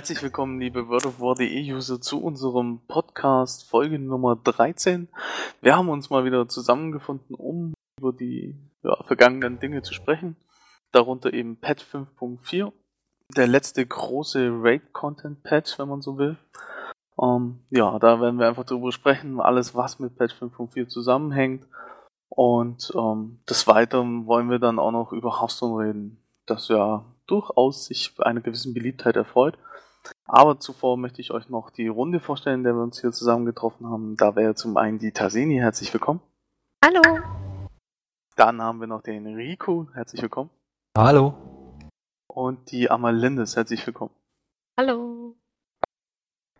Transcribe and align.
Herzlich 0.00 0.22
willkommen, 0.22 0.58
liebe 0.58 0.88
World 0.88 1.04
of 1.04 1.20
War.de 1.20 1.74
User, 1.74 2.00
zu 2.00 2.22
unserem 2.22 2.80
Podcast 2.88 3.68
Folge 3.68 3.98
Nummer 3.98 4.34
13. 4.34 5.08
Wir 5.60 5.76
haben 5.76 5.90
uns 5.90 6.08
mal 6.08 6.24
wieder 6.24 6.48
zusammengefunden, 6.48 7.36
um 7.36 7.74
über 7.98 8.14
die 8.14 8.56
ja, 8.82 8.96
vergangenen 9.04 9.60
Dinge 9.60 9.82
zu 9.82 9.92
sprechen. 9.92 10.36
Darunter 10.90 11.34
eben 11.34 11.58
Patch 11.60 11.84
5.4, 11.84 12.72
der 13.36 13.46
letzte 13.46 13.84
große 13.84 14.48
Raid-Content-Patch, 14.50 15.78
wenn 15.78 15.88
man 15.90 16.00
so 16.00 16.16
will. 16.16 16.38
Ähm, 17.20 17.60
ja, 17.68 17.98
da 17.98 18.22
werden 18.22 18.38
wir 18.38 18.48
einfach 18.48 18.64
drüber 18.64 18.92
sprechen, 18.92 19.38
alles 19.38 19.74
was 19.74 19.98
mit 19.98 20.16
Patch 20.16 20.34
5.4 20.34 20.88
zusammenhängt. 20.88 21.66
Und 22.30 22.90
ähm, 22.96 23.40
des 23.46 23.66
Weiteren 23.66 24.24
wollen 24.24 24.48
wir 24.48 24.60
dann 24.60 24.78
auch 24.78 24.92
noch 24.92 25.12
über 25.12 25.42
Hearthstone 25.42 25.84
reden, 25.84 26.24
das 26.46 26.68
ja 26.68 27.04
durchaus 27.26 27.84
sich 27.84 28.14
einer 28.20 28.40
gewissen 28.40 28.72
Beliebtheit 28.72 29.16
erfreut. 29.16 29.58
Aber 30.26 30.60
zuvor 30.60 30.96
möchte 30.96 31.20
ich 31.20 31.30
euch 31.30 31.48
noch 31.48 31.70
die 31.70 31.88
Runde 31.88 32.20
vorstellen, 32.20 32.60
in 32.60 32.64
der 32.64 32.74
wir 32.74 32.82
uns 32.82 33.00
hier 33.00 33.12
zusammen 33.12 33.46
getroffen 33.46 33.86
haben. 33.88 34.16
Da 34.16 34.36
wäre 34.36 34.54
zum 34.54 34.76
einen 34.76 34.98
die 34.98 35.12
Taseni, 35.12 35.56
herzlich 35.56 35.92
willkommen. 35.92 36.20
Hallo. 36.84 37.00
Dann 38.36 38.62
haben 38.62 38.80
wir 38.80 38.86
noch 38.86 39.02
den 39.02 39.26
Rico, 39.26 39.88
herzlich 39.92 40.22
willkommen. 40.22 40.50
Hallo. 40.96 41.34
Und 42.26 42.70
die 42.70 42.90
Amalindes, 42.90 43.56
herzlich 43.56 43.86
willkommen. 43.86 44.14
Hallo. 44.78 45.34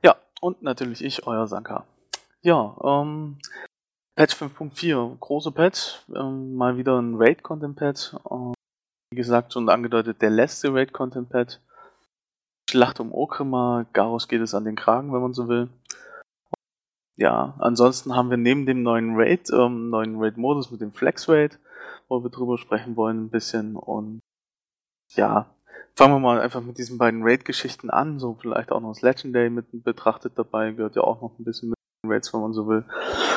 Ja, 0.03 0.17
und 0.41 0.63
natürlich 0.63 1.03
ich, 1.05 1.27
euer 1.27 1.47
Sanka. 1.47 1.87
Ja, 2.43 2.77
ähm, 2.85 3.39
Patch 4.17 4.35
5.4, 4.35 5.19
große 5.19 5.53
Patch, 5.53 6.03
ähm, 6.15 6.55
mal 6.55 6.77
wieder 6.77 7.01
ein 7.01 7.15
Raid-Content-Patch. 7.17 8.17
Ähm, 8.31 8.53
wie 9.11 9.17
gesagt, 9.17 9.53
schon 9.53 9.69
angedeutet, 9.69 10.21
der 10.21 10.31
letzte 10.31 10.75
Raid-Content-Patch. 10.75 11.59
Schlacht 12.71 13.01
um 13.01 13.13
Okrima, 13.13 13.85
Garros 13.93 14.29
geht 14.29 14.41
es 14.41 14.55
an 14.55 14.65
den 14.65 14.77
Kragen, 14.77 15.13
wenn 15.13 15.21
man 15.21 15.35
so 15.35 15.49
will. 15.49 15.69
Ja, 17.17 17.55
ansonsten 17.59 18.15
haben 18.15 18.31
wir 18.31 18.37
neben 18.37 18.65
dem 18.65 18.85
neuen 18.85 19.17
Raid, 19.17 19.51
ähm, 19.53 19.91
neuen 19.91 20.23
Raid-Modus 20.23 20.71
mit 20.71 20.81
dem 20.81 20.93
Flex 20.93 21.29
Raid, 21.29 21.59
wo 22.09 22.23
wir 22.23 22.31
drüber 22.31 22.59
sprechen 22.59 22.95
wollen 22.95 23.25
ein 23.25 23.31
bisschen 23.31 23.75
und 23.75 24.21
ja, 25.17 25.53
fangen 25.97 26.15
wir 26.15 26.21
mal 26.21 26.41
einfach 26.41 26.61
mit 26.61 26.79
diesen 26.79 26.97
beiden 26.97 27.25
Raid-Geschichten 27.25 27.91
an, 27.91 28.21
so 28.21 28.35
vielleicht 28.41 28.71
auch 28.71 28.81
noch 28.81 28.93
das 28.93 29.03
Legendary 29.03 29.51
mit 29.51 29.67
betrachtet 29.85 30.35
dabei, 30.37 30.71
gehört 30.71 30.95
ja 30.95 31.03
auch 31.03 31.21
noch 31.21 31.37
ein 31.41 31.45
bisschen 31.45 31.71
mit 31.71 31.79
den 32.05 32.13
Raids, 32.13 32.33
wenn 32.33 32.41
man 32.41 32.53
so 32.53 32.69
will. 32.69 32.85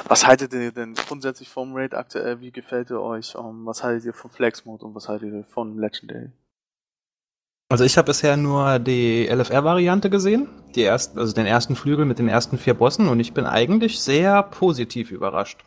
Was 0.07 0.27
haltet 0.27 0.53
ihr 0.53 0.71
denn 0.71 0.93
grundsätzlich 0.93 1.49
vom 1.49 1.73
Raid 1.73 1.95
aktuell? 1.95 2.39
Wie 2.39 2.51
gefällt 2.51 2.91
ihr 2.91 3.01
euch? 3.01 3.35
Um, 3.35 3.61
ähm, 3.61 3.65
was 3.65 3.83
haltet 3.83 4.05
ihr 4.05 4.13
vom 4.13 4.29
Flex 4.29 4.63
Mode 4.65 4.85
und 4.85 4.93
was 4.93 5.09
haltet 5.09 5.33
ihr 5.33 5.43
von 5.45 5.79
Legendary? 5.79 6.29
Also 7.69 7.83
ich 7.83 7.97
habe 7.97 8.07
bisher 8.07 8.37
nur 8.37 8.79
die 8.79 9.27
LFR-Variante 9.27 10.09
gesehen, 10.09 10.47
die 10.75 10.81
erst, 10.81 11.17
also 11.17 11.33
den 11.33 11.45
ersten 11.45 11.75
Flügel 11.75 12.05
mit 12.05 12.19
den 12.19 12.27
ersten 12.27 12.57
vier 12.57 12.75
Bossen 12.75 13.07
und 13.07 13.19
ich 13.19 13.33
bin 13.33 13.45
eigentlich 13.45 13.99
sehr 13.99 14.43
positiv 14.43 15.11
überrascht. 15.11 15.63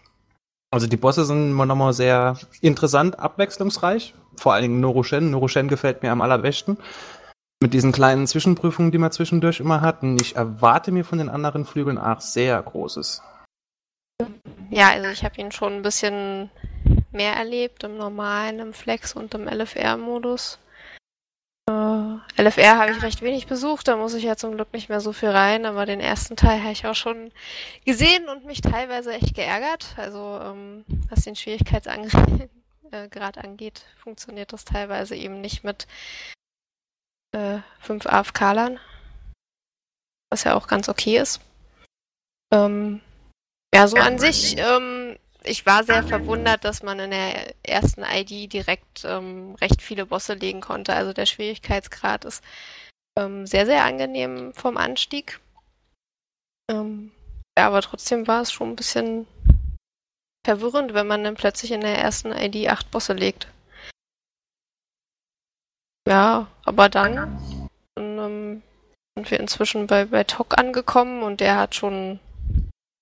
Also 0.70 0.86
die 0.86 0.96
Bosse 0.96 1.24
sind 1.24 1.50
immer 1.50 1.66
nochmal 1.66 1.92
sehr 1.92 2.38
interessant, 2.60 3.18
abwechslungsreich. 3.18 4.14
Vor 4.36 4.52
allen 4.52 4.62
Dingen 4.62 4.80
Norushen. 4.80 5.30
Norushen 5.30 5.68
gefällt 5.68 6.02
mir 6.02 6.12
am 6.12 6.20
allerbesten. 6.20 6.76
Mit 7.62 7.72
diesen 7.72 7.92
kleinen 7.92 8.26
Zwischenprüfungen, 8.26 8.92
die 8.92 8.98
man 8.98 9.12
zwischendurch 9.12 9.60
immer 9.60 9.80
hat. 9.80 10.02
Und 10.02 10.20
ich 10.20 10.36
erwarte 10.36 10.92
mir 10.92 11.04
von 11.04 11.18
den 11.18 11.30
anderen 11.30 11.64
Flügeln 11.64 11.98
auch 11.98 12.20
sehr 12.20 12.60
Großes. 12.62 13.22
Ja, 14.70 14.90
also 14.90 15.08
ich 15.08 15.24
habe 15.24 15.40
ihn 15.40 15.52
schon 15.52 15.74
ein 15.74 15.82
bisschen 15.82 16.50
mehr 17.12 17.34
erlebt 17.34 17.84
im 17.84 17.96
normalen, 17.96 18.58
im 18.58 18.74
Flex 18.74 19.14
und 19.14 19.34
im 19.34 19.48
LFR-Modus. 19.48 20.58
Äh, 21.68 22.42
LFR 22.42 22.78
habe 22.78 22.92
ich 22.92 23.02
recht 23.02 23.22
wenig 23.22 23.46
besucht, 23.46 23.88
da 23.88 23.96
muss 23.96 24.14
ich 24.14 24.24
ja 24.24 24.36
zum 24.36 24.54
Glück 24.54 24.72
nicht 24.72 24.88
mehr 24.88 25.00
so 25.00 25.12
viel 25.12 25.30
rein, 25.30 25.66
aber 25.66 25.84
den 25.84 26.00
ersten 26.00 26.36
Teil 26.36 26.60
habe 26.60 26.72
ich 26.72 26.86
auch 26.86 26.94
schon 26.94 27.32
gesehen 27.84 28.28
und 28.28 28.44
mich 28.44 28.60
teilweise 28.60 29.12
echt 29.12 29.34
geärgert. 29.34 29.94
Also 29.96 30.38
ähm, 30.42 30.84
was 31.08 31.24
den 31.24 31.36
Schwierigkeitsgrad 31.36 32.48
äh, 32.92 33.40
angeht, 33.40 33.84
funktioniert 33.96 34.52
das 34.52 34.64
teilweise 34.64 35.16
eben 35.16 35.40
nicht 35.40 35.64
mit 35.64 35.86
äh, 37.32 37.58
5 37.80 38.06
AFK-Lern, 38.06 38.78
was 40.30 40.44
ja 40.44 40.54
auch 40.54 40.68
ganz 40.68 40.88
okay 40.88 41.18
ist. 41.18 41.40
Ähm, 42.52 43.00
ja, 43.74 43.88
so 43.88 43.96
an 43.96 44.18
sich 44.18 44.56
ähm, 44.56 45.05
ich 45.46 45.64
war 45.66 45.84
sehr 45.84 46.02
verwundert, 46.02 46.64
dass 46.64 46.82
man 46.82 46.98
in 46.98 47.10
der 47.10 47.54
ersten 47.62 48.02
ID 48.02 48.52
direkt 48.52 49.04
ähm, 49.04 49.54
recht 49.60 49.80
viele 49.80 50.06
Bosse 50.06 50.34
legen 50.34 50.60
konnte. 50.60 50.94
Also 50.94 51.12
der 51.12 51.26
Schwierigkeitsgrad 51.26 52.24
ist 52.24 52.42
ähm, 53.18 53.46
sehr, 53.46 53.66
sehr 53.66 53.84
angenehm 53.84 54.52
vom 54.54 54.76
Anstieg. 54.76 55.40
Ähm, 56.70 57.12
ja, 57.56 57.68
aber 57.68 57.80
trotzdem 57.80 58.26
war 58.26 58.42
es 58.42 58.52
schon 58.52 58.70
ein 58.70 58.76
bisschen 58.76 59.26
verwirrend, 60.44 60.94
wenn 60.94 61.06
man 61.06 61.24
dann 61.24 61.34
plötzlich 61.34 61.72
in 61.72 61.80
der 61.80 61.98
ersten 61.98 62.32
ID 62.32 62.68
acht 62.68 62.90
Bosse 62.90 63.12
legt. 63.12 63.48
Ja, 66.08 66.46
aber 66.64 66.88
dann 66.88 67.68
ähm, 67.98 68.62
sind 69.16 69.30
wir 69.30 69.40
inzwischen 69.40 69.86
bei, 69.86 70.04
bei 70.04 70.24
Tok 70.24 70.58
angekommen 70.58 71.22
und 71.22 71.40
der 71.40 71.56
hat 71.56 71.74
schon 71.74 72.20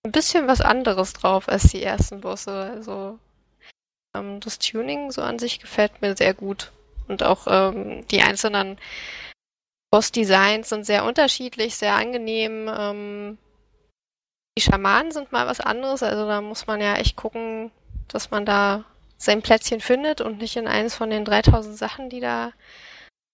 ein 0.05 0.13
bisschen 0.13 0.47
was 0.47 0.61
anderes 0.61 1.15
drauf 1.15 1.49
als 1.49 1.65
die 1.65 1.83
ersten 1.83 2.21
Bosse. 2.21 2.53
Also 2.53 3.19
ähm, 4.15 4.41
das 4.41 4.59
Tuning 4.59 5.11
so 5.11 5.23
an 5.23 5.39
sich 5.39 5.61
gefällt 5.61 6.03
mir 6.03 6.17
sehr 6.17 6.35
gut. 6.35 6.73
Und 7.09 7.23
auch 7.23 7.47
ähm, 7.49 8.07
die 8.09 8.23
einzelnen 8.23 8.79
Boss-Designs 9.91 10.69
sind 10.69 10.85
sehr 10.85 11.05
unterschiedlich, 11.05 11.77
sehr 11.77 11.95
angenehm. 11.95 12.71
Ähm, 12.75 13.39
die 14.57 14.63
Schamanen 14.63 15.13
sind 15.13 15.33
mal 15.33 15.47
was 15.47 15.61
anderes, 15.61 16.03
also 16.03 16.27
da 16.27 16.41
muss 16.41 16.67
man 16.67 16.81
ja 16.81 16.95
echt 16.95 17.17
gucken, 17.17 17.73
dass 18.09 18.31
man 18.31 18.47
da 18.47 18.85
sein 19.17 19.43
Plätzchen 19.43 19.81
findet 19.81 20.21
und 20.21 20.39
nicht 20.39 20.57
in 20.57 20.69
eines 20.69 20.95
von 20.95 21.11
den 21.11 21.25
3000 21.25 21.77
Sachen, 21.77 22.09
die 22.09 22.21
da 22.21 22.53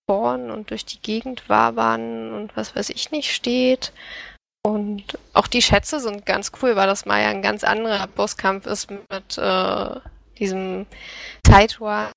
spawnen 0.05 0.51
und 0.51 0.71
durch 0.71 0.85
die 0.85 1.01
Gegend 1.01 1.49
wabern 1.49 2.33
und 2.33 2.57
was 2.57 2.75
weiß 2.75 2.91
ich 2.91 3.11
nicht 3.11 3.33
steht. 3.33 3.93
Und 4.63 5.19
auch 5.33 5.47
die 5.47 5.63
Schätze 5.63 6.01
sind 6.01 6.27
ganz 6.27 6.53
cool, 6.61 6.77
weil 6.77 6.87
das 6.87 7.07
mal 7.07 7.23
ja 7.23 7.29
ein 7.29 7.43
ganz 7.43 7.65
anderer 7.65 8.07
Bosskampf 8.07 8.67
ist 8.67 8.91
mit 8.91 9.39
äh, 9.39 10.01
diesem 10.39 10.87
Zeitwar, 11.47 12.13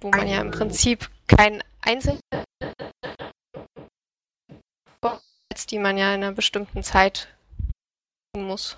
wo 0.00 0.10
man 0.10 0.28
ja 0.28 0.40
im 0.40 0.50
Prinzip 0.50 1.10
keinen 1.26 1.62
einzelnen 1.80 2.20
Boss, 5.00 5.22
die 5.70 5.78
man 5.78 5.96
ja 5.96 6.14
in 6.14 6.22
einer 6.22 6.32
bestimmten 6.32 6.82
Zeit 6.82 7.28
tun 8.34 8.46
muss. 8.46 8.76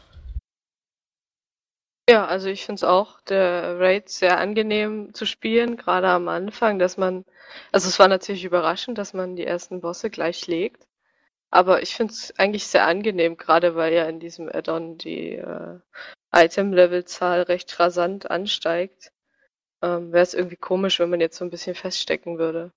Ja, 2.08 2.24
also 2.26 2.48
ich 2.48 2.64
finde 2.64 2.76
es 2.76 2.84
auch, 2.84 3.20
der 3.22 3.80
Raid 3.80 4.08
sehr 4.08 4.38
angenehm 4.38 5.12
zu 5.12 5.26
spielen, 5.26 5.76
gerade 5.76 6.08
am 6.08 6.28
Anfang, 6.28 6.78
dass 6.78 6.97
man, 6.97 7.24
also 7.72 7.88
es 7.88 7.98
war 7.98 8.06
natürlich 8.06 8.44
überraschend, 8.44 8.97
dass 8.97 9.12
man 9.12 9.34
die 9.34 9.44
ersten 9.44 9.80
Bosse 9.80 10.08
gleich 10.08 10.47
legt. 10.47 10.85
Aber 11.56 11.80
ich 11.80 11.94
finde 11.94 12.12
es 12.12 12.38
eigentlich 12.38 12.66
sehr 12.66 12.86
angenehm, 12.86 13.38
gerade 13.38 13.76
weil 13.76 13.94
ja 13.94 14.04
in 14.04 14.20
diesem 14.20 14.50
Add-on 14.50 14.98
die 14.98 15.36
äh, 15.36 15.78
Item-Level-Zahl 16.30 17.40
recht 17.44 17.80
rasant 17.80 18.30
ansteigt. 18.30 19.10
Ähm, 19.82 20.12
Wäre 20.12 20.22
es 20.22 20.34
irgendwie 20.34 20.56
komisch, 20.56 21.00
wenn 21.00 21.08
man 21.08 21.22
jetzt 21.22 21.38
so 21.38 21.47
ein 21.47 21.50
bisschen 21.50 21.74
feststecken 21.74 22.36
würde. 22.36 22.72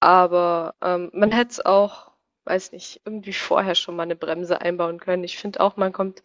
Aber 0.00 0.74
ähm, 0.82 1.10
man 1.14 1.30
hätte 1.30 1.52
es 1.52 1.64
auch, 1.64 2.10
weiß 2.46 2.72
nicht, 2.72 3.00
irgendwie 3.04 3.32
vorher 3.32 3.76
schon 3.76 3.94
mal 3.94 4.02
eine 4.02 4.16
Bremse 4.16 4.60
einbauen 4.60 4.98
können. 4.98 5.22
Ich 5.22 5.38
finde 5.38 5.60
auch, 5.60 5.76
man 5.76 5.92
kommt 5.92 6.24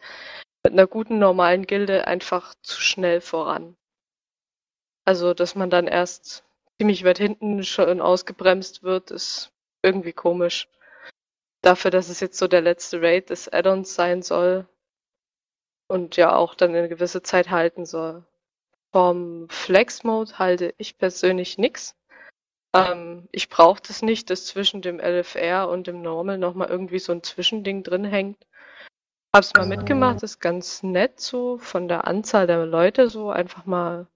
mit 0.64 0.74
einer 0.74 0.88
guten 0.88 1.20
normalen 1.20 1.68
Gilde 1.68 2.08
einfach 2.08 2.56
zu 2.64 2.82
schnell 2.82 3.22
voran. 3.22 3.78
Also, 5.06 5.36
dass 5.36 5.54
man 5.54 5.70
dann 5.70 5.86
erst 5.86 6.44
ziemlich 6.80 7.04
weit 7.04 7.20
hinten 7.20 7.64
schon 7.64 8.02
ausgebremst 8.02 8.82
wird, 8.82 9.12
ist 9.12 9.52
irgendwie 9.84 10.14
komisch 10.14 10.68
dafür, 11.62 11.92
dass 11.92 12.10
es 12.10 12.20
jetzt 12.20 12.38
so 12.38 12.48
der 12.48 12.62
letzte 12.62 13.02
Raid 13.02 13.30
des 13.30 13.52
Add-ons 13.52 13.96
sein 13.96 14.22
soll 14.22 14.68
und 15.88 16.16
ja 16.18 16.36
auch 16.36 16.56
dann 16.56 16.76
eine 16.76 16.90
gewisse 16.90 17.22
Zeit 17.24 17.50
halten 17.50 17.86
soll. 17.86 18.26
Vom 18.92 19.48
Flex-Mode 19.50 20.40
halte 20.40 20.74
ich 20.78 20.98
persönlich 20.98 21.58
nichts. 21.58 21.96
Ähm, 22.74 23.28
ich 23.32 23.50
brauche 23.50 23.82
das 23.86 24.02
nicht, 24.02 24.30
dass 24.30 24.46
zwischen 24.46 24.82
dem 24.82 25.00
LFR 25.00 25.70
und 25.70 25.88
dem 25.88 26.02
Normal 26.02 26.38
nochmal 26.38 26.70
irgendwie 26.70 27.00
so 27.00 27.12
ein 27.12 27.24
Zwischending 27.24 27.84
drin 27.84 28.06
hängt. 28.06 28.46
Hab's 29.36 29.54
mal 29.54 29.68
mitgemacht, 29.68 30.24
ist 30.24 30.40
ganz 30.40 30.82
nett 30.82 31.20
so 31.20 31.60
von 31.60 31.88
der 31.88 32.08
Anzahl 32.08 32.48
der 32.48 32.66
Leute 32.66 33.10
so 33.10 33.30
einfach 33.30 33.66
mal 33.66 34.08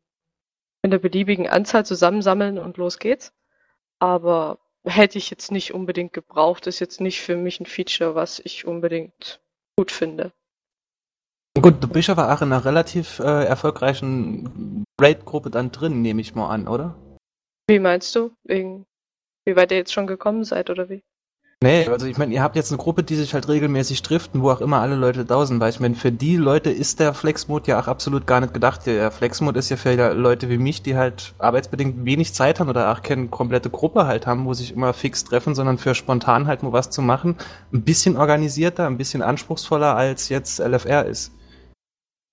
in 0.81 0.89
der 0.89 0.97
beliebigen 0.97 1.47
Anzahl 1.47 1.85
zusammensammeln 1.85 2.57
und 2.57 2.77
los 2.77 2.97
geht's. 2.97 3.31
Aber 3.99 4.59
hätte 4.85 5.17
ich 5.17 5.29
jetzt 5.29 5.51
nicht 5.51 5.73
unbedingt 5.73 6.13
gebraucht. 6.13 6.67
Ist 6.67 6.79
jetzt 6.79 7.01
nicht 7.01 7.21
für 7.21 7.35
mich 7.35 7.59
ein 7.59 7.65
Feature, 7.65 8.15
was 8.15 8.39
ich 8.39 8.65
unbedingt 8.65 9.41
gut 9.77 9.91
finde. 9.91 10.31
Gut, 11.59 11.83
du 11.83 11.87
bist 11.87 12.09
aber 12.09 12.33
auch 12.33 12.41
in 12.41 12.51
einer 12.51 12.65
relativ 12.65 13.19
äh, 13.19 13.45
erfolgreichen 13.45 14.83
Raid-Gruppe 14.99 15.49
dann 15.51 15.71
drin, 15.71 16.01
nehme 16.01 16.21
ich 16.21 16.33
mal 16.33 16.49
an, 16.49 16.67
oder? 16.67 16.95
Wie 17.67 17.79
meinst 17.79 18.15
du? 18.15 18.31
Wegen, 18.43 18.85
wie 19.45 19.55
weit 19.55 19.71
ihr 19.71 19.77
jetzt 19.77 19.93
schon 19.93 20.07
gekommen 20.07 20.43
seid, 20.43 20.69
oder 20.69 20.89
wie? 20.89 21.03
Nee, 21.63 21.87
also 21.87 22.05
ich 22.07 22.17
meine, 22.17 22.33
ihr 22.33 22.43
habt 22.43 22.57
jetzt 22.57 22.71
eine 22.71 22.77
Gruppe, 22.77 23.03
die 23.03 23.15
sich 23.15 23.33
halt 23.33 23.47
regelmäßig 23.47 24.01
driften, 24.01 24.41
wo 24.41 24.51
auch 24.51 24.59
immer 24.59 24.81
alle 24.81 24.95
Leute 24.95 25.23
da 25.23 25.45
sind, 25.45 25.61
weil 25.61 25.69
ich 25.69 25.79
meine, 25.79 25.95
für 25.95 26.11
die 26.11 26.35
Leute 26.35 26.69
ist 26.69 26.99
der 26.99 27.13
Flex-Mode 27.13 27.71
ja 27.71 27.79
auch 27.79 27.87
absolut 27.87 28.27
gar 28.27 28.41
nicht 28.41 28.53
gedacht. 28.53 28.85
Der 28.85 29.11
Flex-Mode 29.11 29.59
ist 29.59 29.69
ja 29.69 29.77
für 29.77 30.13
Leute 30.13 30.49
wie 30.49 30.57
mich, 30.57 30.81
die 30.81 30.97
halt 30.97 31.33
arbeitsbedingt 31.39 32.03
wenig 32.03 32.33
Zeit 32.33 32.59
haben 32.59 32.69
oder 32.69 32.91
auch 32.91 33.01
keine 33.01 33.29
komplette 33.29 33.69
Gruppe 33.69 34.05
halt 34.07 34.27
haben, 34.27 34.45
wo 34.45 34.53
sich 34.53 34.73
immer 34.73 34.93
fix 34.93 35.23
treffen, 35.23 35.55
sondern 35.55 35.77
für 35.77 35.95
spontan 35.95 36.47
halt 36.47 36.63
nur 36.63 36.73
was 36.73 36.89
zu 36.89 37.01
machen, 37.01 37.37
ein 37.71 37.83
bisschen 37.83 38.17
organisierter, 38.17 38.85
ein 38.85 38.97
bisschen 38.97 39.21
anspruchsvoller 39.21 39.95
als 39.95 40.27
jetzt 40.27 40.59
LFR 40.59 41.05
ist. 41.05 41.31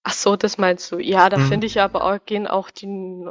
Ach 0.03 0.13
so, 0.15 0.35
das 0.37 0.59
meinst 0.59 0.91
du. 0.93 0.99
Ja, 0.99 1.29
da 1.29 1.39
Mhm. 1.39 1.43
finde 1.49 1.67
ich 1.67 1.81
aber 1.81 2.05
auch, 2.05 2.19
gehen 2.25 2.47
auch 2.47 2.71
die, 2.71 2.87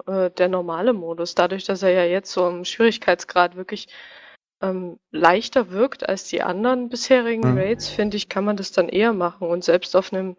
äh, 0.08 0.30
der 0.32 0.48
normale 0.50 0.94
Modus, 0.94 1.36
dadurch, 1.36 1.66
dass 1.66 1.84
er 1.84 1.92
ja 1.92 2.04
jetzt 2.04 2.32
so 2.32 2.48
im 2.48 2.64
Schwierigkeitsgrad 2.64 3.56
wirklich 3.56 3.88
ähm, 4.62 5.00
leichter 5.12 5.72
wirkt 5.72 6.08
als 6.08 6.26
die 6.26 6.42
anderen 6.42 6.90
bisherigen 6.90 7.52
Mhm. 7.52 7.58
Raids, 7.58 7.90
finde 7.90 8.18
ich, 8.18 8.30
kann 8.30 8.46
man 8.46 8.58
das 8.58 8.72
dann 8.72 8.90
eher 8.90 9.14
machen. 9.14 9.48
Und 9.48 9.64
selbst 9.64 9.96
auf 9.96 10.12
einem 10.12 10.36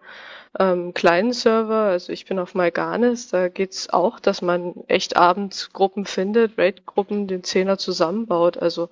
ähm, 0.58 0.94
kleinen 0.94 1.32
Server, 1.32 1.90
also 1.90 2.12
ich 2.12 2.26
bin 2.26 2.38
auf 2.38 2.54
Malganis, 2.54 3.28
da 3.28 3.48
geht's 3.48 3.88
auch, 3.90 4.20
dass 4.20 4.42
man 4.42 4.74
echt 4.88 5.16
abends 5.16 5.72
Gruppen 5.72 6.04
findet, 6.04 6.58
Raid-Gruppen, 6.58 7.28
den 7.28 7.44
Zehner 7.44 7.78
zusammenbaut. 7.78 8.58
Also 8.58 8.90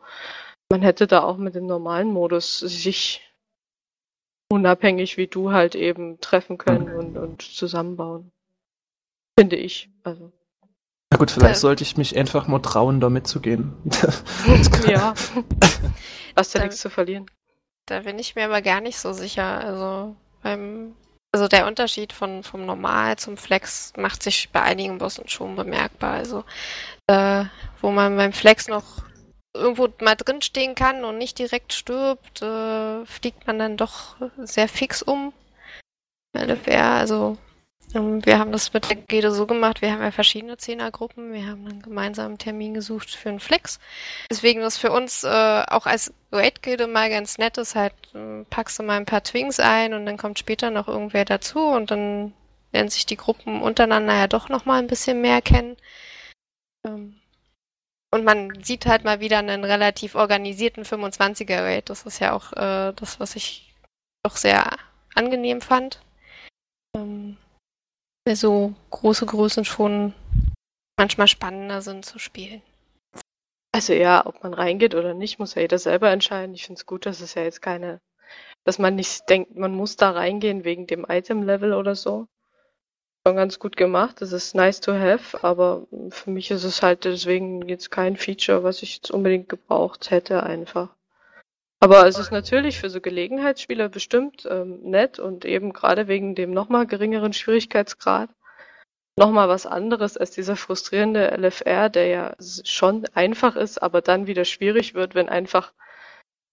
man 0.70 0.82
hätte 0.82 1.06
da 1.06 1.22
auch 1.22 1.36
mit 1.36 1.54
dem 1.54 1.66
normalen 1.66 2.12
Modus 2.12 2.58
sich 2.58 3.22
unabhängig 4.50 5.16
wie 5.19 5.26
du 5.26 5.52
halt 5.52 5.75
eben 5.75 6.20
treffen 6.20 6.58
können 6.58 6.94
und, 6.94 7.19
und 7.19 7.42
zusammenbauen. 7.42 8.30
Finde 9.38 9.56
ich. 9.56 9.90
Also. 10.02 10.32
Na 11.10 11.16
gut, 11.19 11.31
vielleicht 11.31 11.55
Ja. 11.55 11.60
sollte 11.60 11.82
ich 11.82 11.96
mich 11.96 12.16
einfach 12.16 12.49
mal 12.49 12.58
trauen, 12.60 13.00
da 13.00 13.08
mitzugehen. 13.08 13.75
ja. 14.88 15.14
Hast 16.37 16.55
ja 16.55 16.60
Da- 16.60 16.66
nichts 16.66 16.81
zu 16.81 16.90
verlieren. 16.90 17.26
Da 17.87 18.00
bin 18.00 18.19
ich 18.19 18.34
mir 18.34 18.44
aber 18.44 18.60
gar 18.60 18.81
nicht 18.82 18.99
so 18.99 19.12
sicher. 19.14 19.44
Also 19.64 20.14
beim 20.43 20.94
also 21.32 21.46
der 21.49 21.66
Unterschied 21.66 22.12
von 22.12 22.43
vom 22.43 22.64
Normal 22.66 23.16
zum 23.16 23.37
Flex 23.37 23.93
macht 23.96 24.22
sich 24.22 24.50
bei 24.50 24.60
einigen 24.62 24.99
Bossen 24.99 25.28
schon 25.28 25.56
bemerkbar. 25.56 26.12
Also 26.14 26.44
äh, 27.06 27.44
wo 27.81 27.90
man 27.90 28.16
beim 28.16 28.32
Flex 28.34 28.69
noch 28.69 28.84
irgendwo 29.54 29.88
mal 30.02 30.14
drinstehen 30.16 30.75
kann 30.75 31.04
und 31.04 31.16
nicht 31.19 31.38
direkt 31.38 31.72
stirbt, 31.72 32.43
äh, 32.43 33.04
fliegt 33.06 33.46
man 33.46 33.58
dann 33.58 33.76
doch 33.78 34.16
sehr 34.38 34.69
fix 34.69 35.00
um. 35.02 35.32
LFR, 36.37 36.84
also 36.93 37.38
ähm, 37.40 37.48
wir 37.93 38.38
haben 38.38 38.52
das 38.52 38.73
mit 38.75 38.88
der 38.90 38.96
Gede 38.96 39.31
so 39.31 39.46
gemacht, 39.46 39.81
wir 39.81 39.93
haben 39.93 40.02
ja 40.02 40.11
verschiedene 40.11 40.58
Zehnergruppen, 40.58 41.32
wir 41.32 41.46
haben 41.46 41.67
einen 41.67 41.81
gemeinsamen 41.81 42.37
Termin 42.37 42.75
gesucht 42.75 43.11
für 43.14 43.31
einen 43.31 43.40
Flex. 43.40 43.81
Deswegen 44.31 44.61
ist 44.61 44.79
für 44.79 44.93
uns 44.93 45.25
äh, 45.25 45.64
auch 45.67 45.87
als 45.87 46.12
Raid-Gilde 46.31 46.87
mal 46.87 47.08
ganz 47.08 47.38
nett 47.38 47.56
ist, 47.56 47.75
halt 47.75 47.94
äh, 48.14 48.44
packst 48.50 48.79
du 48.79 48.82
mal 48.82 48.99
ein 48.99 49.06
paar 49.06 49.23
Twings 49.23 49.58
ein 49.58 49.94
und 49.94 50.05
dann 50.05 50.19
kommt 50.19 50.38
später 50.38 50.70
noch 50.70 50.88
irgendwer 50.88 51.25
dazu 51.25 51.61
und 51.61 51.90
dann 51.90 52.35
lernen 52.73 52.90
sich 52.90 53.06
die 53.06 53.17
Gruppen 53.17 53.62
untereinander 53.62 54.14
ja 54.14 54.26
doch 54.26 54.49
noch 54.50 54.67
mal 54.67 54.79
ein 54.79 54.87
bisschen 54.87 55.23
mehr 55.23 55.40
kennen. 55.40 55.76
Ähm, 56.87 57.20
und 58.11 58.25
man 58.25 58.62
sieht 58.62 58.87
halt 58.87 59.05
mal 59.05 59.20
wieder 59.20 59.38
einen 59.38 59.64
relativ 59.64 60.14
organisierten 60.14 60.85
25er-Raid. 60.85 61.90
Das 61.90 62.05
ist 62.05 62.20
ja 62.20 62.32
auch 62.32 62.52
äh, 62.52 62.93
das, 62.94 63.20
was 63.20 63.37
ich 63.37 63.75
doch 64.23 64.37
sehr 64.37 64.76
angenehm 65.14 65.61
fand. 65.61 66.00
Weil 68.28 68.36
so 68.36 68.75
große 68.90 69.25
Größen 69.25 69.64
schon 69.64 70.12
manchmal 70.98 71.28
spannender 71.28 71.80
sind 71.80 72.04
zu 72.04 72.19
spielen. 72.19 72.60
Also 73.72 73.94
ja, 73.94 74.26
ob 74.26 74.42
man 74.42 74.52
reingeht 74.52 74.94
oder 74.94 75.14
nicht, 75.14 75.38
muss 75.38 75.54
ja 75.54 75.62
jeder 75.62 75.78
selber 75.78 76.10
entscheiden. 76.10 76.54
Ich 76.54 76.66
finde 76.66 76.78
es 76.78 76.84
gut, 76.84 77.06
dass 77.06 77.22
es 77.22 77.32
ja 77.32 77.42
jetzt 77.42 77.62
keine, 77.62 78.02
dass 78.64 78.78
man 78.78 78.96
nicht 78.96 79.26
denkt, 79.30 79.56
man 79.56 79.72
muss 79.72 79.96
da 79.96 80.10
reingehen 80.10 80.64
wegen 80.64 80.86
dem 80.86 81.06
Item-Level 81.08 81.72
oder 81.72 81.94
so. 81.94 82.28
Schon 83.26 83.36
ganz 83.36 83.58
gut 83.58 83.78
gemacht. 83.78 84.20
Das 84.20 84.32
ist 84.32 84.54
nice 84.54 84.82
to 84.82 84.92
have, 84.92 85.42
aber 85.42 85.86
für 86.10 86.28
mich 86.28 86.50
ist 86.50 86.64
es 86.64 86.82
halt 86.82 87.06
deswegen 87.06 87.66
jetzt 87.66 87.90
kein 87.90 88.19
Feature, 88.19 88.62
was 88.62 88.82
ich 88.82 88.96
jetzt 88.96 89.10
unbedingt 89.10 89.48
gebraucht 89.48 90.10
hätte, 90.10 90.42
einfach. 90.42 90.94
Aber 91.80 92.06
es 92.06 92.19
ist 92.19 92.32
natürlich 92.32 92.80
für 92.80 92.90
so 92.90 93.00
Gelegenheitsspieler 93.00 93.88
bestimmt 93.88 94.46
ähm, 94.50 94.80
nett 94.82 95.19
und 95.19 95.44
eben 95.44 95.72
gerade 95.72 96.08
wegen 96.08 96.34
dem 96.34 96.52
nochmal 96.52 96.86
geringeren 96.86 97.32
Schwierigkeitsgrad 97.32 98.30
nochmal 99.19 99.48
was 99.48 99.66
anderes 99.66 100.16
als 100.16 100.30
dieser 100.30 100.56
frustrierende 100.56 101.36
LFR, 101.36 101.88
der 101.88 102.06
ja 102.06 102.36
schon 102.64 103.06
einfach 103.14 103.56
ist, 103.56 103.82
aber 103.82 104.00
dann 104.00 104.26
wieder 104.26 104.44
schwierig 104.44 104.94
wird, 104.94 105.14
wenn 105.14 105.28
einfach 105.28 105.72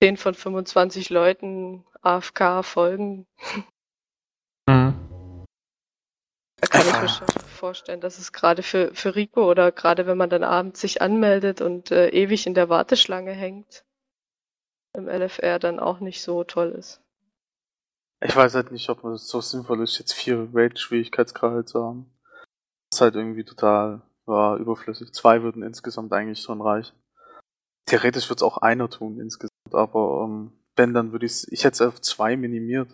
10 0.01 0.17
von 0.17 0.33
25 0.33 1.09
Leuten 1.09 1.85
AFK 2.01 2.63
folgen. 2.63 3.25
Mhm. 4.67 4.93
Da 6.59 6.67
kann 6.67 6.87
ich 6.87 7.01
mir 7.01 7.09
schon 7.09 7.27
vorstellen, 7.47 8.01
dass 8.01 8.17
es 8.17 8.33
gerade 8.33 8.63
für, 8.63 8.93
für 8.93 9.15
Rico 9.15 9.49
oder 9.49 9.71
gerade 9.71 10.07
wenn 10.07 10.17
man 10.17 10.29
dann 10.29 10.43
abends 10.43 10.81
sich 10.81 11.01
anmeldet 11.01 11.61
und 11.61 11.91
äh, 11.91 12.09
ewig 12.09 12.47
in 12.47 12.53
der 12.53 12.69
Warteschlange 12.69 13.31
hängt, 13.31 13.85
im 14.95 15.07
LFR 15.07 15.59
dann 15.59 15.79
auch 15.79 15.99
nicht 15.99 16.21
so 16.21 16.43
toll 16.43 16.69
ist. 16.71 17.01
Ich 18.21 18.35
weiß 18.35 18.55
halt 18.55 18.71
nicht, 18.71 18.89
ob 18.89 19.03
es 19.05 19.27
so 19.27 19.41
sinnvoll 19.41 19.83
ist, 19.83 19.99
jetzt 19.99 20.13
vier 20.13 20.49
Raid-Schwierigkeitsgrade 20.53 21.65
zu 21.65 21.83
haben. 21.83 22.11
Das 22.89 22.97
ist 22.97 23.01
halt 23.01 23.15
irgendwie 23.15 23.43
total 23.43 24.01
ja, 24.27 24.55
überflüssig. 24.57 25.13
Zwei 25.13 25.43
würden 25.43 25.63
insgesamt 25.63 26.13
eigentlich 26.13 26.41
schon 26.41 26.61
reichen. 26.61 26.95
Theoretisch 27.87 28.29
wird 28.29 28.39
es 28.39 28.43
auch 28.43 28.57
einer 28.57 28.89
tun 28.89 29.19
insgesamt, 29.19 29.73
aber 29.73 30.23
ähm, 30.25 30.53
wenn, 30.75 30.93
dann 30.93 31.11
würde 31.11 31.25
ich 31.25 31.45
ich 31.51 31.63
hätte 31.63 31.75
es 31.75 31.81
auf 31.81 32.01
zwei 32.01 32.35
minimiert. 32.35 32.89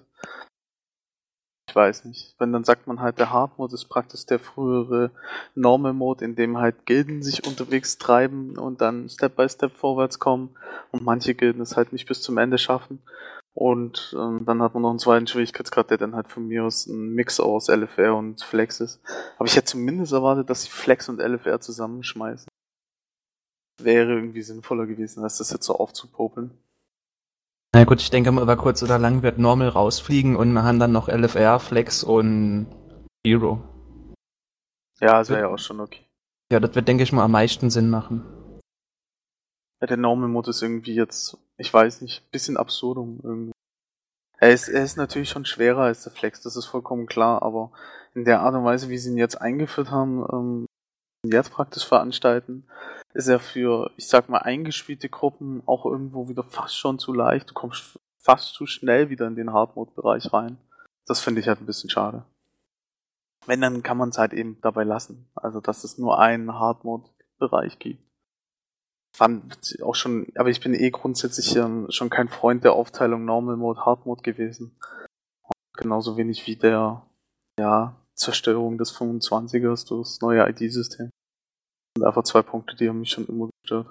Ich 1.71 1.75
weiß 1.75 2.03
nicht. 2.03 2.35
Wenn, 2.37 2.51
dann 2.51 2.65
sagt 2.65 2.87
man 2.87 2.99
halt, 2.99 3.17
der 3.17 3.31
Hard 3.31 3.57
Mode 3.57 3.75
ist 3.75 3.85
praktisch 3.85 4.25
der 4.25 4.39
frühere 4.39 5.09
Normal 5.55 5.93
Mode, 5.93 6.25
in 6.25 6.35
dem 6.35 6.57
halt 6.57 6.85
Gilden 6.85 7.23
sich 7.23 7.47
unterwegs 7.47 7.97
treiben 7.97 8.57
und 8.57 8.81
dann 8.81 9.07
Step 9.07 9.37
by 9.37 9.47
Step 9.47 9.77
vorwärts 9.77 10.19
kommen 10.19 10.49
und 10.91 11.01
manche 11.01 11.33
Gilden 11.33 11.61
es 11.61 11.77
halt 11.77 11.93
nicht 11.93 12.09
bis 12.09 12.21
zum 12.21 12.37
Ende 12.37 12.57
schaffen. 12.57 13.01
Und 13.53 14.13
ähm, 14.19 14.43
dann 14.45 14.61
hat 14.61 14.73
man 14.73 14.83
noch 14.83 14.89
einen 14.89 14.99
zweiten 14.99 15.27
Schwierigkeitsgrad, 15.27 15.91
der 15.91 15.97
dann 15.97 16.13
halt 16.13 16.27
von 16.27 16.45
mir 16.45 16.65
aus 16.65 16.87
ein 16.87 17.13
Mix 17.13 17.39
aus 17.39 17.69
LFR 17.69 18.17
und 18.17 18.43
Flex 18.43 18.81
ist. 18.81 18.99
Aber 19.37 19.45
ich 19.45 19.55
hätte 19.55 19.67
zumindest 19.67 20.11
erwartet, 20.11 20.49
dass 20.49 20.63
sie 20.63 20.69
Flex 20.69 21.07
und 21.07 21.21
LFR 21.21 21.61
zusammenschmeißen. 21.61 22.49
Wäre 23.81 24.11
irgendwie 24.11 24.41
sinnvoller 24.41 24.87
gewesen, 24.87 25.23
als 25.23 25.37
das 25.37 25.51
jetzt 25.51 25.67
so 25.67 25.77
aufzupopeln. 25.77 26.51
Na 27.73 27.85
gut, 27.85 28.01
ich 28.01 28.09
denke 28.09 28.31
mal, 28.31 28.41
über 28.41 28.57
kurz 28.57 28.83
oder 28.83 28.99
lang 28.99 29.23
wird 29.23 29.37
Normal 29.37 29.69
rausfliegen 29.69 30.35
und 30.35 30.51
wir 30.51 30.63
haben 30.63 30.79
dann 30.79 30.91
noch 30.91 31.07
LFR, 31.07 31.59
Flex 31.59 32.03
und 32.03 32.67
Hero. 33.25 33.61
Ja, 34.99 35.19
das 35.19 35.29
wäre 35.29 35.41
ja 35.41 35.47
auch 35.47 35.57
schon 35.57 35.79
okay. 35.79 36.05
Ja, 36.51 36.59
das 36.59 36.75
wird, 36.75 36.87
denke 36.89 37.03
ich 37.03 37.13
mal, 37.13 37.23
am 37.23 37.31
meisten 37.31 37.69
Sinn 37.69 37.89
machen. 37.89 38.25
Ja, 39.79 39.87
der 39.87 39.97
Normal 39.97 40.27
Mode 40.27 40.49
ist 40.49 40.61
irgendwie 40.61 40.93
jetzt, 40.93 41.37
ich 41.57 41.73
weiß 41.73 42.01
nicht, 42.01 42.29
bisschen 42.31 42.57
absurdum 42.57 43.21
irgendwie. 43.23 43.51
Er 44.37 44.51
ist, 44.51 44.67
er 44.67 44.83
ist 44.83 44.97
natürlich 44.97 45.29
schon 45.29 45.45
schwerer 45.45 45.83
als 45.83 46.03
der 46.03 46.11
Flex, 46.11 46.41
das 46.41 46.57
ist 46.57 46.65
vollkommen 46.65 47.05
klar, 47.05 47.41
aber 47.41 47.71
in 48.13 48.25
der 48.25 48.41
Art 48.41 48.53
und 48.53 48.65
Weise, 48.65 48.89
wie 48.89 48.97
sie 48.97 49.11
ihn 49.11 49.17
jetzt 49.17 49.39
eingeführt 49.39 49.91
haben, 49.91 50.25
ähm, 50.33 50.65
jetzt 51.25 51.51
praktisch 51.51 51.85
veranstalten, 51.85 52.67
ist 53.13 53.27
er 53.27 53.39
für, 53.39 53.91
ich 53.97 54.07
sag 54.07 54.29
mal, 54.29 54.39
eingespielte 54.39 55.09
Gruppen 55.09 55.63
auch 55.65 55.85
irgendwo 55.85 56.29
wieder 56.29 56.43
fast 56.43 56.77
schon 56.77 56.99
zu 56.99 57.13
leicht. 57.13 57.49
Du 57.49 57.53
kommst 57.53 57.99
fast 58.19 58.53
zu 58.53 58.65
schnell 58.65 59.09
wieder 59.09 59.27
in 59.27 59.35
den 59.35 59.53
Hard-Mode-Bereich 59.53 60.31
rein. 60.31 60.57
Das 61.05 61.21
finde 61.21 61.41
ich 61.41 61.47
halt 61.47 61.59
ein 61.59 61.65
bisschen 61.65 61.89
schade. 61.89 62.23
Wenn, 63.45 63.61
dann 63.61 63.83
kann 63.83 63.97
man 63.97 64.09
es 64.09 64.17
halt 64.17 64.33
eben 64.33 64.59
dabei 64.61 64.83
lassen. 64.83 65.29
Also, 65.35 65.59
dass 65.59 65.83
es 65.83 65.97
nur 65.97 66.19
einen 66.19 66.53
Hard-Mode-Bereich 66.53 67.79
gibt. 67.79 68.03
Fand 69.13 69.77
auch 69.83 69.95
schon, 69.95 70.27
aber 70.35 70.49
ich 70.49 70.61
bin 70.61 70.73
eh 70.73 70.89
grundsätzlich 70.89 71.51
schon 71.51 72.09
kein 72.09 72.29
Freund 72.29 72.63
der 72.63 72.73
Aufteilung 72.73 73.25
Normal 73.25 73.57
Mode, 73.57 73.85
Hard 73.85 74.05
Mode 74.05 74.21
gewesen. 74.21 74.79
Genauso 75.75 76.15
wenig 76.15 76.47
wie 76.47 76.55
der, 76.55 77.05
ja, 77.59 77.97
Zerstörung 78.15 78.77
des 78.77 78.95
25ers 78.95 79.87
durch 79.87 80.07
das 80.07 80.21
neue 80.21 80.47
ID-System. 80.47 81.09
Sind 81.95 82.05
einfach 82.05 82.23
zwei 82.23 82.41
Punkte, 82.41 82.75
die 82.75 82.87
haben 82.89 82.99
mich 82.99 83.11
schon 83.11 83.27
immer 83.27 83.49
gestört. 83.61 83.87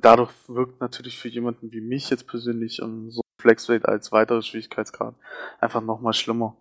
Dadurch 0.00 0.30
wirkt 0.48 0.80
natürlich 0.80 1.18
für 1.18 1.28
jemanden 1.28 1.72
wie 1.72 1.80
mich 1.80 2.08
jetzt 2.10 2.26
persönlich 2.26 2.80
ähm, 2.80 3.10
so 3.10 3.20
Flexrate 3.40 3.86
als 3.86 4.12
weiterer 4.12 4.42
Schwierigkeitsgrad 4.42 5.14
einfach 5.60 5.82
nochmal 5.82 6.14
schlimmer. 6.14 6.56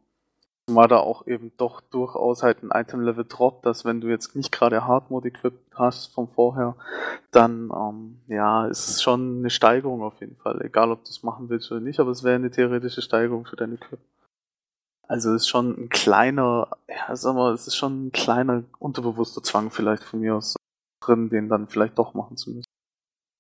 Zumal 0.68 0.88
da 0.88 0.98
auch 0.98 1.26
eben 1.26 1.52
doch 1.58 1.82
durchaus 1.82 2.44
halt 2.44 2.64
ein 2.64 2.70
Item-Level 2.72 3.26
droppt, 3.28 3.66
dass 3.66 3.86
wenn 3.86 4.02
du 4.02 4.08
jetzt 4.08 4.36
nicht 4.36 4.52
gerade 4.52 4.86
Hard-Mode 4.86 5.30
equipped 5.30 5.74
hast 5.74 6.14
von 6.14 6.28
vorher, 6.28 6.76
dann 7.32 7.72
ähm, 7.74 8.20
ja, 8.28 8.68
ist 8.68 8.88
es 8.88 9.02
schon 9.02 9.40
eine 9.40 9.50
Steigerung 9.50 10.04
auf 10.04 10.20
jeden 10.20 10.36
Fall. 10.36 10.62
Egal 10.62 10.92
ob 10.92 11.04
du 11.06 11.10
es 11.10 11.24
machen 11.24 11.50
willst 11.50 11.72
oder 11.72 11.82
nicht, 11.82 12.00
aber 12.00 12.12
es 12.12 12.24
wäre 12.24 12.36
eine 12.36 12.52
theoretische 12.52 13.02
Steigerung 13.02 13.46
für 13.46 13.56
deine 13.56 13.76
Equip. 13.76 14.00
Also 15.10 15.34
ist 15.34 15.50
schon 15.50 15.72
ein 15.72 15.90
kleiner, 15.90 16.78
ja, 16.88 17.16
sag 17.16 17.34
mal, 17.34 17.54
es 17.54 17.66
ist 17.66 17.76
schon 17.76 18.08
ein 18.08 18.12
kleiner 18.12 18.64
unterbewusster 18.78 19.42
Zwang 19.42 19.72
vielleicht 19.72 20.04
von 20.04 20.20
mir 20.20 20.36
aus 20.36 20.56
drin, 21.04 21.30
den 21.30 21.50
dann 21.50 21.68
vielleicht 21.68 21.98
doch 21.98 22.14
machen 22.14 22.38
zu 22.38 22.52
müssen. 22.52 22.66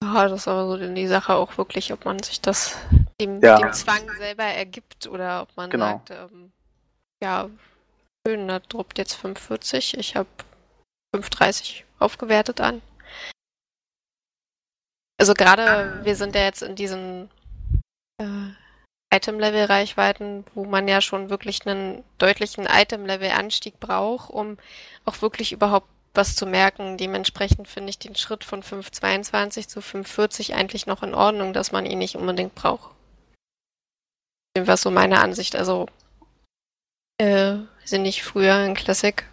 Ja, 0.03 0.27
das 0.27 0.41
ist 0.41 0.47
aber 0.47 0.67
so 0.67 0.77
die 0.77 1.07
Sache 1.07 1.35
auch 1.35 1.57
wirklich, 1.57 1.93
ob 1.93 2.05
man 2.05 2.17
sich 2.23 2.41
das 2.41 2.75
dem, 3.21 3.39
Ja. 3.41 3.59
dem 3.59 3.71
Zwang 3.73 4.09
selber 4.17 4.45
ergibt 4.45 5.07
oder 5.07 5.43
ob 5.43 5.55
man 5.57 5.69
Genau. 5.69 6.01
sagt, 6.07 6.09
ähm, 6.09 6.51
ja, 7.21 7.49
schön, 8.25 8.47
da 8.47 8.59
droppt 8.59 8.97
jetzt 8.97 9.13
5,40, 9.13 9.95
ich 9.97 10.15
habe 10.15 10.29
5,30 11.15 11.83
aufgewertet 11.99 12.61
an. 12.61 12.81
Also 15.19 15.33
gerade, 15.33 16.03
wir 16.03 16.15
sind 16.15 16.33
ja 16.33 16.41
jetzt 16.41 16.63
in 16.63 16.75
diesen 16.75 17.29
äh, 18.19 18.25
Item-Level-Reichweiten, 19.11 20.45
wo 20.53 20.65
man 20.65 20.87
ja 20.87 21.01
schon 21.01 21.29
wirklich 21.29 21.65
einen 21.65 22.03
deutlichen 22.17 22.65
Item-Level-Anstieg 22.65 23.79
braucht, 23.79 24.29
um 24.29 24.57
auch 25.05 25.21
wirklich 25.21 25.51
überhaupt 25.51 25.87
was 26.13 26.35
zu 26.35 26.45
merken. 26.45 26.97
Dementsprechend 26.97 27.67
finde 27.67 27.89
ich 27.89 27.99
den 27.99 28.15
Schritt 28.15 28.43
von 28.43 28.61
5,22 28.63 29.67
zu 29.67 29.79
5,40 29.79 30.53
eigentlich 30.53 30.85
noch 30.85 31.03
in 31.03 31.13
Ordnung, 31.13 31.53
dass 31.53 31.71
man 31.71 31.85
ihn 31.85 31.99
nicht 31.99 32.15
unbedingt 32.15 32.55
braucht. 32.55 32.95
Was 34.57 34.81
so 34.81 34.91
meine 34.91 35.21
Ansicht. 35.21 35.55
Also 35.55 35.87
äh, 37.19 37.57
sind 37.85 38.03
nicht 38.03 38.23
früher 38.23 38.63
in 38.65 38.75
Classic. 38.75 39.25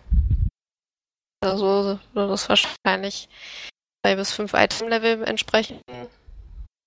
Also 1.42 1.98
so 2.14 2.28
das 2.28 2.48
wahrscheinlich 2.48 3.28
drei 4.02 4.16
bis 4.16 4.32
fünf 4.32 4.54
Item-Level 4.54 5.24
entsprechen. 5.24 5.80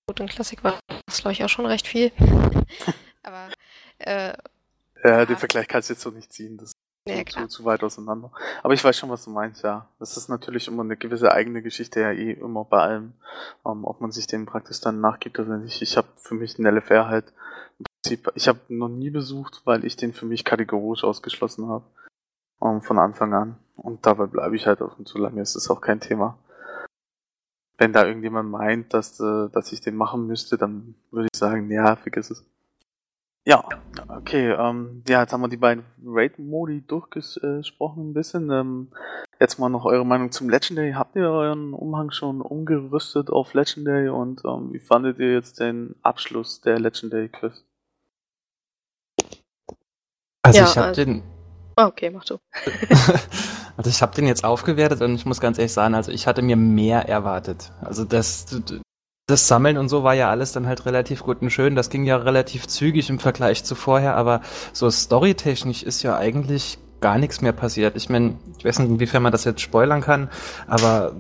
Gut, 0.10 0.22
in 0.22 0.26
Classic 0.28 0.64
war 0.64 0.80
das 1.06 1.22
glaube 1.22 1.34
ich 1.34 1.44
auch 1.44 1.50
schon 1.50 1.68
recht 1.68 1.86
viel. 1.86 2.12
Aber 3.22 3.50
äh, 4.00 4.34
Ja, 5.04 5.24
den. 5.24 5.38
Vergleich 5.38 5.68
kannst 5.68 5.90
du 5.90 5.94
jetzt 5.94 6.02
so 6.02 6.10
nicht 6.10 6.34
ziehen. 6.34 6.58
Das 6.58 6.72
ist 6.72 6.76
ja 7.06 7.24
zu, 7.24 7.42
zu, 7.42 7.48
zu 7.48 7.66
weit 7.66 7.84
auseinander. 7.84 8.32
Aber 8.64 8.74
ich 8.74 8.84
weiß 8.84 8.98
schon, 8.98 9.12
was 9.12 9.26
du 9.26 9.30
meinst, 9.30 9.62
ja. 9.64 9.88
Das 10.00 10.18
ist 10.18 10.28
natürlich 10.28 10.68
immer 10.68 10.82
eine 10.82 10.98
gewisse 10.98 11.32
eigene 11.32 11.62
Geschichte, 11.62 12.00
ja 12.00 12.12
eh 12.12 12.32
immer 12.32 12.66
bei 12.66 12.80
allem, 12.80 13.14
ähm, 13.64 13.86
ob 13.86 14.02
man 14.02 14.12
sich 14.12 14.26
dem 14.26 14.48
praktisch 14.48 14.82
dann 14.82 15.00
nachgibt 15.00 15.38
oder 15.38 15.58
nicht. 15.58 15.80
Ich 15.84 15.96
habe 15.96 16.08
für 16.16 16.34
mich 16.34 16.56
den 16.56 16.66
LFR 16.66 17.06
halt 17.06 17.32
im 17.78 17.86
Prinzip, 18.02 18.32
ich 18.34 18.48
habe 18.48 18.62
noch 18.68 18.90
nie 18.90 19.12
besucht, 19.12 19.62
weil 19.66 19.86
ich 19.86 19.96
den 19.96 20.14
für 20.14 20.26
mich 20.26 20.44
kategorisch 20.44 21.04
ausgeschlossen 21.04 21.70
habe. 21.70 21.86
Ähm, 22.64 22.82
von 22.82 22.98
Anfang 22.98 23.32
an. 23.36 23.60
Und 23.76 24.08
dabei 24.08 24.26
bleibe 24.26 24.56
ich 24.56 24.66
halt 24.66 24.82
auch 24.82 24.98
und 24.98 25.08
so 25.08 25.20
lange 25.20 25.40
ist 25.40 25.56
es 25.56 25.70
auch 25.70 25.82
kein 25.82 26.00
Thema. 26.00 26.40
Wenn 27.80 27.94
da 27.94 28.06
irgendjemand 28.06 28.52
meint, 28.52 28.94
dass, 28.94 29.20
äh, 29.22 29.50
dass 29.54 29.72
ich 29.72 29.80
den 29.80 29.96
machen 29.96 30.28
müsste, 30.28 30.58
dann 30.58 30.96
würde 31.12 31.30
ich 31.32 31.40
sagen, 31.40 31.72
ja, 31.72 31.96
vergiss 31.96 32.30
es. 32.30 32.46
Ja, 33.48 33.64
okay, 34.10 34.52
ähm, 34.52 35.02
ja, 35.08 35.22
jetzt 35.22 35.32
haben 35.32 35.42
wir 35.42 35.48
die 35.48 35.56
beiden 35.58 35.86
Raid-Modi 36.06 36.82
durchgesprochen 36.86 38.10
ein 38.10 38.14
bisschen. 38.14 38.52
Ähm, 38.52 38.90
jetzt 39.40 39.58
mal 39.60 39.70
noch 39.70 39.86
eure 39.86 40.06
Meinung 40.06 40.32
zum 40.32 40.50
Legendary. 40.50 40.92
Habt 40.92 41.16
ihr 41.16 41.30
euren 41.32 41.74
Umhang 41.74 42.12
schon 42.12 42.42
umgerüstet 42.42 43.30
auf 43.30 43.54
Legendary 43.54 44.10
und 44.10 44.44
ähm, 44.46 44.74
wie 44.74 44.80
fandet 44.80 45.18
ihr 45.20 45.32
jetzt 45.32 45.62
den 45.62 45.96
Abschluss 46.04 46.60
der 46.60 46.80
Legendary 46.80 47.30
Quest? 47.30 47.66
Also 50.44 50.60
Ja, 50.60 50.66
ich 50.66 50.78
habe 50.78 50.88
also- 50.88 51.06
den, 51.06 51.24
Ah, 51.80 51.88
okay, 51.88 52.10
mach 52.10 52.26
du. 52.26 52.40
also 53.78 53.90
ich 53.90 54.02
habe 54.02 54.14
den 54.14 54.28
jetzt 54.28 54.44
aufgewertet 54.44 55.02
und 55.02 55.16
ich 55.16 55.26
muss 55.26 55.40
ganz 55.40 55.58
ehrlich 55.58 55.72
sagen, 55.72 55.96
also 55.96 56.12
ich 56.12 56.28
hatte 56.28 56.42
mir 56.42 56.58
mehr 56.58 57.08
erwartet. 57.08 57.72
Also 57.80 58.04
das, 58.04 58.48
das 59.28 59.48
Sammeln 59.48 59.78
und 59.78 59.88
so 59.88 60.04
war 60.04 60.14
ja 60.14 60.30
alles 60.30 60.52
dann 60.52 60.68
halt 60.68 60.86
relativ 60.86 61.24
gut 61.24 61.42
und 61.42 61.52
schön. 61.52 61.78
Das 61.78 61.90
ging 61.90 62.04
ja 62.04 62.18
relativ 62.18 62.68
zügig 62.68 63.10
im 63.10 63.18
Vergleich 63.18 63.64
zu 63.64 63.76
vorher, 63.76 64.18
aber 64.18 64.42
so 64.74 64.92
storytechnisch 64.92 65.84
ist 65.84 66.04
ja 66.04 66.18
eigentlich 66.18 66.80
gar 67.00 67.18
nichts 67.18 67.40
mehr 67.40 67.54
passiert. 67.54 67.96
Ich 67.96 68.10
meine, 68.10 68.36
ich 68.58 68.66
weiß 68.66 68.80
nicht, 68.80 68.90
inwiefern 68.90 69.24
man 69.24 69.32
das 69.32 69.46
jetzt 69.46 69.62
spoilern 69.62 70.02
kann, 70.02 70.30
aber 70.68 71.16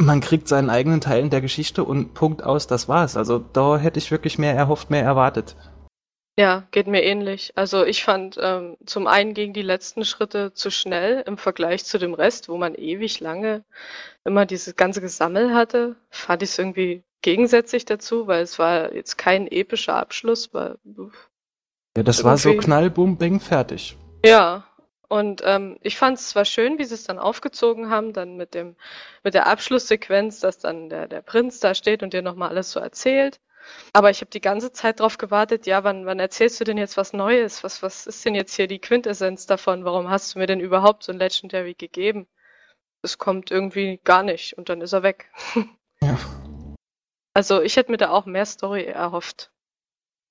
man 0.00 0.20
kriegt 0.20 0.46
seinen 0.46 0.70
eigenen 0.70 1.00
Teil 1.00 1.24
in 1.24 1.30
der 1.30 1.40
Geschichte 1.40 1.82
und 1.82 2.14
Punkt 2.14 2.44
aus, 2.44 2.68
das 2.68 2.88
war's. 2.88 3.16
Also 3.16 3.40
da 3.40 3.76
hätte 3.76 3.98
ich 3.98 4.12
wirklich 4.12 4.38
mehr 4.38 4.54
erhofft, 4.54 4.88
mehr 4.88 5.02
erwartet. 5.02 5.56
Ja, 6.40 6.66
geht 6.70 6.86
mir 6.86 7.02
ähnlich. 7.02 7.52
Also 7.54 7.84
ich 7.84 8.02
fand, 8.02 8.38
ähm, 8.40 8.78
zum 8.86 9.06
einen 9.06 9.34
gingen 9.34 9.52
die 9.52 9.60
letzten 9.60 10.06
Schritte 10.06 10.54
zu 10.54 10.70
schnell 10.70 11.22
im 11.26 11.36
Vergleich 11.36 11.84
zu 11.84 11.98
dem 11.98 12.14
Rest, 12.14 12.48
wo 12.48 12.56
man 12.56 12.74
ewig 12.74 13.20
lange 13.20 13.62
immer 14.24 14.46
dieses 14.46 14.74
ganze 14.74 15.02
Gesammel 15.02 15.52
hatte. 15.52 15.96
Fand 16.08 16.42
ich 16.42 16.48
es 16.48 16.58
irgendwie 16.58 17.02
gegensätzlich 17.20 17.84
dazu, 17.84 18.26
weil 18.26 18.42
es 18.42 18.58
war 18.58 18.94
jetzt 18.94 19.18
kein 19.18 19.48
epischer 19.48 19.96
Abschluss, 19.96 20.54
weil 20.54 20.78
Ja, 21.94 22.02
das 22.04 22.24
war 22.24 22.38
so 22.38 22.48
Irgendwie- 22.48 22.64
knall, 22.64 22.88
bum, 22.88 23.18
bing, 23.18 23.38
fertig. 23.38 23.98
Ja, 24.24 24.64
und 25.08 25.42
ähm, 25.44 25.76
ich 25.82 25.98
fand 25.98 26.16
es 26.16 26.30
zwar 26.30 26.46
schön, 26.46 26.78
wie 26.78 26.84
sie 26.84 26.94
es 26.94 27.04
dann 27.04 27.18
aufgezogen 27.18 27.90
haben, 27.90 28.14
dann 28.14 28.38
mit 28.38 28.54
dem 28.54 28.76
mit 29.22 29.34
der 29.34 29.46
Abschlusssequenz, 29.46 30.40
dass 30.40 30.58
dann 30.58 30.88
der, 30.88 31.06
der 31.06 31.20
Prinz 31.20 31.60
da 31.60 31.74
steht 31.74 32.02
und 32.02 32.14
dir 32.14 32.22
nochmal 32.22 32.48
alles 32.48 32.70
so 32.72 32.80
erzählt. 32.80 33.40
Aber 33.92 34.10
ich 34.10 34.20
habe 34.20 34.30
die 34.30 34.40
ganze 34.40 34.72
Zeit 34.72 35.00
drauf 35.00 35.18
gewartet, 35.18 35.66
ja, 35.66 35.84
wann, 35.84 36.06
wann 36.06 36.20
erzählst 36.20 36.60
du 36.60 36.64
denn 36.64 36.78
jetzt 36.78 36.96
was 36.96 37.12
Neues? 37.12 37.64
Was, 37.64 37.82
was 37.82 38.06
ist 38.06 38.24
denn 38.24 38.34
jetzt 38.34 38.54
hier 38.54 38.66
die 38.66 38.80
Quintessenz 38.80 39.46
davon? 39.46 39.84
Warum 39.84 40.10
hast 40.10 40.34
du 40.34 40.38
mir 40.38 40.46
denn 40.46 40.60
überhaupt 40.60 41.04
so 41.04 41.12
ein 41.12 41.18
Legendary 41.18 41.74
gegeben? 41.74 42.26
Es 43.02 43.18
kommt 43.18 43.50
irgendwie 43.50 44.00
gar 44.04 44.22
nicht 44.22 44.56
und 44.58 44.68
dann 44.68 44.80
ist 44.80 44.92
er 44.92 45.02
weg. 45.02 45.30
Ja. 46.02 46.18
Also 47.34 47.60
ich 47.60 47.76
hätte 47.76 47.90
mir 47.90 47.98
da 47.98 48.08
auch 48.08 48.24
mehr 48.24 48.46
Story 48.46 48.84
erhofft. 48.84 49.52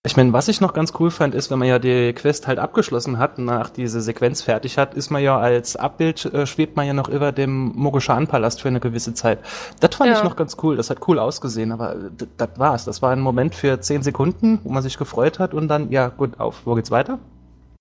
Ich 0.05 0.15
meine, 0.15 0.31
was 0.31 0.47
ich 0.47 0.61
noch 0.61 0.71
ganz 0.71 0.93
cool 0.97 1.11
fand, 1.11 1.35
ist, 1.35 1.51
wenn 1.51 1.59
man 1.59 1.67
ja 1.67 1.77
die 1.77 2.13
Quest 2.13 2.47
halt 2.47 2.57
abgeschlossen 2.57 3.17
hat, 3.17 3.37
nach 3.37 3.69
diese 3.69 3.99
Sequenz 3.99 4.41
fertig 4.41 4.77
hat, 4.77 4.93
ist 4.93 5.09
man 5.09 5.21
ja 5.21 5.37
als 5.37 5.75
Abbild, 5.75 6.23
äh, 6.23 6.45
schwebt 6.45 6.77
man 6.77 6.87
ja 6.87 6.93
noch 6.93 7.09
über 7.09 7.33
dem 7.33 7.73
Mogoshan-Palast 7.75 8.61
für 8.61 8.69
eine 8.69 8.79
gewisse 8.79 9.13
Zeit. 9.13 9.39
Das 9.81 9.93
fand 9.93 10.11
Ja. 10.11 10.17
ich 10.17 10.23
noch 10.23 10.37
ganz 10.37 10.55
cool, 10.63 10.77
das 10.77 10.89
hat 10.89 11.05
cool 11.09 11.19
ausgesehen, 11.19 11.73
aber 11.73 11.97
das 12.37 12.49
war's. 12.55 12.85
Das 12.85 13.01
war 13.01 13.11
ein 13.11 13.19
Moment 13.19 13.53
für 13.55 13.81
zehn 13.81 14.01
Sekunden, 14.01 14.61
wo 14.63 14.69
man 14.69 14.83
sich 14.83 14.97
gefreut 14.97 15.37
hat 15.37 15.53
und 15.53 15.67
dann, 15.67 15.91
ja 15.91 16.07
gut, 16.07 16.39
auf, 16.39 16.65
wo 16.65 16.75
geht's 16.75 16.91
weiter? 16.91 17.19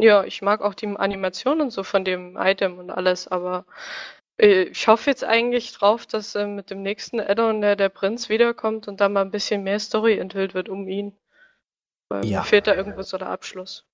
Ja, 0.00 0.24
ich 0.24 0.42
mag 0.42 0.60
auch 0.60 0.74
die 0.74 0.88
Animation 0.88 1.60
und 1.60 1.70
so 1.70 1.84
von 1.84 2.04
dem 2.04 2.36
Item 2.36 2.78
und 2.78 2.90
alles, 2.90 3.28
aber 3.28 3.64
äh, 4.38 4.62
ich 4.64 4.88
hoffe 4.88 5.08
jetzt 5.08 5.22
eigentlich 5.22 5.72
drauf, 5.72 6.04
dass 6.04 6.34
äh, 6.34 6.48
mit 6.48 6.70
dem 6.70 6.82
nächsten 6.82 7.20
Addon 7.20 7.60
der, 7.60 7.76
der 7.76 7.90
Prinz 7.90 8.28
wiederkommt 8.28 8.88
und 8.88 9.00
da 9.00 9.08
mal 9.08 9.20
ein 9.20 9.30
bisschen 9.30 9.62
mehr 9.62 9.78
Story 9.78 10.18
enthüllt 10.18 10.54
wird 10.54 10.68
um 10.68 10.88
ihn. 10.88 11.12
Ja. 12.10 12.40
mir 12.40 12.44
fehlt 12.44 12.66
da 12.66 12.74
irgendwo 12.74 13.02
so 13.02 13.18
der 13.18 13.28
Abschluss. 13.28 13.84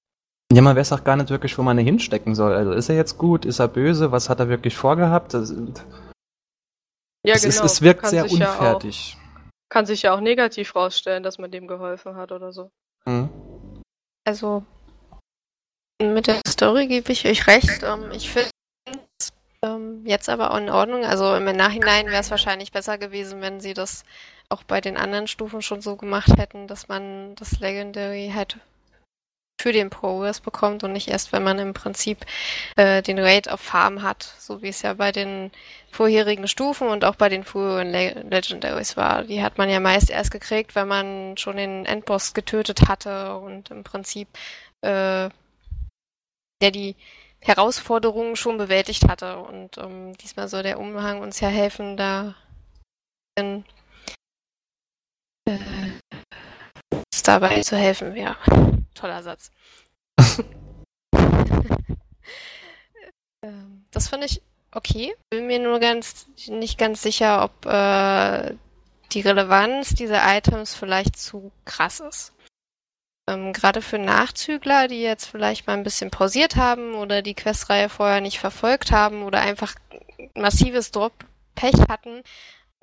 Ja, 0.52 0.62
man 0.62 0.76
weiß 0.76 0.92
auch 0.92 1.04
gar 1.04 1.16
nicht 1.16 1.30
wirklich, 1.30 1.56
wo 1.58 1.62
man 1.62 1.78
ihn 1.78 1.84
hinstecken 1.84 2.34
soll. 2.34 2.54
Also 2.54 2.72
ist 2.72 2.88
er 2.88 2.96
jetzt 2.96 3.18
gut, 3.18 3.44
ist 3.44 3.58
er 3.58 3.68
böse, 3.68 4.12
was 4.12 4.28
hat 4.28 4.40
er 4.40 4.48
wirklich 4.48 4.76
vorgehabt? 4.76 5.34
Das, 5.34 5.50
Ja, 5.50 7.34
es, 7.34 7.44
ist, 7.44 7.56
genau. 7.56 7.66
es 7.66 7.82
wirkt 7.82 8.02
kann 8.02 8.10
sehr 8.10 8.28
sich 8.28 8.38
ja 8.38 8.52
unfertig. 8.52 9.16
auch, 9.16 9.68
kann 9.68 9.86
sich 9.86 10.02
ja 10.02 10.14
auch 10.14 10.20
negativ 10.20 10.76
rausstellen, 10.76 11.22
dass 11.22 11.38
man 11.38 11.50
dem 11.50 11.66
geholfen 11.66 12.14
hat 12.16 12.30
oder 12.30 12.52
so. 12.52 12.70
Hm. 13.04 13.28
Also 14.24 14.64
mit 16.00 16.26
der 16.26 16.40
Story 16.46 16.86
gebe 16.86 17.12
ich 17.12 17.26
euch 17.26 17.46
recht. 17.46 17.82
Ähm, 17.82 18.10
ich 18.12 18.30
finde 18.30 18.50
es 19.18 19.32
ähm, 19.62 20.04
jetzt 20.06 20.28
aber 20.28 20.52
auch 20.52 20.58
in 20.58 20.70
Ordnung. 20.70 21.04
Also 21.04 21.34
im 21.34 21.44
Nachhinein 21.44 22.06
wäre 22.06 22.20
es 22.20 22.30
wahrscheinlich 22.30 22.72
besser 22.72 22.98
gewesen, 22.98 23.40
wenn 23.40 23.60
sie 23.60 23.74
das 23.74 24.04
auch 24.54 24.62
bei 24.62 24.80
den 24.80 24.96
anderen 24.96 25.26
Stufen 25.26 25.62
schon 25.62 25.80
so 25.80 25.96
gemacht 25.96 26.38
hätten, 26.38 26.68
dass 26.68 26.88
man 26.88 27.34
das 27.34 27.58
Legendary 27.58 28.32
halt 28.34 28.58
für 29.60 29.72
den 29.72 29.90
Progress 29.90 30.40
bekommt 30.40 30.84
und 30.84 30.92
nicht 30.92 31.08
erst, 31.08 31.32
wenn 31.32 31.42
man 31.42 31.58
im 31.58 31.74
Prinzip 31.74 32.26
äh, 32.76 33.02
den 33.02 33.18
Raid 33.18 33.48
auf 33.48 33.60
Farm 33.60 34.02
hat, 34.02 34.22
so 34.38 34.62
wie 34.62 34.68
es 34.68 34.82
ja 34.82 34.94
bei 34.94 35.10
den 35.10 35.50
vorherigen 35.90 36.48
Stufen 36.48 36.88
und 36.88 37.04
auch 37.04 37.16
bei 37.16 37.28
den 37.28 37.44
früheren 37.44 37.90
Le 37.90 38.24
Legendaries 38.28 38.96
war. 38.96 39.24
Die 39.24 39.42
hat 39.42 39.58
man 39.58 39.70
ja 39.70 39.80
meist 39.80 40.10
erst 40.10 40.30
gekriegt, 40.30 40.74
wenn 40.74 40.88
man 40.88 41.36
schon 41.36 41.56
den 41.56 41.86
Endboss 41.86 42.34
getötet 42.34 42.88
hatte 42.88 43.36
und 43.36 43.70
im 43.70 43.84
Prinzip 43.84 44.28
äh, 44.82 45.30
der 46.60 46.70
die 46.70 46.96
Herausforderungen 47.40 48.36
schon 48.36 48.58
bewältigt 48.58 49.08
hatte. 49.08 49.38
Und 49.38 49.78
ähm, 49.78 50.16
diesmal 50.18 50.48
soll 50.48 50.62
der 50.62 50.78
Umhang 50.78 51.20
uns 51.20 51.40
ja 51.40 51.48
helfen, 51.48 51.96
da 51.96 52.34
äh, 55.46 55.58
dabei 57.24 57.62
zu 57.62 57.76
helfen. 57.76 58.16
Ja, 58.16 58.36
toller 58.94 59.22
Satz. 59.22 59.50
Ähm, 63.44 63.84
das 63.90 64.08
finde 64.08 64.24
ich 64.24 64.40
okay. 64.72 65.14
Bin 65.28 65.46
mir 65.46 65.58
nur 65.58 65.78
ganz 65.78 66.26
nicht 66.48 66.78
ganz 66.78 67.02
sicher, 67.02 67.44
ob 67.44 67.66
äh, 67.66 68.54
die 69.12 69.20
Relevanz 69.20 69.90
dieser 69.90 70.22
Items 70.34 70.74
vielleicht 70.74 71.18
zu 71.18 71.52
krass 71.66 72.00
ist. 72.00 72.32
Ähm, 73.28 73.52
Gerade 73.52 73.82
für 73.82 73.98
Nachzügler, 73.98 74.88
die 74.88 75.02
jetzt 75.02 75.26
vielleicht 75.26 75.66
mal 75.66 75.74
ein 75.74 75.82
bisschen 75.82 76.10
pausiert 76.10 76.56
haben 76.56 76.94
oder 76.94 77.20
die 77.20 77.34
Questreihe 77.34 77.90
vorher 77.90 78.22
nicht 78.22 78.38
verfolgt 78.38 78.92
haben 78.92 79.22
oder 79.24 79.40
einfach 79.40 79.74
massives 80.34 80.90
Drop-Pech 80.90 81.88
hatten 81.90 82.22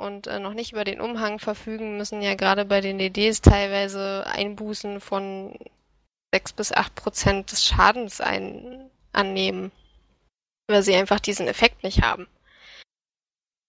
und 0.01 0.27
äh, 0.27 0.39
noch 0.39 0.53
nicht 0.53 0.74
über 0.74 0.84
den 0.84 1.00
Umhang 1.00 1.39
verfügen, 1.39 1.98
müssen 1.98 2.22
ja 2.22 2.36
gerade 2.36 2.65
bei 2.65 2.81
den 2.81 2.98
DDs 2.98 3.41
teilweise 3.41 4.25
Einbußen 4.27 5.00
von 5.00 5.58
6 6.34 6.53
bis 6.53 6.72
8 6.72 6.96
Prozent 6.96 7.51
des 7.51 7.65
Schadens 7.65 8.22
ein 8.22 8.89
annehmen, 9.13 9.72
weil 10.67 10.84
sie 10.84 10.96
einfach 10.96 11.20
diesen 11.20 11.48
Effekt 11.48 11.84
nicht 11.84 12.01
haben. 12.01 12.27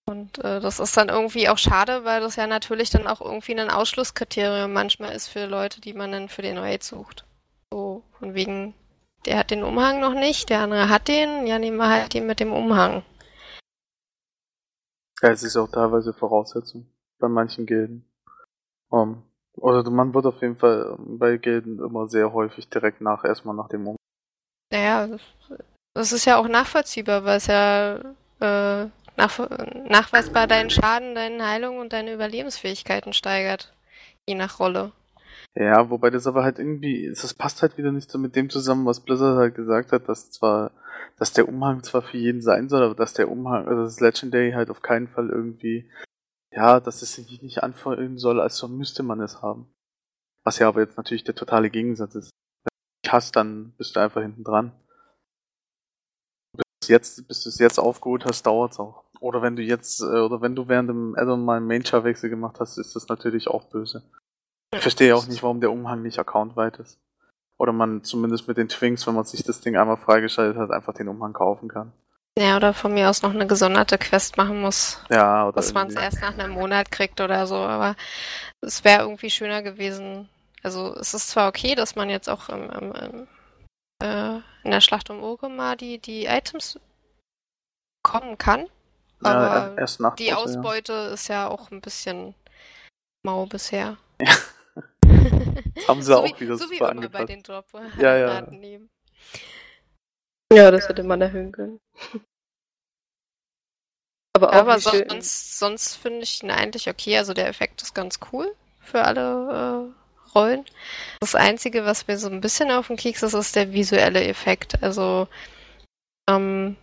Und 0.07 0.39
äh, 0.39 0.61
das 0.61 0.81
ist 0.81 0.97
dann 0.97 1.09
irgendwie 1.09 1.49
auch 1.49 1.59
schade, 1.59 2.05
weil 2.05 2.21
das 2.21 2.37
ja 2.37 2.47
natürlich 2.47 2.91
dann 2.91 3.07
auch 3.07 3.21
irgendwie 3.21 3.59
ein 3.59 3.71
Ausschlusskriterium 3.71 4.73
manchmal 4.73 5.12
ist 5.12 5.29
für 5.29 5.47
Leute, 5.47 5.81
die 5.81 5.93
man 5.93 6.12
dann 6.12 6.29
für 6.29 6.43
den 6.43 6.59
Raid 6.59 6.83
sucht. 6.83 7.25
So, 7.73 8.03
von 8.19 8.35
wegen, 8.35 8.75
der 9.27 9.39
hat 9.39 9.51
den 9.51 9.62
Umhang 9.62 10.01
noch 10.01 10.15
nicht, 10.15 10.51
der 10.51 10.61
andere 10.61 10.89
hat 10.89 11.09
den, 11.09 11.47
ja, 11.47 11.59
nehmen 11.59 11.77
wir 11.77 11.89
halt 11.89 12.15
den 12.15 12.27
mit 12.27 12.41
dem 12.41 12.53
Umhang. 12.53 13.03
Ja, 15.23 15.31
es 15.31 15.43
ist 15.45 15.57
auch 15.57 15.69
teilweise 15.69 16.12
Voraussetzung 16.12 16.87
bei 17.19 17.29
manchen 17.29 17.64
Gilden. 17.64 18.05
Um, 18.91 19.23
oder 19.55 19.88
man 19.88 20.12
wird 20.12 20.26
auf 20.26 20.43
jeden 20.43 20.57
Fall 20.57 20.97
bei 20.99 21.37
Gilden 21.37 21.79
immer 21.79 22.09
sehr 22.09 22.33
häufig 22.33 22.69
direkt 22.69 23.00
nach 23.00 23.25
erstmal 23.25 23.55
nach 23.55 23.69
dem 23.69 23.83
Umhang. 23.83 23.97
Naja, 24.71 25.09
das 25.95 26.12
ist 26.12 26.25
ja 26.25 26.38
auch 26.38 26.49
nachvollziehbar, 26.49 27.25
weil 27.25 27.37
es 27.37 27.47
ja 27.47 27.97
äh, 28.41 28.88
nach, 29.17 29.38
nachweisbar 29.88 30.47
deinen 30.47 30.71
Schaden, 30.71 31.14
deine 31.14 31.47
Heilung 31.47 31.79
und 31.79 31.93
deine 31.93 32.12
Überlebensfähigkeiten 32.12 33.12
steigert. 33.12 33.73
Je 34.26 34.35
nach 34.35 34.59
Rolle. 34.59 34.93
Ja, 35.55 35.91
wobei 35.91 36.09
das 36.09 36.27
aber 36.27 36.45
halt 36.45 36.59
irgendwie, 36.59 37.09
das 37.09 37.35
passt 37.35 37.61
halt 37.61 37.77
wieder 37.77 37.93
nicht 37.93 38.11
so 38.11 38.19
mit 38.19 38.37
dem 38.37 38.49
zusammen, 38.49 38.87
was 38.87 39.01
Blizzard 39.01 39.37
halt 39.37 39.55
gesagt 39.55 39.93
hat, 39.93 40.09
dass 40.09 40.31
zwar, 40.31 40.71
dass 41.19 41.35
der 41.35 41.47
Umhang 41.47 41.83
zwar 41.83 42.01
für 42.03 42.17
jeden 42.17 42.41
sein 42.41 42.71
soll, 42.71 42.83
aber 42.83 42.95
dass 42.95 43.13
der 43.13 43.31
Umhang, 43.31 43.69
also 43.69 43.83
das 43.83 44.01
Legendary 44.01 44.53
halt 44.53 44.71
auf 44.71 44.81
keinen 44.81 45.09
Fall 45.09 45.29
irgendwie, 45.29 45.91
ja, 46.53 46.81
dass 46.81 47.03
es 47.03 47.15
sich 47.15 47.43
nicht 47.43 47.63
anfühlen 47.63 48.17
soll, 48.17 48.41
als 48.41 48.57
so 48.57 48.67
müsste 48.67 49.03
man 49.03 49.21
es 49.21 49.43
haben. 49.43 49.67
Was 50.45 50.59
ja 50.59 50.69
aber 50.69 50.81
jetzt 50.81 50.97
natürlich 50.97 51.25
der 51.25 51.35
totale 51.35 51.69
Gegensatz 51.71 52.15
ist. 52.15 52.31
Wenn 52.65 52.73
du 53.05 53.13
hast, 53.13 53.37
dann 53.37 53.73
bist 53.77 53.95
du 53.95 54.01
einfach 54.01 54.23
hinten 54.23 54.45
dran. 54.45 54.73
Bis 56.81 56.89
jetzt, 56.89 57.29
bis 57.29 57.43
du 57.43 57.51
es 57.51 57.59
jetzt 57.59 57.79
aufgeholt 57.79 58.25
hast, 58.25 58.47
dauert's 58.47 58.81
auch. 58.81 59.05
Oder 59.21 59.43
wenn 59.43 59.55
du 59.55 59.63
jetzt, 59.63 60.01
äh, 60.01 60.19
oder 60.21 60.41
wenn 60.41 60.57
du 60.57 60.67
während 60.67 60.89
dem 60.89 61.15
Addon 61.15 61.45
mal 61.45 61.59
einen 61.59 61.67
Main-Char-Wechsel 61.67 62.31
gemacht 62.31 62.59
hast, 62.59 62.79
ist 62.79 62.97
das 62.97 63.09
natürlich 63.09 63.49
auch 63.49 63.65
böse. 63.71 64.03
Ich 64.75 64.81
verstehe 64.81 65.14
auch 65.14 65.26
nicht, 65.26 65.43
warum 65.43 65.61
der 65.61 65.71
Umhang 65.71 66.02
nicht 66.02 66.19
accountweit 66.19 66.79
ist. 66.79 66.99
Oder 67.59 67.73
man 67.73 68.02
zumindest 68.02 68.49
mit 68.49 68.57
den 68.57 68.69
Twinks, 68.69 69.07
wenn 69.07 69.14
man 69.14 69.25
sich 69.25 69.43
das 69.45 69.61
Ding 69.61 69.76
einmal 69.76 69.99
freigeschaltet 69.99 70.57
hat, 70.57 70.71
einfach 70.71 70.95
den 70.95 71.09
Umhang 71.09 71.33
kaufen 71.33 71.69
kann. 71.69 71.93
Ja, 72.38 72.57
oder 72.57 72.73
von 72.73 72.95
mir 72.95 73.11
aus 73.11 73.23
noch 73.23 73.35
eine 73.35 73.47
gesonderte 73.47 73.99
Quest 73.99 74.38
machen 74.38 74.62
muss. 74.62 75.00
Ja, 75.11 75.47
oder. 75.47 75.57
Dass 75.57 75.75
man 75.75 75.88
es 75.88 75.95
erst 75.95 76.23
nach 76.23 76.38
einem 76.38 76.52
Monat 76.52 76.91
kriegt 76.91 77.21
oder 77.21 77.47
so, 77.47 77.57
aber 77.57 77.95
es 78.62 78.83
wäre 78.85 79.02
irgendwie 79.02 79.29
schöner 79.29 79.62
gewesen. 79.62 80.31
Also 80.62 80.95
es 80.97 81.12
ist 81.12 81.29
zwar 81.29 81.49
okay, 81.49 81.75
dass 81.75 81.95
man 81.95 82.09
jetzt 82.09 82.31
auch 82.31 82.49
im, 82.49 82.71
im, 82.71 82.93
im, 82.93 83.29
äh, 84.02 84.37
in 84.64 84.71
der 84.71 84.81
Schlacht 84.81 85.11
um 85.11 85.23
Orgrimmar 85.23 85.76
die, 85.76 85.99
die 85.99 86.25
Items 86.25 86.81
bekommen 88.02 88.38
kann, 88.38 88.67
ja, 89.25 89.31
aber 89.31 89.79
erst 89.79 90.00
nach 90.00 90.17
die 90.17 90.33
Ausbeute 90.33 90.93
ist 91.12 91.29
ja 91.29 91.49
auch 91.49 91.71
ein 91.71 91.81
bisschen 91.81 92.35
mau 93.23 93.47
bisher. 93.47 93.97
Ja. 94.21 94.33
Haben 95.88 96.02
sie 96.02 96.12
so 96.12 96.19
auch 96.19 96.25
wie, 96.25 96.41
wieder 96.41 96.57
so 96.57 96.71
wie 96.71 96.75
super 96.75 96.91
immer 96.91 97.09
bei 97.09 97.19
angepasst. 97.19 97.29
den 97.29 97.43
Drop 97.43 97.67
Ja, 97.99 98.17
ja. 98.17 98.41
nehmen. 98.50 98.91
Ja, 100.52 100.71
das 100.71 100.88
hätte 100.88 101.02
man 101.02 101.21
erhöhen 101.21 101.52
können. 101.52 101.81
Aber 104.35 104.49
auch 104.50 104.55
Aber 104.55 104.76
wie 104.76 104.81
schön- 104.81 105.09
sonst, 105.09 105.59
sonst 105.59 105.97
finde 105.97 106.23
ich 106.23 106.43
ihn 106.43 106.50
eigentlich 106.50 106.88
okay. 106.88 107.18
Also 107.18 107.35
der 107.35 107.49
Effekt 107.49 107.83
ist 107.83 107.94
ganz 107.94 108.18
cool 108.33 108.55
für 108.81 109.03
alle 109.05 109.92
äh, 109.92 110.31
Rollen. 110.35 110.64
Das 111.20 111.35
Einzige, 111.35 111.85
was 111.85 112.07
mir 112.07 112.16
so 112.18 112.29
ein 112.29 112.40
bisschen 112.40 112.70
auf 112.70 112.87
den 112.88 112.97
Keks 112.97 113.23
ist, 113.23 113.35
ist 113.35 113.55
der 113.57 113.73
visuelle 113.73 114.25
Effekt. 114.25 114.83
Also 114.83 115.29
ähm, 116.29 116.77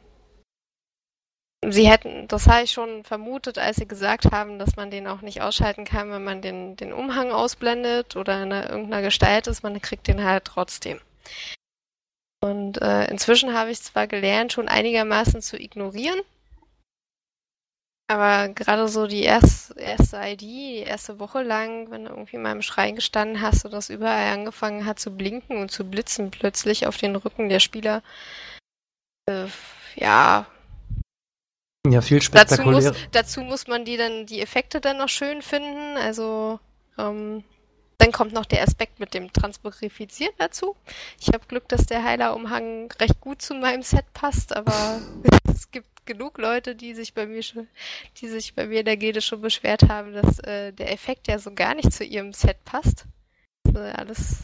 sie 1.65 1.89
hätten, 1.89 2.27
das 2.27 2.47
habe 2.47 2.63
ich 2.63 2.71
schon 2.71 3.03
vermutet, 3.03 3.57
als 3.57 3.77
sie 3.77 3.87
gesagt 3.87 4.31
haben, 4.31 4.59
dass 4.59 4.75
man 4.75 4.91
den 4.91 5.07
auch 5.07 5.21
nicht 5.21 5.41
ausschalten 5.41 5.85
kann, 5.85 6.11
wenn 6.11 6.23
man 6.23 6.41
den, 6.41 6.75
den 6.75 6.93
Umhang 6.93 7.31
ausblendet 7.31 8.15
oder 8.15 8.41
in 8.41 8.53
einer, 8.53 8.69
irgendeiner 8.69 9.01
Gestalt 9.01 9.47
ist, 9.47 9.63
man 9.63 9.81
kriegt 9.81 10.07
den 10.07 10.23
halt 10.23 10.45
trotzdem. 10.45 10.99
Und 12.41 12.81
äh, 12.81 13.05
inzwischen 13.09 13.53
habe 13.53 13.71
ich 13.71 13.81
zwar 13.81 14.07
gelernt, 14.07 14.53
schon 14.53 14.69
einigermaßen 14.69 15.41
zu 15.41 15.59
ignorieren, 15.59 16.21
aber 18.09 18.49
gerade 18.49 18.87
so 18.87 19.05
die 19.05 19.21
erste, 19.21 19.79
erste 19.79 20.17
ID, 20.17 20.41
die 20.41 20.77
erste 20.77 21.19
Woche 21.19 21.43
lang, 21.43 21.91
wenn 21.91 22.05
du 22.05 22.09
irgendwie 22.09 22.37
mal 22.37 22.53
im 22.53 22.63
Schrein 22.63 22.95
gestanden 22.95 23.39
hast 23.39 23.65
und 23.65 23.71
das 23.71 23.91
überall 23.91 24.33
angefangen 24.33 24.85
hat 24.85 24.99
zu 24.99 25.15
blinken 25.15 25.57
und 25.57 25.69
zu 25.69 25.83
blitzen 25.83 26.31
plötzlich 26.31 26.87
auf 26.87 26.97
den 26.97 27.15
Rücken 27.15 27.49
der 27.49 27.59
Spieler, 27.59 28.01
äh, 29.27 29.45
ja, 29.95 30.47
Ja, 31.91 32.01
viel 32.01 32.19
dazu 32.19 32.61
muss, 32.63 32.91
dazu 33.11 33.41
muss 33.41 33.67
man 33.67 33.85
die 33.85 33.97
dann, 33.97 34.25
die 34.25 34.41
Effekte 34.41 34.81
dann 34.81 34.97
noch 34.97 35.09
schön 35.09 35.41
finden. 35.41 35.97
Also, 35.97 36.59
ähm, 36.97 37.43
dann 37.99 38.11
kommt 38.13 38.31
noch 38.31 38.45
der 38.45 38.63
Aspekt 38.63 38.99
mit 38.99 39.13
dem 39.13 39.33
Transmogrifizieren 39.33 40.33
dazu. 40.37 40.75
Ich 41.19 41.27
habe 41.27 41.45
Glück, 41.47 41.67
dass 41.67 41.85
der 41.85 42.03
Heilerumhang 42.03 42.91
recht 42.99 43.19
gut 43.19 43.41
zu 43.41 43.53
meinem 43.53 43.83
Set 43.83 44.05
passt, 44.13 44.55
aber 44.55 45.01
es 45.53 45.69
gibt 45.69 46.05
genug 46.05 46.37
Leute, 46.37 46.75
die 46.75 46.93
sich 46.93 47.13
bei 47.13 47.25
mir 47.25 47.43
schon, 47.43 47.67
die 48.17 48.29
sich 48.29 48.55
bei 48.55 48.65
mir 48.67 48.79
in 48.79 48.85
der 48.85 48.97
Gilde 48.97 49.21
schon 49.21 49.41
beschwert 49.41 49.89
haben, 49.89 50.13
dass 50.13 50.39
äh, 50.39 50.71
der 50.71 50.91
Effekt 50.93 51.27
ja 51.27 51.39
so 51.39 51.53
gar 51.53 51.75
nicht 51.75 51.91
zu 51.91 52.05
ihrem 52.05 52.31
Set 52.33 52.63
passt. 52.63 53.05
Also 53.67 53.79
alles 53.79 54.43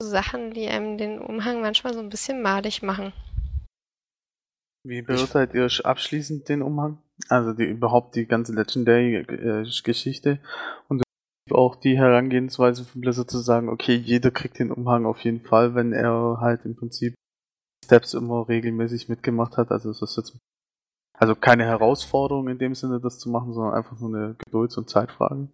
so 0.00 0.08
Sachen, 0.08 0.52
die 0.52 0.68
einem 0.68 0.98
den 0.98 1.18
Umhang 1.18 1.60
manchmal 1.60 1.94
so 1.94 2.00
ein 2.00 2.10
bisschen 2.10 2.42
madig 2.42 2.82
machen. 2.82 3.12
Wie 4.88 5.02
beurteilt 5.02 5.52
ihr 5.52 5.68
abschließend 5.84 6.48
den 6.48 6.62
Umhang? 6.62 6.96
Also 7.28 7.52
die, 7.52 7.64
überhaupt 7.64 8.14
die 8.14 8.24
ganze 8.24 8.54
Legendary-Geschichte 8.54 10.40
und 10.88 11.02
auch 11.50 11.76
die 11.76 11.98
Herangehensweise 11.98 12.86
von 12.86 13.02
Blizzard 13.02 13.30
zu 13.30 13.36
sagen, 13.36 13.68
okay, 13.68 13.94
jeder 13.94 14.30
kriegt 14.30 14.58
den 14.58 14.72
Umhang 14.72 15.04
auf 15.04 15.18
jeden 15.20 15.42
Fall, 15.42 15.74
wenn 15.74 15.92
er 15.92 16.38
halt 16.40 16.64
im 16.64 16.74
Prinzip 16.74 17.14
Steps 17.84 18.14
immer 18.14 18.48
regelmäßig 18.48 19.10
mitgemacht 19.10 19.58
hat. 19.58 19.70
Also 19.72 19.90
es 19.90 20.00
ist 20.00 20.16
jetzt 20.16 20.38
also 21.12 21.34
keine 21.34 21.66
Herausforderung 21.66 22.48
in 22.48 22.58
dem 22.58 22.74
Sinne, 22.74 22.98
das 22.98 23.18
zu 23.18 23.28
machen, 23.28 23.52
sondern 23.52 23.74
einfach 23.74 24.00
nur 24.00 24.16
eine 24.16 24.36
Gedulds- 24.42 24.78
und 24.78 24.88
Zeitfrage. 24.88 25.48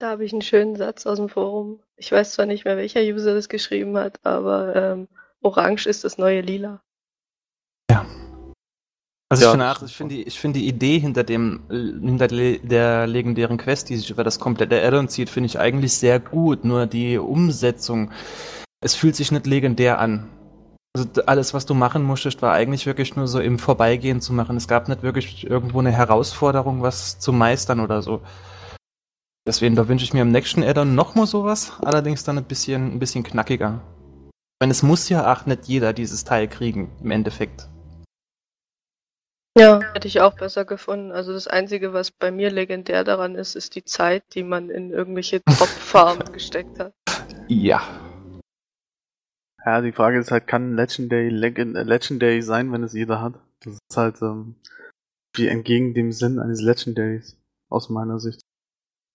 Da 0.00 0.10
habe 0.10 0.24
ich 0.24 0.32
einen 0.32 0.42
schönen 0.42 0.74
Satz 0.74 1.06
aus 1.06 1.18
dem 1.18 1.28
Forum. 1.28 1.80
Ich 1.94 2.10
weiß 2.10 2.32
zwar 2.32 2.46
nicht 2.46 2.64
mehr, 2.64 2.76
welcher 2.76 3.02
User 3.02 3.34
das 3.34 3.48
geschrieben 3.48 3.96
hat, 3.96 4.18
aber 4.24 4.74
ähm, 4.74 5.08
Orange 5.42 5.86
ist 5.86 6.02
das 6.02 6.18
neue 6.18 6.40
Lila. 6.40 6.82
Also 9.32 9.56
Ja, 9.56 9.72
ich 9.72 9.78
finde, 9.78 9.86
ich 9.86 9.96
finde 9.96 10.14
die, 10.14 10.22
ich 10.24 10.40
finde 10.40 10.58
die 10.60 10.68
Idee 10.68 10.98
hinter 10.98 11.24
dem, 11.24 11.60
hinter 11.70 12.28
der 12.28 13.06
legendären 13.06 13.56
Quest, 13.56 13.88
die 13.88 13.96
sich 13.96 14.10
über 14.10 14.24
das 14.24 14.38
komplette 14.38 14.82
Addon 14.86 15.08
zieht, 15.08 15.30
finde 15.30 15.46
ich 15.46 15.58
eigentlich 15.58 15.94
sehr 15.94 16.20
gut. 16.20 16.66
Nur 16.66 16.86
die 16.86 17.16
Umsetzung, 17.16 18.10
es 18.82 18.94
fühlt 18.94 19.16
sich 19.16 19.32
nicht 19.32 19.46
legendär 19.46 19.98
an. 19.98 20.28
Also 20.94 21.08
alles, 21.24 21.54
was 21.54 21.64
du 21.64 21.72
machen 21.72 22.02
musstest, 22.02 22.42
war 22.42 22.52
eigentlich 22.52 22.84
wirklich 22.84 23.16
nur 23.16 23.26
so 23.26 23.40
im 23.40 23.58
Vorbeigehen 23.58 24.20
zu 24.20 24.34
machen. 24.34 24.58
Es 24.58 24.68
gab 24.68 24.88
nicht 24.88 25.02
wirklich 25.02 25.48
irgendwo 25.48 25.78
eine 25.78 25.92
Herausforderung, 25.92 26.82
was 26.82 27.18
zu 27.18 27.32
meistern 27.32 27.80
oder 27.80 28.02
so. 28.02 28.20
Deswegen, 29.48 29.74
da 29.74 29.88
wünsche 29.88 30.04
ich 30.04 30.12
mir 30.12 30.20
im 30.20 30.30
nächsten 30.30 30.62
Addon 30.62 30.94
noch 30.94 31.14
mal 31.14 31.26
sowas, 31.26 31.72
allerdings 31.82 32.22
dann 32.22 32.36
ein 32.36 32.44
bisschen, 32.44 32.92
ein 32.92 32.98
bisschen 32.98 33.24
knackiger. 33.24 33.80
Ich 34.26 34.60
meine, 34.60 34.72
es 34.72 34.82
muss 34.82 35.08
ja 35.08 35.32
auch 35.32 35.46
nicht 35.46 35.64
jeder 35.64 35.94
dieses 35.94 36.24
Teil 36.24 36.48
kriegen, 36.48 36.90
im 37.02 37.10
Endeffekt. 37.10 37.66
Ja, 39.58 39.80
hätte 39.92 40.08
ich 40.08 40.20
auch 40.20 40.34
besser 40.34 40.64
gefunden. 40.64 41.12
Also 41.12 41.32
das 41.32 41.46
Einzige, 41.46 41.92
was 41.92 42.10
bei 42.10 42.30
mir 42.30 42.50
legendär 42.50 43.04
daran 43.04 43.34
ist, 43.34 43.54
ist 43.54 43.74
die 43.74 43.84
Zeit, 43.84 44.24
die 44.34 44.42
man 44.42 44.70
in 44.70 44.90
irgendwelche 44.90 45.42
Top-Farmen 45.58 46.32
gesteckt 46.32 46.78
hat. 46.78 46.94
Ja. 47.48 47.82
Ja, 49.64 49.80
die 49.80 49.92
Frage 49.92 50.18
ist 50.18 50.30
halt, 50.30 50.46
kann 50.46 50.74
Legendary 50.74 51.28
Legend, 51.28 51.76
äh, 51.76 51.82
Legendary 51.82 52.42
sein, 52.42 52.72
wenn 52.72 52.82
es 52.82 52.94
jeder 52.94 53.20
hat? 53.20 53.34
Das 53.60 53.74
ist 53.74 53.96
halt 53.96 54.20
ähm, 54.22 54.56
wie 55.34 55.48
entgegen 55.48 55.94
dem 55.94 56.12
Sinn 56.12 56.38
eines 56.38 56.60
Legendaries, 56.60 57.36
aus 57.68 57.90
meiner 57.90 58.18
Sicht. 58.18 58.40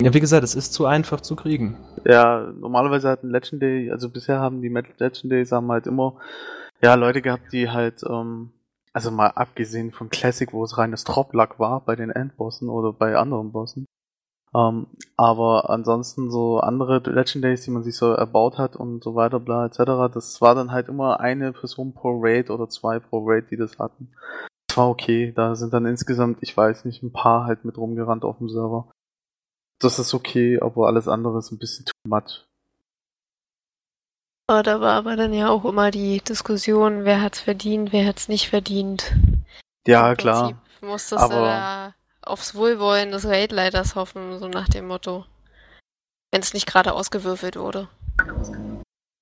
Ja, 0.02 0.14
wie 0.14 0.20
gesagt, 0.20 0.44
es 0.44 0.56
ist 0.56 0.74
zu 0.74 0.86
einfach 0.86 1.22
zu 1.22 1.36
kriegen. 1.36 1.78
Ja, 2.06 2.54
normalerweise 2.56 3.10
hat 3.10 3.24
ein 3.24 3.32
Legendary, 3.32 3.92
also 3.92 4.10
bisher 4.10 4.40
haben 4.40 4.62
die 4.62 4.70
Legendaries 4.70 5.52
haben 5.52 5.72
halt 5.72 5.88
immer, 5.88 6.20
ja, 6.82 6.94
Leute 6.94 7.22
gehabt, 7.22 7.52
die 7.52 7.70
halt, 7.70 8.04
ähm, 8.08 8.52
also 8.98 9.12
mal 9.12 9.28
abgesehen 9.28 9.92
von 9.92 10.10
Classic, 10.10 10.52
wo 10.52 10.64
es 10.64 10.80
reines 10.80 11.04
Drop-Luck 11.04 11.60
war 11.60 11.82
bei 11.82 11.96
den 11.96 12.10
Endbossen 12.10 12.68
oder 12.68 12.92
bei 12.94 13.16
anderen 13.16 13.52
Bossen. 13.52 13.86
Ähm, 14.56 14.88
aber 15.16 15.70
ansonsten 15.70 16.32
so 16.32 16.60
andere 16.60 16.98
Legendaries, 17.06 17.62
die 17.62 17.70
man 17.70 17.84
sich 17.84 17.96
so 17.96 18.12
erbaut 18.12 18.58
hat 18.58 18.76
und 18.76 19.04
so 19.04 19.14
weiter, 19.14 19.40
bla, 19.40 19.68
etc., 19.68 20.12
das 20.12 20.42
war 20.42 20.56
dann 20.56 20.72
halt 20.72 20.88
immer 20.88 21.20
eine 21.20 21.54
Person 21.54 21.94
pro 21.94 22.20
Raid 22.20 22.50
oder 22.50 22.70
zwei 22.70 22.98
pro 22.98 23.24
Raid, 23.24 23.52
die 23.52 23.58
das 23.58 23.78
hatten. 23.78 24.10
Das 24.68 24.78
war 24.78 24.90
okay, 24.90 25.32
da 25.32 25.54
sind 25.54 25.74
dann 25.74 25.86
insgesamt, 25.86 26.40
ich 26.42 26.58
weiß 26.58 26.86
nicht, 26.86 27.04
ein 27.04 27.14
paar 27.14 27.46
halt 27.46 27.66
mit 27.66 27.78
rumgerannt 27.78 28.26
auf 28.26 28.40
dem 28.40 28.50
Server. 28.50 28.90
Das 29.80 30.00
ist 30.00 30.16
okay, 30.16 30.60
aber 30.60 30.88
alles 30.88 31.08
andere 31.08 31.38
ist 31.38 31.52
ein 31.52 31.60
bisschen 31.60 31.86
too 31.86 32.10
much. 32.10 32.47
Oh, 34.50 34.62
da 34.64 34.80
war 34.80 34.94
aber 34.94 35.16
dann 35.18 35.34
ja 35.34 35.50
auch 35.50 35.66
immer 35.66 35.92
die 35.92 36.22
Diskussion, 36.22 37.04
wer 37.04 37.22
hat's 37.22 37.42
verdient, 37.42 37.92
wer 37.92 38.06
hat's 38.08 38.30
nicht 38.30 38.48
verdient. 38.50 39.14
Ja, 39.86 40.12
Im 40.12 40.18
klar. 40.18 40.44
Prinzip 40.54 40.82
musstest 40.82 41.22
du 41.22 41.26
Aber- 41.26 41.42
da 41.42 41.94
aufs 42.22 42.56
Wohlwollen 42.56 43.12
des 43.12 43.26
Raidleiters 43.26 43.96
hoffen, 43.96 44.40
so 44.40 44.48
nach 44.48 44.68
dem 44.70 44.88
Motto. 44.88 45.26
Wenn 46.32 46.42
es 46.42 46.54
nicht 46.54 46.66
gerade 46.68 46.94
ausgewürfelt 46.94 47.58
wurde. 47.58 47.90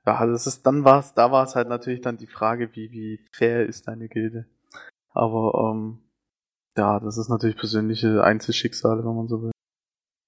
Ja, 0.06 0.26
das 0.28 0.46
ist, 0.48 0.66
dann 0.66 0.84
war's, 0.84 1.14
da 1.16 1.32
war 1.32 1.44
es 1.44 1.56
halt 1.56 1.68
natürlich 1.70 2.02
dann 2.02 2.18
die 2.18 2.28
Frage, 2.28 2.76
wie, 2.76 2.92
wie 2.92 3.26
fair 3.32 3.66
ist 3.66 3.88
deine 3.88 4.08
Gilde. 4.08 4.46
Aber, 5.14 5.72
ähm, 5.72 6.04
ja, 6.78 7.00
das 7.00 7.18
ist 7.18 7.30
natürlich 7.30 7.58
persönliche 7.58 8.24
Einzelschicksale, 8.24 9.04
wenn 9.04 9.16
man 9.16 9.28
so 9.28 9.42
will. 9.42 9.52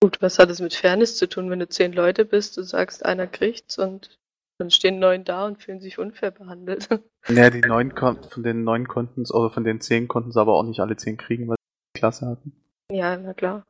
Gut, 0.01 0.21
was 0.21 0.39
hat 0.39 0.49
es 0.49 0.61
mit 0.61 0.73
Fairness 0.73 1.17
zu 1.17 1.27
tun, 1.27 1.49
wenn 1.49 1.59
du 1.59 1.67
zehn 1.67 1.93
Leute 1.93 2.25
bist, 2.25 2.57
du 2.57 2.63
sagst, 2.63 3.05
einer 3.05 3.27
kriegt's 3.27 3.77
und 3.77 4.15
dann 4.57 4.71
stehen 4.71 4.99
neun 4.99 5.23
da 5.23 5.45
und 5.45 5.61
fühlen 5.61 5.79
sich 5.79 5.99
unfair 5.99 6.31
behandelt. 6.31 6.89
Naja, 7.29 7.49
die 7.49 7.59
neun 7.59 7.93
Kon 7.93 8.23
von 8.23 8.41
den 8.41 8.63
neun 8.63 8.87
konnten 8.87 9.21
es, 9.21 9.33
oder 9.33 9.49
von 9.49 9.65
den 9.65 9.81
zehn 9.81 10.07
konnten 10.07 10.29
es 10.29 10.37
aber 10.37 10.53
auch 10.53 10.63
nicht 10.63 10.79
alle 10.79 10.95
zehn 10.95 11.17
kriegen, 11.17 11.49
weil 11.49 11.57
sie 11.57 11.93
die 11.93 11.99
Klasse 11.99 12.25
hatten. 12.25 12.53
ja, 12.89 13.17
na 13.17 13.33
klar. 13.33 13.63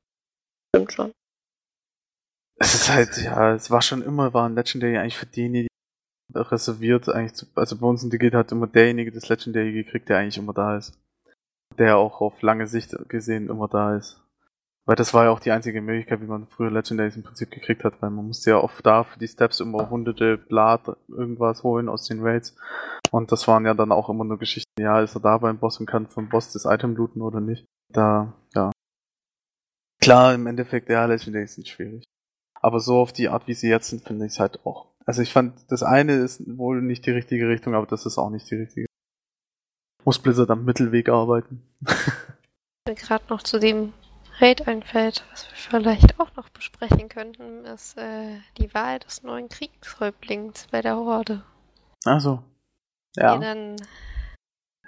Stimmt 0.70 0.94
schon. 0.94 1.12
Es 2.60 2.76
ist 2.76 2.88
halt, 2.88 3.18
ja, 3.18 3.56
es 3.56 3.72
war 3.72 3.82
schon 3.82 4.04
immer, 4.04 4.36
war 4.36 4.48
ein 4.48 4.54
Legendary 4.54 4.98
eigentlich 4.98 5.18
für 5.18 5.26
denjenigen 5.26 5.70
reserviert, 6.36 7.10
eigentlich, 7.10 7.34
zu, 7.34 7.48
also 7.56 7.78
bei 7.78 7.88
uns 7.88 8.04
in 8.04 8.12
der 8.12 8.20
Gilde 8.20 8.38
hat 8.38 8.52
immer 8.52 8.68
derjenige 8.68 9.12
das 9.12 9.28
Legendary 9.28 9.74
gekriegt, 9.74 10.10
der 10.10 10.20
eigentlich 10.20 10.38
immer 10.38 10.54
da 10.54 10.78
ist. 10.78 11.00
Der 11.80 11.98
auch 11.98 12.22
auf 12.22 12.42
lange 12.44 12.68
Sicht 12.68 12.96
gesehen 13.10 13.50
immer 13.50 13.68
da 13.68 13.96
ist. 13.96 14.22
Weil 14.88 14.96
das 14.96 15.14
war 15.14 15.26
ja 15.26 15.32
auch 15.32 15.42
die 15.42 15.52
einzige 15.52 15.82
Möglichkeit, 15.82 16.22
wie 16.22 16.28
man 16.28 16.48
früher 16.48 16.72
Legendaries 16.72 17.18
im 17.18 17.24
Prinzip 17.24 17.52
gekriegt 17.52 17.84
hat, 17.84 18.02
weil 18.02 18.10
man 18.10 18.26
musste 18.26 18.52
ja 18.52 18.58
oft 18.58 18.86
da 18.86 19.04
für 19.04 19.20
die 19.20 19.28
Steps 19.28 19.60
immer 19.60 19.90
hunderte 19.90 20.38
Blatt 20.38 20.96
irgendwas 21.10 21.62
holen 21.64 21.90
aus 21.90 22.08
den 22.08 22.22
Raids. 22.22 22.56
Und 23.12 23.34
das 23.34 23.50
waren 23.50 23.66
ja 23.66 23.74
dann 23.74 23.92
auch 23.92 24.10
immer 24.10 24.24
nur 24.24 24.40
Geschichten, 24.40 24.82
ja, 24.82 25.02
ist 25.02 25.14
er 25.16 25.20
da 25.20 25.40
beim 25.40 25.60
Boss 25.60 25.78
und 25.82 25.88
kann 25.88 26.08
vom 26.08 26.30
Boss 26.30 26.54
das 26.54 26.64
Item 26.64 26.96
looten 26.96 27.22
oder 27.22 27.42
nicht. 27.42 27.66
Da, 27.92 28.34
ja. 28.56 28.72
Klar, 30.02 30.34
im 30.34 30.48
Endeffekt, 30.48 30.88
ja, 30.88 31.04
Legendaries 31.04 31.56
sind 31.56 31.68
schwierig. 31.68 32.06
Aber 32.62 32.80
so 32.80 33.00
auf 33.00 33.12
die 33.12 33.28
Art, 33.28 33.46
wie 33.48 33.56
sie 33.56 33.68
jetzt 33.68 33.90
sind, 33.90 34.06
finde 34.06 34.26
ich 34.26 34.34
es 34.34 34.40
halt 34.40 34.66
auch. 34.66 34.94
Also 35.06 35.22
ich 35.22 35.34
fand, 35.34 35.70
das 35.70 35.84
eine 35.84 36.14
ist 36.14 36.44
wohl 36.58 36.82
nicht 36.82 37.06
die 37.06 37.12
richtige 37.12 37.50
Richtung, 37.50 37.76
aber 37.76 37.88
das 37.88 38.06
ist 38.06 38.18
auch 38.18 38.30
nicht 38.30 38.50
die 38.50 38.56
richtige. 38.56 38.88
Muss 40.06 40.20
Blizzard 40.20 40.50
am 40.50 40.64
Mittelweg 40.64 41.10
arbeiten. 41.10 41.62
Mir 42.88 42.96
gerade 42.96 43.26
noch 43.30 43.44
zu 43.44 43.60
dem 43.60 43.92
Raid 44.40 44.68
einfällt, 44.68 45.24
was 45.32 45.48
wir 45.50 45.56
vielleicht 45.58 46.20
auch 46.20 46.36
noch 46.36 46.50
besprechen 46.50 47.10
könnten, 47.10 47.66
ist 47.66 47.98
äh, 47.98 48.38
die 48.58 48.72
Wahl 48.74 49.00
des 49.00 49.24
neuen 49.24 49.50
Kriegshäuptlings 49.50 50.68
bei 50.72 50.82
der 50.82 50.96
Horde. 50.96 51.44
Also. 52.06 52.44
Die 53.16 53.22
Ja. 53.22 53.38
dann, 53.38 53.78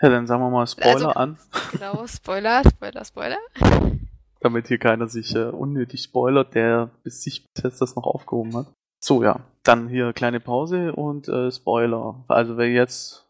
ja, 0.02 0.10
dann 0.10 0.28
sagen 0.28 0.44
wir 0.44 0.50
mal 0.52 0.68
Spoiler 0.68 0.94
Also- 0.94 1.10
an, 1.10 1.38
genau, 1.72 2.06
Spoiler, 2.08 2.62
Spoiler, 2.70 3.04
Spoiler. 3.06 3.38
damit 4.42 4.68
hier 4.68 4.78
keiner 4.78 5.08
sich 5.08 5.36
äh, 5.36 5.46
unnötig 5.46 6.04
spoilert, 6.04 6.54
der 6.54 6.92
bis 7.04 7.24
sich 7.24 7.44
bis 7.54 7.64
jetzt 7.64 7.82
das 7.82 7.96
noch 7.96 8.06
aufgehoben 8.06 8.56
hat. 8.56 8.68
So, 9.02 9.24
ja. 9.24 9.40
Dann 9.64 9.88
hier 9.90 10.14
kleine 10.14 10.40
Pause 10.40 10.94
und 10.94 11.28
äh, 11.28 11.52
Spoiler. 11.52 12.24
Also 12.28 12.58
wer 12.58 12.70
jetzt 12.70 13.26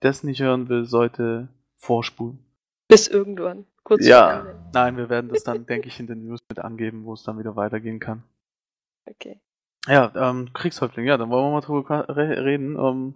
das 0.00 0.24
nicht 0.24 0.40
hören 0.40 0.68
will, 0.68 0.84
sollte 0.86 1.48
vorspulen. 1.76 2.44
Bis 2.88 3.06
irgendwann. 3.08 3.64
Kurz 3.84 4.06
Ja. 4.06 4.46
Nein, 4.72 4.96
wir 4.96 5.08
werden 5.08 5.28
das 5.28 5.44
dann, 5.44 5.66
denke 5.66 5.88
ich, 5.88 6.00
in 6.00 6.06
den 6.06 6.24
News 6.24 6.40
mit 6.48 6.58
angeben, 6.58 7.04
wo 7.04 7.12
es 7.14 7.22
dann 7.24 7.38
wieder 7.38 7.56
weitergehen 7.56 8.00
kann. 8.00 8.22
Okay. 9.08 9.40
Ja, 9.86 10.12
ähm, 10.14 10.52
Kriegshäuptling, 10.52 11.06
ja, 11.06 11.16
dann 11.16 11.28
wollen 11.30 11.44
wir 11.46 11.50
mal 11.50 11.60
drüber 11.60 12.08
re- 12.08 12.44
reden. 12.44 12.76
Ähm, 12.78 13.14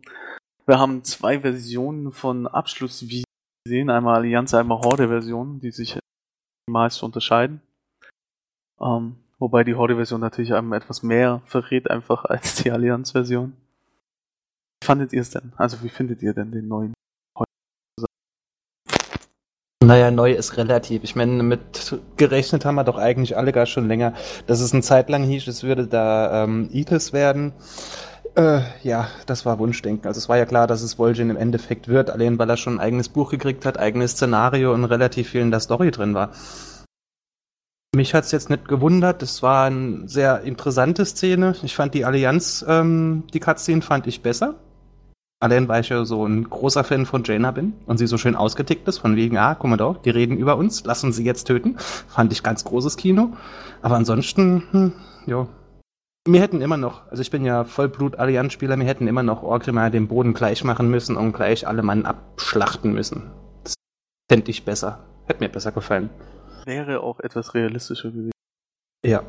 wir 0.66 0.79
haben 0.79 1.05
zwei 1.05 1.40
Versionen 1.40 2.11
von 2.12 2.46
Abschluss 2.48 3.09
wie 3.09 3.22
sehen, 3.68 3.88
einmal 3.88 4.16
Allianz, 4.16 4.52
einmal 4.52 4.81
Horde-Version, 4.81 5.61
die 5.61 5.70
sich 5.70 5.98
meist 6.68 7.02
unterscheiden. 7.05 7.62
Ähm, 8.81 9.16
wobei 9.38 9.62
die 9.62 9.76
Horde-Version 9.76 10.20
natürlich 10.20 10.55
einem 10.55 10.72
etwas 10.72 11.05
mehr 11.05 11.40
verrät 11.46 11.88
einfach 11.88 12.24
als 12.24 12.57
die 12.57 12.72
Allianz-Version. 12.72 13.52
Wie 14.83 14.87
fandet 14.87 15.12
ihr 15.12 15.20
es 15.20 15.31
denn? 15.31 15.52
Also 15.57 15.83
wie 15.85 15.88
findet 15.88 16.20
ihr 16.22 16.35
denn 16.35 16.50
den 16.50 16.66
neuen? 16.66 16.92
Naja, 19.85 20.11
neu 20.11 20.33
ist 20.33 20.57
relativ. 20.57 21.05
Ich 21.05 21.17
meine, 21.17 21.43
mit 21.43 22.01
gerechnet 22.17 22.65
haben 22.65 22.77
wir 22.77 22.85
doch 22.85 22.97
eigentlich 22.97 23.37
alle 23.37 23.53
gar 23.53 23.67
schon 23.67 23.89
länger, 23.89 24.15
dass 24.47 24.61
es 24.61 24.73
eine 24.73 24.83
Zeit 24.83 25.11
lang 25.11 25.23
hieß, 25.23 25.47
es 25.49 25.62
würde 25.62 25.87
da 25.87 26.45
ähm, 26.45 26.71
Ethos 26.73 27.12
werden. 27.12 27.53
Äh, 28.37 28.62
ja, 28.83 29.09
das 29.27 29.45
war 29.45 29.59
Wunschdenken. 29.59 30.07
Also 30.07 30.19
es 30.19 30.29
war 30.29 30.39
ja 30.39 30.47
klar, 30.47 30.67
dass 30.67 30.83
es 30.83 30.99
Vol'jin 30.99 31.31
im 31.31 31.37
Endeffekt 31.37 31.89
wird, 31.89 32.11
allein 32.11 32.39
weil 32.39 32.51
er 32.51 32.57
schon 32.57 32.75
ein 32.75 32.81
eigenes 32.81 33.09
Buch 33.11 33.31
gekriegt 33.31 33.65
hat, 33.67 33.79
eigenes 33.79 34.12
Szenario 34.12 34.73
und 34.73 34.85
relativ 34.85 35.31
viel 35.31 35.43
in 35.43 35.51
der 35.51 35.61
Story 35.61 35.91
drin 35.91 36.15
war. 36.15 36.33
Mich 37.95 38.15
hat's 38.15 38.33
jetzt 38.33 38.51
nicht 38.51 38.69
gewundert, 38.69 39.23
es 39.23 39.43
war 39.43 39.67
eine 39.67 40.09
sehr 40.09 40.43
interessante 40.43 41.05
Szene. 41.07 41.55
Ich 41.62 41.75
fand 41.75 41.95
die 41.95 42.05
Allianz, 42.05 42.65
ähm, 42.69 43.25
die 43.33 43.41
Cutscene 43.41 43.83
fand 43.83 44.07
ich 44.07 44.23
besser. 44.23 44.55
Allein 45.38 45.68
weil 45.68 45.83
ich 45.83 45.90
ja 45.90 46.05
so 46.07 46.25
ein 46.25 46.49
großer 46.49 46.83
Fan 46.83 47.05
von 47.05 47.22
Jaina 47.22 47.51
bin 47.51 47.75
und 47.85 47.99
sie 47.99 48.07
so 48.07 48.16
schön 48.16 48.37
ausgetickt 48.37 48.88
ist, 48.88 48.99
von 48.99 49.16
wegen, 49.16 49.37
ah, 49.37 49.55
guck 49.55 49.68
mal 49.68 49.77
doch, 49.77 49.99
die 49.99 50.11
reden 50.11 50.38
über 50.38 50.57
uns, 50.57 50.85
lass 50.85 51.05
uns 51.05 51.16
sie 51.16 51.25
jetzt 51.25 51.44
töten. 51.44 51.79
Fand 51.79 52.33
ich 52.33 52.42
ganz 52.42 52.64
großes 52.64 52.96
Kino. 52.96 53.37
Aber 53.83 53.96
ansonsten, 53.96 54.62
hm, 54.70 54.92
jo. 55.27 55.49
Wir 56.27 56.40
hätten 56.40 56.62
immer 56.62 56.79
noch, 56.79 57.07
also 57.11 57.20
ich 57.20 57.31
bin 57.31 57.44
ja 57.44 57.64
Vollblut-Allianz-Spieler, 57.64 58.79
wir 58.79 58.87
hätten 58.87 59.07
immer 59.07 59.22
noch 59.22 59.42
Orgrimmar 59.42 59.90
den 59.90 60.09
Boden 60.09 60.33
gleich 60.33 60.64
machen 60.64 60.90
müssen 60.90 61.16
und 61.16 61.33
gleich 61.35 61.68
alle 61.68 61.83
Mann 61.83 62.07
abschlachten 62.07 62.94
müssen. 62.94 63.31
Das 63.62 63.75
fände 64.29 64.51
ich 64.51 64.64
besser. 64.64 65.05
Hätte 65.27 65.44
mir 65.44 65.51
besser 65.51 65.70
gefallen. 65.70 66.11
Wäre 66.64 67.01
auch 67.01 67.20
etwas 67.20 67.55
realistischer 67.55 68.11
gewesen. 68.11 68.33
Ja. 69.05 69.22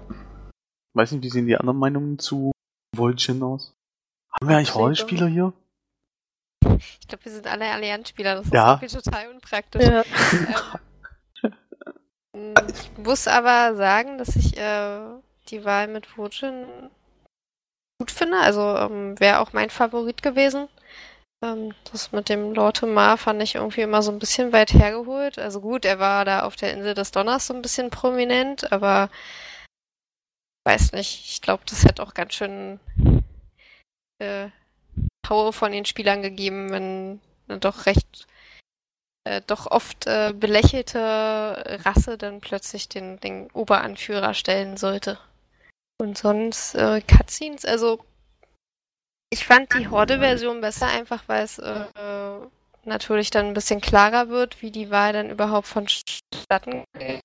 Weiß 0.94 1.12
nicht, 1.12 1.24
wie 1.24 1.30
sehen 1.30 1.48
die 1.48 1.58
anderen 1.58 1.78
Meinungen 1.78 2.18
zu 2.18 2.52
Vol'jin 2.96 3.44
aus? 3.44 3.76
Haben 4.32 4.50
wir 4.50 4.58
eigentlich 4.58 4.74
Rollenspieler 4.74 5.28
hier? 5.28 5.54
Ich 6.64 7.08
glaube, 7.08 7.26
wir 7.26 7.32
sind 7.32 7.48
alle 7.48 7.70
Allianzspieler, 7.72 8.36
das 8.36 8.50
Ja. 8.52 8.74
ist 8.74 8.84
irgendwie 8.84 9.10
total 9.10 9.30
unpraktisch. 9.30 9.84
Ja. 9.84 10.04
Ähm, 12.34 12.54
ich 12.70 12.98
muss 12.98 13.28
aber 13.28 13.76
sagen, 13.76 14.18
dass 14.18 14.36
ich 14.36 14.58
äh, 14.58 15.00
die 15.50 15.66
Wahl 15.66 15.88
mit 15.88 16.18
Wojin 16.18 16.90
gut 18.00 18.12
finde. 18.12 18.38
Also 18.40 18.62
ähm, 18.62 19.20
wäre 19.20 19.40
auch 19.40 19.54
mein 19.54 19.70
Favorit 19.70 20.22
gewesen. 20.22 20.68
Ähm, 21.44 21.74
das 21.92 22.12
mit 22.12 22.30
dem 22.30 22.54
Lord 22.54 22.82
Mar 22.84 23.18
fand 23.18 23.42
ich 23.42 23.56
irgendwie 23.56 23.82
immer 23.82 24.02
so 24.02 24.12
ein 24.12 24.20
bisschen 24.20 24.54
weit 24.54 24.74
hergeholt. 24.74 25.40
Also 25.40 25.62
gut, 25.62 25.86
er 25.86 26.00
war 26.00 26.26
da 26.26 26.44
auf 26.44 26.56
der 26.56 26.74
Insel 26.74 26.94
des 26.94 27.12
Donners 27.12 27.48
so 27.48 27.54
ein 27.54 27.62
bisschen 27.62 27.90
prominent, 27.90 28.72
aber 28.72 29.10
weiß 30.66 30.92
nicht. 30.94 31.30
Ich 31.30 31.42
glaube, 31.42 31.64
das 31.68 31.86
hätte 31.86 32.04
auch 32.04 32.14
ganz 32.14 32.34
schön 32.34 32.80
äh, 34.20 34.50
Power 35.28 35.52
von 35.52 35.74
den 35.74 35.84
Spielern 35.84 36.22
gegeben, 36.22 36.72
wenn 36.72 37.20
eine 37.50 37.60
doch 37.60 37.86
recht 37.86 38.28
äh, 39.26 39.42
doch 39.46 39.70
oft 39.70 40.08
äh, 40.08 40.34
belächelte 40.34 41.80
Rasse 41.84 42.18
dann 42.18 42.40
plötzlich 42.40 42.88
den, 42.88 43.20
den 43.20 43.52
Oberanführer 43.52 44.34
stellen 44.34 44.78
sollte. 44.78 45.20
Und 46.00 46.18
sonst 46.18 46.76
äh, 46.76 47.02
Cutscenes, 47.02 47.66
also 47.66 48.00
ich 49.30 49.46
fand 49.46 49.74
die 49.74 49.90
Horde-Version 49.90 50.62
besser, 50.62 50.88
einfach 50.88 51.24
weil 51.28 51.44
es 51.44 51.60
äh, 51.60 51.86
natürlich 52.86 53.30
dann 53.30 53.48
ein 53.48 53.54
bisschen 53.54 53.82
klarer 53.82 54.30
wird, 54.30 54.62
wie 54.62 54.72
die 54.72 54.92
Wahl 54.92 55.12
dann 55.12 55.30
überhaupt 55.30 55.68
vonstatten 55.68 56.86
geht. 56.98 57.20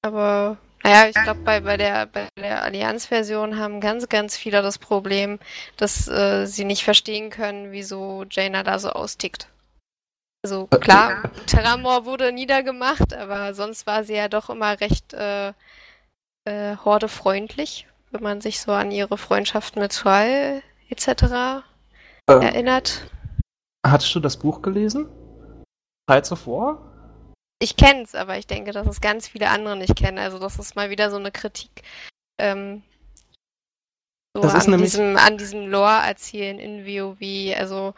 Aber 0.00 0.56
naja, 0.84 1.08
ich 1.08 1.14
glaube, 1.14 1.40
bei, 1.40 1.60
bei 1.60 1.78
der, 1.78 2.04
bei 2.04 2.28
der 2.36 2.62
Allianz-Version 2.62 3.58
haben 3.58 3.80
ganz, 3.80 4.08
ganz 4.10 4.36
viele 4.36 4.60
das 4.60 4.76
Problem, 4.78 5.38
dass 5.78 6.06
äh, 6.08 6.44
sie 6.44 6.66
nicht 6.66 6.84
verstehen 6.84 7.30
können, 7.30 7.72
wieso 7.72 8.24
Jaina 8.30 8.62
da 8.62 8.78
so 8.78 8.90
austickt. 8.90 9.48
Also 10.44 10.66
klar, 10.66 11.22
Terramor 11.46 12.04
wurde 12.04 12.30
niedergemacht, 12.30 13.14
aber 13.14 13.54
sonst 13.54 13.86
war 13.86 14.04
sie 14.04 14.14
ja 14.14 14.28
doch 14.28 14.50
immer 14.50 14.78
recht 14.78 15.14
äh, 15.14 15.54
äh, 16.44 16.76
hordefreundlich, 16.84 17.86
wenn 18.10 18.22
man 18.22 18.42
sich 18.42 18.60
so 18.60 18.72
an 18.72 18.90
ihre 18.90 19.16
Freundschaft 19.16 19.76
mit 19.76 19.92
Thrall 19.92 20.62
etc. 20.90 21.62
Ähm, 22.28 22.42
erinnert. 22.42 23.10
hattest 23.86 24.14
du 24.14 24.20
das 24.20 24.36
Buch 24.36 24.60
gelesen? 24.60 25.08
Tides 26.06 26.30
of 26.30 26.46
War? 26.46 26.93
Ich 27.60 27.76
kenn's, 27.76 28.14
aber 28.14 28.36
ich 28.38 28.46
denke, 28.46 28.72
dass 28.72 28.86
es 28.86 29.00
ganz 29.00 29.28
viele 29.28 29.48
andere 29.48 29.76
nicht 29.76 29.96
kennen. 29.96 30.18
Also 30.18 30.38
das 30.38 30.58
ist 30.58 30.76
mal 30.76 30.90
wieder 30.90 31.10
so 31.10 31.16
eine 31.16 31.32
Kritik. 31.32 31.70
Ähm, 32.38 32.82
so 34.36 34.42
an 34.42 34.70
nämlich- 34.70 34.90
diesem, 34.90 35.16
an 35.16 35.38
diesem 35.38 35.68
Lore-Erzählen 35.68 36.58
in 36.58 36.84
WoW. 36.86 37.56
Also 37.56 37.94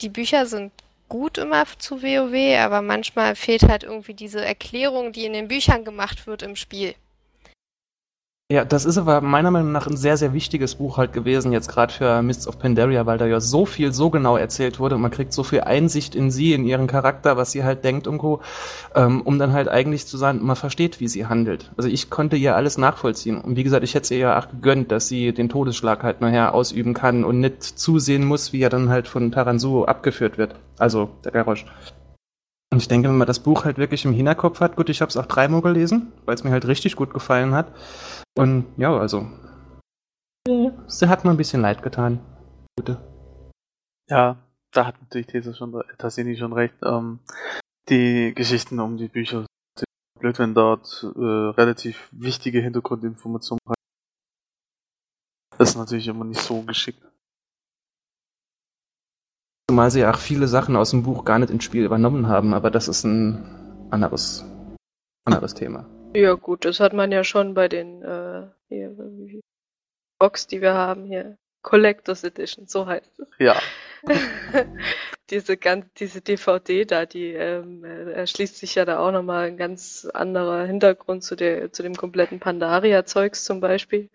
die 0.00 0.08
Bücher 0.08 0.46
sind 0.46 0.72
gut 1.08 1.38
immer 1.38 1.66
zu 1.78 2.02
WoW, 2.02 2.58
aber 2.60 2.82
manchmal 2.82 3.34
fehlt 3.34 3.64
halt 3.64 3.82
irgendwie 3.82 4.14
diese 4.14 4.44
Erklärung, 4.44 5.12
die 5.12 5.26
in 5.26 5.32
den 5.32 5.48
Büchern 5.48 5.84
gemacht 5.84 6.26
wird 6.26 6.42
im 6.42 6.56
Spiel. 6.56 6.94
Ja, 8.52 8.64
das 8.64 8.84
ist 8.84 8.98
aber 8.98 9.20
meiner 9.20 9.52
Meinung 9.52 9.70
nach 9.70 9.86
ein 9.86 9.96
sehr, 9.96 10.16
sehr 10.16 10.32
wichtiges 10.32 10.74
Buch 10.74 10.98
halt 10.98 11.12
gewesen, 11.12 11.52
jetzt 11.52 11.68
gerade 11.68 11.92
für 11.92 12.20
Mists 12.20 12.48
of 12.48 12.58
Pandaria, 12.58 13.06
weil 13.06 13.16
da 13.16 13.26
ja 13.26 13.38
so 13.38 13.64
viel 13.64 13.92
so 13.92 14.10
genau 14.10 14.36
erzählt 14.36 14.80
wurde 14.80 14.96
und 14.96 15.02
man 15.02 15.12
kriegt 15.12 15.32
so 15.32 15.44
viel 15.44 15.60
Einsicht 15.60 16.16
in 16.16 16.32
sie, 16.32 16.52
in 16.52 16.64
ihren 16.64 16.88
Charakter, 16.88 17.36
was 17.36 17.52
sie 17.52 17.62
halt 17.62 17.84
denkt 17.84 18.08
und 18.08 18.18
Co., 18.18 18.40
ähm, 18.96 19.20
um 19.22 19.38
dann 19.38 19.52
halt 19.52 19.68
eigentlich 19.68 20.08
zu 20.08 20.16
sagen, 20.16 20.40
man 20.42 20.56
versteht, 20.56 20.98
wie 20.98 21.06
sie 21.06 21.26
handelt. 21.26 21.70
Also 21.76 21.88
ich 21.88 22.10
konnte 22.10 22.34
ihr 22.34 22.56
alles 22.56 22.76
nachvollziehen. 22.76 23.40
Und 23.40 23.54
wie 23.54 23.62
gesagt, 23.62 23.84
ich 23.84 23.94
hätte 23.94 24.14
ihr 24.14 24.20
ja 24.20 24.40
auch 24.40 24.48
gegönnt, 24.48 24.90
dass 24.90 25.06
sie 25.06 25.32
den 25.32 25.48
Todesschlag 25.48 26.02
halt 26.02 26.20
nachher 26.20 26.52
ausüben 26.52 26.92
kann 26.92 27.22
und 27.22 27.38
nicht 27.38 27.62
zusehen 27.62 28.24
muss, 28.24 28.52
wie 28.52 28.62
er 28.62 28.70
dann 28.70 28.88
halt 28.88 29.06
von 29.06 29.30
Taransu 29.30 29.84
abgeführt 29.84 30.38
wird. 30.38 30.56
Also 30.76 31.10
der 31.22 31.30
Garrosh. 31.30 31.66
Und 32.72 32.78
ich 32.78 32.88
denke, 32.88 33.08
wenn 33.08 33.18
man 33.18 33.26
das 33.26 33.40
Buch 33.40 33.64
halt 33.64 33.78
wirklich 33.78 34.04
im 34.04 34.12
Hinterkopf 34.12 34.60
hat, 34.60 34.76
gut, 34.76 34.88
ich 34.88 35.00
habe 35.00 35.08
es 35.08 35.16
auch 35.16 35.26
dreimal 35.26 35.60
gelesen, 35.60 36.12
weil 36.24 36.36
es 36.36 36.44
mir 36.44 36.50
halt 36.50 36.66
richtig 36.66 36.94
gut 36.94 37.12
gefallen 37.12 37.52
hat. 37.52 37.74
Und 38.36 38.66
ja, 38.76 38.96
also. 38.96 39.26
Sie 40.46 41.08
hat 41.08 41.24
mir 41.24 41.30
ein 41.30 41.36
bisschen 41.36 41.62
leid 41.62 41.82
getan. 41.82 42.20
Gute. 42.76 42.98
Ja, 44.08 44.36
da 44.72 44.86
hat 44.86 45.00
natürlich 45.00 45.26
Tese 45.26 45.54
schon, 45.54 45.82
Tassini 45.98 46.36
schon 46.36 46.52
recht. 46.52 46.74
Ähm, 46.82 47.18
die 47.88 48.32
Geschichten 48.34 48.78
um 48.78 48.96
die 48.96 49.08
Bücher 49.08 49.44
sind 49.76 49.86
blöd, 50.20 50.38
wenn 50.38 50.54
dort 50.54 51.04
äh, 51.16 51.18
relativ 51.18 52.08
wichtige 52.12 52.60
Hintergrundinformationen 52.60 53.60
rein. 53.66 53.74
Das 55.58 55.70
ist 55.70 55.76
natürlich 55.76 56.06
immer 56.06 56.24
nicht 56.24 56.40
so 56.40 56.62
geschickt. 56.62 57.02
Zumal 59.70 59.92
sie 59.92 60.04
auch 60.04 60.18
viele 60.18 60.48
Sachen 60.48 60.74
aus 60.74 60.90
dem 60.90 61.04
Buch 61.04 61.24
gar 61.24 61.38
nicht 61.38 61.52
ins 61.52 61.62
Spiel 61.62 61.84
übernommen 61.84 62.26
haben, 62.26 62.54
aber 62.54 62.72
das 62.72 62.88
ist 62.88 63.04
ein 63.04 63.86
anderes, 63.92 64.44
anderes 65.24 65.54
Thema. 65.54 65.88
Ja 66.12 66.32
gut, 66.32 66.64
das 66.64 66.80
hat 66.80 66.92
man 66.92 67.12
ja 67.12 67.22
schon 67.22 67.54
bei 67.54 67.68
den 67.68 68.02
äh, 68.02 68.48
hier, 68.66 68.96
Box, 70.18 70.48
die 70.48 70.60
wir 70.60 70.74
haben 70.74 71.04
hier. 71.04 71.38
Collectors 71.62 72.24
Edition, 72.24 72.66
so 72.66 72.84
heißt 72.84 73.20
es. 73.20 73.28
Ja. 73.38 73.60
diese, 75.30 75.56
ganz, 75.56 75.86
diese 76.00 76.20
DVD 76.20 76.84
da, 76.84 77.06
die 77.06 77.28
ähm, 77.28 77.84
erschließt 77.84 78.56
sich 78.56 78.74
ja 78.74 78.84
da 78.84 78.98
auch 78.98 79.12
nochmal 79.12 79.46
ein 79.46 79.56
ganz 79.56 80.04
anderer 80.12 80.64
Hintergrund 80.64 81.22
zu, 81.22 81.36
der, 81.36 81.72
zu 81.72 81.84
dem 81.84 81.94
kompletten 81.94 82.40
Pandaria-Zeugs 82.40 83.44
zum 83.44 83.60
Beispiel, 83.60 84.10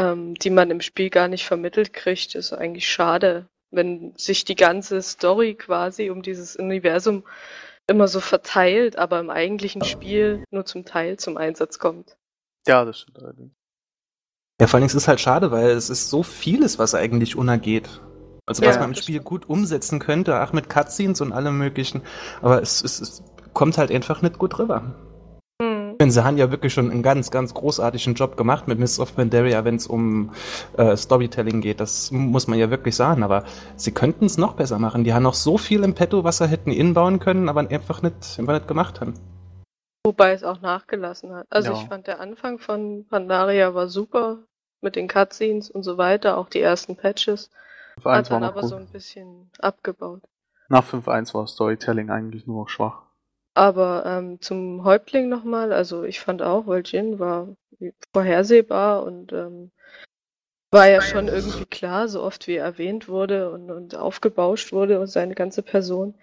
ähm, 0.00 0.34
die 0.36 0.48
man 0.48 0.70
im 0.70 0.80
Spiel 0.80 1.10
gar 1.10 1.28
nicht 1.28 1.44
vermittelt 1.44 1.92
kriegt. 1.92 2.34
ist 2.34 2.54
eigentlich 2.54 2.90
schade, 2.90 3.46
wenn 3.74 4.14
sich 4.16 4.44
die 4.44 4.54
ganze 4.54 5.00
Story 5.02 5.54
quasi 5.54 6.10
um 6.10 6.22
dieses 6.22 6.56
Universum 6.56 7.24
immer 7.86 8.08
so 8.08 8.20
verteilt, 8.20 8.96
aber 8.96 9.20
im 9.20 9.30
eigentlichen 9.30 9.84
Spiel 9.84 10.44
nur 10.50 10.64
zum 10.64 10.84
Teil 10.84 11.18
zum 11.18 11.36
Einsatz 11.36 11.78
kommt. 11.78 12.16
Ja, 12.66 12.84
das 12.84 13.00
stimmt 13.00 13.18
allerdings. 13.18 13.52
Ja, 14.60 14.66
vor 14.66 14.78
allem 14.78 14.86
ist 14.86 14.94
es 14.94 15.08
halt 15.08 15.20
schade, 15.20 15.50
weil 15.50 15.70
es 15.70 15.90
ist 15.90 16.08
so 16.08 16.22
vieles, 16.22 16.78
was 16.78 16.94
eigentlich 16.94 17.36
unergeht. 17.36 18.00
Also 18.46 18.62
was 18.62 18.76
ja, 18.76 18.80
man 18.80 18.90
im 18.90 18.94
Spiel 18.94 19.16
stimmt. 19.16 19.26
gut 19.26 19.48
umsetzen 19.48 19.98
könnte, 19.98 20.42
auch 20.42 20.52
mit 20.52 20.68
Cutscenes 20.68 21.20
und 21.20 21.32
allem 21.32 21.58
möglichen, 21.58 22.02
aber 22.40 22.62
es, 22.62 22.82
es, 22.84 23.00
es 23.00 23.22
kommt 23.52 23.78
halt 23.78 23.90
einfach 23.90 24.22
nicht 24.22 24.38
gut 24.38 24.58
rüber. 24.58 24.94
Denn 26.04 26.10
sie 26.10 26.22
haben 26.22 26.36
ja 26.36 26.50
wirklich 26.50 26.74
schon 26.74 26.90
einen 26.90 27.02
ganz, 27.02 27.30
ganz 27.30 27.54
großartigen 27.54 28.12
Job 28.12 28.36
gemacht 28.36 28.68
mit 28.68 28.78
Mists 28.78 29.00
of 29.00 29.16
Pandaria, 29.16 29.64
wenn 29.64 29.76
es 29.76 29.86
um 29.86 30.32
äh, 30.76 30.94
Storytelling 30.98 31.62
geht. 31.62 31.80
Das 31.80 32.10
muss 32.10 32.46
man 32.46 32.58
ja 32.58 32.68
wirklich 32.68 32.94
sagen. 32.94 33.22
Aber 33.22 33.44
sie 33.76 33.90
könnten 33.90 34.26
es 34.26 34.36
noch 34.36 34.52
besser 34.52 34.78
machen. 34.78 35.04
Die 35.04 35.14
haben 35.14 35.22
noch 35.22 35.32
so 35.32 35.56
viel 35.56 35.82
im 35.82 35.94
Petto, 35.94 36.22
was 36.22 36.36
sie 36.36 36.46
hätten 36.46 36.72
inbauen 36.72 37.20
können, 37.20 37.48
aber 37.48 37.60
einfach 37.60 38.02
nicht, 38.02 38.38
einfach 38.38 38.52
nicht 38.52 38.68
gemacht 38.68 39.00
haben. 39.00 39.14
Wobei 40.04 40.32
es 40.32 40.44
auch 40.44 40.60
nachgelassen 40.60 41.34
hat. 41.34 41.46
Also 41.48 41.72
ja. 41.72 41.80
ich 41.80 41.88
fand 41.88 42.06
der 42.06 42.20
Anfang 42.20 42.58
von 42.58 43.06
Pandaria 43.08 43.74
war 43.74 43.88
super 43.88 44.40
mit 44.82 44.96
den 44.96 45.08
Cutscenes 45.08 45.70
und 45.70 45.84
so 45.84 45.96
weiter, 45.96 46.36
auch 46.36 46.50
die 46.50 46.60
ersten 46.60 46.96
Patches. 46.96 47.48
Hat 48.04 48.30
dann 48.30 48.44
aber 48.44 48.60
gut. 48.60 48.68
so 48.68 48.76
ein 48.76 48.88
bisschen 48.88 49.50
abgebaut. 49.58 50.20
Nach 50.68 50.84
5.1 50.84 51.32
war 51.32 51.46
Storytelling 51.46 52.10
eigentlich 52.10 52.46
nur 52.46 52.64
noch 52.64 52.68
schwach. 52.68 53.04
Aber 53.54 54.04
ähm, 54.04 54.40
zum 54.40 54.84
Häuptling 54.84 55.28
nochmal, 55.28 55.72
also 55.72 56.02
ich 56.02 56.20
fand 56.20 56.42
auch, 56.42 56.66
weil 56.66 56.82
Jin 56.84 57.18
war 57.20 57.54
vorhersehbar 58.12 59.04
und 59.04 59.32
ähm, 59.32 59.70
war 60.72 60.88
ja 60.88 61.00
schon 61.00 61.28
irgendwie 61.28 61.66
klar, 61.66 62.08
so 62.08 62.20
oft 62.20 62.48
wie 62.48 62.56
er 62.56 62.64
erwähnt 62.64 63.08
wurde 63.08 63.52
und, 63.52 63.70
und 63.70 63.94
aufgebauscht 63.94 64.72
wurde 64.72 64.98
und 64.98 65.06
seine 65.06 65.36
ganze 65.36 65.62
Person. 65.62 66.14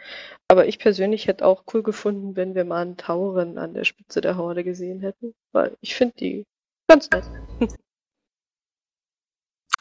Aber 0.50 0.68
ich 0.68 0.78
persönlich 0.78 1.28
hätte 1.28 1.46
auch 1.46 1.64
cool 1.74 1.84
gefunden, 1.84 2.36
wenn 2.36 2.54
wir 2.54 2.66
mal 2.66 2.82
einen 2.82 2.98
Tauren 2.98 3.58
an 3.58 3.74
der 3.74 3.86
Spitze 3.86 4.20
der 4.20 4.36
Horde 4.36 4.66
gesehen 4.66 5.00
hätten, 5.00 5.34
weil 5.54 5.78
ich 5.80 5.96
finde 5.96 6.16
die 6.20 6.46
ganz 6.90 7.10
nett. 7.10 7.24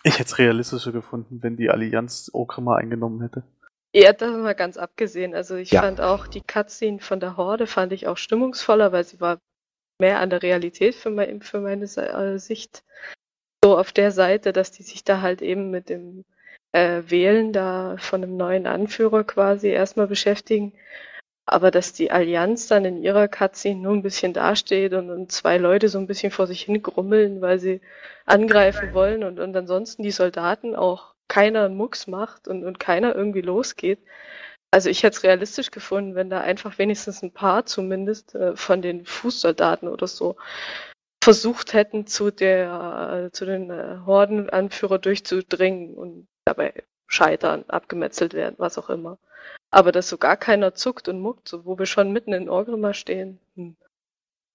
Ich 0.03 0.15
hätte 0.19 0.31
es 0.31 0.39
realistischer 0.39 0.93
gefunden, 0.93 1.43
wenn 1.43 1.59
die 1.59 1.69
Allianz 1.69 2.31
Okrima 2.33 2.77
eingenommen 2.77 3.21
hätte. 3.21 3.43
Ja, 3.93 4.13
das 4.13 4.31
mal 4.31 4.55
ganz 4.55 4.77
abgesehen. 4.77 5.35
Also 5.35 5.57
ich 5.57 5.73
ja. 5.73 5.83
fand 5.83 6.01
auch 6.01 6.29
die 6.29 6.43
Cutscene 6.43 7.01
von 7.01 7.19
der 7.19 7.37
Horde 7.37 7.67
fand 7.67 7.93
ich 7.93 8.07
auch 8.07 8.17
stimmungsvoller, 8.17 8.93
weil 8.93 9.05
sie 9.05 9.21
war 9.21 9.39
mehr 9.99 10.21
an 10.21 10.31
der 10.31 10.43
Realität 10.43 10.95
für, 10.95 11.11
mein, 11.11 11.43
für 11.43 11.61
meine 11.61 11.85
äh, 11.85 12.39
Sicht 12.39 12.85
so 13.63 13.77
auf 13.77 13.93
der 13.93 14.13
Seite, 14.13 14.53
dass 14.53 14.71
die 14.71 14.83
sich 14.83 15.05
da 15.05 15.21
halt 15.21 15.43
eben 15.43 15.71
mit 15.71 15.89
dem 15.89 16.25
äh, 16.73 17.03
Wählen 17.07 17.53
da 17.53 17.97
von 17.99 18.23
einem 18.23 18.37
neuen 18.37 18.67
Anführer 18.67 19.25
quasi 19.25 19.69
erstmal 19.69 20.07
beschäftigen. 20.07 20.73
Aber 21.45 21.73
dass 21.73 21.93
die 21.93 22.13
Allianz 22.13 22.69
dann 22.69 22.85
in 22.85 23.03
ihrer 23.03 23.27
Cutscene 23.27 23.81
nur 23.81 23.93
ein 23.93 24.03
bisschen 24.03 24.33
dasteht 24.33 24.95
und, 24.95 25.11
und 25.11 25.33
zwei 25.33 25.59
Leute 25.59 25.89
so 25.89 25.99
ein 25.99 26.07
bisschen 26.07 26.31
vor 26.31 26.47
sich 26.47 26.63
hin 26.63 26.81
grummeln, 26.81 27.41
weil 27.41 27.59
sie 27.59 27.81
angreifen 28.25 28.95
wollen 28.95 29.25
und, 29.25 29.41
und 29.41 29.57
ansonsten 29.57 30.05
die 30.05 30.13
Soldaten 30.13 30.77
auch 30.77 31.15
keiner 31.31 31.65
einen 31.65 31.77
Mucks 31.77 32.07
macht 32.07 32.49
und, 32.49 32.65
und 32.65 32.79
keiner 32.79 33.15
irgendwie 33.15 33.41
losgeht. 33.41 34.01
Also 34.73 34.91
ich 34.91 35.03
hätte 35.03 35.17
es 35.17 35.23
realistisch 35.23 35.71
gefunden, 35.71 36.15
wenn 36.15 36.29
da 36.29 36.41
einfach 36.41 36.79
wenigstens 36.79 37.23
ein 37.23 37.33
paar 37.33 37.65
zumindest 37.65 38.35
äh, 38.35 38.55
von 38.57 38.83
den 38.83 39.07
Fußsoldaten 39.07 39.89
oder 39.89 40.07
so 40.07 40.37
versucht 41.23 41.73
hätten, 41.73 42.07
zu 42.07 42.31
der 42.31 43.27
äh, 43.27 43.33
zu 43.33 43.47
den 43.47 43.71
äh, 43.71 43.99
Hordenanführer 44.05 44.99
durchzudringen 44.99 45.95
und 45.95 46.29
dabei 46.45 46.73
scheitern, 47.07 47.65
abgemetzelt 47.69 48.35
werden, 48.35 48.57
was 48.59 48.79
auch 48.79 48.91
immer. 48.91 49.19
Aber 49.71 49.93
dass 49.93 50.09
so 50.09 50.19
gar 50.19 50.37
keiner 50.37 50.75
zuckt 50.75 51.09
und 51.09 51.21
muckt, 51.21 51.49
so 51.49 51.65
wo 51.65 51.79
wir 51.79 51.87
schon 51.87 52.13
mitten 52.13 52.33
in 52.33 52.49
Orgrimmar 52.49 52.95
stehen. 52.95 53.41
Hm. 53.57 53.77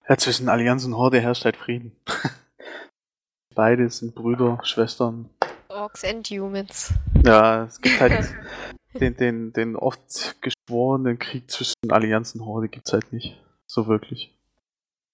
Ja, 0.08 0.16
zwischen 0.16 0.48
Allianz 0.48 0.84
und 0.84 0.96
Horde 0.96 1.20
herrscht 1.20 1.44
halt 1.44 1.56
Frieden. 1.56 1.96
Beide 3.54 3.88
sind 3.88 4.14
Brüder, 4.14 4.60
Schwestern. 4.62 5.30
Orks 5.76 6.04
and 6.04 6.26
Humans. 6.28 6.94
Ja, 7.24 7.64
es 7.64 7.80
gibt 7.80 8.00
halt 8.00 8.34
den, 9.00 9.16
den, 9.16 9.52
den 9.52 9.76
oft 9.76 10.36
geschworenen 10.40 11.18
Krieg 11.18 11.50
zwischen 11.50 11.90
Allianz 11.90 12.34
und 12.34 12.46
Horde 12.46 12.68
gibt's 12.68 12.92
halt 12.92 13.12
nicht. 13.12 13.38
So 13.66 13.86
wirklich. 13.86 14.34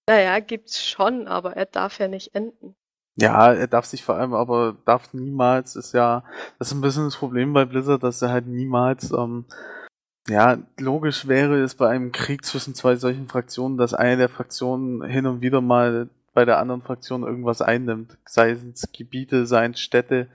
Naja, 0.09 0.39
gibt's 0.41 0.87
schon, 0.87 1.27
aber 1.27 1.57
er 1.57 1.67
darf 1.67 1.99
ja 1.99 2.07
nicht 2.07 2.35
enden. 2.35 2.77
Ja, 3.17 3.53
er 3.53 3.67
darf 3.67 3.87
sich 3.87 4.05
vor 4.05 4.15
allem 4.15 4.35
aber 4.35 4.77
darf 4.85 5.13
niemals, 5.13 5.77
ist 5.77 5.93
ja, 5.93 6.25
das 6.59 6.69
ist 6.69 6.75
ein 6.75 6.81
bisschen 6.81 7.05
das 7.05 7.17
Problem 7.17 7.53
bei 7.53 7.65
Blizzard, 7.65 8.03
dass 8.03 8.23
er 8.23 8.31
halt 8.31 8.47
niemals, 8.47 9.13
ähm, 9.13 9.45
ja, 10.29 10.59
logisch 10.79 11.27
wäre 11.29 11.61
es 11.61 11.75
bei 11.75 11.89
einem 11.89 12.13
Krieg 12.13 12.45
zwischen 12.45 12.75
zwei 12.75 12.97
solchen 12.97 13.29
Fraktionen, 13.29 13.77
dass 13.77 13.93
eine 13.93 14.17
der 14.17 14.29
Fraktionen 14.29 15.03
hin 15.03 15.27
und 15.27 15.43
wieder 15.43 15.61
mal 15.61 16.09
bei 16.35 16.45
der 16.45 16.59
anderen 16.59 16.83
Fraktion 16.83 17.23
irgendwas 17.23 17.61
einnimmt. 17.63 18.17
Sei 18.25 18.51
es 18.51 18.89
Gebiete, 18.93 19.47
seien 19.47 19.75
Städte, 19.75 20.29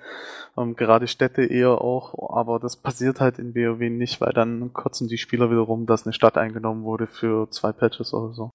ähm, 0.58 0.76
gerade 0.76 1.08
Städte 1.08 1.44
eher 1.44 1.82
auch, 1.82 2.36
aber 2.36 2.60
das 2.60 2.76
passiert 2.76 3.20
halt 3.20 3.40
in 3.40 3.56
WoW 3.56 3.80
nicht, 3.90 4.22
weil 4.22 4.34
dann 4.34 4.74
kotzen 4.74 5.08
die 5.08 5.18
Spieler 5.18 5.50
wieder 5.50 5.62
rum, 5.62 5.86
dass 5.86 6.06
eine 6.06 6.14
Stadt 6.14 6.38
eingenommen 6.38 6.84
wurde 6.84 7.08
für 7.08 7.50
zwei 7.50 7.72
Patches 7.72 8.14
oder 8.14 8.34
so. 8.34 8.52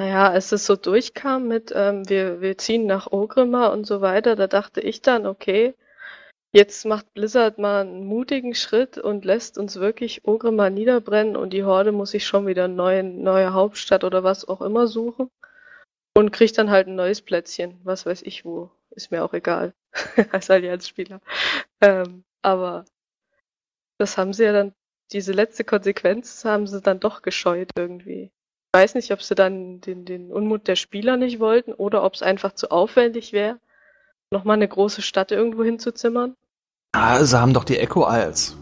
Naja, 0.00 0.30
als 0.30 0.50
es 0.52 0.64
so 0.64 0.76
durchkam 0.76 1.46
mit, 1.46 1.72
ähm, 1.76 2.08
wir, 2.08 2.40
wir 2.40 2.56
ziehen 2.56 2.86
nach 2.86 3.12
Ogrimmar 3.12 3.72
und 3.72 3.86
so 3.86 4.00
weiter, 4.00 4.34
da 4.34 4.46
dachte 4.46 4.80
ich 4.80 5.02
dann, 5.02 5.26
okay, 5.26 5.74
jetzt 6.52 6.86
macht 6.86 7.12
Blizzard 7.12 7.58
mal 7.58 7.82
einen 7.82 8.06
mutigen 8.06 8.54
Schritt 8.54 8.96
und 8.96 9.26
lässt 9.26 9.58
uns 9.58 9.76
wirklich 9.76 10.26
Ogrimmar 10.26 10.70
niederbrennen 10.70 11.36
und 11.36 11.52
die 11.52 11.64
Horde 11.64 11.92
muss 11.92 12.12
sich 12.12 12.26
schon 12.26 12.46
wieder 12.46 12.64
eine 12.64 13.02
neue 13.02 13.52
Hauptstadt 13.52 14.02
oder 14.02 14.24
was 14.24 14.48
auch 14.48 14.62
immer 14.62 14.86
suchen. 14.86 15.30
Und 16.14 16.32
kriegt 16.32 16.58
dann 16.58 16.70
halt 16.70 16.88
ein 16.88 16.96
neues 16.96 17.22
Plätzchen, 17.22 17.80
was 17.84 18.06
weiß 18.06 18.22
ich 18.22 18.44
wo. 18.44 18.70
Ist 18.90 19.10
mir 19.10 19.24
auch 19.24 19.32
egal, 19.32 19.74
als 20.32 20.50
Allianzspieler. 20.50 21.20
Ähm, 21.80 22.24
aber 22.42 22.84
das 23.98 24.18
haben 24.18 24.32
sie 24.32 24.44
ja 24.44 24.52
dann, 24.52 24.74
diese 25.12 25.32
letzte 25.32 25.64
Konsequenz 25.64 26.44
haben 26.44 26.66
sie 26.66 26.80
dann 26.80 27.00
doch 27.00 27.22
gescheut 27.22 27.70
irgendwie. 27.76 28.32
Ich 28.72 28.80
weiß 28.80 28.94
nicht, 28.94 29.12
ob 29.12 29.22
sie 29.22 29.34
dann 29.34 29.80
den, 29.80 30.04
den 30.04 30.32
Unmut 30.32 30.68
der 30.68 30.76
Spieler 30.76 31.16
nicht 31.16 31.40
wollten 31.40 31.72
oder 31.72 32.02
ob 32.02 32.14
es 32.14 32.22
einfach 32.22 32.54
zu 32.54 32.70
aufwendig 32.70 33.32
wäre, 33.32 33.58
nochmal 34.30 34.54
eine 34.54 34.68
große 34.68 35.02
Stadt 35.02 35.32
irgendwo 35.32 35.64
hinzuzimmern. 35.64 36.36
Ah, 36.92 37.22
sie 37.22 37.40
haben 37.40 37.54
doch 37.54 37.64
die 37.64 37.78
Echo 37.78 38.08
Isles. 38.08 38.56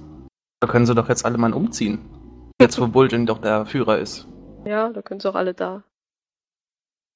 Da 0.61 0.67
können 0.67 0.87
sie 0.87 0.95
doch 0.95 1.09
jetzt 1.09 1.25
alle 1.25 1.39
mal 1.39 1.53
umziehen. 1.53 2.01
Jetzt, 2.61 2.81
wo 2.81 2.89
Bulgin 2.89 3.27
doch 3.27 3.39
der 3.39 3.67
Führer 3.67 3.99
ist. 3.99 4.27
Ja, 4.65 4.91
da 4.91 5.03
können 5.03 5.21
sie 5.21 5.31
auch 5.31 5.37
alle 5.37 5.55
da. 5.55 5.85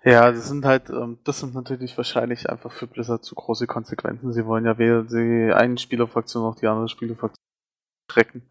Ja, 0.04 0.32
das 0.32 0.48
sind 0.48 0.64
halt, 0.64 0.90
ähm, 0.90 1.18
das 1.24 1.40
sind 1.40 1.54
natürlich 1.54 1.96
wahrscheinlich 1.96 2.50
einfach 2.50 2.72
für 2.72 2.88
Blizzard 2.88 3.24
zu 3.24 3.36
große 3.36 3.66
Konsequenzen. 3.66 4.32
Sie 4.32 4.46
wollen 4.46 4.64
ja 4.64 4.76
weder 4.78 5.04
die 5.04 5.52
einen 5.52 5.78
Spielerfraktion 5.78 6.42
noch 6.42 6.56
die 6.56 6.66
andere 6.66 6.88
Spielerfraktion 6.88 7.44
schrecken. 8.10 8.42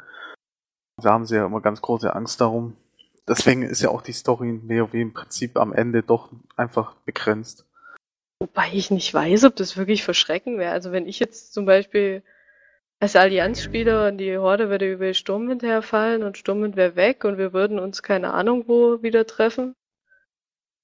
Da 1.02 1.12
haben 1.12 1.26
sie 1.26 1.36
ja 1.36 1.46
immer 1.46 1.62
ganz 1.62 1.82
große 1.82 2.16
Angst 2.16 2.40
darum. 2.40 2.78
Deswegen 3.28 3.64
ist 3.64 3.82
ja 3.82 3.90
auch 3.90 4.02
die 4.02 4.14
Story 4.14 4.50
in 4.50 4.70
WoW 4.70 4.94
im 4.94 5.14
Prinzip 5.14 5.58
am 5.58 5.74
Ende 5.74 6.04
doch 6.04 6.30
einfach 6.56 6.96
begrenzt. 7.06 7.66
Wobei 8.40 8.70
ich 8.74 8.90
nicht 8.90 9.14
weiß, 9.14 9.44
ob 9.44 9.56
das 9.56 9.78
wirklich 9.78 10.04
verschrecken 10.04 10.58
wäre. 10.58 10.72
Also 10.72 10.92
wenn 10.92 11.08
ich 11.08 11.20
jetzt 11.20 11.54
zum 11.54 11.66
Beispiel 11.66 12.24
als 13.00 13.16
Allianzspieler 13.16 14.08
und 14.08 14.18
die 14.20 14.38
Horde 14.38 14.70
würde 14.70 14.92
über 14.92 15.14
Sturmwind 15.14 15.64
herfallen 15.64 16.24
und 16.24 16.38
Sturmwind 16.38 16.76
wäre 16.76 16.96
weg 16.96 17.26
und 17.26 17.38
wir 17.38 17.52
würden 17.52 17.78
uns 17.78 18.04
keine 18.04 18.34
Ahnung 18.34 18.68
wo 18.68 19.02
wieder 19.04 19.28
treffen, 19.28 19.76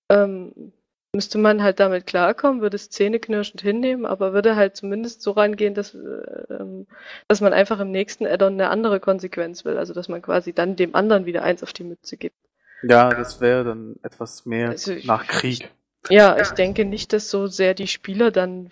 ähm, 0.10 0.72
müsste 1.14 1.38
man 1.38 1.64
halt 1.64 1.80
damit 1.80 2.06
klarkommen, 2.06 2.62
würde 2.62 2.76
es 2.76 2.90
zähneknirschend 2.90 3.62
hinnehmen, 3.62 4.06
aber 4.06 4.34
würde 4.34 4.56
halt 4.56 4.76
zumindest 4.76 5.22
so 5.22 5.32
rangehen, 5.32 5.74
dass, 5.74 5.96
äh, 5.96 6.86
dass 7.28 7.42
man 7.42 7.54
einfach 7.54 7.80
im 7.80 7.92
nächsten 7.92 8.28
Addon 8.28 8.54
eine 8.54 8.70
andere 8.70 9.00
Konsequenz 9.00 9.66
will. 9.66 9.78
Also 9.78 9.94
dass 9.94 10.10
man 10.10 10.22
quasi 10.22 10.54
dann 10.54 10.76
dem 10.76 10.96
anderen 10.96 11.26
wieder 11.26 11.44
eins 11.44 11.64
auf 11.64 11.74
die 11.74 11.84
Mütze 11.86 12.18
gibt. 12.18 12.36
Ja, 12.84 13.10
das 13.10 13.42
wäre 13.42 13.64
dann 13.64 13.96
etwas 14.04 14.46
mehr 14.46 14.70
Also 14.70 14.92
ich- 14.92 15.06
nach 15.06 15.26
Krieg. 15.28 15.72
Ja, 16.10 16.38
ich 16.40 16.52
denke 16.52 16.86
nicht, 16.86 17.12
dass 17.12 17.30
so 17.30 17.48
sehr 17.48 17.74
die 17.74 17.88
Spieler 17.88 18.32
dann, 18.32 18.70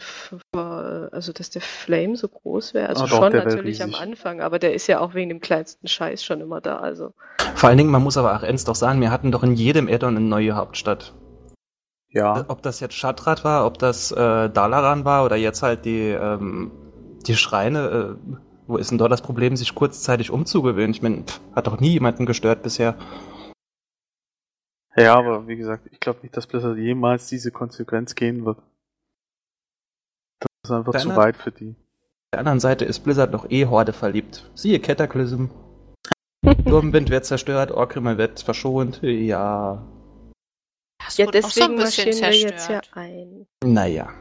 also 0.54 1.34
dass 1.34 1.50
der 1.50 1.62
Flame 1.62 2.16
so 2.16 2.30
groß 2.30 2.74
wäre. 2.74 2.88
Also 2.88 3.04
Ah, 3.04 3.08
doch, 3.08 3.18
schon 3.18 3.34
natürlich 3.34 3.84
am. 3.84 3.94
Anfang, 3.96 4.40
aber 4.40 4.58
der 4.58 4.74
ist 4.74 4.88
ja 4.88 5.00
auch 5.02 5.16
wegen 5.16 5.28
dem 5.30 5.42
kleinsten 5.42 5.88
Scheiß 5.88 6.24
schon 6.24 6.40
immer 6.40 6.62
da. 6.62 6.78
Also 6.78 7.14
Vor 7.56 7.68
allen 7.68 7.78
Dingen, 7.78 7.90
man 7.90 8.04
muss 8.04 8.16
aber 8.16 8.36
auch 8.38 8.44
ernst 8.44 8.68
doch 8.70 8.76
sagen, 8.76 9.02
wir 9.02 9.12
hatten 9.12 9.32
doch 9.34 9.44
in 9.44 9.56
jedem 9.56 9.90
Addon 9.90 10.16
eine 10.16 10.26
neue 10.26 10.56
Hauptstadt. 10.56 11.14
Ja. 12.16 12.46
Ob 12.48 12.62
das 12.62 12.80
jetzt 12.80 12.94
Shatrat 12.96 13.44
war, 13.44 13.66
ob 13.66 13.78
das 13.78 14.12
äh, 14.12 14.50
Dalaran 14.50 15.04
war 15.04 15.26
oder 15.26 15.36
jetzt 15.36 15.62
halt 15.62 15.84
die, 15.84 16.10
ähm, 16.12 16.72
die 17.28 17.36
Schreine, 17.36 18.18
äh, 18.24 18.36
wo 18.68 18.78
ist 18.78 18.90
denn 18.90 18.98
dort 18.98 19.12
das 19.12 19.22
Problem, 19.22 19.58
sich 19.58 19.76
kurzzeitig 19.76 20.32
umzugewöhnen? 20.32 20.92
Ich 20.92 21.02
meine, 21.02 21.26
hat 21.54 21.68
doch 21.68 21.80
nie 21.82 21.90
jemanden 21.92 22.26
gestört 22.26 22.64
bisher. 22.64 22.96
Ja, 24.96 25.16
aber 25.16 25.46
wie 25.48 25.58
gesagt, 25.58 25.88
ich 25.92 26.00
glaube 26.00 26.22
nicht, 26.22 26.38
dass 26.38 26.48
Blizzard 26.48 26.78
jemals 26.78 27.28
diese 27.28 27.52
Konsequenz 27.52 28.16
gehen 28.16 28.46
wird. 28.46 28.60
Das 30.40 30.48
ist 30.64 30.72
einfach 30.72 30.94
zu 30.94 31.10
Deiner- 31.10 31.18
weit 31.18 31.36
für 31.36 31.52
die. 31.52 31.72
Auf 31.72 32.32
der 32.32 32.40
anderen 32.40 32.62
Seite 32.62 32.86
ist 32.86 33.02
Blizzard 33.02 33.32
noch 33.34 33.50
eh 33.50 33.66
Horde 33.66 33.92
verliebt. 33.92 34.50
Siehe 34.56 34.80
Cataclysm. 34.80 35.48
Sturmwind 36.62 37.10
wird 37.10 37.26
zerstört, 37.26 37.72
Orgrimmar 37.72 38.18
wird 38.18 38.40
verschont. 38.40 39.02
Ja, 39.04 39.84
Das 41.06 41.18
ja, 41.18 41.28
wurde 41.28 41.40
auch 41.40 41.50
so 41.50 41.64
ein 41.64 41.76
deswegen 41.78 41.82
bisschen 41.82 42.06
marschieren 42.10 42.34
wir 42.34 42.40
jetzt 42.40 42.70
ja 42.70 42.82
zerstört. 42.82 42.90
ein. 42.96 43.48
naja. 43.64 44.14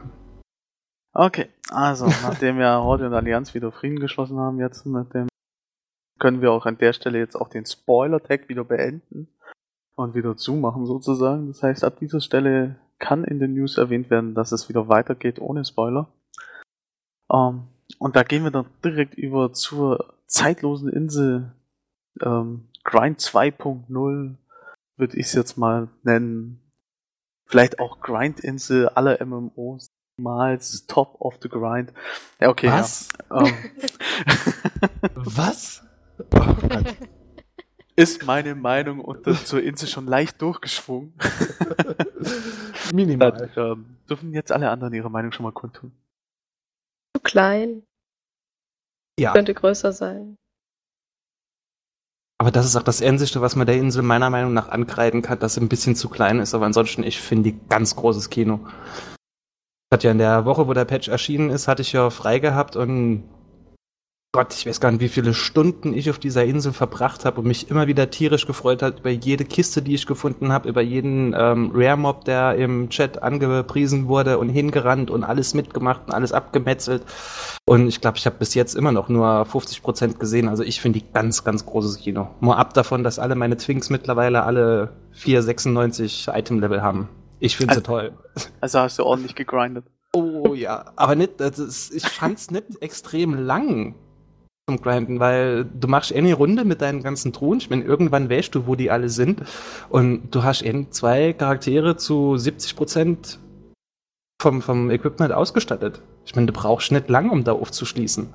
Okay, 1.13 1.47
also 1.69 2.07
nachdem 2.07 2.57
wir 2.57 2.81
Horde 2.83 3.07
und 3.07 3.13
Allianz 3.13 3.53
wieder 3.53 3.71
Frieden 3.71 3.99
geschlossen 3.99 4.37
haben 4.37 4.59
jetzt 4.59 4.85
mit 4.85 5.13
dem, 5.13 5.27
können 6.19 6.41
wir 6.41 6.51
auch 6.51 6.65
an 6.65 6.77
der 6.77 6.93
Stelle 6.93 7.19
jetzt 7.19 7.35
auch 7.35 7.49
den 7.49 7.65
Spoiler-Tag 7.65 8.49
wieder 8.49 8.65
beenden 8.65 9.29
und 9.95 10.13
wieder 10.13 10.35
zumachen 10.35 10.85
sozusagen. 10.85 11.47
Das 11.47 11.63
heißt, 11.63 11.83
ab 11.83 11.99
dieser 11.99 12.19
Stelle 12.19 12.75
kann 12.99 13.23
in 13.23 13.39
den 13.39 13.53
News 13.53 13.77
erwähnt 13.77 14.09
werden, 14.09 14.35
dass 14.35 14.51
es 14.51 14.67
wieder 14.67 14.89
weitergeht 14.89 15.39
ohne 15.39 15.63
Spoiler. 15.63 16.09
Ähm, 17.31 17.67
und 17.99 18.15
da 18.15 18.23
gehen 18.23 18.43
wir 18.43 18.51
dann 18.51 18.67
direkt 18.83 19.15
über 19.15 19.53
zur 19.53 20.13
zeitlosen 20.27 20.89
Insel 20.89 21.53
ähm, 22.21 22.67
Grind 22.83 23.19
2.0 23.19 24.35
würde 24.97 25.17
ich 25.17 25.27
es 25.27 25.33
jetzt 25.33 25.57
mal 25.57 25.89
nennen. 26.03 26.61
Vielleicht 27.45 27.79
auch 27.79 27.99
Grind-Insel 28.01 28.89
aller 28.89 29.23
MMOs 29.23 29.91
niemals 30.17 30.85
Top 30.87 31.19
of 31.19 31.37
the 31.41 31.49
Grind. 31.49 31.93
Ja, 32.39 32.49
okay. 32.49 32.67
Was? 32.67 33.09
Ja. 33.29 33.45
Ähm, 33.45 33.55
Was? 35.15 35.83
Oh 36.33 36.55
ist 37.97 38.25
meine 38.25 38.55
Meinung 38.55 38.99
und 38.99 39.25
zur 39.45 39.61
Insel 39.61 39.87
schon 39.87 40.05
leicht 40.05 40.41
durchgeschwungen. 40.41 41.13
Minimal. 42.93 43.31
Dann 43.31 43.71
ähm, 43.71 43.97
dürfen 44.09 44.33
jetzt 44.33 44.51
alle 44.51 44.69
anderen 44.69 44.93
ihre 44.93 45.09
Meinung 45.09 45.31
schon 45.31 45.43
mal 45.43 45.51
kundtun. 45.51 45.91
Zu 47.15 47.21
klein, 47.23 47.83
Ja, 49.19 49.31
könnte 49.31 49.53
größer 49.53 49.93
sein. 49.93 50.37
Aber 52.37 52.51
das 52.51 52.65
ist 52.65 52.75
auch 52.75 52.83
das 52.83 53.01
Einzige, 53.01 53.41
was 53.41 53.55
man 53.55 53.65
der 53.65 53.77
Insel 53.77 54.03
meiner 54.03 54.29
Meinung 54.29 54.53
nach 54.53 54.69
ankreiden 54.69 55.21
kann, 55.21 55.39
dass 55.39 55.55
sie 55.55 55.61
ein 55.61 55.69
bisschen 55.69 55.95
zu 55.95 56.09
klein 56.09 56.39
ist. 56.39 56.53
Aber 56.53 56.65
ansonsten, 56.65 57.03
ich 57.03 57.19
finde 57.19 57.51
die 57.51 57.59
ganz 57.69 57.95
großes 57.95 58.29
Kino. 58.29 58.59
Hat 59.93 60.03
ja 60.03 60.11
in 60.11 60.17
der 60.17 60.45
Woche, 60.45 60.67
wo 60.67 60.73
der 60.73 60.85
Patch 60.85 61.07
erschienen 61.07 61.49
ist, 61.49 61.67
hatte 61.67 61.81
ich 61.81 61.93
ja 61.93 62.09
frei 62.09 62.39
gehabt 62.39 62.75
und 62.75 63.23
Gott, 64.35 64.53
ich 64.53 64.65
weiß 64.65 64.81
gar 64.81 64.91
nicht, 64.91 64.99
wie 64.99 65.07
viele 65.07 65.33
Stunden 65.33 65.93
ich 65.93 66.09
auf 66.09 66.19
dieser 66.19 66.43
Insel 66.43 66.73
verbracht 66.73 67.23
habe 67.23 67.39
und 67.39 67.47
mich 67.47 67.69
immer 67.71 67.87
wieder 67.87 68.09
tierisch 68.09 68.45
gefreut 68.45 68.81
hat 68.81 68.99
über 68.99 69.09
jede 69.09 69.45
Kiste, 69.45 69.81
die 69.81 69.95
ich 69.95 70.05
gefunden 70.05 70.51
habe, 70.51 70.67
über 70.67 70.81
jeden 70.81 71.33
ähm, 71.37 71.71
Rare-Mob, 71.73 72.25
der 72.25 72.55
im 72.55 72.89
Chat 72.89 73.23
angepriesen 73.23 74.09
wurde 74.09 74.37
und 74.37 74.49
hingerannt 74.49 75.09
und 75.09 75.23
alles 75.23 75.53
mitgemacht 75.53 76.01
und 76.07 76.13
alles 76.13 76.33
abgemetzelt. 76.33 77.03
Und 77.65 77.87
ich 77.87 78.01
glaube, 78.01 78.17
ich 78.17 78.25
habe 78.25 78.35
bis 78.37 78.53
jetzt 78.55 78.75
immer 78.75 78.91
noch 78.91 79.07
nur 79.07 79.25
50% 79.25 80.17
gesehen. 80.17 80.49
Also 80.49 80.63
ich 80.63 80.81
finde 80.81 80.99
die 80.99 81.05
ganz, 81.13 81.45
ganz 81.45 81.65
großes 81.65 81.99
Kino. 81.99 82.27
Mal 82.41 82.57
ab 82.57 82.73
davon, 82.73 83.05
dass 83.05 83.19
alle 83.19 83.35
meine 83.35 83.55
Twinks 83.55 83.89
mittlerweile 83.89 84.43
alle 84.43 84.89
496 85.13 86.27
Item-Level 86.33 86.81
haben. 86.81 87.07
Ich 87.39 87.55
finde 87.55 87.75
sie 87.75 87.79
Also- 87.79 87.87
toll. 87.89 88.11
Also 88.59 88.79
hast 88.79 88.99
du 88.99 89.05
ordentlich 89.05 89.35
gegrindet. 89.35 89.85
Oh 90.11 90.53
ja, 90.53 90.91
aber 90.97 91.15
nicht, 91.15 91.39
das 91.39 91.57
ist, 91.57 91.93
ich 91.95 92.05
fand's 92.05 92.51
nicht 92.51 92.81
extrem 92.81 93.33
lang 93.33 93.95
zum 94.67 94.81
Grinden, 94.81 95.19
weil 95.19 95.65
du 95.65 95.87
machst 95.87 96.11
eine 96.13 96.33
Runde 96.33 96.65
mit 96.65 96.81
deinen 96.81 97.03
ganzen 97.03 97.33
Truhen. 97.33 97.59
Ich 97.59 97.69
meine, 97.69 97.83
irgendwann 97.83 98.29
weißt 98.29 98.53
du, 98.55 98.65
wo 98.65 98.75
die 98.75 98.89
alle 98.89 99.09
sind. 99.09 99.43
Und 99.89 100.33
du 100.33 100.43
hast 100.43 100.63
eben 100.63 100.91
zwei 100.91 101.33
Charaktere 101.33 101.97
zu 101.97 102.33
70% 102.33 103.37
vom, 104.41 104.61
vom 104.61 104.89
Equipment 104.89 105.31
ausgestattet. 105.31 106.01
Ich 106.25 106.35
meine, 106.35 106.47
du 106.47 106.53
brauchst 106.53 106.91
nicht 106.91 107.09
lang, 107.09 107.29
um 107.29 107.43
da 107.43 107.53
aufzuschließen. 107.53 108.33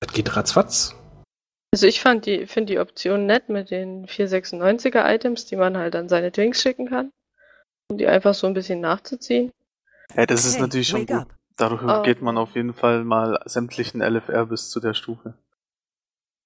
Das 0.00 0.12
geht 0.12 0.34
ratzfatz. 0.34 0.94
Also 1.74 1.86
ich 1.86 2.00
fand 2.00 2.24
die, 2.24 2.46
finde 2.46 2.72
die 2.72 2.78
Option 2.78 3.26
nett 3.26 3.50
mit 3.50 3.70
den 3.70 4.06
496er 4.06 5.14
Items, 5.14 5.44
die 5.44 5.56
man 5.56 5.76
halt 5.76 5.94
an 5.94 6.08
seine 6.08 6.32
Twinks 6.32 6.62
schicken 6.62 6.88
kann, 6.88 7.10
um 7.90 7.98
die 7.98 8.06
einfach 8.06 8.32
so 8.32 8.46
ein 8.46 8.54
bisschen 8.54 8.80
nachzuziehen. 8.80 9.52
Ja, 10.14 10.24
das 10.24 10.46
ist 10.46 10.54
Hey, 10.54 10.62
natürlich 10.62 10.88
schon 10.88 11.02
wake 11.02 11.12
gut. 11.12 11.22
up. 11.22 11.35
Dadurch 11.56 11.82
Oh. 11.82 12.02
geht 12.02 12.20
man 12.22 12.36
auf 12.38 12.54
jeden 12.54 12.74
Fall 12.74 13.04
mal 13.04 13.40
sämtlichen 13.46 14.00
LFR 14.02 14.46
bis 14.46 14.70
zu 14.70 14.80
der 14.80 14.94
Stufe. 14.94 15.34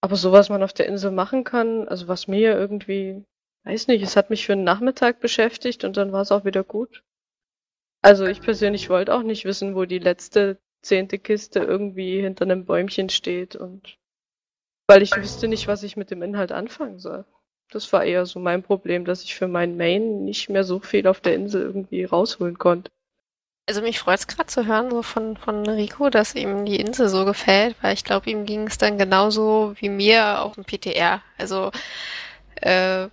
Aber 0.03 0.17
so 0.17 0.33
was 0.33 0.49
man 0.49 0.63
auf 0.63 0.73
der 0.73 0.87
Insel 0.87 1.11
machen 1.11 1.45
kann, 1.45 1.87
also 1.89 2.09
was 2.09 2.27
mir 2.29 2.57
irgendwie, 2.57 3.25
weiß 3.65 3.89
nicht, 3.89 4.03
es 4.03 4.17
hat 4.17 4.31
mich 4.31 4.47
für 4.47 4.53
einen 4.55 4.65
Nachmittag 4.65 5.21
beschäftigt 5.21 5.85
und 5.85 5.97
dann 5.97 6.13
war 6.13 6.23
es 6.23 6.33
auch 6.33 6.45
wieder 6.45 6.65
gut. 6.65 7.03
Also 8.03 8.25
ich 8.27 8.41
persönlich 8.41 8.89
wollte 8.89 9.15
auch 9.15 9.23
nicht 9.23 9.45
wissen, 9.45 9.75
wo 9.75 9.85
die 9.85 9.99
letzte 9.99 10.59
zehnte 10.83 11.19
Kiste 11.19 11.59
irgendwie 11.61 12.21
hinter 12.23 12.45
einem 12.45 12.65
Bäumchen 12.65 13.11
steht 13.11 13.57
und 13.57 13.99
weil 14.89 15.03
ich 15.03 15.15
wüsste 15.15 15.49
nicht, 15.49 15.69
was 15.69 15.83
ich 15.83 15.97
mit 15.97 16.11
dem 16.11 16.23
Inhalt 16.23 16.53
anfangen 16.53 16.99
soll. 16.99 17.25
Das 17.71 17.93
war 17.93 18.05
eher 18.05 18.27
so 18.27 18.41
mein 18.41 18.63
Problem, 18.63 19.05
dass 19.05 19.23
ich 19.23 19.35
für 19.35 19.49
meinen 19.49 19.77
Main 19.77 20.25
nicht 20.25 20.49
mehr 20.49 20.65
so 20.65 20.81
viel 20.81 21.07
auf 21.07 21.21
der 21.21 21.35
Insel 21.35 21.63
irgendwie 21.63 22.05
rausholen 22.05 22.59
konnte. 22.59 22.91
Also 23.67 23.83
mich 23.83 24.01
freut 24.01 24.19
es 24.19 24.27
gerade 24.27 24.49
zu 24.49 24.67
hören, 24.67 24.91
so 24.91 25.03
von, 25.03 25.37
von 25.37 25.67
Rico, 25.69 26.11
dass 26.11 26.35
ihm 26.35 26.65
die 26.65 26.81
Insel 26.81 27.09
so 27.09 27.25
gefällt, 27.25 27.77
weil 27.83 27.95
ich 27.95 28.05
glaube, 28.05 28.29
ihm 28.31 28.45
ging 28.45 28.67
es 28.67 28.79
dann 28.79 28.99
genauso 28.99 29.75
wie 29.79 29.89
mir 29.89 30.43
auf 30.43 30.55
dem 30.55 30.65
PTR. 30.65 31.23
Also 31.39 31.71
äh, 32.63 33.05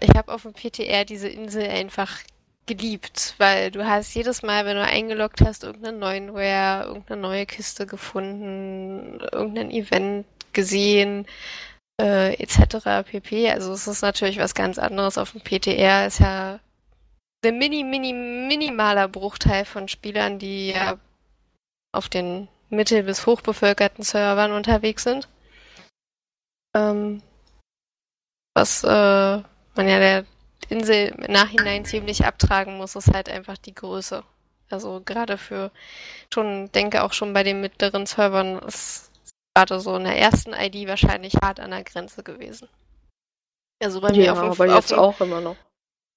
ich 0.00 0.10
habe 0.16 0.32
auf 0.32 0.42
dem 0.42 0.52
PTR 0.52 1.04
diese 1.04 1.28
Insel 1.28 1.68
einfach 1.68 2.18
geliebt, 2.66 3.34
weil 3.38 3.70
du 3.70 3.86
hast 3.86 4.14
jedes 4.14 4.42
Mal, 4.42 4.64
wenn 4.64 4.76
du 4.76 4.84
eingeloggt 4.84 5.40
hast, 5.42 5.64
irgendeinen 5.64 5.98
neuen 5.98 6.30
Rare, 6.30 6.86
irgendeine 6.86 7.20
neue 7.20 7.46
Kiste 7.46 7.86
gefunden, 7.86 9.20
irgendein 9.32 9.70
Event 9.70 10.26
gesehen, 10.52 11.26
äh, 12.00 12.34
etc. 12.34 13.04
pp. 13.10 13.50
Also 13.50 13.72
es 13.72 13.86
ist 13.86 14.02
natürlich 14.02 14.38
was 14.38 14.54
ganz 14.54 14.78
anderes 14.78 15.18
auf 15.18 15.32
dem 15.32 15.40
PTR, 15.40 16.06
ist 16.06 16.20
ja 16.20 16.60
ein 17.44 17.58
mini, 17.58 17.84
mini, 17.84 18.12
minimaler 18.12 19.08
Bruchteil 19.08 19.64
von 19.64 19.88
Spielern, 19.88 20.38
die 20.38 20.70
ja 20.70 20.98
auf 21.92 22.08
den 22.08 22.48
mittel- 22.68 23.02
bis 23.02 23.26
hochbevölkerten 23.26 24.04
Servern 24.04 24.52
unterwegs 24.52 25.02
sind. 25.04 25.28
Ähm, 26.76 27.22
was 28.54 28.84
äh, 28.84 28.88
man 28.88 29.88
ja 29.88 29.98
der 29.98 30.24
Insel 30.68 31.08
im 31.08 31.32
Nachhinein 31.32 31.84
ziemlich 31.84 32.24
abtragen 32.24 32.76
muss, 32.76 32.94
ist 32.94 33.12
halt 33.12 33.28
einfach 33.28 33.56
die 33.56 33.74
Größe. 33.74 34.22
Also 34.68 35.00
gerade 35.04 35.36
für 35.36 35.72
schon, 36.32 36.70
denke 36.72 37.02
auch 37.02 37.12
schon 37.12 37.32
bei 37.32 37.42
den 37.42 37.60
mittleren 37.60 38.06
Servern 38.06 38.58
ist 38.60 39.10
gerade 39.56 39.80
so 39.80 39.96
in 39.96 40.04
der 40.04 40.16
ersten 40.16 40.52
ID 40.52 40.86
wahrscheinlich 40.86 41.34
hart 41.42 41.58
an 41.58 41.70
der 41.72 41.82
Grenze 41.82 42.22
gewesen. 42.22 42.68
Also 43.82 44.00
bei 44.00 44.12
mir 44.12 44.26
Ja, 44.26 44.32
auf 44.32 44.40
dem, 44.40 44.50
aber 44.50 44.64
auf 44.66 44.76
jetzt 44.76 44.90
dem 44.90 44.98
auch 44.98 45.20
immer 45.20 45.40
noch. 45.40 45.56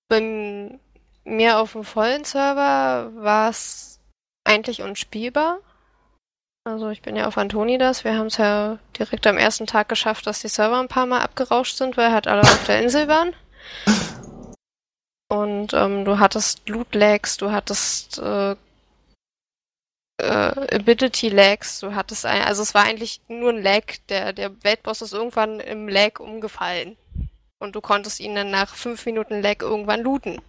beim, 0.10 0.80
mir 1.24 1.58
auf 1.58 1.74
dem 1.74 1.84
vollen 1.84 2.24
Server 2.24 3.12
war 3.16 3.50
es 3.50 4.00
eigentlich 4.44 4.82
unspielbar. 4.82 5.60
Also 6.66 6.90
ich 6.90 7.02
bin 7.02 7.16
ja 7.16 7.28
auf 7.28 7.38
Antonidas. 7.38 8.04
Wir 8.04 8.18
haben 8.18 8.28
es 8.28 8.38
ja 8.38 8.80
direkt 8.98 9.28
am 9.28 9.38
ersten 9.38 9.68
Tag 9.68 9.90
geschafft, 9.90 10.28
dass 10.28 10.42
die 10.42 10.48
Server 10.48 10.80
ein 10.80 10.88
paar 10.88 11.06
Mal 11.06 11.22
abgerauscht 11.22 11.76
sind, 11.76 11.98
weil 11.98 12.12
halt 12.12 12.28
alle 12.28 12.42
auf 12.42 12.66
der 12.66 12.82
Insel 12.82 13.08
waren. 13.08 13.36
Und 15.30 15.74
ähm, 15.74 16.06
du 16.06 16.20
hattest 16.20 16.70
Loot-Lags, 16.70 17.38
du 17.38 17.52
hattest 17.52 18.20
äh, 18.20 18.56
äh, 20.22 20.76
Ability-Lags, 20.76 21.80
du 21.80 21.96
hattest 21.96 22.26
ein, 22.26 22.44
also 22.44 22.62
es 22.62 22.74
war 22.74 22.84
eigentlich 22.84 23.20
nur 23.28 23.50
ein 23.52 23.62
Lag. 23.62 23.84
Der, 24.10 24.32
der 24.32 24.64
Weltboss 24.64 25.02
ist 25.02 25.14
irgendwann 25.14 25.60
im 25.60 25.90
Lag 25.90 26.20
umgefallen. 26.20 26.98
Und 27.60 27.76
du 27.76 27.82
konntest 27.82 28.20
ihn 28.20 28.36
dann 28.36 28.52
nach 28.52 28.74
fünf 28.76 29.06
Minuten 29.06 29.42
Lag 29.42 29.62
irgendwann 29.62 30.02
looten. 30.02 30.42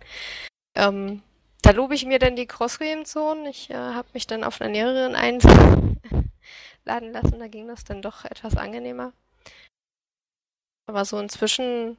Ähm, 0.75 1.22
da 1.62 1.70
lobe 1.70 1.95
ich 1.95 2.05
mir 2.05 2.18
dann 2.18 2.37
die 2.37 2.47
Crossgame-Zone. 2.47 3.49
Ich 3.49 3.70
äh, 3.70 3.75
habe 3.75 4.09
mich 4.12 4.27
dann 4.27 4.45
auf 4.45 4.61
einer 4.61 4.70
näheren 4.70 5.14
einladen 5.14 6.01
lassen. 6.85 7.39
Da 7.39 7.49
ging 7.49 7.68
das 7.68 7.85
dann 7.85 8.03
doch 8.03 8.25
etwas 8.25 8.57
angenehmer. 8.57 9.12
Aber 10.87 11.05
so 11.05 11.18
inzwischen 11.18 11.97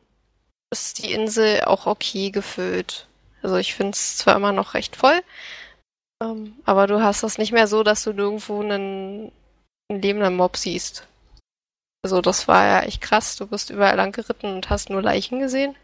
ist 0.71 1.03
die 1.03 1.11
Insel 1.13 1.61
auch 1.61 1.87
okay 1.87 2.29
gefüllt. 2.31 3.07
Also 3.41 3.57
ich 3.57 3.73
finde 3.73 3.91
es 3.91 4.17
zwar 4.17 4.35
immer 4.35 4.51
noch 4.51 4.73
recht 4.73 4.95
voll, 4.95 5.21
ähm, 6.21 6.55
aber 6.65 6.87
du 6.87 7.01
hast 7.01 7.23
das 7.23 7.37
nicht 7.37 7.51
mehr 7.51 7.67
so, 7.67 7.83
dass 7.83 8.03
du 8.03 8.13
nirgendwo 8.13 8.61
einen, 8.61 9.31
einen 9.89 10.01
lebenden 10.01 10.35
Mob 10.35 10.57
siehst. 10.57 11.07
Also 12.03 12.21
das 12.21 12.47
war 12.47 12.65
ja 12.65 12.79
echt 12.81 13.01
krass. 13.01 13.35
Du 13.35 13.47
bist 13.47 13.69
überall 13.69 13.95
lang 13.95 14.11
geritten 14.11 14.53
und 14.53 14.69
hast 14.69 14.89
nur 14.89 15.01
Leichen 15.01 15.39
gesehen. 15.39 15.75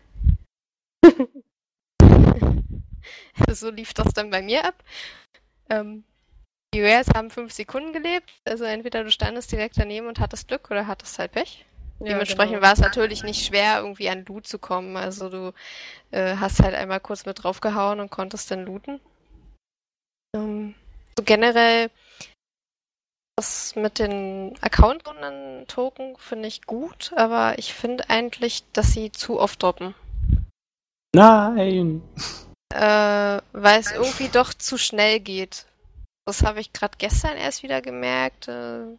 so 3.50 3.70
lief 3.70 3.94
das 3.94 4.14
dann 4.14 4.30
bei 4.30 4.42
mir 4.42 4.66
ab. 4.66 4.76
Ähm, 5.70 6.04
die 6.74 6.82
Rares 6.82 7.10
haben 7.14 7.30
fünf 7.30 7.52
Sekunden 7.52 7.94
gelebt. 7.94 8.32
Also 8.46 8.64
entweder 8.64 9.04
du 9.04 9.12
standest 9.12 9.52
direkt 9.52 9.78
daneben 9.78 10.08
und 10.08 10.20
hattest 10.20 10.48
Glück 10.48 10.72
oder 10.72 10.88
hattest 10.88 11.20
halt 11.20 11.34
Pech. 11.34 11.66
Ja, 12.00 12.14
Dementsprechend 12.14 12.56
genau. 12.56 12.66
war 12.66 12.74
es 12.74 12.80
natürlich 12.80 13.24
nicht 13.24 13.46
schwer, 13.46 13.80
irgendwie 13.80 14.10
an 14.10 14.26
Loot 14.26 14.48
zu 14.48 14.58
kommen. 14.58 14.98
Also 14.98 15.30
du 15.30 15.54
äh, 16.12 16.36
hast 16.38 16.62
halt 16.62 16.74
einmal 16.74 17.00
kurz 17.00 17.26
mit 17.26 17.44
draufgehauen 17.44 18.00
und 18.00 18.10
konntest 18.10 18.50
dann 18.50 18.66
looten. 18.66 19.00
Ähm, 20.36 20.74
so 21.18 21.24
generell 21.24 21.90
das 23.36 23.76
mit 23.76 24.00
den 24.00 24.56
Account-Token 24.62 26.16
finde 26.18 26.48
ich 26.48 26.64
gut, 26.64 27.12
aber 27.16 27.58
ich 27.58 27.74
finde 27.74 28.10
eigentlich, 28.10 28.64
dass 28.74 28.94
sie 28.94 29.12
zu 29.12 29.40
oft 29.40 29.62
droppen. 29.64 29.96
Nein! 31.14 32.02
Äh, 32.72 33.42
weil 33.54 33.80
es 33.80 33.92
irgendwie 33.92 34.30
doch 34.30 34.54
zu 34.54 34.78
schnell 34.78 35.20
geht. 35.20 35.66
Das 36.26 36.44
habe 36.44 36.60
ich 36.62 36.74
gerade 36.74 36.98
gestern 36.98 37.38
erst 37.38 37.64
wieder 37.64 37.82
gemerkt. 37.82 38.48
Äh, 38.48 38.98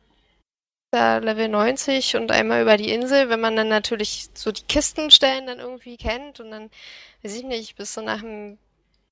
da 0.92 1.18
Level 1.18 1.48
90 1.48 2.16
und 2.16 2.30
einmal 2.30 2.62
über 2.62 2.76
die 2.76 2.92
Insel, 2.92 3.30
wenn 3.30 3.40
man 3.40 3.56
dann 3.56 3.68
natürlich 3.68 4.28
so 4.34 4.52
die 4.52 4.64
Kistenstellen 4.64 5.46
dann 5.46 5.58
irgendwie 5.58 5.96
kennt 5.96 6.38
und 6.38 6.50
dann, 6.50 6.70
weiß 7.22 7.34
ich 7.34 7.44
nicht, 7.44 7.76
bist 7.76 7.96
du 7.96 8.02
nach 8.02 8.22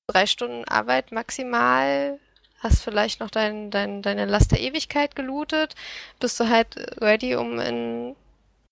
drei 0.07 0.27
Stunden 0.27 0.63
Arbeit 0.65 1.11
maximal, 1.11 2.19
hast 2.59 2.83
vielleicht 2.83 3.19
noch 3.19 3.31
dein, 3.31 3.71
dein, 3.71 4.03
deine 4.03 4.25
Last 4.25 4.51
der 4.51 4.59
Ewigkeit 4.59 5.15
gelootet, 5.15 5.75
bist 6.19 6.39
du 6.39 6.47
halt 6.47 6.75
ready, 7.01 7.35
um 7.35 7.59
in 7.59 8.15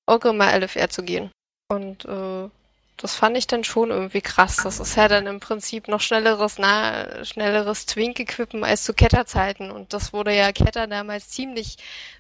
Orgrimmar 0.06 0.54
LFR 0.60 0.90
zu 0.90 1.02
gehen. 1.04 1.32
Und 1.68 2.06
äh, 2.06 2.50
das 3.02 3.16
fand 3.16 3.38
ich 3.38 3.48
dann 3.48 3.64
schon 3.64 3.92
irgendwie 3.92 4.22
krass. 4.22 4.58
Das 4.58 4.82
ist 4.82 4.96
ja 4.98 5.08
dann 5.08 5.26
im 5.26 5.40
Prinzip 5.40 5.88
noch 5.88 6.02
schnelleres, 6.02 6.58
na, 6.60 7.24
schnelleres 7.24 7.86
Twink-Equippen 7.86 8.66
als 8.66 8.84
zu 8.84 8.94
Ketter-Zeiten. 8.94 9.72
Und 9.72 9.94
das 9.94 10.12
wurde 10.12 10.36
ja 10.36 10.52
Ketter 10.52 10.86
damals 10.86 11.30
ziemlich 11.30 11.78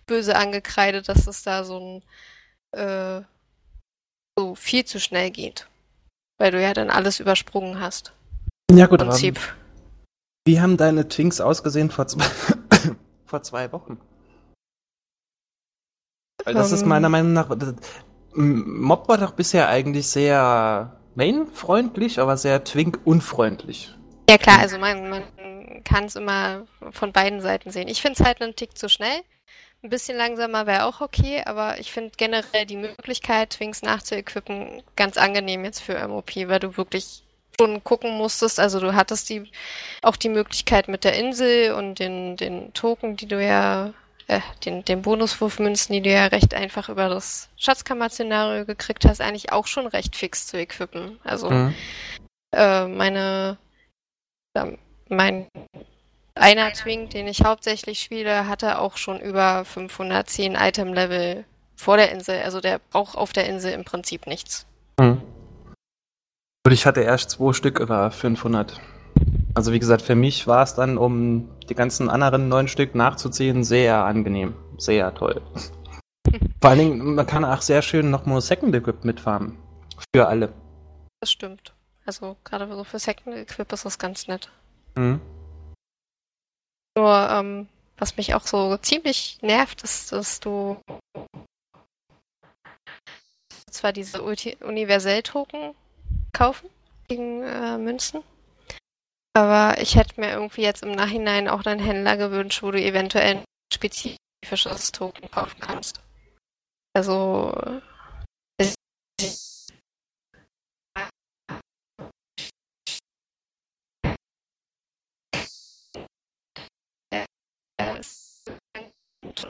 böse 0.07 0.37
angekreidet, 0.37 1.09
dass 1.09 1.27
es 1.27 1.43
da 1.43 1.65
so 1.65 2.01
ein 2.73 2.79
äh, 2.79 3.21
so 4.37 4.55
viel 4.55 4.85
zu 4.85 5.01
schnell 5.01 5.31
geht. 5.31 5.67
Weil 6.37 6.51
du 6.51 6.61
ja 6.61 6.73
dann 6.73 6.89
alles 6.89 7.19
übersprungen 7.19 7.81
hast. 7.81 8.13
Ja 8.71 8.85
Im 8.85 8.89
gut, 8.89 9.01
aber 9.01 9.09
Prinzip. 9.11 9.37
wie 10.45 10.61
haben 10.61 10.77
deine 10.77 11.09
Twinks 11.09 11.41
ausgesehen 11.41 11.91
vor 11.91 12.07
zwei, 12.07 12.25
vor 13.25 13.43
zwei 13.43 13.69
Wochen? 13.73 13.99
Weil 16.45 16.53
das 16.53 16.71
ist 16.71 16.83
Ähm. 16.83 16.87
meiner 16.87 17.09
Meinung 17.09 17.33
nach... 17.33 17.49
Mob 18.33 19.07
war 19.07 19.17
doch 19.17 19.31
bisher 19.31 19.69
eigentlich 19.69 20.07
sehr 20.07 20.99
Main-freundlich, 21.15 22.19
aber 22.19 22.37
sehr 22.37 22.63
Twink-unfreundlich. 22.63 23.93
Ja 24.29 24.37
klar, 24.37 24.59
also 24.59 24.77
man, 24.77 25.09
man 25.09 25.23
kann 25.83 26.05
es 26.05 26.15
immer 26.15 26.65
von 26.91 27.11
beiden 27.11 27.41
Seiten 27.41 27.71
sehen. 27.71 27.87
Ich 27.87 28.01
finde 28.01 28.19
es 28.19 28.25
halt 28.25 28.41
einen 28.41 28.55
Tick 28.55 28.77
zu 28.77 28.89
schnell. 28.89 29.21
Ein 29.81 29.89
bisschen 29.89 30.17
langsamer 30.17 30.67
wäre 30.67 30.85
auch 30.85 31.01
okay, 31.01 31.41
aber 31.45 31.79
ich 31.79 31.91
finde 31.91 32.11
generell 32.17 32.65
die 32.65 32.75
Möglichkeit, 32.75 33.51
Twinks 33.51 33.81
nachzuequippen, 33.81 34.83
ganz 34.95 35.17
angenehm 35.17 35.63
jetzt 35.63 35.79
für 35.79 36.05
MOP, 36.07 36.35
weil 36.35 36.59
du 36.59 36.75
wirklich 36.75 37.23
schon 37.59 37.83
gucken 37.83 38.17
musstest. 38.17 38.59
Also 38.59 38.79
du 38.79 38.93
hattest 38.93 39.29
die 39.29 39.49
auch 40.01 40.15
die 40.15 40.29
Möglichkeit 40.29 40.87
mit 40.89 41.03
der 41.03 41.13
Insel 41.13 41.73
und 41.73 41.99
den, 41.99 42.37
den 42.37 42.73
Token, 42.73 43.15
die 43.15 43.27
du 43.27 43.43
ja, 43.43 43.93
äh, 44.29 44.41
den, 44.63 44.85
den 44.85 45.01
Bonuswurfmünzen, 45.01 45.91
die 45.91 46.01
du 46.01 46.11
ja 46.11 46.27
recht 46.27 46.53
einfach 46.53 46.87
über 46.87 47.09
das 47.09 47.49
Schatzkammer-Szenario 47.57 48.65
gekriegt 48.65 49.05
hast, 49.05 49.21
eigentlich 49.21 49.51
auch 49.51 49.65
schon 49.65 49.87
recht 49.87 50.15
fix 50.15 50.45
zu 50.45 50.57
equippen. 50.57 51.19
Also 51.23 51.49
Mhm. 51.49 51.73
äh, 52.55 52.87
meine, 52.87 53.57
ähm, 54.55 54.77
mein 55.09 55.47
einer 56.35 56.71
Twink, 56.71 57.09
den 57.09 57.27
ich 57.27 57.43
hauptsächlich 57.43 57.99
spiele, 58.01 58.47
hatte 58.47 58.79
auch 58.79 58.97
schon 58.97 59.19
über 59.19 59.65
510 59.65 60.55
Item-Level 60.55 61.43
vor 61.75 61.97
der 61.97 62.11
Insel. 62.11 62.41
Also 62.43 62.61
der 62.61 62.79
braucht 62.91 63.17
auf 63.17 63.33
der 63.33 63.47
Insel 63.47 63.73
im 63.73 63.83
Prinzip 63.83 64.27
nichts. 64.27 64.67
Mhm. 64.99 65.21
Und 66.65 66.71
ich 66.71 66.85
hatte 66.85 67.01
erst 67.01 67.31
zwei 67.31 67.53
Stück 67.53 67.79
über 67.79 68.11
500. 68.11 68.79
Also 69.55 69.73
wie 69.73 69.79
gesagt, 69.79 70.01
für 70.01 70.15
mich 70.15 70.47
war 70.47 70.63
es 70.63 70.75
dann, 70.75 70.97
um 70.97 71.49
die 71.67 71.75
ganzen 71.75 72.09
anderen 72.09 72.49
neun 72.49 72.67
Stück 72.67 72.95
nachzuziehen, 72.95 73.63
sehr 73.63 74.03
angenehm. 74.05 74.53
Sehr 74.77 75.13
toll. 75.13 75.41
Vor 76.61 76.69
allen 76.69 76.79
Dingen, 76.79 77.15
man 77.15 77.25
kann 77.25 77.45
auch 77.45 77.61
sehr 77.61 77.81
schön 77.81 78.09
nochmal 78.09 78.41
Second 78.41 78.75
Equip 78.75 79.03
mitfahren. 79.03 79.57
Für 80.13 80.27
alle. 80.27 80.53
Das 81.21 81.31
stimmt. 81.31 81.73
Also 82.05 82.37
gerade 82.43 82.67
so 82.67 82.83
für 82.83 82.99
Second 82.99 83.35
Equip 83.35 83.71
ist 83.71 83.85
das 83.85 83.97
ganz 83.97 84.27
nett. 84.27 84.49
Mhm. 84.95 85.19
Nur, 86.97 87.29
ähm, 87.31 87.67
was 87.97 88.17
mich 88.17 88.33
auch 88.33 88.45
so 88.45 88.77
ziemlich 88.77 89.39
nervt, 89.41 89.83
ist, 89.83 90.11
dass 90.11 90.39
du 90.39 90.77
zwar 93.69 93.93
diese 93.93 94.21
Universell-Token 94.21 95.75
kaufen 96.33 96.69
gegen 97.07 97.43
äh, 97.43 97.77
Münzen, 97.77 98.21
aber 99.33 99.81
ich 99.81 99.95
hätte 99.95 100.19
mir 100.19 100.31
irgendwie 100.31 100.61
jetzt 100.61 100.83
im 100.83 100.91
Nachhinein 100.91 101.47
auch 101.47 101.65
einen 101.65 101.79
Händler 101.79 102.17
gewünscht, 102.17 102.63
wo 102.63 102.71
du 102.71 102.81
eventuell 102.81 103.37
ein 103.37 103.45
spezifisches 103.73 104.91
Token 104.91 105.29
kaufen 105.31 105.59
kannst. 105.59 106.01
Also 106.95 107.53
er 108.57 108.73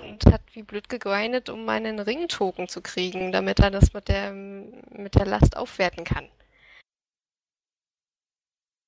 und 0.09 0.25
hat 0.25 0.41
wie 0.53 0.63
blöd 0.63 0.89
gegrindet, 0.89 1.49
um 1.49 1.65
meinen 1.65 1.99
Ringtoken 1.99 2.67
zu 2.67 2.81
kriegen, 2.81 3.31
damit 3.31 3.59
er 3.59 3.71
das 3.71 3.93
mit 3.93 4.07
der, 4.07 4.31
mit 4.31 5.15
der 5.15 5.25
Last 5.25 5.55
aufwerten 5.55 6.03
kann. 6.03 6.27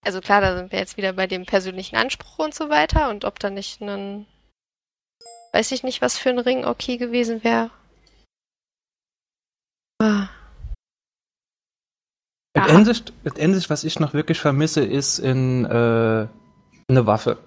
Also 0.03 0.19
klar, 0.19 0.41
da 0.41 0.57
sind 0.57 0.71
wir 0.71 0.79
jetzt 0.79 0.97
wieder 0.97 1.13
bei 1.13 1.27
dem 1.27 1.45
persönlichen 1.45 1.95
Anspruch 1.95 2.39
und 2.39 2.53
so 2.55 2.69
weiter 2.69 3.09
und 3.09 3.23
ob 3.23 3.39
da 3.39 3.49
nicht 3.49 3.81
ein, 3.81 4.25
weiß 5.53 5.71
ich 5.71 5.83
nicht, 5.83 6.01
was 6.01 6.17
für 6.17 6.29
ein 6.29 6.39
Ring 6.39 6.65
okay 6.65 6.97
gewesen 6.97 7.43
wäre. 7.43 7.69
Ah. 9.99 10.29
Letztendlich, 12.55 13.03
letztendlich, 13.23 13.69
was 13.69 13.83
ich 13.83 13.99
noch 13.99 14.13
wirklich 14.13 14.39
vermisse, 14.39 14.83
ist 14.83 15.19
in 15.19 15.65
äh, 15.65 16.27
eine 16.87 17.05
Waffe. 17.05 17.37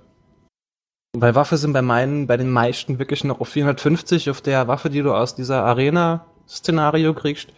Weil 1.17 1.35
Waffe 1.35 1.57
sind 1.57 1.73
bei 1.73 1.83
meinen, 1.83 2.27
bei 2.27 2.37
den 2.37 2.51
meisten 2.51 2.99
wirklich 2.99 3.25
noch 3.25 3.41
auf 3.41 3.49
450 3.49 4.31
auf 4.31 4.41
der 4.41 4.67
Waffe, 4.69 4.91
die 4.91 5.03
du 5.03 5.13
aus 5.13 5.35
dieser 5.35 5.65
Arena-Szenario 5.65 7.15
kriegst. 7.15 7.49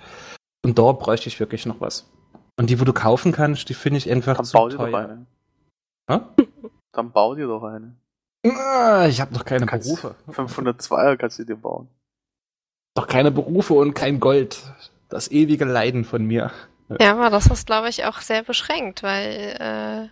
Und 0.65 0.79
dort 0.79 1.01
bräuchte 1.01 1.29
ich 1.29 1.39
wirklich 1.39 1.67
noch 1.67 1.81
was. 1.81 2.11
Und 2.59 2.71
die, 2.71 2.81
wo 2.81 2.85
du 2.85 2.93
kaufen 2.93 3.33
kannst, 3.33 3.69
die 3.69 3.75
finde 3.75 3.99
ich 3.99 4.11
einfach 4.11 4.37
Dann 4.37 4.45
zu 4.47 4.53
bau 4.55 4.69
dir 4.69 4.77
doch 4.79 4.85
teuer. 4.91 4.99
eine. 4.99 5.27
Hä? 6.11 6.21
Dann 6.93 7.11
bau 7.13 7.35
dir 7.35 7.47
doch 7.47 7.63
eine. 7.65 7.95
Ah, 8.47 9.07
Ich 9.09 9.21
habe 9.21 9.35
noch 9.35 9.45
keine 9.45 9.67
Kannst- 9.67 9.87
Berufe. 9.89 10.15
502er 10.31 11.17
kannst 11.17 11.39
du 11.39 11.45
dir 11.45 11.57
bauen. 11.57 11.89
Doch 12.95 13.07
keine 13.09 13.31
Berufe 13.31 13.75
und 13.75 13.95
kein 13.95 14.21
Gold. 14.21 14.63
Das 15.09 15.31
ewige 15.31 15.65
Leiden 15.65 16.05
von 16.05 16.25
mir. 16.25 16.51
Ja, 17.01 17.13
aber 17.13 17.31
das 17.31 17.47
ist, 17.47 17.67
glaube 17.67 17.89
ich, 17.89 18.05
auch 18.05 18.21
sehr 18.21 18.43
beschränkt, 18.45 19.03
weil 19.03 19.57
äh, 19.59 20.09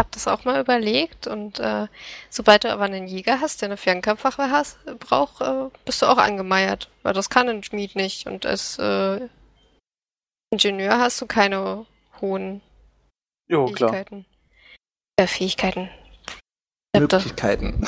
habe 0.00 0.10
das 0.12 0.28
auch 0.28 0.44
mal 0.44 0.60
überlegt 0.60 1.26
und 1.26 1.58
äh, 1.58 1.86
sobald 2.30 2.64
du 2.64 2.72
aber 2.72 2.84
einen 2.84 3.06
Jäger 3.08 3.40
hast, 3.40 3.62
der 3.62 3.68
eine 3.70 3.76
Fernkampfwaffe 3.78 4.50
hast, 4.50 4.78
braucht, 5.00 5.40
äh, 5.40 5.70
bist 5.86 6.02
du 6.02 6.06
auch 6.06 6.18
angemeiert, 6.18 6.90
weil 7.02 7.14
das 7.14 7.30
kann 7.30 7.48
ein 7.48 7.62
Schmied 7.62 7.96
nicht 7.96 8.26
und 8.26 8.44
als 8.44 8.78
äh, 8.78 9.28
Ingenieur 10.50 10.98
hast 10.98 11.20
du 11.20 11.26
keine 11.26 11.86
hohen 12.20 12.62
Jo, 13.48 13.66
klar. 13.66 13.90
Fähigkeiten. 13.90 14.26
Ja, 15.18 15.26
Fähigkeiten. 15.26 15.90
Das- 16.92 17.00
Möglichkeiten. 17.02 17.84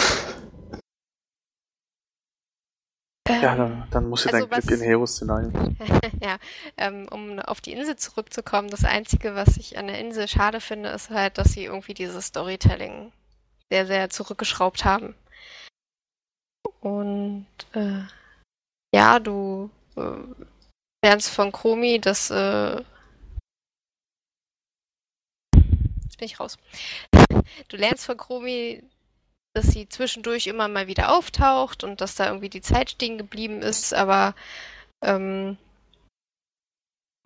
Ja, 3.28 3.52
Ähm, 3.52 3.58
dann, 3.58 3.88
dann 3.90 4.08
musst 4.08 4.24
du 4.24 4.30
Also 4.30 4.46
dein 4.46 4.50
Glück 4.62 4.70
was- 4.72 4.80
in 4.80 4.84
Hero-Szenarien. 4.86 5.76
ja, 6.22 6.38
ähm, 6.78 7.06
um 7.10 7.38
auf 7.40 7.60
die 7.60 7.72
Insel 7.72 7.96
zurückzukommen, 7.96 8.68
das 8.70 8.84
Einzige, 8.84 9.34
was 9.34 9.56
ich 9.58 9.76
an 9.76 9.86
der 9.86 9.98
Insel 9.98 10.26
schade 10.28 10.60
finde, 10.60 10.88
ist 10.90 11.10
halt, 11.10 11.36
dass 11.36 11.52
sie 11.52 11.64
irgendwie 11.64 11.92
dieses 11.94 12.26
Storytelling 12.26 13.12
sehr, 13.70 13.86
sehr 13.86 14.08
zurückgeschraubt 14.08 14.84
haben. 14.86 15.14
Und 16.80 17.46
äh, 17.74 18.00
ja, 18.94 19.18
du 19.20 19.68
äh, 19.96 20.16
lernst 21.04 21.30
von 21.30 21.52
Chromi, 21.52 22.00
dass 22.00 22.30
äh, 22.30 22.82
jetzt 26.04 26.18
bin 26.18 26.26
ich 26.26 26.40
raus. 26.40 26.56
Du 27.68 27.76
lernst 27.76 28.06
von 28.06 28.16
Chromi, 28.16 28.82
dass 29.54 29.66
sie 29.68 29.88
zwischendurch 29.88 30.46
immer 30.46 30.68
mal 30.68 30.86
wieder 30.86 31.12
auftaucht 31.16 31.84
und 31.84 32.00
dass 32.00 32.14
da 32.14 32.26
irgendwie 32.26 32.50
die 32.50 32.60
Zeit 32.60 32.90
stehen 32.90 33.18
geblieben 33.18 33.62
ist, 33.62 33.94
aber 33.94 34.34
ähm, 35.02 35.56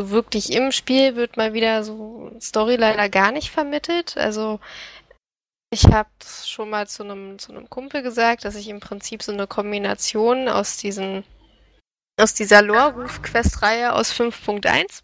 wirklich 0.01 0.53
im 0.53 0.73
Spiel 0.73 1.17
wird 1.17 1.37
mal 1.37 1.53
wieder 1.53 1.85
so 1.85 2.33
Story 2.41 2.77
leider 2.77 3.09
gar 3.09 3.33
nicht 3.33 3.51
vermittelt. 3.51 4.17
Also 4.17 4.61
ich 5.71 5.87
habe 5.87 6.11
schon 6.45 6.71
mal 6.71 6.87
zu 6.87 7.03
einem 7.03 7.39
zu 7.39 7.53
einem 7.53 7.71
Kumpel 7.71 8.03
gesagt, 8.03 8.45
dass 8.45 8.57
ich 8.57 8.69
im 8.69 8.81
Prinzip 8.81 9.23
so 9.23 9.33
eine 9.33 9.47
Kombination 9.47 10.49
aus 10.49 10.77
diesen 10.77 11.25
aus 12.21 12.35
dieser 12.35 12.63
Lore-Ruf-Quest-Reihe 12.63 13.93
aus 13.95 14.13
5.1 14.13 15.03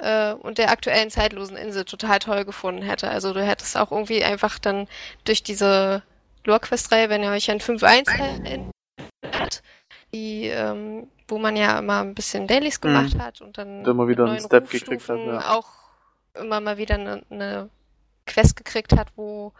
äh, 0.00 0.32
und 0.34 0.58
der 0.58 0.70
aktuellen 0.70 1.10
zeitlosen 1.10 1.56
Insel 1.56 1.84
total 1.84 2.18
toll 2.18 2.44
gefunden 2.44 2.82
hätte. 2.82 3.08
Also 3.10 3.32
du 3.32 3.44
hättest 3.44 3.76
auch 3.76 3.92
irgendwie 3.92 4.24
einfach 4.24 4.58
dann 4.58 4.88
durch 5.24 5.42
diese 5.42 6.02
Lore-Quest-Reihe, 6.44 7.08
wenn 7.10 7.22
ihr 7.22 7.30
euch 7.30 7.50
an 7.50 7.58
5.1 7.60 8.10
erinnert, 8.18 9.62
die, 10.14 10.46
ähm, 10.46 11.08
wo 11.28 11.38
man 11.38 11.56
ja 11.56 11.78
immer 11.78 12.00
ein 12.02 12.14
bisschen 12.14 12.46
Dailies 12.46 12.78
Mhm. 12.78 12.82
gemacht 12.82 13.18
hat 13.18 13.40
und 13.40 13.58
dann 13.58 13.80
Und 13.80 13.88
immer 13.88 14.08
wieder 14.08 14.24
einen 14.26 14.40
Step 14.40 14.68
gekriegt 14.70 15.08
hat, 15.08 15.18
ja. 15.18 15.54
auch 15.54 15.68
immer 16.34 16.60
mal 16.60 16.78
wieder 16.78 16.94
eine, 16.96 17.22
eine 17.30 17.68
Quest 18.26 18.56
gekriegt 18.56 18.92
hat, 18.96 19.08
wo 19.16 19.52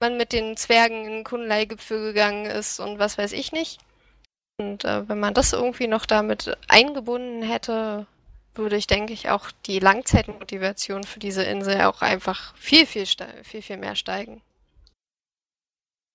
man 0.00 0.16
mit 0.16 0.32
den 0.32 0.56
Zwergen 0.56 1.04
in 1.06 1.24
Kunlei-Gipfel 1.24 2.00
gegangen 2.12 2.46
ist 2.46 2.80
und 2.80 2.98
was 2.98 3.18
weiß 3.18 3.32
ich 3.32 3.52
nicht. 3.52 3.80
Und 4.60 4.84
äh, 4.84 5.08
wenn 5.08 5.18
man 5.18 5.32
das 5.32 5.54
irgendwie 5.54 5.86
noch 5.86 6.04
damit 6.04 6.54
eingebunden 6.68 7.42
hätte, 7.42 8.06
würde 8.54 8.76
ich, 8.76 8.86
denke 8.86 9.14
ich, 9.14 9.30
auch 9.30 9.50
die 9.64 9.78
Langzeitmotivation 9.78 11.04
für 11.04 11.18
diese 11.18 11.42
Insel 11.44 11.80
auch 11.82 12.02
einfach 12.02 12.54
viel, 12.56 12.84
viel, 12.84 13.06
viel, 13.42 13.62
viel 13.62 13.76
mehr 13.78 13.96
steigen. 13.96 14.42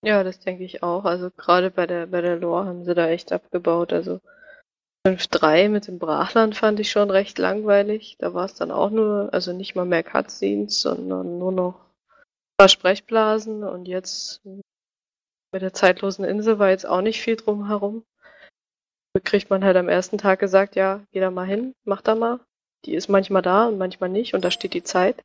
Ja, 0.04 0.24
das 0.24 0.40
denke 0.40 0.64
ich 0.64 0.84
auch. 0.84 1.06
Also 1.06 1.32
gerade 1.32 1.72
bei 1.72 1.88
der 1.88 2.06
bei 2.06 2.22
der 2.22 2.36
Lore 2.36 2.66
haben 2.66 2.86
sie 2.86 2.94
da 2.94 3.08
echt 3.08 3.32
abgebaut. 3.32 3.92
Also 3.92 4.22
5.3 5.08 5.70
mit 5.70 5.88
dem 5.88 5.98
Brachland 5.98 6.56
fand 6.56 6.80
ich 6.80 6.92
schon 6.92 7.10
recht 7.10 7.40
langweilig. 7.40 8.18
Da 8.20 8.36
war 8.36 8.46
es 8.46 8.54
dann 8.54 8.70
auch 8.70 8.92
nur, 8.92 9.30
also 9.34 9.54
nicht 9.54 9.76
mal 9.76 9.86
mehr 9.86 10.04
Cutscenes, 10.04 10.82
sondern 10.82 11.40
nur 11.40 11.52
noch 11.52 11.80
ein 11.80 12.58
paar 12.58 12.70
Sprechblasen 12.70 13.64
und 13.64 13.88
jetzt 13.88 14.42
mit 14.46 15.62
der 15.64 15.74
zeitlosen 15.74 16.26
Insel 16.26 16.60
war 16.60 16.70
jetzt 16.70 16.86
auch 16.86 17.02
nicht 17.02 17.22
viel 17.22 17.38
drum 17.38 17.68
herum. 17.68 18.04
Da 18.08 18.15
kriegt 19.20 19.50
man 19.50 19.64
halt 19.64 19.78
am 19.78 19.90
ersten 19.90 20.18
Tag 20.18 20.40
gesagt, 20.40 20.76
ja, 20.76 21.02
geh 21.12 21.20
da 21.20 21.32
mal 21.32 21.46
hin, 21.46 21.74
mach 21.84 22.02
da 22.02 22.16
mal. 22.16 22.40
Die 22.86 22.94
ist 22.96 23.10
manchmal 23.10 23.42
da 23.42 23.68
und 23.68 23.78
manchmal 23.78 24.10
nicht 24.10 24.34
und 24.34 24.44
da 24.44 24.52
steht 24.52 24.74
die 24.74 24.84
Zeit. 24.84 25.24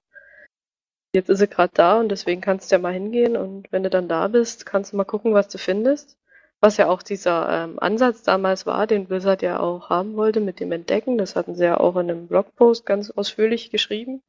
Jetzt 1.12 1.28
ist 1.28 1.40
sie 1.40 1.48
gerade 1.48 1.72
da 1.74 1.98
und 1.98 2.08
deswegen 2.08 2.40
kannst 2.40 2.70
du 2.70 2.76
ja 2.76 2.78
mal 2.80 2.92
hingehen 2.92 3.36
und 3.36 3.70
wenn 3.72 3.82
du 3.82 3.90
dann 3.90 4.08
da 4.08 4.28
bist, 4.28 4.64
kannst 4.64 4.92
du 4.92 4.96
mal 4.96 5.04
gucken, 5.04 5.34
was 5.34 5.48
du 5.48 5.58
findest. 5.58 6.16
Was 6.60 6.76
ja 6.76 6.88
auch 6.88 7.02
dieser 7.02 7.64
ähm, 7.64 7.78
Ansatz 7.80 8.22
damals 8.22 8.66
war, 8.66 8.86
den 8.86 9.06
Blizzard 9.06 9.40
ja 9.42 9.60
auch 9.60 9.88
haben 9.88 10.14
wollte 10.16 10.40
mit 10.40 10.60
dem 10.60 10.72
Entdecken. 10.72 11.16
Das 11.16 11.34
hatten 11.34 11.54
sie 11.54 11.64
ja 11.64 11.80
auch 11.80 11.96
in 11.96 12.10
einem 12.10 12.26
Blogpost 12.28 12.84
ganz 12.84 13.10
ausführlich 13.10 13.70
geschrieben. 13.70 14.22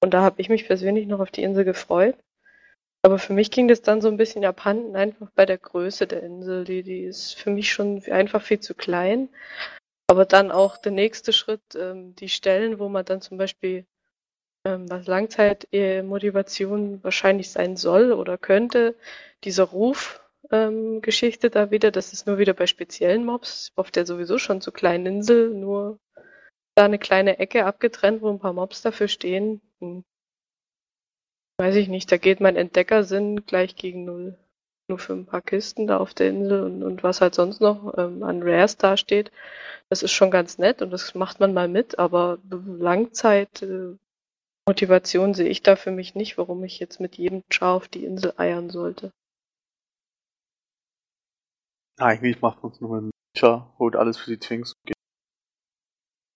Und 0.00 0.12
da 0.12 0.22
habe 0.22 0.40
ich 0.40 0.48
mich 0.48 0.66
persönlich 0.66 1.06
noch 1.06 1.20
auf 1.20 1.30
die 1.30 1.44
Insel 1.44 1.64
gefreut. 1.64 2.16
Aber 3.04 3.18
für 3.18 3.32
mich 3.32 3.50
ging 3.50 3.66
das 3.66 3.82
dann 3.82 4.00
so 4.00 4.08
ein 4.08 4.16
bisschen 4.16 4.44
abhanden, 4.44 4.94
einfach 4.94 5.30
bei 5.34 5.44
der 5.44 5.58
Größe 5.58 6.06
der 6.06 6.22
Insel. 6.22 6.64
Die, 6.64 6.84
die 6.84 7.02
ist 7.02 7.34
für 7.34 7.50
mich 7.50 7.72
schon 7.72 8.02
einfach 8.04 8.42
viel 8.42 8.60
zu 8.60 8.74
klein. 8.74 9.28
Aber 10.08 10.24
dann 10.24 10.52
auch 10.52 10.76
der 10.76 10.92
nächste 10.92 11.32
Schritt, 11.32 11.62
ähm, 11.74 12.14
die 12.16 12.28
Stellen, 12.28 12.78
wo 12.78 12.88
man 12.88 13.04
dann 13.04 13.20
zum 13.20 13.38
Beispiel 13.38 13.86
ähm, 14.64 14.88
was 14.90 15.06
Langzeitmotivation 15.06 17.02
wahrscheinlich 17.02 17.50
sein 17.50 17.76
soll 17.76 18.12
oder 18.12 18.38
könnte, 18.38 18.96
dieser 19.44 19.64
Ruf-Geschichte 19.64 21.50
da 21.50 21.70
wieder, 21.70 21.90
das 21.90 22.12
ist 22.12 22.26
nur 22.26 22.38
wieder 22.38 22.54
bei 22.54 22.66
speziellen 22.66 23.24
Mobs, 23.24 23.72
auf 23.74 23.90
der 23.90 24.06
sowieso 24.06 24.38
schon 24.38 24.60
zu 24.60 24.70
kleinen 24.72 25.06
Insel, 25.06 25.50
nur 25.50 25.98
da 26.76 26.84
eine 26.84 26.98
kleine 26.98 27.38
Ecke 27.38 27.64
abgetrennt, 27.66 28.22
wo 28.22 28.30
ein 28.30 28.38
paar 28.38 28.52
Mobs 28.52 28.82
dafür 28.82 29.08
stehen. 29.08 29.60
Hm. 29.80 30.04
Weiß 31.58 31.76
ich 31.76 31.88
nicht, 31.88 32.10
da 32.10 32.16
geht 32.16 32.40
mein 32.40 32.56
Entdeckersinn 32.56 33.44
gleich 33.46 33.76
gegen 33.76 34.04
null. 34.04 34.38
Nur 34.88 34.98
für 34.98 35.12
ein 35.12 35.26
paar 35.26 35.42
Kisten 35.42 35.86
da 35.86 35.98
auf 35.98 36.12
der 36.12 36.28
Insel 36.28 36.64
und, 36.64 36.82
und 36.82 37.02
was 37.02 37.20
halt 37.20 37.34
sonst 37.34 37.60
noch 37.60 37.96
ähm, 37.96 38.22
an 38.22 38.42
Rares 38.42 38.76
da 38.76 38.96
steht. 38.96 39.30
Das 39.88 40.02
ist 40.02 40.12
schon 40.12 40.30
ganz 40.30 40.58
nett 40.58 40.82
und 40.82 40.90
das 40.90 41.14
macht 41.14 41.38
man 41.38 41.54
mal 41.54 41.68
mit, 41.68 41.98
aber 41.98 42.38
Langzeit 42.50 43.62
äh, 43.62 43.96
Motivation 44.66 45.34
sehe 45.34 45.48
ich 45.48 45.62
da 45.62 45.76
für 45.76 45.90
mich 45.90 46.14
nicht, 46.14 46.38
warum 46.38 46.62
ich 46.64 46.78
jetzt 46.78 47.00
mit 47.00 47.16
jedem 47.16 47.42
Char 47.50 47.74
auf 47.74 47.88
die 47.88 48.04
Insel 48.04 48.34
eiern 48.36 48.70
sollte. 48.70 49.12
Eigentlich 51.98 52.40
macht 52.40 52.62
man 52.62 52.72
es 52.72 52.80
nur 52.80 52.90
mit 52.94 53.02
dem 53.04 53.10
Tja, 53.34 53.72
holt 53.78 53.96
alles 53.96 54.18
für 54.18 54.30
die 54.30 54.38
Twinks 54.38 54.72
und 54.72 54.86
geht. 54.86 54.96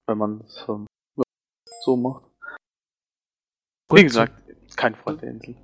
Wenn 0.06 0.18
man 0.18 0.40
es 0.40 0.64
ähm, 0.68 0.86
so 1.82 1.96
macht. 1.96 2.24
Gut, 3.88 3.98
Wie 3.98 4.04
gesagt, 4.04 4.45
kein 4.76 4.94
Freund 4.94 5.22
der 5.22 5.30
Insel. 5.30 5.56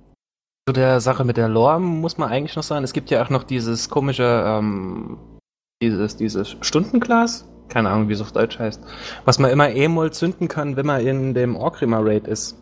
Zu 0.67 0.73
der 0.73 1.01
Sache 1.01 1.25
mit 1.25 1.37
der 1.37 1.49
Lore 1.49 1.79
muss 1.79 2.17
man 2.17 2.29
eigentlich 2.29 2.55
noch 2.55 2.63
sagen, 2.63 2.83
es 2.83 2.93
gibt 2.93 3.09
ja 3.11 3.23
auch 3.23 3.29
noch 3.29 3.43
dieses 3.43 3.89
komische, 3.89 4.43
ähm, 4.45 5.17
dieses, 5.81 6.15
dieses 6.15 6.55
Stundenglas, 6.61 7.47
keine 7.67 7.89
Ahnung, 7.89 8.09
wie 8.09 8.13
es 8.13 8.21
auf 8.21 8.31
Deutsch 8.31 8.59
heißt, 8.59 8.81
was 9.25 9.39
man 9.39 9.51
immer 9.51 9.69
E-Moll 9.69 10.13
zünden 10.13 10.47
kann, 10.47 10.77
wenn 10.77 10.85
man 10.85 11.05
in 11.05 11.33
dem 11.33 11.55
Orgrimmar 11.55 12.05
Raid 12.05 12.27
ist. 12.27 12.57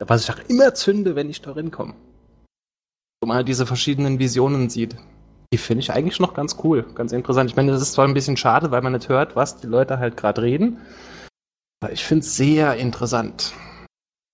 Was 0.00 0.22
ich 0.22 0.30
auch 0.30 0.48
immer 0.48 0.74
zünde, 0.74 1.16
wenn 1.16 1.28
ich 1.28 1.42
da 1.42 1.52
komme. 1.70 1.94
Wo 3.20 3.26
man 3.26 3.36
halt 3.36 3.48
diese 3.48 3.66
verschiedenen 3.66 4.18
Visionen 4.18 4.70
sieht. 4.70 4.96
Die 5.52 5.58
finde 5.58 5.80
ich 5.80 5.92
eigentlich 5.92 6.20
noch 6.20 6.34
ganz 6.34 6.56
cool, 6.62 6.84
ganz 6.94 7.12
interessant. 7.12 7.50
Ich 7.50 7.56
meine, 7.56 7.72
das 7.72 7.82
ist 7.82 7.94
zwar 7.94 8.06
ein 8.06 8.14
bisschen 8.14 8.36
schade, 8.36 8.70
weil 8.70 8.82
man 8.82 8.92
nicht 8.92 9.08
hört, 9.08 9.34
was 9.34 9.60
die 9.60 9.66
Leute 9.66 9.98
halt 9.98 10.16
gerade 10.16 10.42
reden, 10.42 10.78
aber 11.80 11.92
ich 11.92 12.04
finde 12.04 12.24
es 12.24 12.36
sehr 12.36 12.76
interessant. 12.76 13.54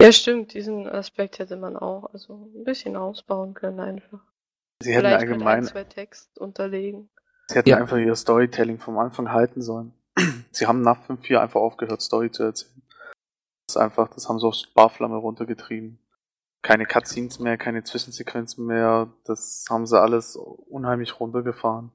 Ja, 0.03 0.13
stimmt, 0.13 0.53
diesen 0.55 0.89
Aspekt 0.89 1.39
hätte 1.39 1.57
man 1.57 1.77
auch 1.77 2.13
also 2.13 2.51
ein 2.55 2.65
bisschen 2.65 2.97
ausbauen 2.97 3.55
können 3.55 3.81
einfach. 3.81 4.21
Sie 4.83 4.93
hätten 4.93 5.01
Vielleicht 5.07 5.21
mit 5.23 5.31
ein, 5.31 5.33
allgemein, 5.43 5.65
zwei 5.65 5.85
Text 5.85 6.39
unterlegen. 6.39 7.09
sie 7.49 7.57
hätten 7.59 7.69
Ja. 7.71 7.77
einfach 7.79 7.97
ihr 7.97 8.15
Storytelling 8.15 8.79
vom 8.79 8.99
Anfang 8.99 9.31
halten 9.33 9.63
sollen. 9.63 9.95
Sie 10.53 10.67
haben 10.67 10.83
nach 10.83 11.09
5.4 11.09 11.39
einfach 11.39 11.61
aufgehört, 11.61 12.03
Story 12.03 12.31
zu 12.31 12.43
erzählen. 12.45 12.83
Das 13.67 13.77
ist 13.77 13.77
einfach, 13.77 14.09
das 14.09 14.29
haben 14.29 14.39
sie 14.39 14.47
auf 14.47 14.55
Sparflamme 14.55 15.17
runtergetrieben. 15.17 15.99
Keine 16.63 16.87
Cutscenes 16.87 17.39
mehr, 17.41 17.57
keine 17.59 17.83
Zwischensequenzen 17.83 18.65
mehr, 18.67 19.13
das 19.25 19.65
haben 19.69 19.87
sie 19.87 20.01
alles 20.01 20.37
unheimlich 20.37 21.19
runtergefahren. 21.19 21.93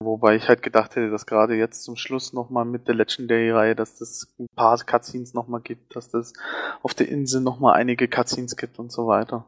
Wobei 0.00 0.36
ich 0.36 0.48
halt 0.48 0.62
gedacht 0.62 0.94
hätte, 0.94 1.10
dass 1.10 1.26
gerade 1.26 1.54
jetzt 1.56 1.82
zum 1.82 1.96
Schluss 1.96 2.32
nochmal 2.32 2.64
mit 2.64 2.86
der 2.86 2.94
Legendary-Reihe, 2.94 3.74
dass 3.74 3.98
das 3.98 4.32
ein 4.38 4.46
paar 4.54 4.78
Cutscenes 4.78 5.34
nochmal 5.34 5.60
gibt, 5.60 5.96
dass 5.96 6.08
das 6.08 6.32
auf 6.82 6.94
der 6.94 7.08
Insel 7.08 7.40
nochmal 7.40 7.74
einige 7.74 8.06
Cutscenes 8.06 8.56
gibt 8.56 8.78
und 8.78 8.92
so 8.92 9.08
weiter. 9.08 9.44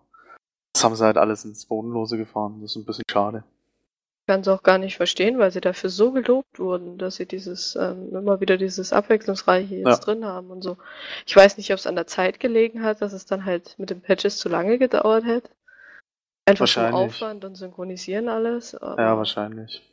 Das 0.72 0.82
haben 0.82 0.96
sie 0.96 1.04
halt 1.04 1.18
alles 1.18 1.44
ins 1.44 1.66
Bodenlose 1.66 2.16
gefahren. 2.16 2.60
Das 2.60 2.72
ist 2.72 2.76
ein 2.76 2.84
bisschen 2.84 3.04
schade. 3.08 3.44
Ich 4.22 4.32
kann 4.32 4.40
es 4.40 4.48
auch 4.48 4.62
gar 4.64 4.78
nicht 4.78 4.96
verstehen, 4.96 5.38
weil 5.38 5.52
sie 5.52 5.60
dafür 5.60 5.90
so 5.90 6.10
gelobt 6.12 6.58
wurden, 6.58 6.98
dass 6.98 7.16
sie 7.16 7.26
dieses, 7.26 7.76
ähm, 7.76 8.14
immer 8.14 8.40
wieder 8.40 8.56
dieses 8.56 8.92
Abwechslungsreiche 8.92 9.76
jetzt 9.76 9.86
Ja. 9.86 9.96
drin 9.96 10.24
haben 10.24 10.50
und 10.50 10.62
so. 10.62 10.76
Ich 11.26 11.34
weiß 11.34 11.58
nicht, 11.58 11.72
ob 11.72 11.78
es 11.78 11.86
an 11.86 11.96
der 11.96 12.06
Zeit 12.08 12.40
gelegen 12.40 12.82
hat, 12.82 13.02
dass 13.02 13.12
es 13.12 13.24
dann 13.24 13.44
halt 13.44 13.76
mit 13.78 13.90
den 13.90 14.00
Patches 14.00 14.38
zu 14.38 14.48
lange 14.48 14.78
gedauert 14.78 15.24
hätte. 15.24 15.50
Einfach 16.44 16.68
vom. 16.68 16.94
Aufwand 16.94 17.44
und 17.44 17.54
Synchronisieren 17.54 18.28
alles. 18.28 18.72
Ja, 18.72 19.16
wahrscheinlich. 19.16 19.86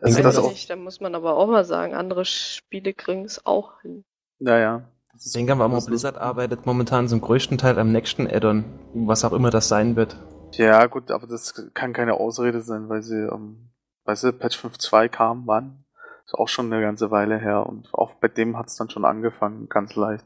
Also 0.00 0.18
weiß 0.18 0.24
das 0.24 0.34
ich 0.38 0.40
auch, 0.44 0.50
nicht, 0.50 0.70
da 0.70 0.76
muss 0.76 1.00
man 1.00 1.14
aber 1.14 1.36
auch 1.36 1.46
mal 1.46 1.64
sagen, 1.64 1.94
andere 1.94 2.24
Spiele 2.24 2.92
kriegen 2.94 3.24
es 3.24 3.44
auch 3.46 3.80
hin. 3.82 4.04
ja, 4.40 4.58
ja. 4.58 4.82
Das 5.12 5.20
ist- 5.22 5.26
Ich 5.28 5.32
denke 5.34 5.52
aber 5.52 5.68
mal, 5.68 5.80
Blizzard 5.80 6.18
arbeitet 6.18 6.66
momentan 6.66 7.06
zum 7.08 7.20
größten 7.20 7.56
Teil 7.56 7.78
am 7.78 7.92
nächsten 7.92 8.26
Add-on, 8.26 8.64
was 8.94 9.24
auch 9.24 9.32
immer 9.32 9.50
das 9.50 9.68
sein 9.68 9.94
wird. 9.94 10.16
Ja, 10.54 10.86
gut, 10.86 11.10
aber 11.12 11.26
das 11.28 11.54
kann 11.74 11.92
keine 11.92 12.14
Ausrede 12.14 12.60
sein, 12.62 12.88
weil 12.88 13.02
sie, 13.02 13.18
ähm, 13.20 13.70
weißt 14.06 14.24
du, 14.24 14.32
Patch 14.32 14.58
5.2 14.58 15.08
kam, 15.08 15.42
wann? 15.46 15.84
Ist 16.26 16.34
auch 16.34 16.48
schon 16.48 16.72
eine 16.72 16.82
ganze 16.82 17.10
Weile 17.12 17.38
her 17.38 17.64
und 17.66 17.92
auch 17.94 18.14
bei 18.14 18.26
dem 18.28 18.56
hat's 18.56 18.76
dann 18.76 18.90
schon 18.90 19.04
angefangen, 19.04 19.68
ganz 19.68 19.94
leicht. 19.94 20.24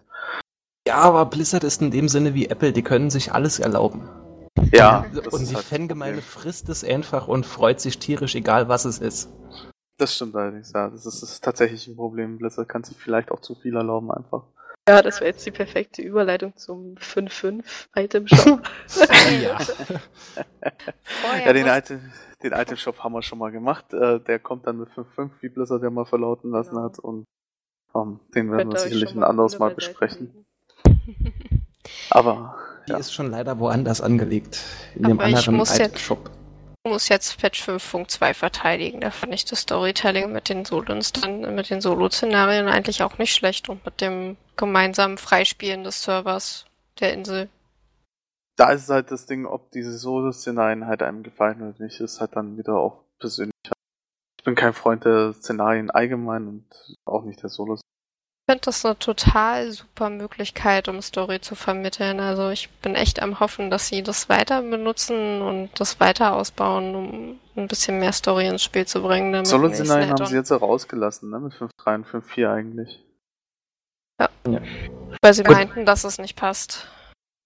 Ja, 0.87 0.97
aber 0.97 1.27
Blizzard 1.27 1.64
ist 1.64 1.83
in 1.83 1.91
dem 1.91 2.09
Sinne 2.09 2.33
wie 2.35 2.47
Apple, 2.49 2.73
die 2.73 2.83
können 2.83 3.11
sich 3.11 3.33
alles 3.33 3.59
erlauben. 3.59 4.09
Ja, 4.73 5.07
das 5.15 5.29
und 5.29 5.49
die 5.49 5.55
halt 5.55 5.65
Fangemeinde 5.65 6.23
frisst 6.23 6.69
es 6.69 6.85
einfach 6.85 7.29
und 7.29 7.47
freut 7.47 7.81
sich 7.81 7.99
tierisch, 7.99 8.35
egal 8.35 8.69
was 8.69 8.85
es 8.85 8.99
ist. 8.99 9.31
Das 9.99 10.15
stimmt 10.15 10.37
allerdings, 10.37 10.73
ja. 10.73 10.89
Das 10.89 11.07
ist, 11.07 11.23
das 11.23 11.31
ist 11.31 11.45
tatsächlich 11.45 11.89
ein 11.89 11.97
Problem. 11.97 12.39
Blizzard 12.39 12.69
kann 12.69 12.85
sich 12.85 12.97
vielleicht 12.97 13.31
auch 13.33 13.41
zu 13.41 13.55
viel 13.55 13.75
erlauben 13.77 14.11
einfach. 14.13 14.45
Ja, 14.89 15.03
das 15.03 15.21
wäre 15.21 15.31
jetzt 15.31 15.45
die 15.45 15.51
perfekte 15.51 16.01
Überleitung 16.01 16.57
zum 16.57 16.95
5.5-Item-Shop. 16.95 18.63
Ja. 19.43 19.59
Ja, 21.45 21.53
den, 21.53 21.67
Item, 21.67 22.01
den 22.43 22.53
Item-Shop 22.53 23.01
haben 23.01 23.13
wir 23.13 23.23
schon 23.23 23.39
mal 23.39 23.51
gemacht. 23.51 23.93
Äh, 23.93 24.21
der 24.21 24.39
kommt 24.39 24.67
dann 24.67 24.79
mit 24.79 24.89
5.5, 24.91 25.31
wie 25.41 25.49
Blizzard 25.51 25.83
ja 25.83 25.91
mal 25.91 26.07
verlauten 26.07 26.51
lassen 26.51 26.71
Genau. 26.71 26.85
hat. 26.85 26.99
Und 26.99 27.27
ähm, 27.95 28.21
den 28.35 28.51
werden 28.51 28.71
Könnt 28.71 28.73
wir 28.75 28.81
sicherlich 28.81 29.15
ein 29.15 29.25
anderes 29.25 29.59
Mal 29.59 29.75
besprechen. 29.75 30.47
Aber 32.11 32.55
Die 32.86 32.93
Ja. 32.93 32.99
ist 32.99 33.12
schon 33.12 33.30
leider 33.30 33.59
woanders 33.59 34.01
angelegt. 34.01 34.61
In 34.95 35.05
Aber 35.05 35.14
dem 35.24 35.28
ich 35.28 35.36
anderen 35.36 35.57
muss 35.57 35.76
jetzt- 35.76 35.89
Item-Shop. 35.91 36.30
Ich 36.84 36.91
muss 36.91 37.09
jetzt 37.11 37.39
Patch 37.39 37.62
5.2 37.62 38.32
verteidigen. 38.32 39.01
Da 39.03 39.11
fand 39.11 39.34
ich 39.34 39.45
das 39.45 39.61
Storytelling 39.61 40.32
mit 40.32 40.49
den 40.49 40.64
Solos 40.64 41.12
dann, 41.12 41.55
mit 41.55 41.68
den 41.68 41.82
Solo-Szenarien 41.82 42.66
eigentlich 42.66 43.03
auch 43.03 43.18
nicht 43.18 43.34
schlecht 43.34 43.68
und 43.68 43.84
mit 43.84 44.01
dem 44.01 44.39
gemeinsamen 44.57 45.18
Freispielen 45.18 45.84
des 45.84 46.03
Servers 46.03 46.64
der 47.01 47.12
Insel. 47.12 47.49
da 48.57 48.70
ist 48.72 48.89
halt 48.89 49.11
das 49.12 49.26
Ding, 49.26 49.45
ob 49.47 49.70
diese 49.70 49.97
Solo-Szenarien 49.99 50.86
halt 50.86 51.03
einem 51.03 51.22
gefallen 51.22 51.61
oder 51.62 51.84
nicht, 51.84 52.01
ist 52.01 52.20
halt 52.20 52.34
dann 52.36 52.57
wieder 52.59 52.74
auch 52.76 53.05
persönlich. 53.20 53.53
Ich 54.39 54.45
bin 54.45 54.55
kein 54.57 54.72
Freund 54.72 55.05
der 55.05 55.32
Szenarien 55.34 55.91
allgemein 55.91 56.49
und 56.49 56.64
auch 57.05 57.22
nicht 57.24 57.41
der 57.43 57.51
Solos. 57.51 57.80
Ich 58.49 58.51
finde 58.51 58.65
das 58.65 58.83
eine 58.87 58.99
total 58.99 59.71
super 59.73 60.09
Möglichkeit, 60.09 60.89
um 60.89 61.03
Story 61.03 61.39
zu 61.39 61.55
vermitteln. 61.55 62.19
Also 62.19 62.49
ich 62.49 62.71
bin 62.81 62.95
echt 62.95 63.21
am 63.21 63.41
Hoffen, 63.41 63.71
dass 63.71 63.89
sie 63.89 64.03
das 64.03 64.31
weiter 64.31 64.63
benutzen 64.63 65.43
und 65.43 65.69
das 65.79 66.01
weiter 66.01 66.35
ausbauen, 66.35 66.95
um 66.95 67.39
ein 67.57 67.69
bisschen 67.69 67.99
mehr 67.99 68.15
Story 68.15 68.49
ins 68.49 68.63
Spiel 68.63 68.87
zu 68.87 69.03
bringen. 69.03 69.35
damit 69.35 69.49
Solo-Szenarien 69.49 70.09
nächsten 70.09 70.23
haben 70.23 70.31
sie 70.31 70.37
jetzt 70.37 70.51
ja 70.51 70.57
rausgelassen, 70.57 71.29
ne? 71.29 71.41
Mit 71.41 71.53
5.3 71.53 71.95
und 71.97 72.07
5.4 72.07 72.51
eigentlich. 72.51 73.05
Add-on, 74.17 74.63
Weil 75.21 75.35
sie 75.35 75.43
meinten, 75.43 75.85
dass 75.85 76.05
es 76.05 76.17
nicht 76.17 76.35
passt. 76.35 76.89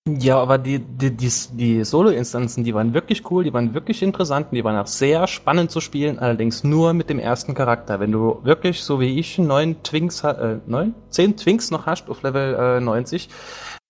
Ja, 0.09 0.39
aber 0.39 0.59
die, 0.59 0.81
die, 0.81 1.17
die, 1.17 1.31
die 1.53 1.85
Solo-Instanzen, 1.85 2.65
die 2.65 2.75
waren 2.75 2.93
wirklich 2.93 3.31
cool, 3.31 3.45
die 3.45 3.53
waren 3.53 3.73
wirklich 3.73 4.03
interessant 4.03 4.49
und 4.51 4.57
die 4.57 4.65
waren 4.65 4.77
auch 4.77 4.89
sehr 4.89 5.29
spannend 5.29 5.71
zu 5.71 5.81
spielen, 5.81 6.19
allerdings 6.19 6.65
nur 6.65 6.93
mit 6.93 7.09
dem 7.09 7.21
ersten 7.21 7.55
Charakter. 7.55 8.01
Wenn 8.01 8.11
du 8.11 8.41
wirklich, 8.43 8.83
so 8.83 8.99
wie 8.99 9.21
ich, 9.21 9.39
neun 9.39 9.81
Twinks, 9.85 10.25
äh, 10.25 10.59
neun? 10.67 10.97
Zehn 11.11 11.37
Twinks 11.37 11.71
noch 11.71 11.87
hast 11.87 12.11
auf 12.11 12.23
Level 12.23 12.79
äh, 12.79 12.81
90, 12.81 13.29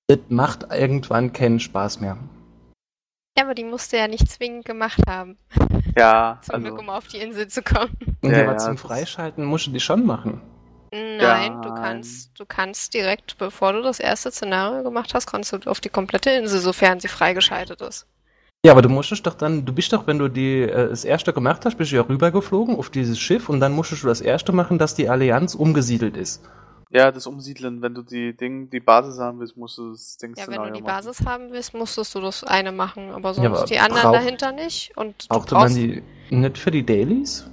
das 0.06 0.18
macht 0.28 0.66
irgendwann 0.70 1.32
keinen 1.32 1.60
Spaß 1.60 2.00
mehr. 2.00 2.18
Ja, 3.38 3.44
aber 3.44 3.54
die 3.54 3.64
musste 3.64 3.96
ja 3.96 4.06
nicht 4.06 4.30
zwingend 4.30 4.66
gemacht 4.66 5.00
haben, 5.08 5.38
Ja, 5.96 6.40
zum 6.42 6.56
also, 6.56 6.66
Glück, 6.66 6.78
um 6.78 6.90
auf 6.90 7.08
die 7.08 7.18
Insel 7.18 7.48
zu 7.48 7.62
kommen. 7.62 7.96
Und 8.20 8.32
Ja, 8.32 8.42
aber 8.42 8.52
ja, 8.52 8.58
zum 8.58 8.76
Freischalten 8.76 9.46
musst 9.46 9.66
du 9.66 9.70
die 9.70 9.80
schon 9.80 10.04
machen. 10.04 10.42
Nein, 10.92 11.62
du 11.62 11.70
Nein. 11.70 11.82
kannst, 11.82 12.38
du 12.38 12.44
kannst 12.44 12.92
direkt, 12.92 13.38
bevor 13.38 13.72
du 13.72 13.82
das 13.82 13.98
erste 13.98 14.30
Szenario 14.30 14.82
gemacht 14.82 15.14
hast, 15.14 15.26
kannst 15.26 15.52
du 15.52 15.58
auf 15.70 15.80
die 15.80 15.88
komplette 15.88 16.30
Insel, 16.30 16.60
sofern 16.60 17.00
sie 17.00 17.08
freigeschaltet 17.08 17.80
ist. 17.80 18.06
Ja, 18.64 18.72
aber 18.72 18.82
du 18.82 18.88
musstest 18.90 19.26
doch 19.26 19.34
dann, 19.34 19.64
du 19.64 19.72
bist 19.72 19.92
doch, 19.92 20.06
wenn 20.06 20.18
du 20.18 20.28
die, 20.28 20.60
äh, 20.62 20.88
das 20.90 21.04
erste 21.04 21.32
gemacht 21.32 21.64
hast, 21.64 21.76
bist 21.78 21.90
du 21.92 21.96
ja 21.96 22.02
rübergeflogen 22.02 22.76
auf 22.76 22.90
dieses 22.90 23.18
Schiff 23.18 23.48
und 23.48 23.58
dann 23.60 23.72
musstest 23.72 24.02
du 24.04 24.06
das 24.06 24.20
erste 24.20 24.52
machen, 24.52 24.78
dass 24.78 24.94
die 24.94 25.08
Allianz 25.08 25.54
umgesiedelt 25.54 26.16
ist. 26.16 26.42
ja, 26.90 27.10
das 27.10 27.26
Umsiedeln, 27.26 27.80
wenn 27.80 27.94
du 27.94 28.02
die 28.02 28.36
Ding, 28.36 28.68
die 28.68 28.78
Basis 28.78 29.18
haben 29.18 29.40
willst, 29.40 29.56
musst 29.56 29.78
du 29.78 29.92
das 29.92 30.18
Ding 30.18 30.34
Ja, 30.36 30.46
wenn 30.46 30.62
du 30.62 30.72
die 30.72 30.82
Basis 30.82 31.24
haben 31.24 31.50
willst, 31.50 31.72
musstest 31.72 32.14
du 32.14 32.20
das 32.20 32.44
eine 32.44 32.70
machen, 32.70 33.10
aber 33.10 33.30
Ja, 33.30 33.34
sonst 33.34 33.58
aber 33.60 33.64
die 33.66 33.78
anderen 33.78 34.02
brauch- 34.02 34.12
dahinter 34.12 34.52
nicht. 34.52 34.92
Und 34.96 35.24
du 35.24 35.28
Brauchte 35.28 35.54
man 35.54 35.62
brauchst, 35.64 35.76
die 35.78 36.02
nicht 36.30 36.58
für 36.58 36.70
die 36.70 36.84
Dailies? 36.84 37.46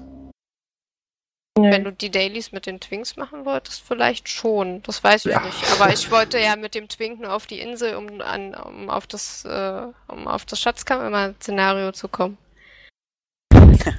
Wenn 1.64 1.84
du 1.84 1.92
die 1.92 2.10
Dailies 2.12 2.52
mit 2.52 2.66
den 2.66 2.80
Twinks 2.80 3.16
machen 3.16 3.46
wolltest, 3.46 3.82
vielleicht 3.82 4.30
schon. 4.30 4.82
Das 4.84 5.04
weiß 5.04 5.26
ich 5.26 5.32
Ja. 5.32 5.42
nicht. 5.42 5.58
Aber 5.74 5.92
ich 5.92 6.10
wollte 6.12 6.40
ja 6.40 6.56
mit 6.56 6.76
dem 6.76 6.88
Twink 6.88 7.20
nur 7.22 7.34
auf 7.34 7.48
die 7.48 7.60
Insel, 7.60 7.96
um 7.96 8.22
an, 8.22 8.56
um 8.56 8.90
auf 8.90 9.08
das, 9.08 9.46
äh, 9.46 9.82
um 10.08 10.28
auf 10.28 10.46
das 10.46 10.60
Schatzkammer-Szenario 10.60 11.92
zu 11.92 12.08
kommen. 12.08 12.38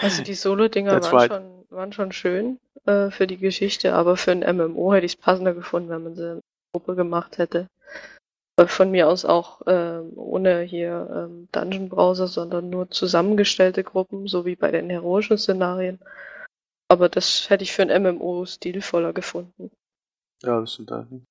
Also 0.00 0.22
die 0.22 0.34
Solo-Dinger 0.34 1.02
waren, 1.02 1.16
right. 1.16 1.32
schon, 1.32 1.64
waren 1.70 1.92
schon 1.92 2.12
schön 2.12 2.60
äh, 2.86 3.10
für 3.10 3.26
die 3.26 3.36
Geschichte, 3.38 3.94
aber 3.94 4.16
für 4.16 4.30
ein 4.30 4.56
MMO 4.56 4.92
hätte 4.94 5.06
ich 5.06 5.14
es 5.14 5.20
passender 5.20 5.54
gefunden, 5.54 5.88
wenn 5.88 6.04
man 6.04 6.14
sie 6.14 6.22
in 6.22 6.30
einer 6.30 6.40
Gruppe 6.72 6.94
gemacht 6.94 7.38
hätte. 7.38 7.66
Äh, 8.58 8.66
Von 8.66 8.90
mir 8.92 9.08
aus 9.08 9.24
auch 9.24 9.62
ähm, 9.66 10.12
ohne 10.14 10.60
hier 10.62 11.08
ähm, 11.12 11.48
Dungeon 11.52 11.88
Browser, 11.88 12.28
sondern 12.28 12.70
nur 12.70 12.90
zusammengestellte 12.90 13.82
Gruppen, 13.82 14.28
so 14.28 14.44
wie 14.44 14.56
bei 14.56 14.70
den 14.70 14.88
heroischen 14.90 15.38
Szenarien. 15.38 15.98
Aber 16.88 17.08
das 17.08 17.50
hätte 17.50 17.64
ich 17.64 17.72
für 17.72 17.82
ein 17.82 18.02
MMO 18.02 18.46
stilvoller 18.46 19.12
gefunden. 19.12 19.70
Ja, 20.42 20.60
das 20.60 20.72
stimmt 20.72 20.92
allerdings. 20.92 21.24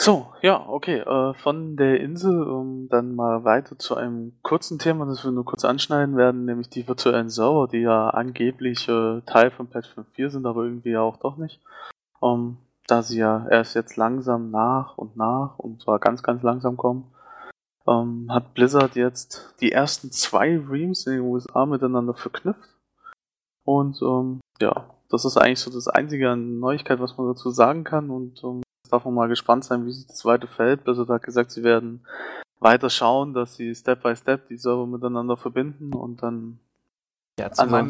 So, 0.00 0.32
ja, 0.40 0.66
okay. 0.66 1.00
Äh, 1.00 1.34
von 1.34 1.76
der 1.76 2.00
Insel 2.00 2.42
um 2.42 2.88
dann 2.88 3.14
mal 3.14 3.44
weiter 3.44 3.78
zu 3.78 3.96
einem 3.96 4.32
kurzen 4.42 4.78
Thema, 4.78 5.04
das 5.04 5.24
wir 5.24 5.30
nur 5.30 5.44
kurz 5.44 5.66
anschneiden 5.66 6.16
werden, 6.16 6.46
nämlich 6.46 6.70
die 6.70 6.88
virtuellen 6.88 7.28
Server, 7.28 7.68
die 7.68 7.82
ja 7.82 8.08
angeblich 8.08 8.88
äh, 8.88 9.20
Teil 9.26 9.50
von 9.50 9.68
Patch 9.68 9.90
5.4 9.90 10.30
sind, 10.30 10.46
aber 10.46 10.64
irgendwie 10.64 10.92
ja 10.92 11.02
auch 11.02 11.18
doch 11.18 11.36
nicht. 11.36 11.60
Ähm, 12.22 12.56
da 12.86 13.02
sie 13.02 13.18
ja 13.18 13.46
erst 13.50 13.74
jetzt 13.76 13.98
langsam 13.98 14.50
nach 14.50 14.96
und 14.96 15.18
nach 15.18 15.58
und 15.58 15.82
zwar 15.82 15.98
ganz, 15.98 16.22
ganz 16.22 16.42
langsam 16.42 16.78
kommen, 16.78 17.04
ähm, 17.86 18.28
hat 18.30 18.54
Blizzard 18.54 18.96
jetzt 18.96 19.54
die 19.60 19.70
ersten 19.70 20.10
zwei 20.12 20.58
Reams 20.58 21.06
in 21.06 21.12
den 21.12 21.22
USA 21.22 21.66
miteinander 21.66 22.14
verknüpft. 22.14 22.79
Und 23.78 24.02
ähm, 24.02 24.40
ja, 24.60 24.90
das 25.08 25.24
ist 25.24 25.36
eigentlich 25.36 25.60
so 25.60 25.70
das 25.70 25.88
einzige 25.88 26.30
an 26.30 26.58
Neuigkeit, 26.58 27.00
was 27.00 27.16
man 27.16 27.28
dazu 27.28 27.50
sagen 27.50 27.84
kann. 27.84 28.10
Und 28.10 28.42
ähm, 28.42 28.62
darf 28.90 29.04
man 29.04 29.14
mal 29.14 29.28
gespannt 29.28 29.64
sein, 29.64 29.86
wie 29.86 29.92
sich 29.92 30.06
das 30.06 30.24
weiter 30.24 30.48
verhält. 30.48 30.84
Blizzard 30.84 31.08
hat 31.08 31.22
gesagt, 31.22 31.52
sie 31.52 31.62
werden 31.62 32.04
weiter 32.58 32.90
schauen, 32.90 33.32
dass 33.32 33.54
sie 33.54 33.74
Step 33.74 34.02
by 34.02 34.14
Step 34.16 34.48
die 34.48 34.56
Server 34.56 34.86
miteinander 34.86 35.36
verbinden 35.36 35.94
und 35.94 36.22
dann 36.22 36.58
Ja, 37.38 37.50
zumal, 37.52 37.88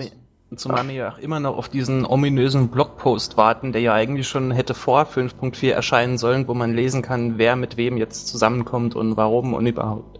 zumal 0.54 0.86
wir 0.86 0.94
ja 0.94 1.12
auch 1.12 1.18
immer 1.18 1.40
noch 1.40 1.56
auf 1.56 1.68
diesen 1.68 2.04
ominösen 2.04 2.68
Blogpost 2.68 3.36
warten, 3.36 3.72
der 3.72 3.80
ja 3.80 3.94
eigentlich 3.94 4.28
schon 4.28 4.50
hätte 4.50 4.74
vor 4.74 5.02
5.4 5.02 5.72
erscheinen 5.72 6.18
sollen, 6.18 6.46
wo 6.46 6.54
man 6.54 6.74
lesen 6.74 7.02
kann, 7.02 7.38
wer 7.38 7.56
mit 7.56 7.76
wem 7.76 7.96
jetzt 7.96 8.28
zusammenkommt 8.28 8.94
und 8.94 9.16
warum 9.16 9.54
und 9.54 9.66
überhaupt. 9.66 10.19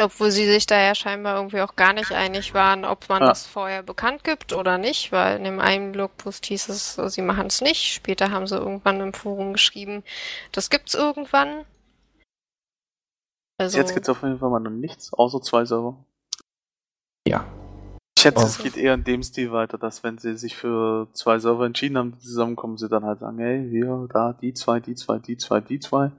Obwohl 0.00 0.30
sie 0.30 0.46
sich 0.46 0.66
da 0.66 0.80
ja 0.80 0.94
scheinbar 0.94 1.36
irgendwie 1.36 1.60
auch 1.60 1.76
gar 1.76 1.92
nicht 1.92 2.12
einig 2.12 2.54
waren, 2.54 2.84
ob 2.84 3.08
man 3.08 3.22
Ja. 3.22 3.28
das 3.28 3.46
vorher 3.46 3.82
bekannt 3.82 4.24
gibt 4.24 4.52
oder 4.52 4.78
nicht, 4.78 5.12
weil 5.12 5.36
in 5.36 5.44
dem 5.44 5.60
einen 5.60 5.92
Blogpost 5.92 6.46
hieß 6.46 6.68
es, 6.70 6.94
sie 6.94 7.22
machen 7.22 7.46
es 7.48 7.60
nicht. 7.60 7.92
Später 7.92 8.30
haben 8.30 8.46
sie 8.46 8.56
irgendwann 8.56 9.00
im 9.00 9.12
Forum 9.12 9.52
geschrieben, 9.52 10.02
das 10.52 10.70
gibt's 10.70 10.94
irgendwann. 10.94 11.64
Also, 13.58 13.76
jetzt 13.78 13.92
gibt's 13.92 14.08
auf 14.08 14.22
jeden 14.22 14.38
Fall 14.38 14.48
mal 14.50 14.60
noch 14.60 14.70
nichts, 14.70 15.12
außer 15.12 15.42
zwei 15.42 15.64
Server. 15.66 16.02
Ja. 17.28 17.44
Ich 18.16 18.22
schätze, 18.22 18.42
Oh. 18.42 18.46
es 18.46 18.58
geht 18.58 18.76
eher 18.76 18.94
in 18.94 19.04
dem 19.04 19.22
Stil 19.22 19.52
weiter, 19.52 19.76
dass 19.78 20.02
wenn 20.02 20.18
sie 20.18 20.36
sich 20.36 20.56
für 20.56 21.08
zwei 21.12 21.38
Server 21.38 21.66
entschieden 21.66 21.98
haben, 21.98 22.12
die 22.12 22.20
zusammenkommen, 22.20 22.78
sie 22.78 22.88
dann 22.88 23.04
halt 23.04 23.20
sagen, 23.20 23.38
hey, 23.38 23.68
hier, 23.68 24.08
da, 24.12 24.32
die 24.32 24.54
zwei, 24.54 24.80
die 24.80 24.94
zwei, 24.94 25.18
die 25.18 25.36
zwei, 25.36 25.60
die 25.60 25.78
zwei. 25.78 26.10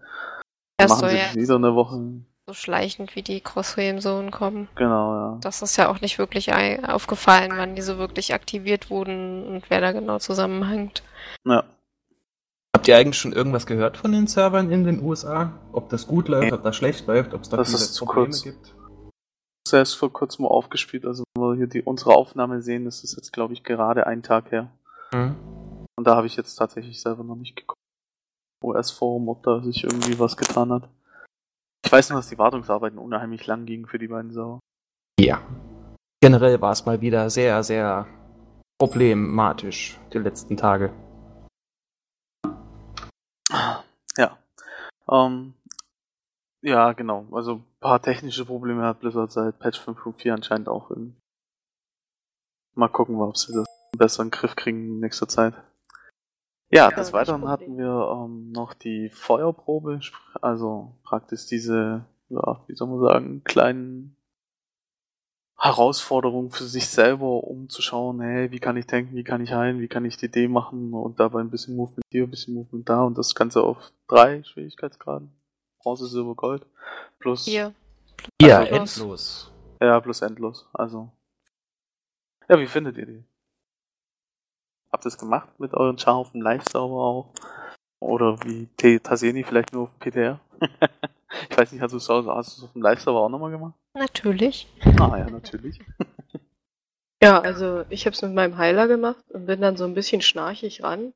das 0.78 0.90
machen 0.90 1.00
soll 1.00 1.10
sie 1.12 1.18
ja 1.18 1.34
wieder 1.34 1.56
eine 1.56 1.74
Woche. 1.76 2.22
So 2.52 2.54
schleichend 2.54 3.16
wie 3.16 3.22
die 3.22 3.40
Crossframe-Zonen 3.40 4.30
kommen. 4.32 4.68
Genau, 4.76 5.14
ja. 5.14 5.38
Das 5.42 5.62
ist 5.62 5.78
ja 5.78 5.90
auch 5.90 6.02
nicht 6.02 6.20
wirklich 6.20 6.52
aufgefallen, 6.54 7.54
wann 7.56 7.76
diese 7.76 7.98
wirklich 7.98 8.34
aktiviert 8.34 8.90
wurden 8.90 9.46
und 9.46 9.70
wer 9.70 9.80
da 9.80 9.92
genau 9.94 10.20
zusammenhängt. 10.20 11.02
ja. 11.46 11.64
Habt 12.76 12.88
ihr 12.88 12.98
eigentlich 12.98 13.18
schon 13.18 13.34
irgendwas 13.34 13.68
gehört 13.68 13.98
von 13.98 14.12
den 14.12 14.28
Servern 14.28 14.72
in 14.72 14.86
den 14.86 15.04
USA? 15.04 15.54
Ob 15.72 15.90
das 15.90 16.08
gut 16.08 16.28
läuft, 16.30 16.52
ob 16.52 16.64
das 16.64 16.76
schlecht 16.76 17.06
läuft, 17.06 17.34
ob 17.34 17.42
es 17.42 17.50
da 17.50 17.58
Das 17.58 17.68
viele 17.70 17.80
ist 17.80 17.94
zu 17.94 18.06
Probleme 18.06 18.30
kurz. 18.30 18.44
gibt? 18.44 18.74
Das 19.70 19.90
ist 19.90 19.94
vor 19.94 20.12
kurzem 20.12 20.44
mal 20.44 20.50
aufgespielt, 20.50 21.06
also 21.06 21.24
wenn 21.36 21.44
wir 21.44 21.56
hier 21.56 21.68
die, 21.68 21.84
unsere 21.84 22.16
Aufnahme 22.16 22.62
sehen, 22.64 22.86
das 22.86 23.04
ist 23.04 23.16
jetzt, 23.16 23.34
glaube 23.34 23.54
ich, 23.54 23.64
gerade 23.64 24.08
einen 24.08 24.24
Tag 24.24 24.52
her. 24.52 24.72
Hm. 25.12 25.36
Und 25.96 26.08
da 26.08 26.16
habe 26.16 26.26
ich 26.26 26.36
jetzt 26.36 26.56
tatsächlich 26.56 27.00
selber 27.00 27.24
noch 27.24 27.36
nicht 27.36 27.56
geguckt. 27.56 27.80
US-Forum, 28.64 29.30
ob 29.30 29.44
da 29.44 29.62
sich 29.62 29.84
irgendwie 29.84 30.18
was 30.18 30.36
getan 30.36 30.72
hat. 30.72 30.90
Ich 31.84 31.92
weiß 31.92 32.10
nur, 32.10 32.20
dass 32.20 32.30
die 32.30 32.38
Wartungsarbeiten 32.38 33.00
unheimlich 33.00 33.48
lang 33.48 33.66
gingen 33.66 33.86
für 33.86 34.00
die 34.00 34.08
beiden 34.08 34.32
Sauer. 34.32 34.60
Ja. 35.20 35.42
Generell 36.22 36.62
war 36.62 36.72
es 36.72 36.86
mal 36.86 37.02
wieder 37.02 37.30
sehr, 37.30 37.64
sehr 37.64 38.08
problematisch 38.80 40.00
die 40.14 40.20
letzten 40.20 40.58
Tage. 40.58 40.94
Ja. 44.18 44.38
Ähm, 45.10 45.54
ja, 46.62 46.94
genau. 46.94 47.28
Also 47.32 47.56
ein 47.56 47.66
paar 47.80 48.02
technische 48.02 48.46
Probleme 48.46 48.84
hat 48.84 49.00
Blizzard 49.00 49.32
seit 49.32 49.60
Patch 49.60 49.80
5.4 49.80 50.34
anscheinend 50.34 50.70
auch 50.70 50.90
irgendwie. 50.90 51.16
Mal 52.76 52.88
gucken, 52.88 53.20
ob 53.20 53.38
sie 53.38 53.54
das 53.54 53.68
besser 53.98 54.24
in 54.24 54.28
den 54.28 54.32
Griff 54.32 54.56
kriegen 54.56 54.84
in 54.84 55.00
nächster 55.00 55.28
Zeit. 55.28 55.56
Ja, 56.72 56.88
des 56.88 56.96
das 56.96 57.14
Weiteren 57.14 57.48
hatten 57.48 57.78
wir 57.78 58.24
ähm, 58.26 58.52
noch 58.52 58.74
die 58.74 59.10
Feuerprobe, 59.10 60.00
also 60.42 60.96
praktisch 61.04 61.46
diese, 61.48 62.06
ja, 62.30 62.64
wie 62.68 62.76
soll 62.76 62.88
man 62.88 63.02
sagen, 63.02 63.44
kleinen 63.44 64.16
Herausforderungen 65.58 66.50
für 66.50 66.64
sich 66.64 66.88
selber, 66.88 67.44
um 67.44 67.70
zu 67.70 67.82
schauen, 67.82 68.20
hey, 68.22 68.52
wie 68.52 68.60
kann 68.60 68.78
ich 68.78 68.88
tanken, 68.88 69.16
wie 69.16 69.24
kann 69.24 69.42
ich 69.44 69.52
heilen, 69.54 69.80
wie 69.80 69.88
kann 69.88 70.06
ich 70.06 70.18
die 70.18 70.30
D 70.32 70.48
machen 70.48 70.94
und 70.94 71.20
dabei 71.20 71.40
ein 71.42 71.52
bisschen 71.52 71.76
Movement 71.76 72.06
hier, 72.10 72.24
ein 72.24 72.32
bisschen 72.32 72.56
Movement 72.56 72.90
da 72.90 73.04
und 73.04 73.18
das 73.18 73.36
Ganze 73.36 73.62
auf 73.62 73.92
drei 74.08 74.42
Schwierigkeitsgraden. 74.44 75.32
Bronze, 75.84 76.08
Silber, 76.08 76.36
Gold. 76.36 76.66
Plus, 77.20 77.46
Hier. 77.46 77.74
Ja, 78.42 78.60
Also- 78.60 78.74
endlos. 78.76 79.52
ja, 79.80 80.00
plus 80.00 80.22
endlos. 80.22 80.68
Also. 80.74 81.12
Ja, 82.50 82.60
wie 82.60 82.68
findet 82.68 82.98
ihr 82.98 83.06
die? 83.06 83.24
Habt 84.92 85.06
ihr 85.06 85.10
es 85.10 85.18
gemacht 85.18 85.48
mit 85.60 85.74
euren 85.74 85.98
Char 85.98 86.16
auf 86.16 86.32
dem 86.32 86.42
Live-Server 86.42 86.94
auch? 86.94 87.30
Oder 88.02 88.38
wie 88.44 88.68
T- 88.78 89.00
Taseni 89.00 89.44
vielleicht 89.44 89.74
nur 89.74 89.84
auf 89.84 89.90
dem 89.92 90.00
PTR? 90.12 90.40
ich 91.50 91.58
weiß 91.58 91.72
nicht, 91.72 91.82
hast 91.82 91.92
du 91.94 91.98
es 91.98 92.10
hast 92.10 92.58
du 92.58 92.62
es 92.62 92.64
auf 92.64 92.74
dem 92.74 92.82
Live-Server 92.82 93.20
auch 93.20 93.30
nochmal 93.30 93.52
gemacht? 93.52 93.74
Natürlich. 93.94 94.68
Ah 95.00 95.18
ja, 95.18 95.26
natürlich. 95.30 95.80
Ja, 97.24 97.40
also 97.40 97.86
ich 97.90 98.06
habe 98.06 98.16
es 98.16 98.22
mit 98.22 98.34
meinem 98.34 98.58
Heiler 98.58 98.88
gemacht 98.88 99.24
und 99.30 99.46
bin 99.46 99.62
dann 99.62 99.78
so 99.78 99.86
ein 99.86 99.94
bisschen 99.94 100.22
schnarchig 100.22 100.84
ran. 100.84 101.14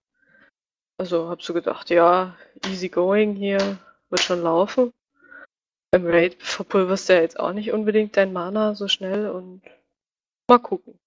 Also 0.97 1.27
hab 1.29 1.41
so 1.41 1.53
gedacht, 1.53 1.89
ja, 1.89 2.35
easy 2.67 2.87
going 2.87 3.35
hier, 3.35 3.77
wird 4.09 4.21
schon 4.21 4.41
laufen. 4.41 4.93
Im 5.93 6.05
Raid 6.05 6.41
verpulverst 6.41 7.09
du 7.09 7.13
ja 7.13 7.21
jetzt 7.21 7.39
auch 7.39 7.51
nicht 7.51 7.71
unbedingt 7.73 8.15
dein 8.15 8.31
Mana 8.31 8.75
so 8.75 8.87
schnell 8.87 9.29
und 9.29 9.61
mal 10.49 10.59
gucken. 10.59 10.97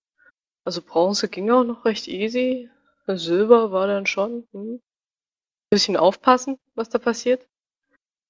Also 0.69 0.83
Bronze 0.83 1.31
ging 1.31 1.51
auch 1.51 1.65
noch 1.65 1.87
recht 1.87 2.09
easy. 2.09 2.69
Silber 3.07 3.73
war 3.73 3.87
dann 3.87 4.05
schon, 4.05 4.47
hm, 4.53 4.83
bisschen 5.71 5.97
aufpassen, 5.97 6.59
was 6.75 6.91
da 6.91 6.99
passiert. 6.99 7.49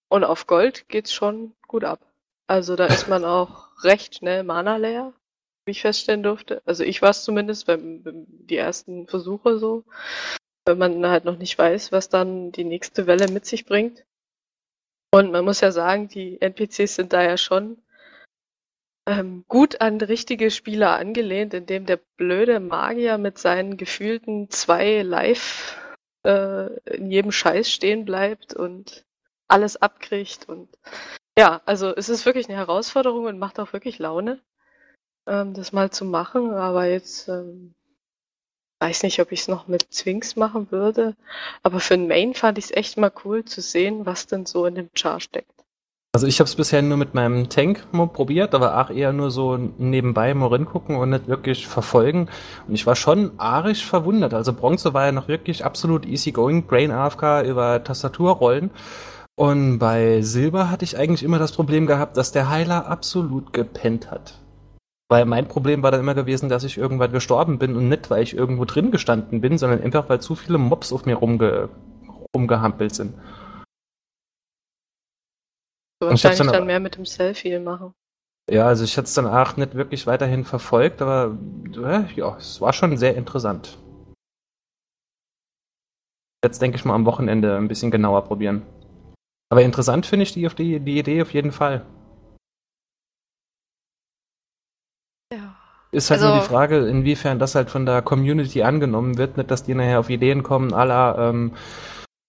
Und 0.09 0.22
auf 0.22 0.47
Gold 0.47 0.89
geht's 0.89 1.12
schon 1.12 1.57
gut 1.66 1.82
ab. 1.82 1.99
Also 2.47 2.76
da 2.76 2.86
ist 2.86 3.09
man 3.09 3.24
auch 3.24 3.82
recht 3.82 4.14
schnell 4.14 4.45
Mana 4.45 4.76
leer 4.76 5.14
wie 5.64 5.72
ich 5.72 5.80
feststellen 5.80 6.22
durfte. 6.22 6.62
Also 6.64 6.84
ich 6.84 7.03
war 7.03 7.11
es 7.11 7.24
zumindest 7.24 7.66
beim, 7.66 8.05
beim 8.05 8.26
die 8.28 8.57
ersten 8.57 9.09
Versuche 9.09 9.59
so, 9.59 9.82
wenn 10.64 10.78
man 10.78 11.05
halt 11.09 11.24
noch 11.24 11.39
nicht 11.39 11.59
weiß, 11.59 11.91
was 11.91 12.09
dann 12.09 12.53
die 12.53 12.62
nächste 12.62 13.09
Welle 13.09 13.26
mit 13.26 13.47
sich 13.47 13.66
bringt. 13.66 14.05
Und 15.11 15.32
man 15.32 15.45
muss 15.45 15.61
ja 15.61 15.72
sagen, 15.72 16.07
die 16.07 16.41
NPCs 16.41 16.95
sind 16.95 17.12
da 17.12 17.20
ja 17.20 17.36
schon 17.36 17.82
ähm, 19.09 19.45
gut 19.49 19.81
an 19.81 20.01
richtige 20.01 20.51
Spieler 20.51 20.97
angelehnt, 20.99 21.55
indem 21.55 21.87
der 21.87 21.99
blöde 22.17 22.61
Magier 22.61 23.19
mit 23.19 23.39
seinen 23.39 23.77
gefühlten 23.77 24.51
zwei 24.51 25.03
Live 25.03 25.77
äh, 26.25 26.75
in 26.91 27.11
jedem 27.11 27.33
Scheiß 27.33 27.71
stehen 27.73 28.05
bleibt 28.05 28.55
und 28.55 29.05
alles 29.49 29.77
abkriegt 29.77 30.49
und 30.49 30.69
ja, 31.39 31.63
also 31.67 31.95
es 31.95 32.09
ist 32.09 32.27
wirklich 32.27 32.49
eine 32.49 32.59
Herausforderung 32.59 33.27
und 33.27 33.39
macht 33.39 33.61
auch 33.61 33.73
wirklich 33.73 33.99
Laune 33.99 34.41
ähm, 35.29 35.55
das 35.55 35.73
mal 35.73 35.91
zu 35.91 36.05
machen, 36.05 36.53
aber 36.53 36.87
jetzt 36.87 37.29
ähm, 37.29 37.75
weiß 38.81 39.03
nicht, 39.05 39.21
ob 39.21 39.33
ich 39.33 39.41
es 39.41 39.49
noch 39.49 39.69
mit 39.69 39.93
Zwings 39.93 40.37
machen 40.37 40.71
würde. 40.71 41.17
Aber 41.63 41.81
für 41.81 41.95
ein 41.95 42.09
Main 42.09 42.35
fand 42.35 42.59
ich 42.59 42.67
es 42.67 42.71
echt 42.73 42.97
mal 42.97 43.13
cool 43.25 43.45
zu 43.45 43.61
sehen, 43.61 44.07
was 44.07 44.27
denn 44.27 44.47
so 44.47 44.67
in 44.67 44.75
dem 44.75 44.91
Char 44.95 45.21
steckt. 45.21 45.58
Also 46.15 46.27
ich 46.27 46.41
habe 46.41 46.49
es 46.49 46.57
bisher 46.57 46.81
nur 46.81 46.97
mit 46.97 47.13
meinem 47.13 47.51
Tank 47.51 47.87
probiert, 47.93 48.55
aber 48.55 48.81
auch 48.81 48.89
eher 48.89 49.13
nur 49.13 49.31
so 49.31 49.57
nebenbei 49.57 50.33
mal 50.33 50.65
gucken 50.65 50.97
und 50.97 51.11
nicht 51.11 51.29
wirklich 51.29 51.67
verfolgen. 51.67 52.29
Und 52.67 52.75
ich 52.75 52.87
war 52.87 52.97
schon 52.97 53.33
arisch 53.39 53.85
verwundert. 53.85 54.33
Also 54.33 54.55
Bronze 54.55 54.95
war 54.95 55.07
ja 55.07 55.13
noch 55.13 55.29
wirklich 55.29 55.67
absolut 55.67 56.07
easy 56.07 56.33
going, 56.33 56.67
Brain 56.67 56.91
AFK 56.91 57.43
über 57.47 57.85
Tastaturrollen. 57.85 58.71
Und 59.37 59.79
bei 59.79 60.23
Silber 60.23 60.71
hatte 60.71 60.85
ich 60.85 60.97
eigentlich 60.97 61.23
immer 61.23 61.39
das 61.39 61.53
Problem 61.53 61.87
gehabt, 61.87 62.17
dass 62.17 62.33
der 62.33 62.49
Heiler 62.49 62.87
absolut 62.87 63.53
gepennt 63.53 64.11
hat. 64.11 64.41
Weil 65.11 65.27
mein 65.27 65.47
Problem 65.47 65.83
war 65.83 65.91
dann 65.91 66.01
immer 66.01 66.15
gewesen, 66.15 66.49
dass 66.49 66.65
ich 66.65 66.79
irgendwann 66.79 67.13
gestorben 67.13 67.59
bin 67.59 67.77
und 67.77 67.89
nicht, 67.89 68.11
weil 68.11 68.23
ich 68.23 68.35
irgendwo 68.35 68.65
drin 68.65 68.91
gestanden 68.91 69.43
bin, 69.43 69.59
sondern 69.59 69.83
einfach, 69.83 70.09
weil 70.09 70.21
zu 70.21 70.35
viele 70.35 70.59
Mobs 70.59 70.93
auf 70.93 71.05
mir 71.05 71.17
rumge 71.17 71.69
rumgehampelt 72.35 72.95
sind. 72.95 73.15
So 73.15 73.39
Und 75.55 75.67
ich 75.67 75.77
hab's 75.77 75.88
wahrscheinlich 76.01 76.39
dann 76.39 76.49
dann, 76.49 76.67
mehr 76.67 76.81
mit 76.81 76.97
dem 76.97 77.05
Selfie 77.05 77.59
machen. 77.59 77.95
Ja, 78.51 78.67
also 78.67 78.85
ich 78.85 78.97
hatte 78.97 79.07
es 79.07 79.15
dann 79.15 79.27
auch 79.27 79.57
nicht 79.57 79.75
wirklich 79.75 80.07
weiterhin 80.07 80.45
verfolgt, 80.45 81.03
aber 81.03 81.37
äh, 81.77 82.13
ja, 82.15 82.37
es 82.39 82.61
war 82.61 82.73
schon 82.73 82.97
sehr 82.97 83.15
interessant. 83.17 83.79
Jetzt 86.45 86.63
denke 86.63 86.77
ich 86.77 86.85
mal 86.85 86.95
am 86.95 87.05
Wochenende 87.05 87.57
ein 87.57 87.69
bisschen 87.69 87.91
genauer 87.91 88.25
probieren. 88.25 88.63
Aber 89.51 89.63
interessant 89.63 90.07
finde 90.07 90.23
ich 90.23 90.33
die, 90.33 90.47
die, 90.49 90.81
die 90.81 90.99
Idee 90.99 91.23
auf 91.23 91.33
jeden 91.35 91.53
Fall. 91.53 91.85
Ja. 95.33 95.57
Ist 95.91 96.11
halt 96.11 96.21
Also- 96.21 96.33
nur 96.35 96.43
die 96.43 96.49
Frage, 96.49 96.87
inwiefern 96.89 97.39
das 97.39 97.55
halt 97.55 97.71
von 97.71 97.87
der 97.87 98.03
Community 98.03 98.63
angenommen 98.63 99.19
wird, 99.19 99.37
nicht, 99.37 99.51
dass 99.51 99.65
die 99.65 99.75
nachher 99.75 100.01
auf 100.01 100.11
Ideen 100.11 100.43
kommen, 100.43 100.73
à 100.73 100.85
la, 100.85 101.29
ähm, 101.31 101.55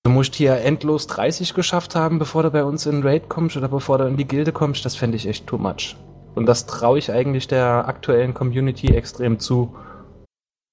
du 0.03 0.11
musst 0.11 0.35
hier 0.35 0.57
endlos 0.57 1.07
30 1.07 1.53
geschafft 1.53 1.95
haben, 1.95 2.19
bevor 2.19 2.43
du 2.43 2.51
bei 2.51 2.63
uns 2.63 2.85
in 2.85 3.03
Raid 3.03 3.29
kommst 3.29 3.57
oder 3.57 3.67
bevor 3.67 3.97
du 3.97 4.05
in 4.05 4.17
die 4.17 4.27
Gilde 4.27 4.51
kommst, 4.51 4.85
das 4.85 4.95
fände 4.95 5.17
ich 5.17 5.27
echt 5.27 5.47
too 5.47 5.57
much. 5.57 5.95
Und 6.35 6.45
das 6.45 6.65
traue 6.65 6.99
ich 6.99 7.11
eigentlich 7.11 7.47
der 7.47 7.87
aktuellen 7.87 8.33
Community 8.33 8.95
extrem 8.95 9.39
zu, 9.39 9.75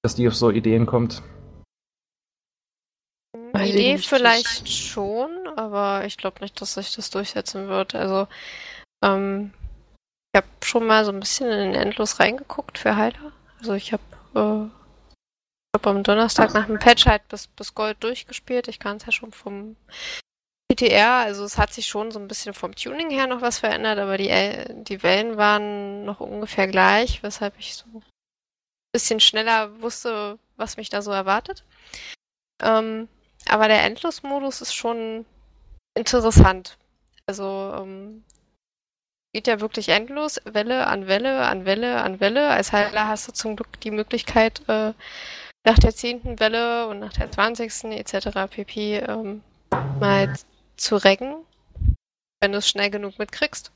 dass 0.03 0.15
die 0.15 0.27
auf 0.27 0.35
so 0.35 0.49
Ideen 0.49 0.85
kommt. 0.85 1.21
Idee 3.55 3.97
vielleicht 3.97 4.69
schon, 4.69 5.29
aber 5.55 6.05
ich 6.05 6.17
glaube 6.17 6.41
nicht, 6.41 6.59
dass 6.61 6.75
sich 6.75 6.95
das 6.95 7.09
durchsetzen 7.09 7.67
wird. 7.67 7.95
Also, 7.95 8.27
ähm, 9.03 9.51
ich 10.33 10.37
habe 10.37 10.47
schon 10.63 10.85
mal 10.85 11.05
so 11.05 11.11
ein 11.11 11.19
bisschen 11.19 11.49
in 11.49 11.71
den 11.71 11.81
Endlos 11.81 12.19
reingeguckt 12.19 12.77
für 12.77 12.95
Heiler. 12.95 13.31
Also 13.59 13.73
ich 13.73 13.93
habe 13.93 14.71
äh, 15.77 15.79
ich 15.79 15.83
hab 15.83 15.87
am 15.87 16.03
Donnerstag 16.03 16.53
nach 16.53 16.67
dem 16.67 16.79
Patch 16.79 17.05
halt 17.05 17.27
bis, 17.27 17.47
bis 17.47 17.75
Gold 17.75 18.03
durchgespielt. 18.03 18.67
Ich 18.67 18.79
kann 18.79 18.97
es 18.97 19.05
ja 19.05 19.11
schon 19.11 19.31
vom 19.31 19.75
PTR, 20.71 21.23
also 21.23 21.45
es 21.45 21.57
hat 21.57 21.71
sich 21.71 21.87
schon 21.87 22.11
so 22.11 22.19
ein 22.19 22.27
bisschen 22.27 22.53
vom 22.53 22.75
Tuning 22.75 23.09
her 23.09 23.27
noch 23.27 23.41
was 23.41 23.59
verändert, 23.59 23.99
aber 23.99 24.17
die, 24.17 24.29
die 24.83 25.01
Wellen 25.01 25.37
waren 25.37 26.03
noch 26.03 26.19
ungefähr 26.19 26.67
gleich, 26.67 27.23
weshalb 27.23 27.57
ich 27.57 27.75
so 27.75 27.85
ein 27.93 28.03
bisschen 28.91 29.21
schneller 29.21 29.81
wusste, 29.81 30.39
was 30.57 30.75
mich 30.75 30.89
da 30.89 31.01
so 31.01 31.11
erwartet. 31.11 31.63
Ähm, 32.61 33.07
aber 33.47 33.67
der 33.69 33.83
Endlosmodus 33.83 34.61
ist 34.61 34.73
schon 34.73 35.25
interessant. 35.95 36.77
Also 37.27 37.73
ähm, 37.77 38.25
geht 39.33 39.47
ja 39.47 39.61
wirklich 39.61 39.89
endlos, 39.89 40.41
Welle 40.45 40.87
an 40.87 41.07
Welle 41.07 41.45
an 41.45 41.65
Welle 41.65 42.01
an 42.01 42.19
Welle. 42.19 42.49
Als 42.49 42.71
Heiler 42.71 43.07
hast 43.07 43.27
du 43.27 43.31
zum 43.33 43.55
Glück 43.55 43.79
die 43.81 43.91
Möglichkeit, 43.91 44.67
äh, 44.67 44.93
nach 45.67 45.77
der 45.77 45.93
zehnten 45.93 46.39
Welle 46.39 46.87
und 46.87 46.99
nach 46.99 47.11
der 47.11 47.29
zwanzigsten 47.29 47.91
etc. 47.91 48.49
pp. 48.49 48.99
Ähm, 48.99 49.43
mal 49.99 50.33
zu 50.77 50.95
reggen, 50.95 51.35
wenn 52.39 52.53
du 52.53 52.59
es 52.59 52.69
schnell 52.69 52.89
genug 52.89 53.19
mitkriegst. 53.19 53.73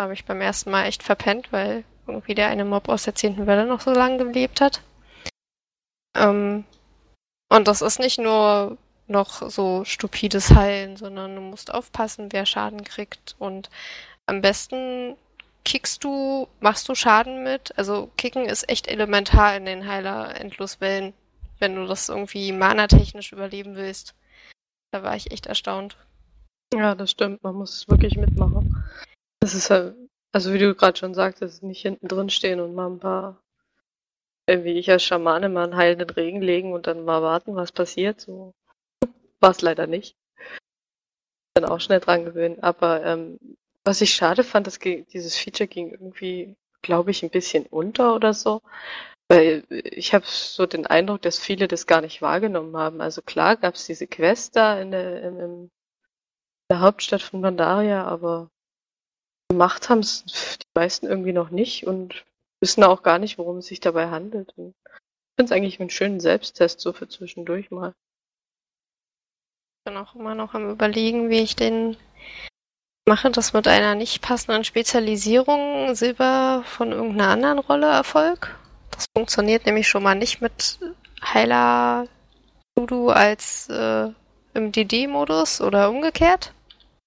Habe 0.00 0.12
ich 0.12 0.24
beim 0.24 0.40
ersten 0.40 0.70
Mal 0.70 0.84
echt 0.84 1.02
verpennt, 1.02 1.52
weil 1.52 1.82
irgendwie 2.06 2.36
der 2.36 2.48
eine 2.48 2.64
Mob 2.64 2.88
aus 2.88 3.02
der 3.02 3.16
zehnten 3.16 3.48
Welle 3.48 3.66
noch 3.66 3.80
so 3.80 3.90
lange 3.90 4.18
gelebt 4.18 4.60
hat. 4.60 4.80
Ähm, 6.16 6.64
und 7.50 7.66
das 7.66 7.82
ist 7.82 7.98
nicht 7.98 8.18
nur 8.18 8.78
noch 9.08 9.50
so 9.50 9.84
stupides 9.84 10.54
Heilen, 10.54 10.96
sondern 10.96 11.34
du 11.34 11.40
musst 11.40 11.74
aufpassen, 11.74 12.32
wer 12.32 12.46
Schaden 12.46 12.84
kriegt. 12.84 13.34
Und 13.40 13.70
am 14.26 14.40
besten 14.40 15.16
kickst 15.64 16.04
du, 16.04 16.48
machst 16.60 16.88
du 16.88 16.94
Schaden 16.94 17.42
mit. 17.42 17.76
Also 17.78 18.10
Kicken 18.16 18.46
ist 18.46 18.68
echt 18.68 18.88
elementar 18.88 19.56
in 19.56 19.64
den 19.64 19.86
Heiler-Endloswellen, 19.86 21.14
wenn 21.58 21.76
du 21.76 21.86
das 21.86 22.08
irgendwie 22.08 22.52
mana-technisch 22.52 23.32
überleben 23.32 23.76
willst. 23.76 24.14
Da 24.92 25.02
war 25.02 25.16
ich 25.16 25.30
echt 25.30 25.46
erstaunt. 25.46 25.96
Ja, 26.74 26.94
das 26.94 27.10
stimmt. 27.10 27.42
Man 27.42 27.54
muss 27.54 27.88
wirklich 27.88 28.16
mitmachen. 28.16 28.84
Das 29.40 29.54
ist 29.54 29.70
halt, 29.70 29.94
also 30.32 30.52
wie 30.52 30.58
du 30.58 30.74
gerade 30.74 30.98
schon 30.98 31.14
sagtest, 31.14 31.62
nicht 31.62 31.82
hinten 31.82 32.08
drin 32.08 32.30
stehen 32.30 32.60
und 32.60 32.74
mal 32.74 32.88
ein 32.88 32.98
paar, 32.98 33.42
äh, 34.46 34.64
wie 34.64 34.78
ich 34.78 34.90
als 34.90 35.04
Schamane, 35.04 35.48
mal 35.48 35.64
einen 35.64 35.76
heilenden 35.76 36.10
Regen 36.10 36.42
legen 36.42 36.72
und 36.72 36.86
dann 36.86 37.04
mal 37.04 37.22
warten, 37.22 37.54
was 37.56 37.72
passiert. 37.72 38.20
So 38.20 38.54
war 39.40 39.50
es 39.50 39.60
leider 39.60 39.86
nicht. 39.86 40.16
Dann 41.54 41.66
auch 41.66 41.80
schnell 41.80 42.00
dran 42.00 42.24
gewöhnen. 42.24 42.62
Aber 42.62 43.04
ähm, 43.04 43.38
was 43.84 44.00
ich 44.00 44.14
schade 44.14 44.44
fand, 44.44 44.66
das 44.66 44.78
ging, 44.78 45.06
dieses 45.08 45.36
Feature 45.36 45.68
ging 45.68 45.90
irgendwie, 45.90 46.56
glaube 46.82 47.10
ich, 47.10 47.22
ein 47.22 47.30
bisschen 47.30 47.66
unter 47.66 48.14
oder 48.14 48.34
so. 48.34 48.62
Weil 49.28 49.64
ich 49.70 50.14
habe 50.14 50.26
so 50.26 50.66
den 50.66 50.86
Eindruck, 50.86 51.22
dass 51.22 51.38
viele 51.38 51.68
das 51.68 51.86
gar 51.86 52.00
nicht 52.00 52.22
wahrgenommen 52.22 52.76
haben. 52.76 53.00
Also 53.00 53.22
klar 53.22 53.56
gab 53.56 53.74
es 53.74 53.86
diese 53.86 54.06
Quest 54.06 54.56
da 54.56 54.80
in 54.80 54.90
der, 54.90 55.22
im, 55.22 55.40
im 55.40 55.70
der 56.70 56.80
Hauptstadt 56.80 57.22
von 57.22 57.42
Pandaria, 57.42 58.04
aber 58.04 58.50
gemacht 59.50 59.90
haben 59.90 60.00
es 60.00 60.24
die 60.24 60.66
meisten 60.74 61.06
irgendwie 61.06 61.34
noch 61.34 61.50
nicht 61.50 61.86
und 61.86 62.24
wissen 62.60 62.84
auch 62.84 63.02
gar 63.02 63.18
nicht, 63.18 63.36
worum 63.36 63.58
es 63.58 63.66
sich 63.66 63.80
dabei 63.80 64.08
handelt. 64.08 64.54
Und 64.56 64.74
ich 64.86 65.36
finde 65.36 65.44
es 65.44 65.52
eigentlich 65.52 65.80
einen 65.80 65.90
schönen 65.90 66.20
Selbsttest 66.20 66.80
so 66.80 66.92
für 66.92 67.08
zwischendurch 67.08 67.70
mal. 67.70 67.92
Ich 69.80 69.84
bin 69.84 69.96
auch 69.96 70.14
immer 70.14 70.34
noch 70.34 70.54
am 70.54 70.70
überlegen, 70.70 71.28
wie 71.28 71.40
ich 71.40 71.56
den 71.56 71.96
mache, 73.06 73.30
das 73.30 73.52
mit 73.52 73.66
einer 73.68 73.94
nicht 73.94 74.22
passenden 74.22 74.64
Spezialisierung 74.64 75.94
Silber 75.94 76.62
von 76.66 76.92
irgendeiner 76.92 77.30
anderen 77.30 77.58
Rolle 77.58 77.86
Erfolg. 77.86 78.58
Das 78.90 79.06
funktioniert 79.16 79.66
nämlich 79.66 79.88
schon 79.88 80.02
mal 80.02 80.14
nicht 80.14 80.40
mit 80.40 80.78
Heiler 81.22 82.06
Voodoo 82.74 83.08
als 83.10 83.68
äh, 83.68 84.08
im 84.54 84.72
DD-Modus 84.72 85.60
oder 85.60 85.90
umgekehrt. 85.90 86.52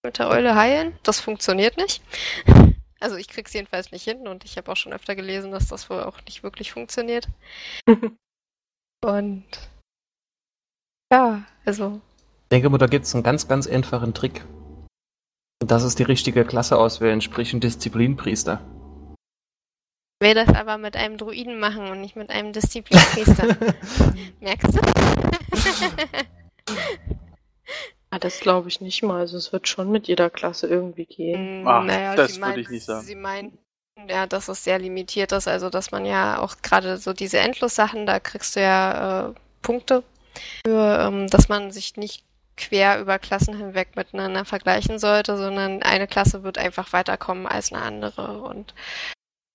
Mit 0.03 0.19
der 0.19 0.29
Eule 0.29 0.55
heilen. 0.55 0.97
Das 1.03 1.19
funktioniert 1.19 1.77
nicht. 1.77 2.03
Also 3.01 3.17
ich 3.17 3.27
krieg's 3.27 3.53
jedenfalls 3.53 3.91
nicht 3.91 4.03
hin 4.03 4.25
und 4.27 4.45
ich 4.45 4.57
habe 4.57 4.71
auch 4.71 4.77
schon 4.77 4.93
öfter 4.93 5.15
gelesen, 5.15 5.51
dass 5.51 5.67
das 5.67 5.89
wohl 5.89 6.01
auch 6.01 6.17
nicht 6.25 6.41
wirklich 6.41 6.71
funktioniert. 6.71 7.27
und 9.03 9.43
ja, 11.11 11.43
also. 11.65 12.01
Ich 12.43 12.49
denke 12.51 12.69
mal, 12.69 12.79
da 12.79 12.87
gibt 12.87 13.05
es 13.05 13.13
einen 13.13 13.23
ganz, 13.23 13.47
ganz 13.47 13.67
einfachen 13.67 14.13
Trick. 14.13 14.43
Und 15.61 15.71
das 15.71 15.83
ist 15.83 15.99
die 15.99 16.03
richtige 16.03 16.45
Klasse 16.45 16.77
auswählen, 16.77 17.21
sprich 17.21 17.53
ein 17.53 17.59
Disziplinpriester. 17.59 18.61
Ich 20.19 20.27
will 20.27 20.33
das 20.33 20.49
aber 20.49 20.77
mit 20.77 20.95
einem 20.95 21.17
Druiden 21.17 21.59
machen 21.59 21.89
und 21.89 22.01
nicht 22.01 22.15
mit 22.15 22.29
einem 22.29 22.53
Disziplinpriester. 22.53 23.57
Merkst 24.39 24.75
du? 24.75 24.81
Ah, 28.15 28.19
das 28.19 28.39
glaube 28.39 28.69
ich 28.69 28.79
nicht 28.79 29.03
mal. 29.03 29.19
Also 29.19 29.35
es 29.35 29.51
wird 29.51 29.67
schon 29.67 29.91
mit 29.91 30.07
jeder 30.07 30.29
Klasse 30.29 30.67
irgendwie 30.67 31.05
gehen. 31.05 31.63
Mm, 31.63 31.67
Ach, 31.67 31.83
naja, 31.83 32.15
das 32.15 32.35
sie 32.35 32.41
würde 32.41 32.61
ich 32.61 32.69
nicht 32.69 32.85
sagen. 32.85 33.05
Sie 33.05 33.15
meinen, 33.15 33.57
ja, 34.07 34.25
dass 34.25 34.47
es 34.47 34.63
sehr 34.63 34.79
limitiert 34.79 35.33
ist. 35.33 35.49
Also, 35.49 35.69
dass 35.69 35.91
man 35.91 36.05
ja 36.05 36.39
auch 36.39 36.55
gerade 36.61 36.95
so 36.95 37.11
diese 37.11 37.39
Endlos-Sachen, 37.39 38.05
da 38.05 38.21
kriegst 38.21 38.55
du 38.55 38.61
ja 38.61 39.27
äh, 39.27 39.33
Punkte 39.61 40.01
für, 40.65 40.99
ähm, 41.01 41.27
dass 41.27 41.49
man 41.49 41.71
sich 41.71 41.97
nicht 41.97 42.23
quer 42.57 42.99
über 42.99 43.19
Klassen 43.19 43.57
hinweg 43.57 43.95
miteinander 43.95 44.45
vergleichen 44.45 44.99
sollte, 44.99 45.37
sondern 45.37 45.83
eine 45.83 46.07
Klasse 46.07 46.43
wird 46.43 46.57
einfach 46.57 46.93
weiterkommen 46.93 47.47
als 47.47 47.71
eine 47.73 47.81
andere. 47.81 48.41
Und 48.41 48.73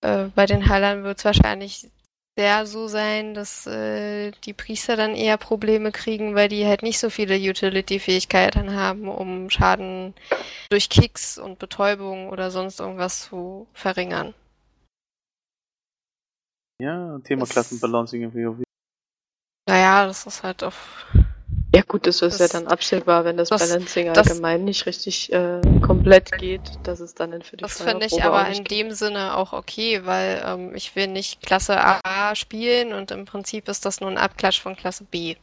äh, 0.03 0.25
bei 0.35 0.47
den 0.47 0.69
Heilern 0.69 1.03
wird 1.05 1.19
es 1.19 1.25
wahrscheinlich 1.25 1.89
sehr 2.39 2.65
so 2.65 2.89
sein, 2.89 3.35
dass 3.35 3.67
äh, 3.67 4.31
die 4.45 4.53
Priester 4.53 4.97
dann 4.97 5.15
eher 5.15 5.37
Probleme 5.37 5.93
kriegen, 5.93 6.35
weil 6.35 6.49
die 6.49 6.67
halt 6.67 6.83
nicht 6.83 6.99
so 6.99 7.11
viele 7.11 7.37
Utility-Fähigkeiten 7.37 8.75
haben, 8.75 9.09
um 9.09 9.51
Schaden 9.51 10.15
durch 10.71 10.89
Kicks 10.89 11.39
und 11.39 11.59
Betäubung 11.59 12.29
oder 12.31 12.51
sonst 12.51 12.81
irgendwas 12.81 13.23
zu 13.29 13.67
verringern. 13.75 14.33
Ja, 16.81 17.19
Thema 17.25 17.41
Das- 17.41 17.51
Klassenbalancing 17.51 18.23
im 18.23 18.35
WoW. 18.35 18.63
Naja, 19.69 20.07
das 20.07 20.27
ist 20.27 20.43
halt 20.43 20.65
auf. 20.65 21.07
Ja 21.73 21.83
gut, 21.87 22.07
das 22.07 22.21
ist 22.21 22.41
ja 22.41 22.47
Das- 22.47 22.53
dann 22.53 22.67
absehbar, 22.67 23.25
wenn 23.25 23.37
das, 23.37 23.49
das- 23.49 23.69
Balancing 23.69 24.13
das- 24.13 24.29
allgemein 24.29 24.65
nicht 24.65 24.87
richtig 24.87 25.33
äh, 25.33 25.61
komplett 25.83 26.33
geht, 26.39 26.63
dass 26.83 26.99
es 27.01 27.15
dann 27.15 27.43
für 27.43 27.57
die 27.57 27.63
Das 27.63 27.81
finde 27.81 28.07
ich 28.07 28.25
aber 28.25 28.47
in 28.49 28.65
geht. 28.65 28.71
dem 28.73 28.91
Sinne 28.93 29.37
auch 29.37 29.53
okay, 29.53 30.05
weil 30.05 30.43
ähm, 30.45 30.75
ich 30.75 30.97
will 30.97 31.07
nicht 31.07 31.43
Klasse 31.43 31.79
A 31.79 32.35
spielen 32.35 32.93
und 32.93 33.13
im 33.13 33.25
Prinzip 33.25 33.69
ist 33.69 33.85
das 33.85 34.01
nur 34.01 34.11
ein 34.11 34.19
Abklatsch 34.19 34.61
von 34.61 34.75
Klasse 34.75 35.05
B, 35.05 35.37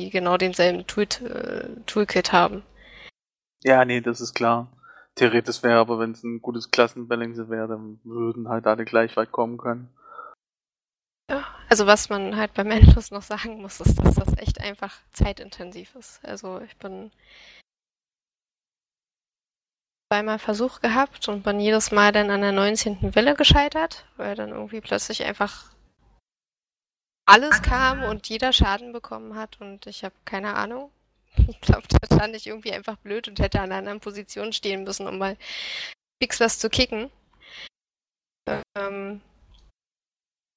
die 0.00 0.10
genau 0.10 0.36
denselben 0.36 0.86
Tool 0.86 1.04
äh, 1.04 1.68
Toolkit 1.86 2.32
haben. 2.32 2.62
Ja, 3.62 3.86
nee, 3.86 4.02
das 4.02 4.20
ist 4.20 4.34
klar. 4.34 4.68
Theoretisch 5.14 5.62
wäre 5.62 5.78
aber, 5.78 5.98
wenn 5.98 6.10
es 6.10 6.22
ein 6.24 6.42
gutes 6.42 6.70
Klassenbalancing 6.72 7.48
wäre, 7.48 7.68
dann 7.68 8.00
würden 8.04 8.48
halt 8.50 8.66
alle 8.66 8.84
gleich 8.84 9.16
weit 9.16 9.32
kommen 9.32 9.56
können. 9.56 9.88
Ja, 11.30 11.46
also 11.70 11.86
was 11.86 12.08
man 12.08 12.36
halt 12.36 12.54
beim 12.54 12.70
Endless 12.70 13.10
noch 13.10 13.22
sagen 13.22 13.60
muss, 13.62 13.80
ist, 13.80 13.98
dass 13.98 14.14
das 14.14 14.36
echt 14.38 14.60
einfach 14.60 15.00
zeitintensiv 15.12 15.94
ist. 15.94 16.24
Also 16.24 16.60
ich 16.60 16.76
bin 16.76 17.10
zweimal 20.12 20.38
Versuch 20.38 20.80
gehabt 20.80 21.28
und 21.28 21.42
bin 21.42 21.60
jedes 21.60 21.90
Mal 21.90 22.12
dann 22.12 22.30
an 22.30 22.42
der 22.42 22.52
19. 22.52 23.14
Welle 23.14 23.34
gescheitert, 23.34 24.06
weil 24.16 24.36
dann 24.36 24.50
irgendwie 24.50 24.80
plötzlich 24.80 25.24
einfach 25.24 25.74
alles 27.26 27.62
kam 27.62 28.02
und 28.04 28.28
jeder 28.28 28.52
Schaden 28.52 28.92
bekommen 28.92 29.34
hat 29.34 29.60
und 29.60 29.86
ich 29.86 30.04
habe 30.04 30.14
keine 30.24 30.54
Ahnung. 30.54 30.90
Ich 31.48 31.60
glaube, 31.60 31.82
da 31.88 31.98
stand 32.06 32.36
ich 32.36 32.46
irgendwie 32.46 32.72
einfach 32.72 32.96
blöd 32.98 33.26
und 33.26 33.40
hätte 33.40 33.58
an 33.58 33.64
einer 33.64 33.78
anderen 33.78 33.98
Position 33.98 34.52
stehen 34.52 34.84
müssen, 34.84 35.08
um 35.08 35.18
mal 35.18 35.36
fix 36.22 36.38
was 36.38 36.60
zu 36.60 36.70
kicken. 36.70 37.10
Ähm, 38.76 39.20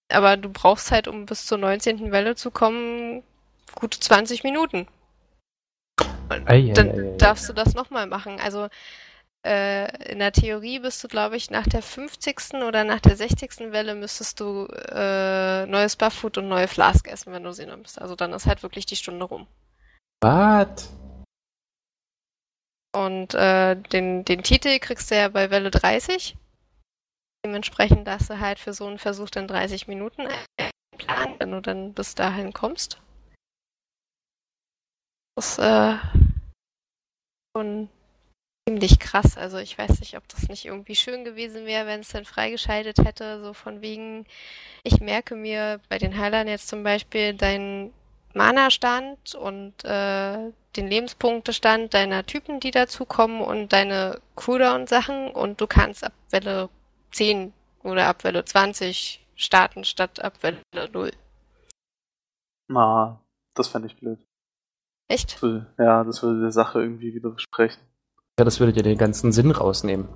aber 0.10 0.38
du 0.38 0.49
brauchst 0.49 0.91
halt, 0.91 1.08
um 1.08 1.26
bis 1.26 1.45
zur 1.45 1.58
19. 1.58 2.12
Welle 2.12 2.36
zu 2.36 2.51
kommen, 2.51 3.24
gute 3.76 3.99
20 3.99 4.43
Minuten. 4.43 4.88
Ei, 6.30 6.41
ei, 6.45 6.72
Dann 6.74 6.91
ei, 6.91 7.14
ei. 7.14 7.18
darfst 7.18 7.47
du 7.49 7.53
das 7.53 7.74
nochmal 7.74 8.08
machen. 8.08 8.39
Also 8.39 8.68
äh, 9.45 10.12
in 10.12 10.20
der 10.20 10.32
Theorie 10.32 10.80
bist 10.80 11.03
du, 11.03 11.08
glaube 11.08 11.38
ich, 11.38 11.49
nach 11.51 11.68
der 11.68 11.82
50. 11.82 12.55
oder 12.66 12.84
nach 12.84 12.99
der 12.99 13.16
60. 13.16 13.72
Welle 13.72 13.95
müsstest 13.95 14.39
du 14.39 14.66
äh, 14.66 15.66
neues 15.66 15.95
Bufffood 15.95 16.38
und 16.38 16.47
neue 16.47 16.68
Flask 16.68 17.08
essen, 17.08 17.34
wenn 17.34 17.43
du 17.43 17.53
sie 17.53 17.66
nimmst. 17.66 18.01
Also 18.01 18.16
dann 18.16 18.34
ist 18.34 18.45
halt 18.45 18.64
wirklich 18.64 18.86
die 18.86 18.95
Stunde 18.95 19.26
rum. 19.26 19.47
Was? 20.22 20.91
Und 22.93 23.36
äh, 23.36 23.76
den, 23.76 24.26
den 24.26 24.43
Titel 24.43 24.80
kriegst 24.80 25.12
du 25.12 25.16
ja 25.16 25.30
bei 25.30 25.51
Welle 25.51 25.72
30. 25.72 26.36
Dementsprechend 27.47 28.05
darfst 28.05 28.29
du 28.29 28.41
halt 28.41 28.59
für 28.59 28.73
so 28.73 28.85
einen 28.87 28.99
Versuch 28.99 29.29
dann 29.29 29.47
30 29.47 29.87
Minuten 29.87 30.27
einplanen, 30.57 31.39
wenn 31.39 31.51
du 31.51 31.61
dann 31.61 31.93
bis 31.93 32.13
dahin 32.13 32.51
kommst. 32.51 32.99
Das 35.37 35.51
ist 35.51 35.59
äh, 35.59 35.95
schon 37.55 37.87
ziemlich 38.67 38.99
krass. 38.99 39.37
Also 39.37 39.59
ich 39.59 39.77
weiß 39.77 40.01
nicht, 40.01 40.17
ob 40.17 40.27
das 40.27 40.49
nicht 40.49 40.65
irgendwie 40.65 40.97
schön 40.97 41.23
gewesen 41.23 41.65
wäre, 41.65 41.87
wenn 41.87 42.01
es 42.01 42.09
dann 42.09 42.25
freigeschaltet 42.25 42.97
hätte, 42.97 43.41
so 43.41 43.53
von 43.53 43.79
wegen, 43.81 44.25
ich 44.83 44.99
merke 44.99 45.35
mir 45.35 45.79
bei 45.87 45.99
den 45.99 46.17
Heilern 46.17 46.49
jetzt 46.49 46.67
zum 46.67 46.83
Beispiel 46.83 47.33
deinen 47.33 47.93
Mana-Stand 48.33 49.35
und 49.35 49.85
äh, 49.85 50.51
den 50.75 50.87
Lebenspunktestand 50.89 51.93
deiner 51.93 52.25
Typen, 52.25 52.59
die 52.59 52.71
dazukommen 52.71 53.39
und 53.39 53.71
deine 53.71 54.19
Cooldown-Sachen 54.35 55.29
und 55.29 55.61
du 55.61 55.67
kannst 55.67 56.03
ab 56.03 56.11
Welle 56.29 56.67
10 57.12 57.53
oder 57.84 58.08
ab 58.08 58.24
Welle 58.24 58.43
20 58.45 59.26
starten 59.36 59.84
statt 59.84 60.20
ab 60.24 60.41
Welle 60.43 60.60
0. 60.91 61.12
Na, 62.70 63.22
das 63.53 63.68
fände 63.68 63.88
ich 63.88 63.95
blöd. 63.97 64.20
Echt? 65.10 65.36
Das 65.36 65.41
würde- 65.41 65.74
Ja, 65.78 66.03
das 66.03 66.22
würde 66.22 66.41
der 66.41 66.51
Sache 66.51 66.82
irgendwie 66.82 67.14
widersprechen. 67.14 67.80
Ja, 68.39 68.45
das 68.45 68.60
würde 68.60 68.74
dir 68.74 68.84
den 68.84 68.97
ganzen 68.97 69.32
Sinn 69.32 69.51
rausnehmen. 69.51 70.08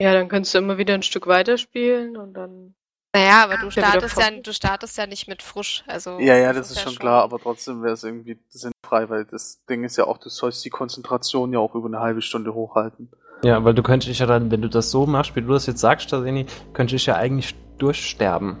Ja, 0.00 0.12
dann 0.12 0.28
kannst 0.28 0.54
du 0.54 0.58
immer 0.58 0.78
wieder 0.78 0.94
ein 0.94 1.02
Stück 1.02 1.26
weiterspielen 1.26 2.16
und 2.16 2.34
dann. 2.34 2.74
Naja, 3.14 3.42
aber 3.44 3.56
du 3.56 3.66
Ja, 3.66 3.70
startest 3.70 4.16
ja, 4.16 4.30
du 4.30 4.52
startest 4.52 4.96
ja 4.98 5.06
nicht 5.06 5.26
mit 5.28 5.42
frisch. 5.42 5.82
Also 5.88 6.18
Ja, 6.20 6.36
ja, 6.36 6.52
das 6.52 6.70
ist 6.70 6.76
ja 6.76 6.82
schon 6.82 6.96
klar, 6.98 7.22
aber 7.24 7.40
trotzdem 7.40 7.82
wäre 7.82 7.94
es 7.94 8.04
irgendwie 8.04 8.38
sinnfrei, 8.48 9.08
weil 9.08 9.24
das 9.24 9.64
Ding 9.64 9.82
ist 9.84 9.96
ja 9.96 10.04
auch, 10.04 10.18
du 10.18 10.28
sollst 10.28 10.64
die 10.64 10.70
Konzentration 10.70 11.52
ja 11.52 11.58
auch 11.58 11.74
über 11.74 11.86
eine 11.86 12.00
halbe 12.00 12.22
Stunde 12.22 12.54
hochhalten. 12.54 13.10
Ja, 13.42 13.64
weil 13.64 13.74
du 13.74 13.82
könntest 13.82 14.10
dich 14.10 14.18
ja 14.18 14.26
dann, 14.26 14.50
wenn 14.50 14.62
du 14.62 14.68
das 14.68 14.90
so 14.90 15.06
machst, 15.06 15.36
wie 15.36 15.42
du 15.42 15.52
das 15.52 15.66
jetzt 15.66 15.80
sagst, 15.80 16.08
Staseni, 16.08 16.46
könntest 16.72 16.94
dich 16.94 17.06
ja 17.06 17.16
eigentlich 17.16 17.54
durchsterben. 17.78 18.58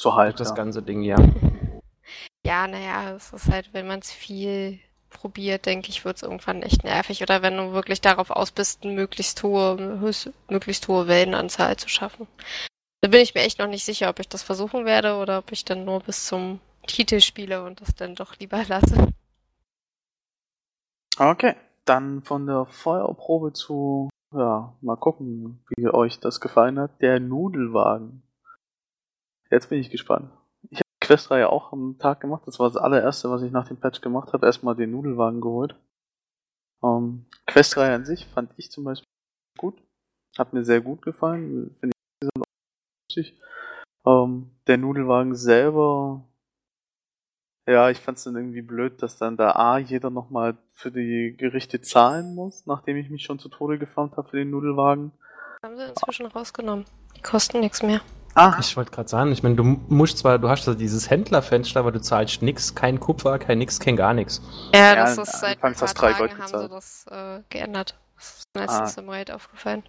So 0.00 0.14
halt. 0.14 0.40
das 0.40 0.50
ja. 0.50 0.54
ganze 0.54 0.82
Ding, 0.82 1.02
ja. 1.02 1.16
Ja, 2.44 2.66
naja, 2.66 3.14
es 3.14 3.32
ist 3.32 3.52
halt, 3.52 3.72
wenn 3.72 3.86
man 3.86 4.00
es 4.00 4.10
viel 4.10 4.80
probiert, 5.10 5.64
denke 5.64 5.90
ich, 5.90 6.04
wird 6.04 6.16
es 6.16 6.24
irgendwann 6.24 6.62
echt 6.62 6.82
nervig. 6.82 7.22
Oder 7.22 7.40
wenn 7.40 7.56
du 7.56 7.72
wirklich 7.72 8.00
darauf 8.00 8.30
aus 8.30 8.50
bist, 8.50 8.82
eine 8.82 8.92
möglichst 8.94 9.40
hohe, 9.44 10.00
höchst, 10.00 10.30
möglichst 10.48 10.88
hohe 10.88 11.06
Wellenanzahl 11.06 11.76
zu 11.76 11.88
schaffen. 11.88 12.26
Da 13.00 13.08
bin 13.08 13.20
ich 13.20 13.34
mir 13.34 13.42
echt 13.42 13.60
noch 13.60 13.68
nicht 13.68 13.84
sicher, 13.84 14.08
ob 14.08 14.18
ich 14.18 14.28
das 14.28 14.42
versuchen 14.42 14.84
werde 14.84 15.14
oder 15.14 15.38
ob 15.38 15.52
ich 15.52 15.64
dann 15.64 15.84
nur 15.84 16.00
bis 16.00 16.26
zum 16.26 16.58
Titel 16.88 17.20
spiele 17.20 17.62
und 17.62 17.80
das 17.80 17.94
dann 17.94 18.16
doch 18.16 18.36
lieber 18.40 18.64
lasse. 18.66 19.06
Okay, 21.16 21.54
dann 21.84 22.22
von 22.22 22.46
der 22.46 22.66
Feuerprobe 22.66 23.52
zu, 23.52 24.08
ja, 24.34 24.74
mal 24.80 24.96
gucken, 24.96 25.64
wie 25.76 25.88
euch 25.88 26.20
das 26.20 26.40
gefallen 26.40 26.78
hat. 26.78 27.00
Der 27.00 27.20
Nudelwagen. 27.20 28.22
Jetzt 29.50 29.68
bin 29.68 29.78
ich 29.78 29.90
gespannt. 29.90 30.30
Ich 30.70 30.78
habe 30.78 30.88
die 31.02 31.06
Questreihe 31.06 31.50
auch 31.50 31.72
am 31.72 31.98
Tag 31.98 32.20
gemacht. 32.20 32.42
Das 32.46 32.58
war 32.58 32.68
das 32.68 32.76
allererste, 32.76 33.30
was 33.30 33.42
ich 33.42 33.52
nach 33.52 33.68
dem 33.68 33.78
Patch 33.78 34.00
gemacht 34.00 34.32
habe. 34.32 34.46
Erstmal 34.46 34.76
den 34.76 34.92
Nudelwagen 34.92 35.40
geholt. 35.40 35.76
Ähm, 36.82 37.26
Questreihe 37.46 37.94
an 37.94 38.04
sich 38.04 38.26
fand 38.26 38.52
ich 38.56 38.70
zum 38.70 38.84
Beispiel 38.84 39.06
gut. 39.58 39.82
Hat 40.38 40.52
mir 40.52 40.64
sehr 40.64 40.80
gut 40.80 41.02
gefallen. 41.02 41.76
Finde 41.80 41.94
ich 41.94 42.22
insgesamt 42.22 42.46
lustig. 43.10 43.40
Ähm, 44.06 44.50
der 44.66 44.78
Nudelwagen 44.78 45.34
selber 45.34 46.24
Ja, 47.66 47.90
ich 47.90 47.98
fand's 48.00 48.24
dann 48.24 48.34
irgendwie 48.34 48.62
blöd, 48.62 49.02
dass 49.02 49.18
dann 49.18 49.36
da 49.36 49.52
A, 49.52 49.78
jeder 49.78 50.10
nochmal 50.10 50.56
für 50.72 50.90
die 50.90 51.36
Gerichte 51.38 51.80
zahlen 51.80 52.34
muss, 52.34 52.66
nachdem 52.66 52.96
ich 52.96 53.08
mich 53.08 53.22
schon 53.22 53.38
zu 53.38 53.48
Tode 53.48 53.78
gefarmt 53.78 54.16
habe 54.16 54.28
für 54.28 54.36
den 54.38 54.50
Nudelwagen. 54.50 55.12
Haben 55.64 55.76
sie 55.76 55.84
inzwischen 55.84 56.26
rausgenommen. 56.26 56.84
Die 57.16 57.22
kosten 57.22 57.60
nichts 57.60 57.82
mehr. 57.82 58.00
Ah, 58.34 58.56
Ich 58.58 58.76
wollte 58.76 58.90
gerade 58.90 59.08
sagen, 59.08 59.30
ich 59.30 59.42
meine, 59.44 59.54
du 59.56 59.62
musst 59.62 60.18
zwar, 60.18 60.38
du 60.40 60.48
hast 60.48 60.66
da 60.66 60.74
dieses 60.74 61.08
Händlerfenster, 61.10 61.78
aber 61.78 61.92
du 61.92 62.00
zahlst 62.00 62.42
nix, 62.42 62.74
kein 62.74 62.98
Kupfer, 62.98 63.38
kein 63.38 63.58
nix, 63.58 63.78
kein 63.78 63.94
gar 63.94 64.14
nichts. 64.14 64.40
Ja, 64.74 64.80
Ja, 64.80 64.94
das 64.96 65.18
ist 65.18 65.38
seit 65.38 65.62
ein 65.62 65.74
paar 65.74 65.86
Tagen 65.94 66.16
Gold 66.18 66.32
haben 66.32 66.46
sie 66.46 66.52
gezahlt. 66.52 66.72
das 66.72 67.06
äh, 67.10 67.42
geändert. 67.50 67.96
Das 68.16 68.38
ist 68.38 68.44
mir 68.54 68.60
letztens 68.62 68.98
Ah. 68.98 69.00
im 69.02 69.08
Raid 69.08 69.30
aufgefallen. 69.30 69.82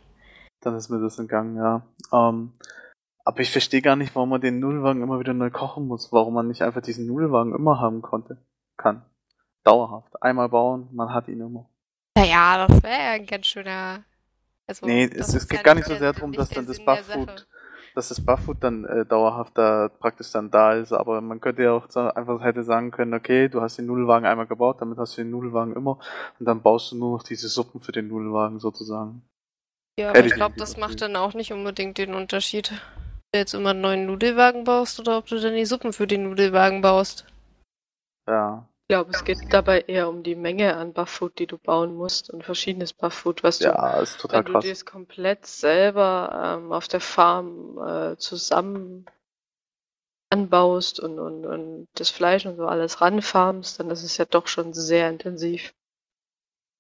dann 0.61 0.75
ist 0.75 0.89
mir 0.89 0.99
das 0.99 1.17
entgangen, 1.19 1.55
ja. 1.55 1.81
Ähm, 2.11 2.51
aber 3.25 3.39
ich 3.39 3.51
verstehe 3.51 3.81
gar 3.81 3.95
nicht, 3.95 4.15
warum 4.15 4.29
man 4.29 4.41
den 4.41 4.59
Nudelwagen 4.59 5.01
immer 5.01 5.19
wieder 5.19 5.33
neu 5.33 5.49
kochen 5.49 5.87
muss, 5.87 6.11
warum 6.11 6.33
man 6.33 6.47
nicht 6.47 6.61
einfach 6.61 6.81
diesen 6.81 7.07
Nudelwagen 7.07 7.55
immer 7.55 7.79
haben 7.79 8.01
konnte, 8.01 8.37
kann. 8.77 9.05
Dauerhaft. 9.63 10.21
Einmal 10.21 10.49
bauen, 10.49 10.89
man 10.91 11.13
hat 11.13 11.27
ihn 11.29 11.39
immer. 11.39 11.69
Naja, 12.17 12.67
das 12.67 12.83
wäre 12.83 13.01
ja 13.01 13.11
ein 13.11 13.25
ganz 13.25 13.47
schöner. 13.47 14.03
Also, 14.67 14.85
Nee, 14.85 15.05
es, 15.05 15.33
es 15.33 15.47
geht 15.47 15.63
gar 15.63 15.75
nicht 15.75 15.87
so 15.87 15.95
sehr 15.95 16.13
darum, 16.13 16.33
dass 16.33 16.49
dann 16.49 16.65
das 16.65 16.83
Bufffood, 16.83 17.29
Sache. 17.29 17.47
dass 17.95 18.09
das 18.09 18.25
Bufffood 18.25 18.57
dann 18.61 18.85
äh, 18.85 19.05
dauerhaft 19.05 19.57
da 19.57 19.89
praktisch 19.89 20.31
dann 20.31 20.51
da 20.51 20.73
ist, 20.73 20.91
aber 20.91 21.21
man 21.21 21.39
könnte 21.39 21.63
ja 21.63 21.71
auch 21.71 21.89
so 21.89 21.99
einfach 22.01 22.41
hätte 22.41 22.63
sagen 22.63 22.91
können, 22.91 23.13
okay, 23.13 23.49
du 23.49 23.61
hast 23.61 23.77
den 23.77 23.85
Nudelwagen 23.85 24.25
einmal 24.25 24.47
gebaut, 24.47 24.77
damit 24.79 24.97
hast 24.97 25.17
du 25.17 25.21
den 25.21 25.31
Nudelwagen 25.31 25.75
immer 25.75 25.99
und 26.39 26.45
dann 26.45 26.61
baust 26.61 26.91
du 26.91 26.97
nur 26.97 27.17
noch 27.17 27.23
diese 27.23 27.47
Suppen 27.47 27.81
für 27.81 27.91
den 27.91 28.07
Nudelwagen 28.07 28.59
sozusagen. 28.59 29.21
Ja, 29.99 30.09
aber 30.09 30.19
ich 30.19 30.27
ich 30.27 30.33
glaube, 30.33 30.55
das 30.57 30.77
macht 30.77 31.01
dann 31.01 31.15
auch 31.15 31.33
nicht 31.33 31.51
unbedingt 31.51 31.97
den 31.97 32.13
Unterschied. 32.13 32.73
Ob 33.33 33.37
du 33.37 33.39
jetzt 33.39 33.55
immer 33.55 33.71
einen 33.71 33.81
neuen 33.81 34.05
Nudelwagen 34.05 34.63
baust 34.63 34.99
oder 34.99 35.17
ob 35.17 35.25
du 35.25 35.41
dann 35.41 35.55
die 35.55 35.65
Suppen 35.65 35.91
für 35.91 36.05
den 36.05 36.29
Nudelwagen 36.29 36.81
baust. 36.81 37.25
Ja. 38.27 38.69
Ich 38.83 38.89
glaube, 38.89 39.09
es 39.11 39.23
geht 39.23 39.39
dabei 39.51 39.81
eher 39.81 40.07
um 40.07 40.21
die 40.21 40.35
Menge 40.35 40.75
an 40.77 40.93
Bufffood, 40.93 41.39
die 41.39 41.47
du 41.47 41.57
bauen 41.57 41.95
musst 41.95 42.29
und 42.29 42.43
verschiedenes 42.43 42.93
Bufffood, 42.93 43.41
was 43.41 43.57
du, 43.57 43.69
Ja, 43.69 43.99
ist 44.01 44.19
total 44.19 44.37
wenn 44.37 44.45
du 44.45 44.51
krass. 44.51 44.65
das 44.67 44.85
komplett 44.85 45.47
selber 45.47 46.59
ähm, 46.59 46.71
auf 46.71 46.87
der 46.87 46.99
Farm 46.99 47.79
äh, 47.79 48.17
zusammen 48.17 49.07
anbaust 50.29 50.99
und, 50.99 51.17
und, 51.17 51.47
und 51.47 51.87
das 51.95 52.11
Fleisch 52.11 52.45
und 52.45 52.57
so 52.57 52.67
alles 52.67 53.01
ranfarmst, 53.01 53.79
dann 53.79 53.89
ist 53.89 54.03
es 54.03 54.15
ja 54.17 54.25
doch 54.25 54.45
schon 54.45 54.75
sehr 54.75 55.09
intensiv. 55.09 55.73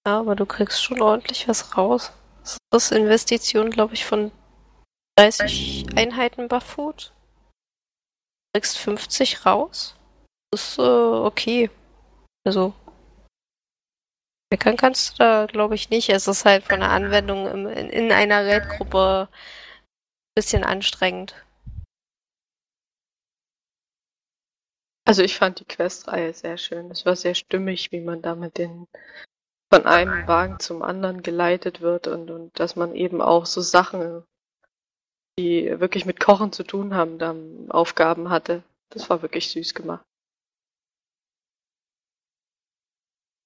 Ja, 0.05 0.19
aber 0.19 0.35
du 0.35 0.45
kriegst 0.45 0.83
schon 0.83 1.01
ordentlich 1.01 1.47
was 1.47 1.75
raus. 1.75 2.11
Das 2.69 2.91
ist 2.91 2.91
Investition, 2.91 3.71
glaube 3.71 3.95
ich, 3.95 4.05
von 4.05 4.31
30 5.17 5.85
Einheiten 5.95 6.47
Bufffood. 6.47 7.13
Du 8.53 8.59
kriegst 8.59 8.77
50 8.77 9.45
raus. 9.45 9.95
Das 10.51 10.69
ist 10.69 10.79
äh, 10.79 10.81
okay. 10.81 11.69
Also. 12.45 12.73
Meckern 14.51 14.77
kannst 14.77 15.13
du 15.13 15.23
da, 15.23 15.45
glaube 15.45 15.75
ich, 15.75 15.89
nicht. 15.89 16.09
Es 16.09 16.27
ist 16.27 16.45
halt 16.45 16.63
von 16.63 16.79
der 16.79 16.91
Anwendung 16.91 17.47
im, 17.47 17.67
in, 17.67 17.89
in 17.89 18.11
einer 18.11 18.45
Raid-Gruppe 18.45 19.27
ein 19.31 20.35
bisschen 20.35 20.63
anstrengend. 20.63 21.35
Also 25.05 25.21
ich 25.21 25.35
fand 25.35 25.59
die 25.59 25.65
Questreihe 25.65 26.33
sehr 26.33 26.57
schön. 26.57 26.89
Es 26.91 27.05
war 27.05 27.15
sehr 27.15 27.35
stimmig, 27.35 27.91
wie 27.91 27.99
man 27.99 28.21
da 28.21 28.35
mit 28.35 28.57
den 28.57 28.87
von 29.71 29.85
einem 29.85 30.27
Wagen 30.27 30.59
zum 30.59 30.83
anderen 30.83 31.23
geleitet 31.23 31.81
wird 31.81 32.07
und, 32.07 32.29
und 32.29 32.59
dass 32.59 32.75
man 32.75 32.93
eben 32.93 33.21
auch 33.21 33.47
so 33.47 33.59
Sachen, 33.59 34.23
die 35.39 35.79
wirklich 35.79 36.05
mit 36.05 36.19
Kochen 36.19 36.51
zu 36.51 36.63
tun 36.63 36.93
haben, 36.93 37.17
dann 37.17 37.69
Aufgaben 37.69 38.29
hatte. 38.29 38.63
Das 38.89 39.09
war 39.09 39.21
wirklich 39.21 39.49
süß 39.49 39.73
gemacht. 39.73 40.03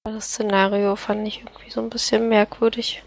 Das 0.06 0.30
Szenario 0.30 0.96
fand 0.96 1.28
ich 1.28 1.40
irgendwie 1.40 1.70
so 1.70 1.82
ein 1.82 1.90
bisschen 1.90 2.30
merkwürdig. 2.30 3.04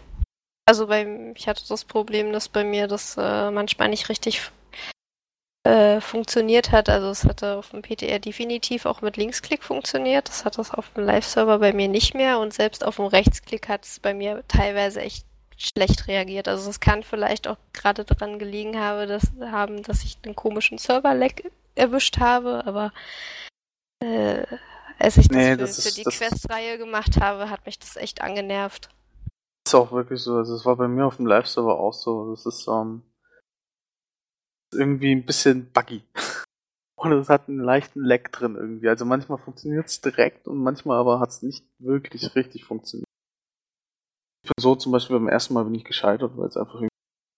Also 0.67 0.87
beim, 0.87 1.33
ich 1.35 1.47
hatte 1.47 1.67
das 1.67 1.83
Problem, 1.83 2.31
dass 2.31 2.47
bei 2.47 2.63
mir 2.63 2.87
das 2.87 3.17
äh, 3.17 3.51
manchmal 3.51 3.89
nicht 3.89 4.09
richtig 4.09 4.51
äh, 5.63 5.99
funktioniert 5.99 6.71
hat. 6.71 6.89
Also 6.89 7.09
es 7.09 7.23
hatte 7.25 7.57
auf 7.57 7.71
dem 7.71 7.81
PTR 7.81 8.19
definitiv 8.19 8.85
auch 8.85 9.01
mit 9.01 9.17
Linksklick 9.17 9.63
funktioniert. 9.63 10.27
Das 10.27 10.45
hat 10.45 10.57
das 10.57 10.71
auf 10.71 10.93
dem 10.93 11.05
Live-Server 11.05 11.59
bei 11.59 11.73
mir 11.73 11.87
nicht 11.87 12.13
mehr 12.13 12.39
und 12.39 12.53
selbst 12.53 12.83
auf 12.83 12.97
dem 12.97 13.05
Rechtsklick 13.05 13.67
hat 13.67 13.85
es 13.85 13.99
bei 13.99 14.13
mir 14.13 14.43
teilweise 14.47 15.01
echt 15.01 15.25
schlecht 15.67 16.07
reagiert. 16.07 16.47
Also 16.47 16.69
es 16.69 16.79
kann 16.79 17.03
vielleicht 17.03 17.47
auch 17.47 17.57
gerade 17.73 18.03
daran 18.05 18.39
gelegen 18.39 18.79
habe, 18.79 19.07
dass, 19.07 19.31
haben, 19.41 19.83
dass 19.83 20.03
ich 20.03 20.17
einen 20.23 20.35
komischen 20.35 20.77
Server-Lag 20.77 21.33
erwischt 21.75 22.17
habe, 22.19 22.65
aber 22.65 22.91
äh, 24.03 24.45
als 24.99 25.17
ich 25.17 25.27
das, 25.29 25.37
Nee, 25.37 25.51
für, 25.51 25.57
das 25.57 25.81
für 25.81 25.87
ist- 25.89 25.97
die 25.97 26.03
das- 26.03 26.17
Questreihe 26.17 26.77
gemacht 26.77 27.19
habe, 27.19 27.49
hat 27.49 27.65
mich 27.65 27.79
das 27.79 27.95
echt 27.95 28.21
angenervt. 28.21 28.89
Ist 29.67 29.75
auch 29.75 29.91
wirklich 29.91 30.21
so. 30.21 30.35
Also 30.37 30.55
es 30.55 30.65
war 30.65 30.75
bei 30.75 30.87
mir 30.87 31.05
auf 31.05 31.17
dem 31.17 31.25
Live-Server 31.27 31.79
auch 31.79 31.93
so. 31.93 32.31
Das 32.31 32.45
ist 32.45 32.67
ähm, 32.67 33.03
irgendwie 34.73 35.11
ein 35.13 35.25
bisschen 35.25 35.71
buggy. 35.71 36.03
Und 36.97 37.13
es 37.13 37.29
hat 37.29 37.47
einen 37.47 37.59
leichten 37.59 38.03
Lag 38.03 38.29
drin 38.31 38.55
irgendwie. 38.55 38.87
Also 38.89 39.05
manchmal 39.05 39.39
funktioniert 39.39 39.87
es 39.87 40.01
direkt 40.01 40.47
und 40.47 40.57
manchmal 40.61 40.99
aber 40.99 41.19
hat 41.19 41.29
es 41.29 41.41
nicht 41.41 41.65
wirklich 41.79 42.35
richtig 42.35 42.63
funktioniert. 42.63 43.07
So 44.59 44.75
zum 44.75 44.91
Beispiel 44.91 45.17
beim 45.17 45.27
ersten 45.27 45.53
Mal 45.53 45.63
bin 45.65 45.75
ich 45.75 45.83
gescheitert, 45.83 46.31
weil 46.35 46.47
es 46.47 46.57
einfach 46.57 46.75
irgendwie 46.75 46.89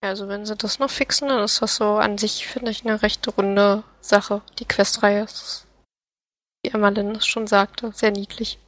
Also 0.04 0.28
wenn 0.28 0.44
sie 0.46 0.56
das 0.56 0.78
noch 0.78 0.90
fixen, 0.90 1.28
dann 1.28 1.42
ist 1.42 1.62
das 1.62 1.76
so 1.76 1.96
an 1.96 2.18
sich, 2.18 2.46
finde 2.46 2.70
ich, 2.70 2.84
eine 2.84 3.02
recht 3.02 3.26
runde 3.36 3.84
Sache. 4.00 4.42
Die 4.58 4.66
Questreihe 4.66 5.24
ist, 5.24 5.66
wie 6.64 6.70
Emmerlin 6.70 7.10
es 7.12 7.26
schon 7.26 7.46
sagte, 7.46 7.92
sehr 7.92 8.10
niedlich. 8.10 8.58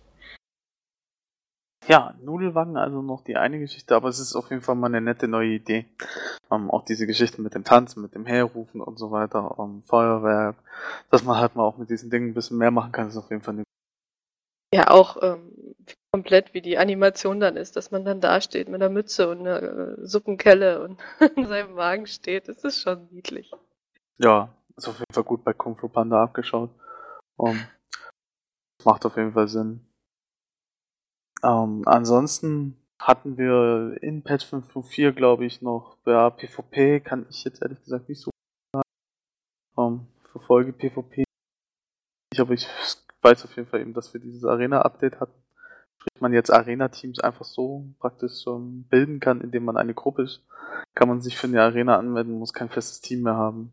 Ja, 1.89 2.15
Nudelwagen, 2.21 2.77
also 2.77 3.01
noch 3.01 3.23
die 3.23 3.37
eine 3.37 3.61
Geschichte, 3.61 3.95
aber 3.95 4.09
es 4.09 4.19
ist 4.19 4.35
auf 4.35 4.51
jeden 4.51 4.63
Fall 4.63 4.75
mal 4.75 4.89
eine 4.89 5.01
nette 5.01 5.29
neue 5.29 5.51
Idee. 5.51 5.87
Ähm, 6.51 6.69
auch 6.69 6.85
diese 6.85 7.07
Geschichte 7.07 7.41
mit 7.41 7.55
dem 7.55 7.63
Tanzen, 7.63 8.03
mit 8.03 8.15
dem 8.15 8.27
Herrufen 8.27 8.81
und 8.81 8.99
so 8.99 9.13
weiter, 9.13 9.55
ähm, 9.59 9.85
Feuerwerk, 9.85 10.57
dass 11.11 11.23
man 11.23 11.39
halt 11.39 11.55
mal 11.55 11.63
auch 11.63 11.77
mit 11.77 11.89
diesen 11.89 12.11
Dingen 12.11 12.31
ein 12.31 12.35
bisschen 12.35 12.59
mehr 12.59 12.73
machen 12.73 12.91
kann, 12.91 13.07
ist 13.09 13.17
auf 13.17 13.31
jeden 13.31 13.43
Fall 13.43 13.55
eine 13.55 13.63
Ja, 14.75 14.91
auch 14.91 15.23
ähm, 15.23 15.66
komplett 16.11 16.55
wie 16.55 16.63
die 16.63 16.79
Animation 16.79 17.41
dann 17.41 17.57
ist, 17.57 17.77
dass 17.77 17.91
man 17.91 18.05
dann 18.05 18.21
da 18.21 18.41
steht 18.41 18.69
mit 18.69 18.83
einer 18.83 18.93
Mütze 18.93 19.29
und 19.29 19.41
einer 19.41 19.63
äh, 19.63 20.07
Suppenkelle 20.07 20.83
und 20.83 21.01
in 21.37 21.47
seinem 21.47 21.77
Wagen 21.77 22.07
steht. 22.07 22.49
Das 22.49 22.65
ist 22.65 22.81
schon 22.81 23.09
niedlich. 23.11 23.53
Ja, 24.19 24.55
ist 24.77 24.89
auf 24.89 24.99
jeden 24.99 25.13
Fall 25.13 25.25
gut 25.25 25.45
bei 25.45 25.53
Kung 25.53 25.77
Fu 25.77 25.89
Panda 25.89 26.23
abgeschaut. 26.23 26.71
Um, 27.37 27.61
macht 28.85 29.05
auf 29.05 29.17
jeden 29.17 29.33
Fall 29.33 29.49
Sinn. 29.49 29.87
Ähm, 31.43 31.83
ansonsten 31.85 32.77
hatten 32.99 33.37
wir 33.37 34.03
in 34.03 34.23
Patch 34.23 34.47
5.4, 34.47 35.13
glaube 35.13 35.45
ich, 35.45 35.61
noch, 35.61 35.99
ja, 36.07 36.31
PvP 36.31 37.01
kann 37.01 37.27
ich 37.29 37.45
jetzt 37.45 37.63
ehrlich 37.63 37.83
gesagt 37.83 38.09
nicht 38.09 38.21
so 38.21 38.31
sagen. 38.73 38.89
Ähm, 39.77 40.07
verfolge 40.25 40.73
PvP 40.73 41.25
nicht, 42.33 42.41
aber 42.41 42.55
ich 42.55 42.67
weiß 43.23 43.45
auf 43.45 43.55
jeden 43.57 43.69
Fall 43.69 43.81
eben, 43.81 43.95
dass 43.95 44.13
wir 44.15 44.21
dieses 44.21 44.45
Arena-Update 44.45 45.21
hatten. 45.21 45.46
Sprich, 46.09 46.21
man 46.21 46.33
jetzt 46.33 46.51
Arena-Teams 46.51 47.21
einfach 47.21 47.45
so 47.45 47.87
praktisch 47.99 48.47
ähm, 48.47 48.85
bilden 48.89 49.21
kann, 49.21 49.41
indem 49.41 49.65
man 49.65 49.77
eine 49.77 49.95
Gruppe 49.95 50.23
ist. 50.23 50.45
Kann 50.95 51.09
man 51.09 51.21
sich 51.21 51.37
für 51.37 51.47
eine 51.47 51.63
Arena 51.63 51.99
anmelden, 51.99 52.39
muss 52.39 52.53
kein 52.53 52.69
festes 52.69 53.01
Team 53.01 53.23
mehr 53.23 53.37
haben 53.37 53.73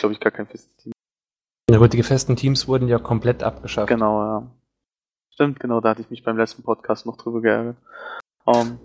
glaube 0.00 0.14
ich, 0.14 0.20
gar 0.20 0.32
kein 0.32 0.46
festes 0.46 0.74
Team. 0.76 0.92
Na 1.70 1.78
gut, 1.78 1.92
die 1.92 2.02
festen 2.02 2.34
Teams 2.34 2.66
wurden 2.66 2.88
ja 2.88 2.98
komplett 2.98 3.42
abgeschafft. 3.42 3.88
Genau, 3.88 4.22
ja. 4.22 4.50
Stimmt, 5.30 5.60
genau, 5.60 5.80
da 5.80 5.90
hatte 5.90 6.02
ich 6.02 6.10
mich 6.10 6.24
beim 6.24 6.36
letzten 6.36 6.62
Podcast 6.62 7.06
noch 7.06 7.16
drüber 7.16 7.40
geärgert. 7.40 7.76
Um, 8.44 8.80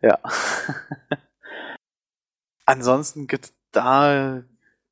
ja. 0.00 0.18
Ansonsten 2.66 3.26
gibt's 3.26 3.52
da, 3.72 4.44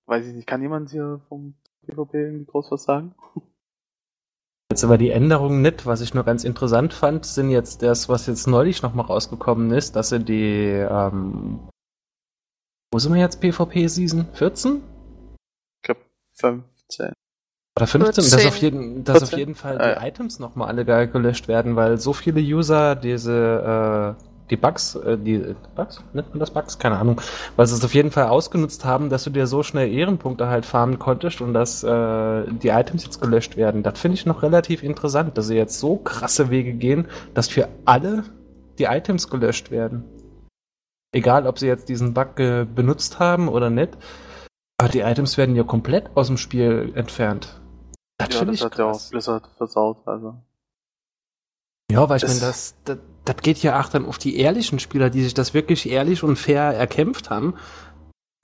weiß 0.07 0.27
ich 0.27 0.35
nicht, 0.35 0.47
kann 0.47 0.63
jemand 0.63 0.91
hier 0.91 1.21
vom 1.29 1.55
PvP 1.83 2.19
irgendwie 2.19 2.47
groß 2.47 2.73
was 2.73 2.83
sagen? 2.83 3.15
Jetzt 4.71 4.85
aber 4.85 4.99
die 4.99 5.11
Änderungen 5.11 5.63
nicht. 5.63 5.87
Was 5.87 6.01
ich 6.01 6.13
nur 6.15 6.25
ganz 6.25 6.45
interessant 6.45 6.93
fand, 6.93 7.25
sind 7.25 7.51
jetzt 7.51 7.83
das, 7.83 8.09
was 8.09 8.27
jetzt 8.27 8.47
neulich 8.47 8.83
nochmal 8.83 9.07
rausgekommen 9.07 9.71
ist, 9.71 9.97
dass 9.97 10.09
sie 10.11 10.21
die, 10.21 10.71
ähm, 10.91 11.61
wo 12.93 12.99
sind 12.99 13.15
wir 13.15 13.21
jetzt 13.21 13.41
PvP-Season? 13.41 14.27
14? 14.33 14.83
Ich 15.79 15.83
glaube 15.83 16.01
15. 16.35 17.13
Oder 17.79 17.87
15, 17.87 18.25
dass 18.25 18.31
14. 18.33 18.49
auf 18.49 18.57
jeden, 18.57 19.05
dass 19.05 19.23
auf 19.23 19.29
14? 19.29 19.39
jeden 19.39 19.55
Fall 19.55 19.79
Ah, 19.79 19.85
die 19.87 20.01
ja. 20.01 20.07
Items 20.09 20.39
nochmal 20.39 20.69
alle 20.69 20.85
ge- 20.85 21.07
gelöscht 21.07 21.47
werden, 21.47 21.77
weil 21.77 21.99
so 21.99 22.13
viele 22.13 22.41
User 22.41 22.97
diese, 22.97 24.17
äh, 24.19 24.23
die 24.51 24.57
Bugs, 24.57 24.95
äh, 24.95 25.19
die 25.19 25.55
Bugs, 25.75 26.01
nennt 26.13 26.31
man 26.31 26.39
das 26.41 26.51
Bugs? 26.51 26.79
Keine 26.79 26.99
Ahnung, 26.99 27.21
weil 27.57 27.67
sie 27.67 27.75
es 27.75 27.85
auf 27.85 27.95
jeden 27.95 28.11
Fall 28.11 28.27
ausgenutzt 28.29 28.85
haben, 28.85 29.11
dass 29.11 29.25
du 29.25 29.31
dir 29.31 29.47
so 29.47 29.63
schnell 29.63 29.93
Ehrenpunkte 29.93 30.49
halt 30.49 30.65
farmen 30.67 30.99
konntest 30.99 31.41
und 31.41 31.53
dass 31.55 31.83
äh, 31.83 32.45
die 32.53 32.69
Items 32.69 33.05
jetzt 33.05 33.21
gelöscht 33.21 33.57
werden. 33.57 33.83
Das 33.83 33.99
finde 33.99 34.15
ich 34.17 34.27
noch 34.27 34.43
relativ 34.43 34.83
interessant, 34.83 35.37
dass 35.37 35.49
sie 35.49 35.57
jetzt 35.57 35.79
so 35.81 35.97
krasse 35.97 36.51
Wege 36.51 36.73
gehen, 36.75 37.09
dass 37.35 37.49
für 37.49 37.69
alle 37.85 38.25
die 38.79 38.85
Items 38.85 39.29
gelöscht 39.31 39.71
werden. 39.71 40.05
Egal, 41.13 41.47
ob 41.47 41.59
sie 41.59 41.67
jetzt 41.67 41.89
diesen 41.89 42.15
Bug 42.15 42.39
äh, 42.39 42.65
benutzt 42.67 43.19
haben 43.19 43.49
oder 43.49 43.71
nicht. 43.71 43.97
Aber 44.79 44.91
die 44.91 45.01
Items 45.01 45.39
werden 45.39 45.57
ja 45.57 45.63
komplett 45.63 46.11
aus 46.15 46.27
dem 46.27 46.37
Spiel 46.37 46.93
entfernt. 46.95 47.59
Das 48.19 48.29
ja, 48.35 48.39
finde 48.41 48.53
das 48.53 48.61
ich 48.61 48.65
hat 48.65 48.77
ja 48.79 48.85
auch 48.85 48.93
krass. 48.93 49.09
Blizzard 49.11 49.49
versaut, 49.57 49.99
also. 50.07 50.37
Ja, 51.91 52.09
weil 52.09 52.17
ich 52.17 52.23
Das- 52.23 52.31
meine, 52.35 52.41
das, 52.53 52.75
das, 52.85 52.99
das 53.27 53.37
geht 53.39 53.59
ja 53.59 53.81
auch 53.81 53.89
dann 53.89 54.07
auf 54.07 54.19
die 54.19 54.39
ehrlichen 54.39 54.79
Spieler, 54.79 55.11
die 55.11 55.23
sich 55.23 55.35
das 55.35 55.53
wirklich 55.53 55.91
ehrlich 55.91 56.23
und 56.23 56.37
fair 56.37 56.63
erkämpft 56.63 57.29
haben. 57.29 57.55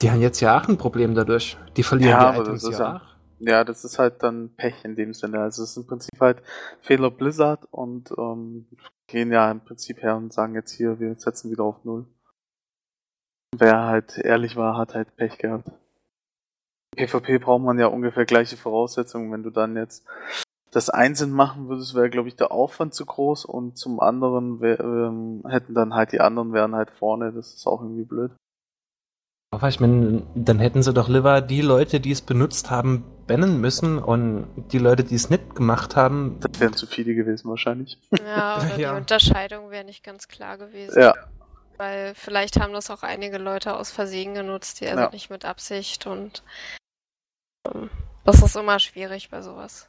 Die 0.01 0.11
haben 0.11 0.21
jetzt 0.21 0.41
ja 0.41 0.59
auch 0.59 0.67
ein 0.67 0.77
Problem 0.77 1.15
dadurch. 1.15 1.57
Die 1.77 1.83
verlieren 1.83 2.11
Ja, 2.11 2.19
die 2.19 2.37
aber 2.37 2.43
Items 2.43 2.63
das 2.63 2.73
ist 2.73 2.79
ja 2.79 2.97
auch. 2.97 3.13
Ja, 3.39 3.63
das 3.63 3.83
ist 3.83 3.99
halt 3.99 4.23
dann 4.23 4.55
Pech 4.55 4.75
in 4.83 4.95
dem 4.95 5.13
Sinne. 5.13 5.39
Also 5.39 5.63
es 5.63 5.71
ist 5.71 5.77
im 5.77 5.87
Prinzip 5.87 6.19
halt 6.19 6.41
Fehler 6.81 7.11
Blizzard 7.11 7.65
und 7.71 8.11
ähm, 8.17 8.67
gehen 9.07 9.31
ja 9.31 9.49
im 9.49 9.61
Prinzip 9.61 10.01
her 10.01 10.15
und 10.15 10.31
sagen 10.31 10.55
jetzt 10.55 10.71
hier, 10.71 10.99
wir 10.99 11.15
setzen 11.15 11.51
wieder 11.51 11.63
auf 11.63 11.83
Null. 11.83 12.05
Wer 13.55 13.85
halt 13.85 14.17
ehrlich 14.17 14.55
war, 14.55 14.77
hat 14.77 14.95
halt 14.95 15.15
Pech 15.15 15.37
gehabt. 15.37 15.69
PvP 16.95 17.39
braucht 17.39 17.63
man 17.63 17.79
ja 17.79 17.87
ungefähr 17.87 18.25
gleiche 18.25 18.57
Voraussetzungen. 18.57 19.31
Wenn 19.31 19.43
du 19.43 19.49
dann 19.49 19.75
jetzt 19.75 20.05
das 20.73 20.89
einzeln 20.89 21.31
machen 21.31 21.69
würdest, 21.69 21.95
wäre, 21.95 22.09
glaube 22.09 22.27
ich, 22.27 22.35
der 22.35 22.51
Aufwand 22.51 22.93
zu 22.93 23.05
groß 23.05 23.45
und 23.45 23.77
zum 23.77 23.99
anderen 23.99 24.59
wär, 24.59 24.79
ähm, 24.79 25.43
hätten 25.47 25.73
dann 25.73 25.93
halt 25.93 26.11
die 26.11 26.19
anderen 26.19 26.51
wären 26.53 26.75
halt 26.75 26.91
vorne. 26.91 27.31
Das 27.31 27.53
ist 27.53 27.67
auch 27.67 27.81
irgendwie 27.81 28.05
blöd. 28.05 28.31
Aber 29.51 29.67
ich 29.69 29.79
meine, 29.79 30.23
dann 30.33 30.57
hätten 30.57 30.81
sie 30.81 30.93
doch 30.93 31.07
lieber 31.09 31.39
die 31.39 31.61
Leute, 31.61 31.99
die 31.99 32.11
es 32.11 32.21
benutzt 32.21 32.71
haben, 32.71 33.03
bannen 33.27 33.61
müssen 33.61 33.99
und 33.99 34.47
die 34.71 34.79
Leute, 34.79 35.03
die 35.03 35.13
es 35.13 35.29
nicht 35.29 35.55
gemacht 35.55 35.95
haben, 35.95 36.39
Das 36.39 36.59
wären 36.59 36.73
zu 36.73 36.87
viele 36.87 37.13
gewesen 37.13 37.49
wahrscheinlich. 37.49 37.99
Ja, 38.17 38.57
oder 38.57 38.77
Ja. 38.79 38.91
die 38.93 38.97
Unterscheidung 38.97 39.69
wäre 39.69 39.83
nicht 39.85 40.03
ganz 40.03 40.27
klar 40.27 40.57
gewesen. 40.57 40.99
Ja, 40.99 41.13
Weil 41.77 42.15
vielleicht 42.15 42.59
haben 42.59 42.73
das 42.73 42.89
auch 42.89 43.03
einige 43.03 43.37
Leute 43.37 43.75
aus 43.75 43.91
Versehen 43.91 44.33
genutzt, 44.33 44.81
die 44.81 44.87
also 44.87 45.03
Ja. 45.03 45.11
nicht 45.11 45.29
mit 45.29 45.45
Absicht 45.45 46.07
und 46.07 46.43
ähm, 47.71 47.91
das 48.25 48.41
ist 48.41 48.55
immer 48.55 48.79
schwierig 48.79 49.29
bei 49.29 49.43
sowas. 49.43 49.87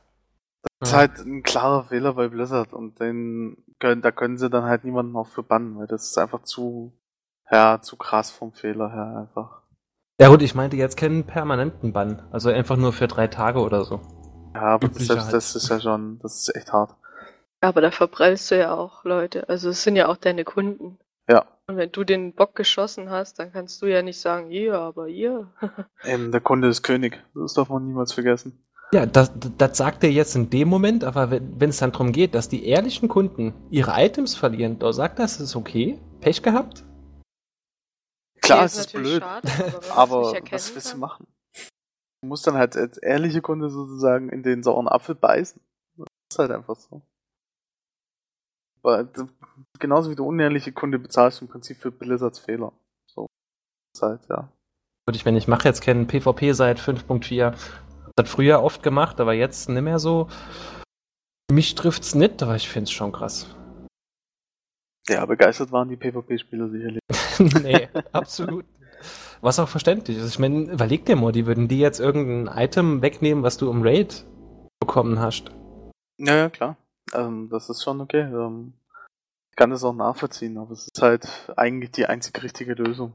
Das 0.81 0.91
ist 0.91 0.97
halt 0.97 1.19
ein 1.19 1.43
klarer 1.43 1.85
Fehler 1.85 2.15
bei 2.15 2.29
Blizzard 2.29 2.73
und 2.73 3.01
den 3.01 3.57
können, 3.79 4.03
da 4.03 4.11
können 4.11 4.39
sie 4.39 4.51
dann 4.51 4.65
halt 4.65 4.85
niemanden 4.85 5.17
auch 5.17 5.29
für 5.29 5.43
bannen, 5.43 5.79
weil 5.79 5.87
das 5.87 6.07
ist 6.11 6.19
einfach 6.19 6.43
zu, 6.43 6.93
ja, 7.51 7.81
zu 7.81 7.97
krass 7.97 8.31
vom 8.31 8.53
Fehler 8.53 8.91
her 8.93 9.17
einfach. 9.21 9.63
Ja 10.21 10.29
gut, 10.29 10.43
ich 10.43 10.55
meinte 10.55 10.77
jetzt 10.77 10.97
keinen 10.97 11.25
permanenten 11.25 11.93
Bann. 11.93 12.23
Also 12.31 12.51
einfach 12.51 12.77
nur 12.77 12.93
für 12.93 13.09
drei 13.09 13.27
Tage 13.27 13.61
oder 13.61 13.85
so. 13.85 14.01
Ja, 14.55 14.63
aber 14.63 14.89
das, 14.89 15.07
das, 15.09 15.29
das 15.31 15.57
ist 15.57 15.69
ja 15.69 15.81
schon, 15.81 16.19
das 16.21 16.43
ist 16.43 16.55
echt 16.55 16.73
hart. 16.73 16.95
Aber 17.61 17.81
da 17.81 17.91
verprellst 17.91 18.51
du 18.51 18.59
ja 18.59 18.75
auch 18.75 19.05
Leute. 19.05 19.49
Also 19.49 19.71
es 19.71 19.83
sind 19.83 19.97
ja 19.97 20.09
auch 20.09 20.17
deine 20.17 20.45
Kunden. 20.45 20.99
Ja, 21.29 21.47
Und 21.67 21.79
wenn 21.79 21.91
du 21.91 22.05
den 22.05 22.35
Bock 22.35 22.55
geschossen 22.55 23.11
hast, 23.11 23.39
dann 23.39 23.53
kannst 23.53 23.81
du 23.81 23.87
ja 23.87 24.03
nicht 24.03 24.21
sagen, 24.21 24.51
ihr, 24.51 24.79
aber 24.79 25.09
ihr. 25.09 25.51
eben, 26.05 26.31
der 26.33 26.41
Kunde 26.41 26.69
ist 26.69 26.83
König. 26.83 27.25
Das 27.35 27.55
darf 27.55 27.71
man 27.71 27.87
niemals 27.87 28.13
vergessen. 28.13 28.65
Ja, 28.93 29.07
das, 29.07 29.33
das 29.59 29.77
sagt 29.77 30.05
er 30.05 30.11
jetzt 30.11 30.37
in 30.37 30.51
dem 30.51 30.69
Moment, 30.69 31.05
aber 31.05 31.31
wenn 31.31 31.61
wenn 31.61 31.71
es 31.71 31.79
dann 31.79 31.93
darum 31.93 32.13
geht, 32.13 32.35
dass 32.35 32.49
die 32.49 32.67
ehrlichen 32.67 33.09
Kunden 33.09 33.55
ihre 33.71 33.93
Items 33.97 34.35
verlieren, 34.35 34.79
da 34.79 34.93
sagt 34.93 35.19
das, 35.19 35.41
ist 35.41 35.57
okay. 35.57 35.99
Pech 36.21 36.43
gehabt? 36.43 36.85
Klar, 38.41 38.61
Nee, 38.61 38.65
es 38.67 38.77
ist 38.77 38.95
natürlich 38.95 39.19
blöd, 39.19 39.23
schade, 39.23 39.81
aber, 39.95 40.33
wenn 40.33 40.45
es 40.45 40.53
was 40.53 40.75
willst 40.75 40.93
du 40.93 40.99
machen? 40.99 41.27
Du 42.23 42.29
musst 42.29 42.47
dann 42.47 42.55
halt 42.55 42.77
als 42.77 42.99
ehrliche 42.99 43.43
Kunde 43.43 43.69
sozusagen 43.69 44.29
in 44.29 44.43
den 44.43 44.63
sauren 44.63 44.89
Apfel 44.89 45.15
beißen. 45.15 45.61
Das 45.97 46.07
ist 46.31 46.39
halt 46.39 46.51
einfach 46.53 46.77
so. 46.77 47.03
Weil, 48.83 49.09
genauso 49.79 50.11
wie 50.11 50.15
der 50.15 50.25
unehrliche 50.25 50.73
Kunde 50.73 50.99
bezahlst 50.99 51.41
du 51.41 51.47
im 51.47 51.51
Prinzip 51.51 51.79
für 51.79 51.91
Blizzards 51.91 52.39
Fehler. 52.39 52.73
So. 53.07 53.27
Das 53.93 53.99
ist 53.99 54.03
halt, 54.03 54.21
ja. 54.29 54.49
Gut, 55.07 55.17
ich 55.17 55.25
meine, 55.25 55.39
ich 55.39 55.49
mache 55.49 55.69
jetzt 55.69 55.83
keinen 55.83 56.07
PvP 56.07 56.53
seit 56.53 56.79
5.4. 56.79 57.55
Das 58.17 58.27
hat 58.27 58.29
früher 58.29 58.63
oft 58.63 58.83
gemacht, 58.83 59.21
aber 59.21 59.33
jetzt 59.33 59.69
nicht 59.69 59.83
mehr 59.83 59.99
so. 59.99 60.29
Mich 61.51 61.75
trifft's 61.75 62.15
nicht, 62.15 62.43
aber 62.43 62.57
ich 62.57 62.69
find's 62.69 62.91
schon 62.91 63.13
krass. 63.13 63.55
Ja, 65.09 65.27
begeistert 65.27 65.73
waren 65.73 65.89
die 65.89 65.97
PvP-Spieler 65.97 66.69
sicherlich. 66.71 67.01
nee, 67.63 67.89
absolut. 68.13 68.65
Was 69.41 69.59
auch 69.59 69.69
verständlich 69.69 70.17
ist. 70.17 70.29
Ich 70.29 70.39
meine, 70.39 70.73
überleg 70.73 71.05
dir 71.05 71.17
mal, 71.17 71.33
die 71.33 71.47
würden 71.47 71.69
die 71.69 71.79
jetzt 71.79 72.01
irgendein 72.01 72.57
Item 72.57 73.03
wegnehmen, 73.03 73.45
was 73.45 73.59
du 73.59 73.71
im 73.71 73.83
Raid 73.83 74.25
bekommen 74.81 75.19
hast. 75.19 75.51
Ja, 76.19 76.37
ja, 76.37 76.49
klar. 76.49 76.77
Ähm, 77.13 77.49
das 77.51 77.69
ist 77.69 77.83
schon 77.83 78.01
okay. 78.01 78.23
Ähm, 78.23 78.73
ich 79.51 79.57
kann 79.57 79.71
das 79.71 79.85
auch 79.85 79.93
nachvollziehen, 79.93 80.57
aber 80.57 80.73
es 80.73 80.89
ist 80.89 81.03
halt 81.03 81.53
eigentlich 81.57 81.91
die 81.91 82.07
einzig 82.07 82.43
richtige 82.43 82.75
Lösung. 82.75 83.13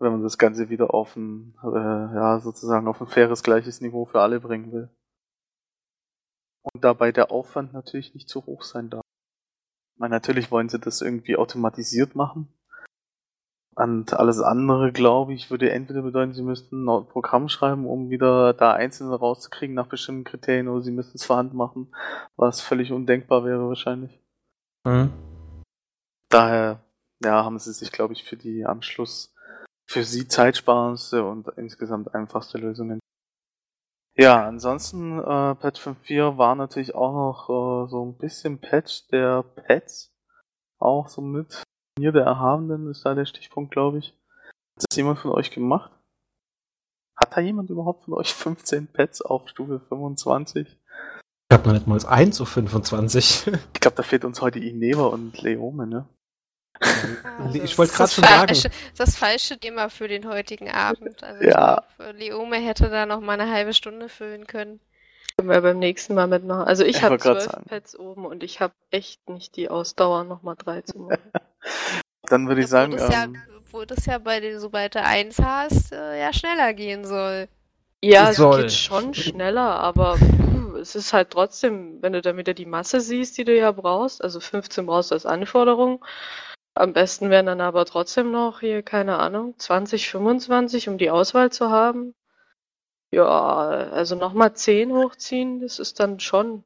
Wenn 0.00 0.12
man 0.12 0.22
das 0.22 0.38
Ganze 0.38 0.68
wieder 0.68 0.94
auf 0.94 1.16
ein, 1.16 1.56
äh, 1.62 2.14
ja, 2.14 2.40
sozusagen 2.40 2.86
auf 2.86 3.00
ein 3.00 3.08
faires, 3.08 3.42
gleiches 3.42 3.80
Niveau 3.80 4.04
für 4.04 4.20
alle 4.20 4.40
bringen 4.40 4.72
will. 4.72 4.90
Und 6.62 6.84
dabei 6.84 7.12
der 7.12 7.30
Aufwand 7.30 7.72
natürlich 7.72 8.14
nicht 8.14 8.28
zu 8.28 8.46
hoch 8.46 8.62
sein 8.62 8.90
darf. 8.90 9.02
Meine, 9.96 10.14
natürlich 10.14 10.50
wollen 10.50 10.68
sie 10.68 10.78
das 10.78 11.02
irgendwie 11.02 11.36
automatisiert 11.36 12.14
machen. 12.14 12.48
Und 13.74 14.12
alles 14.12 14.40
andere, 14.40 14.90
glaube 14.90 15.34
ich, 15.34 15.50
würde 15.50 15.70
entweder 15.70 16.02
bedeuten, 16.02 16.32
sie 16.32 16.42
müssten 16.42 16.88
ein 16.88 17.06
Programm 17.06 17.48
schreiben, 17.48 17.86
um 17.86 18.10
wieder 18.10 18.52
da 18.52 18.72
Einzelne 18.72 19.14
rauszukriegen 19.14 19.76
nach 19.76 19.86
bestimmten 19.86 20.24
Kriterien, 20.24 20.66
oder 20.66 20.82
sie 20.82 20.90
müssten 20.90 21.16
es 21.16 21.24
vorhanden 21.24 21.56
machen, 21.56 21.94
was 22.34 22.60
völlig 22.60 22.90
undenkbar 22.90 23.44
wäre 23.44 23.68
wahrscheinlich. 23.68 24.20
Mhm. 24.84 25.12
Daher, 26.28 26.80
ja, 27.22 27.44
haben 27.44 27.58
sie 27.60 27.72
sich, 27.72 27.92
glaube 27.92 28.14
ich, 28.14 28.24
für 28.24 28.36
die 28.36 28.66
am 28.66 28.82
Schluss 28.82 29.32
für 29.88 30.04
sie 30.04 30.28
zeitsparendste 30.28 31.24
und 31.24 31.48
insgesamt 31.56 32.14
einfachste 32.14 32.58
Lösung 32.58 32.90
entschieden. 32.90 33.00
Ja, 34.16 34.46
ansonsten, 34.46 35.18
äh, 35.18 35.54
Patch 35.54 35.80
5.4 35.80 36.36
war 36.36 36.54
natürlich 36.56 36.94
auch 36.94 37.12
noch 37.12 37.48
äh, 37.48 37.88
so 37.88 38.04
ein 38.04 38.18
bisschen 38.18 38.60
Patch 38.60 39.06
der 39.08 39.42
Pets. 39.42 40.12
Auch 40.78 41.08
so 41.08 41.22
mit 41.22 41.62
mir 41.98 42.12
der 42.12 42.24
Erhabenen 42.24 42.90
ist 42.90 43.04
da 43.04 43.14
der 43.14 43.26
Stichpunkt, 43.26 43.70
glaube 43.70 43.98
ich. 43.98 44.10
Hat 44.76 44.84
das 44.90 44.96
jemand 44.96 45.20
von 45.20 45.30
euch 45.30 45.50
gemacht? 45.50 45.92
Hat 47.16 47.36
da 47.36 47.40
jemand 47.40 47.70
überhaupt 47.70 48.04
von 48.04 48.14
euch 48.14 48.34
15 48.34 48.88
Pets 48.88 49.22
auf 49.22 49.48
Stufe 49.48 49.80
25? 49.80 50.66
Ich 51.50 51.54
hab 51.54 51.64
noch 51.64 51.72
nicht 51.72 51.86
mal 51.86 52.04
1 52.04 52.36
zu 52.36 52.44
25. 52.44 53.46
Ich 53.46 53.80
glaube, 53.80 53.96
da 53.96 54.02
fehlt 54.02 54.24
uns 54.24 54.42
heute 54.42 54.58
Ineva 54.58 55.06
und 55.06 55.40
Leome, 55.40 55.86
ne? 55.86 56.08
Ich 57.54 57.78
wollte 57.78 57.92
gerade 57.92 58.04
Das 58.04 58.14
schon 58.14 58.24
sagen. 58.24 58.46
falsche, 58.48 58.70
das 58.96 59.16
falsche 59.16 59.58
Thema 59.58 59.88
für 59.90 60.08
den 60.08 60.28
heutigen 60.28 60.70
Abend. 60.70 61.22
Also 61.22 61.44
Ja. 61.44 61.82
ich 61.90 61.96
glaube, 61.96 62.18
Leome 62.18 62.56
hätte 62.56 62.88
da 62.88 63.06
noch 63.06 63.20
mal 63.20 63.38
eine 63.40 63.50
halbe 63.52 63.72
Stunde 63.74 64.08
füllen 64.08 64.46
können. 64.46 64.80
Können 65.36 65.50
wir 65.50 65.60
beim 65.60 65.78
nächsten 65.78 66.14
Mal 66.14 66.26
mitmachen. 66.26 66.64
Also 66.66 66.84
ich 66.84 66.96
Ich 66.96 67.02
habe 67.02 67.18
zwölf 67.18 67.42
sagen. 67.44 67.64
Pads 67.68 67.96
oben 67.98 68.26
und 68.26 68.42
ich 68.42 68.60
habe 68.60 68.74
echt 68.90 69.28
nicht 69.28 69.54
die 69.56 69.68
Ausdauer, 69.68 70.24
nochmal 70.24 70.56
drei 70.56 70.82
zu 70.82 70.98
machen. 70.98 71.18
Dann 72.24 72.48
würde 72.48 72.60
ich 72.62 72.66
sagen, 72.66 72.94
obwohl, 72.94 73.06
das 73.08 73.24
ähm, 73.24 73.34
ja, 73.34 73.40
obwohl 73.56 73.86
das 73.86 74.06
ja 74.06 74.18
bei 74.18 74.40
den, 74.40 74.58
sobald 74.60 74.94
du 74.96 75.02
eins 75.02 75.38
hast, 75.40 75.92
äh, 75.92 76.20
ja 76.20 76.32
schneller 76.32 76.74
gehen 76.74 77.04
soll. 77.04 77.48
Ja, 78.02 78.30
es 78.30 78.36
Soll. 78.36 78.62
geht 78.62 78.72
schon 78.72 79.12
schneller, 79.14 79.80
aber 79.80 80.16
puh, 80.16 80.76
es 80.76 80.94
ist 80.94 81.12
halt 81.12 81.30
trotzdem, 81.30 82.00
wenn 82.00 82.12
du 82.12 82.22
dann 82.22 82.36
wieder 82.36 82.54
die 82.54 82.66
Masse 82.66 83.00
siehst, 83.00 83.36
die 83.38 83.44
du 83.44 83.56
ja 83.56 83.72
brauchst, 83.72 84.22
also 84.22 84.38
15 84.40 84.86
brauchst 84.86 85.10
du 85.10 85.14
als 85.16 85.26
Anforderung. 85.26 86.04
Am 86.78 86.92
besten 86.92 87.28
wären 87.28 87.46
dann 87.46 87.60
aber 87.60 87.84
trotzdem 87.86 88.30
noch 88.30 88.60
hier, 88.60 88.84
keine 88.84 89.18
Ahnung, 89.18 89.58
20, 89.58 90.08
25, 90.10 90.88
um 90.88 90.96
die 90.96 91.10
Auswahl 91.10 91.50
zu 91.50 91.70
haben. 91.70 92.14
Ja, 93.10 93.26
also 93.26 94.14
nochmal 94.14 94.54
10 94.54 94.92
hochziehen, 94.92 95.58
das 95.58 95.80
ist 95.80 95.98
dann 95.98 96.20
schon. 96.20 96.62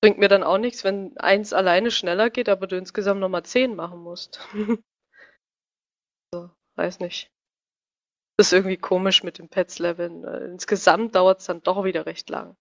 Bringt 0.00 0.16
mir 0.16 0.28
dann 0.28 0.42
auch 0.42 0.56
nichts, 0.56 0.82
wenn 0.82 1.14
eins 1.18 1.52
alleine 1.52 1.90
schneller 1.90 2.30
geht, 2.30 2.48
aber 2.48 2.66
du 2.66 2.78
insgesamt 2.78 3.20
nochmal 3.20 3.42
10 3.42 3.76
machen 3.76 4.02
musst. 4.02 4.40
so, 6.32 6.48
weiß 6.76 7.00
nicht. 7.00 7.30
Das 8.38 8.46
ist 8.46 8.54
irgendwie 8.54 8.78
komisch 8.78 9.22
mit 9.22 9.36
den 9.36 9.50
Pets-Leveln. 9.50 10.24
Insgesamt 10.52 11.16
dauert 11.16 11.40
es 11.40 11.46
dann 11.46 11.62
doch 11.62 11.84
wieder 11.84 12.06
recht 12.06 12.30
lang. 12.30 12.56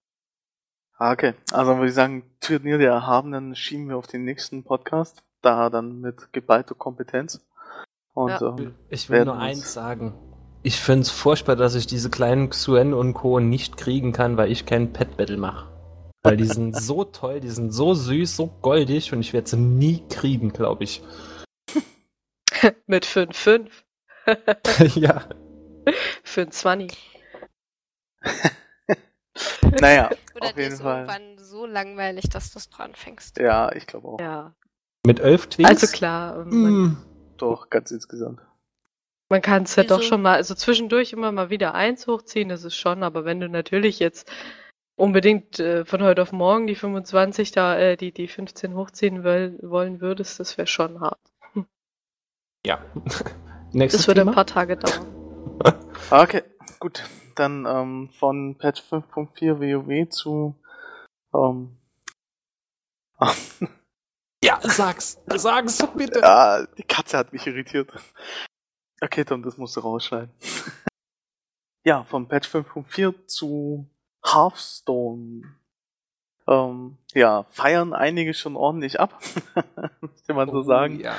Ah, 0.98 1.14
okay. 1.14 1.34
Also 1.53 1.78
würde 1.78 1.88
ich 1.88 1.94
sagen, 1.94 2.30
Turnier 2.41 2.78
der 2.78 2.91
Erhabenen 2.91 3.56
schieben 3.56 3.88
wir 3.88 3.95
auf 3.95 4.07
den 4.07 4.26
nächsten 4.26 4.65
Podcast. 4.65 5.23
Da 5.41 5.69
dann 5.69 5.99
mit 6.01 6.31
geballter 6.34 6.76
Kompetenz. 6.76 7.41
Und 8.13 8.30
Ja. 8.30 8.41
ähm, 8.41 8.76
Ich 8.89 9.09
will 9.09 9.26
nur 9.26 9.38
eins 9.38 9.73
sagen. 9.73 10.13
Ich 10.63 10.80
find's 10.80 11.09
furchtbar, 11.09 11.55
dass 11.55 11.73
ich 11.76 11.88
diese 11.88 12.09
kleinen 12.11 12.49
Xuen 12.51 12.93
und 12.93 13.13
Co. 13.15 13.39
nicht 13.39 13.77
kriegen 13.77 14.11
kann, 14.13 14.38
weil 14.38 14.51
ich 14.51 14.65
keinen 14.68 14.93
Pet 14.93 15.18
Battle 15.18 15.38
mache. 15.38 15.68
Weil 16.23 16.38
die 16.38 16.45
sind 16.45 16.76
so 16.80 17.03
toll, 17.05 17.39
die 17.39 17.49
sind 17.49 17.72
so 17.72 17.95
süß, 17.95 18.35
so 18.35 18.47
goldig 18.61 19.11
und 19.11 19.22
ich 19.22 19.34
werde 19.34 19.49
sie 19.49 19.57
nie 19.57 20.05
kriegen, 20.09 20.53
glaube 20.53 20.84
ich. 20.84 21.01
Mit 22.85 23.05
5-5. 23.07 23.69
ja. 24.99 25.23
Für 26.23 26.41
ein 26.41 26.51
20. 26.51 26.95
naja, 29.80 30.11
Oder 30.35 30.49
auf 30.49 30.57
jeden 30.57 30.73
ist 30.73 30.81
Fall. 30.81 31.07
irgendwann 31.07 31.38
so 31.39 31.65
langweilig, 31.65 32.30
dass 32.30 32.51
du 32.51 32.59
es 32.59 32.69
dran 32.69 32.93
fängst. 32.93 33.39
Ja, 33.39 33.72
ich 33.73 33.88
glaube 33.88 34.07
auch. 34.09 34.19
Ja. 34.19 34.53
Mit 35.06 35.19
elf 35.19 35.48
Twinks? 35.48 35.69
Also 35.69 35.88
klar, 35.88 36.45
Mm. 36.45 36.98
Doch, 37.38 37.69
ganz 37.69 37.90
insgesamt. 37.91 38.40
man 39.30 39.41
kann 39.41 39.64
es 39.64 39.76
ja 39.76 39.84
doch 39.84 39.99
Wieso? 39.99 40.10
schon 40.10 40.22
mal, 40.22 40.36
also 40.36 40.53
zwischendurch 40.53 41.11
immer 41.14 41.32
mal 41.32 41.49
wieder 41.49 41.73
eins 41.73 42.06
hochziehen, 42.06 42.49
das 42.49 42.64
ist 42.64 42.76
schon, 42.76 43.02
aber 43.02 43.26
wenn 43.26 43.40
du 43.40 43.49
natürlich 43.49 43.98
jetzt 43.99 44.32
unbedingt 44.95 45.60
äh, 45.60 45.86
von 45.86 46.03
heute 46.03 46.22
auf 46.22 46.32
morgen 46.34 46.68
die 46.68 46.76
25 46.76 47.52
da, 47.52 47.78
äh, 47.80 47.98
die, 47.98 48.11
die 48.11 48.28
15 48.28 48.76
hochziehen 48.76 49.23
will, 49.23 49.57
wollen 49.64 50.02
würdest, 50.02 50.40
das 50.40 50.57
wäre 50.60 50.68
schon 50.68 50.99
hart. 50.99 51.19
Ja. 52.65 52.80
Nächstes 53.73 54.02
Das 54.02 54.07
würde 54.07 54.22
Thema? 54.22 54.32
ein 54.32 54.36
paar 54.36 54.45
Tage 54.45 54.78
dauern. 54.78 55.07
Okay, 56.11 56.44
gut. 56.80 57.03
Dann 57.36 57.65
ähm, 57.68 58.10
von 58.19 58.57
Patch 58.57 58.82
5.4 58.82 59.60
WoW 59.60 60.10
zu 60.10 60.56
ähm, 61.34 61.78
Ja, 64.43 64.59
sag's. 64.61 65.19
Sag's 65.27 65.88
bitte. 65.95 66.19
Ja, 66.19 66.65
die 66.65 66.84
Katze 66.84 67.18
hat 67.18 67.31
mich 67.31 67.45
irritiert. 67.45 67.91
Okay, 69.01 69.23
Tom, 69.23 69.43
das 69.43 69.57
musst 69.57 69.76
du 69.76 69.81
rausschneiden. 69.81 70.31
ja, 71.84 72.03
von 72.03 72.27
Patch 72.27 72.49
5.4 72.49 73.27
zu 73.27 73.88
Hearthstone. 74.23 75.43
Ähm, 76.47 76.97
ja, 77.13 77.43
feiern 77.49 77.93
einige 77.93 78.34
schon 78.34 78.55
ordentlich 78.55 78.99
ab, 78.99 79.19
müsste 80.01 80.34
man 80.34 80.49
so 80.49 80.63
sagen. 80.63 80.99
Ja. 80.99 81.15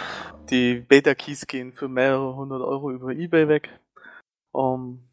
Die 0.50 0.74
Beta-Keys 0.74 1.46
gehen 1.46 1.72
für 1.72 1.88
mehrere 1.88 2.34
hundert 2.34 2.60
Euro 2.60 2.90
über 2.90 3.12
Ebay 3.12 3.48
weg. 3.48 3.70
Ähm, 4.54 5.08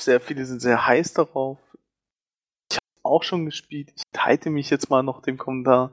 sehr 0.00 0.20
viele 0.20 0.44
sind 0.46 0.60
sehr 0.60 0.86
heiß 0.86 1.12
darauf. 1.12 1.58
Ich 2.70 2.78
habe 2.78 3.14
auch 3.14 3.22
schon 3.22 3.44
gespielt. 3.44 3.92
Ich 3.94 4.02
teile 4.12 4.50
mich 4.50 4.70
jetzt 4.70 4.90
mal 4.90 5.02
noch 5.02 5.22
dem 5.22 5.38
Kommentar 5.38 5.92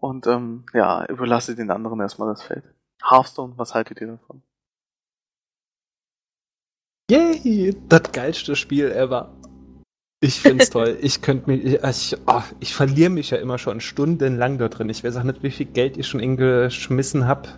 und 0.00 0.26
ähm, 0.26 0.64
ja, 0.72 1.04
überlasse 1.06 1.54
den 1.54 1.70
anderen 1.70 2.00
erstmal 2.00 2.28
das 2.28 2.42
Feld. 2.42 2.64
Hearthstone, 3.02 3.54
was 3.56 3.74
haltet 3.74 4.00
ihr 4.00 4.08
davon? 4.08 4.42
Yay, 7.10 7.76
das 7.88 8.10
geilste 8.12 8.56
Spiel 8.56 8.90
ever. 8.90 9.32
Ich 10.20 10.40
find's 10.40 10.70
toll. 10.70 10.98
Ich 11.02 11.22
könnte 11.22 11.50
mir, 11.50 11.56
ich, 11.56 11.82
ich, 11.82 12.18
oh, 12.26 12.42
ich 12.58 12.74
verliere 12.74 13.10
mich 13.10 13.30
ja 13.30 13.38
immer 13.38 13.58
schon 13.58 13.80
stundenlang 13.80 14.58
da 14.58 14.68
drin. 14.68 14.88
Ich 14.88 15.04
weiß 15.04 15.16
auch 15.16 15.22
nicht, 15.22 15.42
wie 15.42 15.50
viel 15.50 15.66
Geld 15.66 15.96
ich 15.96 16.08
schon 16.08 16.36
geschmissen 16.36 17.28
hab, 17.28 17.48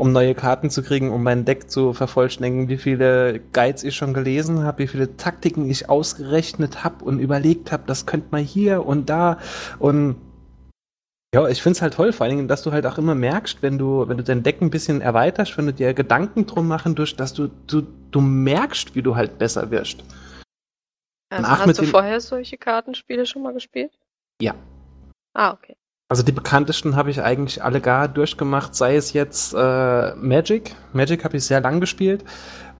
um 0.00 0.10
neue 0.10 0.34
Karten 0.34 0.68
zu 0.68 0.82
kriegen, 0.82 1.12
um 1.12 1.22
mein 1.22 1.44
Deck 1.44 1.70
zu 1.70 1.92
vervollständigen, 1.92 2.68
wie 2.68 2.78
viele 2.78 3.40
Guides 3.52 3.84
ich 3.84 3.94
schon 3.94 4.14
gelesen 4.14 4.64
habe, 4.64 4.80
wie 4.80 4.88
viele 4.88 5.16
Taktiken 5.16 5.70
ich 5.70 5.88
ausgerechnet 5.88 6.82
hab 6.82 7.02
und 7.02 7.20
überlegt 7.20 7.70
hab, 7.70 7.86
das 7.86 8.04
könnte 8.04 8.28
man 8.30 8.42
hier 8.42 8.84
und 8.84 9.08
da 9.08 9.38
und 9.78 10.16
ja, 11.34 11.48
ich 11.48 11.62
find's 11.62 11.82
halt 11.82 11.94
toll, 11.94 12.12
vor 12.12 12.24
allen 12.24 12.36
Dingen, 12.36 12.48
dass 12.48 12.62
du 12.62 12.72
halt 12.72 12.86
auch 12.86 12.98
immer 12.98 13.14
merkst, 13.14 13.62
wenn 13.62 13.78
du, 13.78 14.08
wenn 14.08 14.16
du 14.16 14.24
dein 14.24 14.42
Deck 14.42 14.62
ein 14.62 14.70
bisschen 14.70 15.00
erweiterst, 15.00 15.58
wenn 15.58 15.66
du 15.66 15.72
dir 15.72 15.92
Gedanken 15.92 16.46
drum 16.46 16.68
machen 16.68 16.94
durch, 16.94 17.16
dass 17.16 17.34
du, 17.34 17.48
du, 17.66 17.82
du 18.10 18.20
merkst, 18.20 18.94
wie 18.94 19.02
du 19.02 19.16
halt 19.16 19.38
besser 19.38 19.70
wirst. 19.70 20.04
Also, 21.28 21.48
hast 21.48 21.78
du 21.78 21.84
vorher 21.84 22.20
solche 22.20 22.56
Kartenspiele 22.56 23.26
schon 23.26 23.42
mal 23.42 23.52
gespielt? 23.52 23.92
Ja. 24.40 24.54
Ah, 25.34 25.52
okay. 25.52 25.76
Also 26.08 26.22
die 26.22 26.32
bekanntesten 26.32 26.94
habe 26.94 27.10
ich 27.10 27.20
eigentlich 27.20 27.64
alle 27.64 27.80
gar 27.80 28.06
durchgemacht, 28.06 28.76
sei 28.76 28.94
es 28.94 29.12
jetzt 29.12 29.54
äh, 29.54 30.14
Magic. 30.14 30.76
Magic 30.92 31.24
habe 31.24 31.36
ich 31.36 31.44
sehr 31.44 31.60
lang 31.60 31.80
gespielt. 31.80 32.24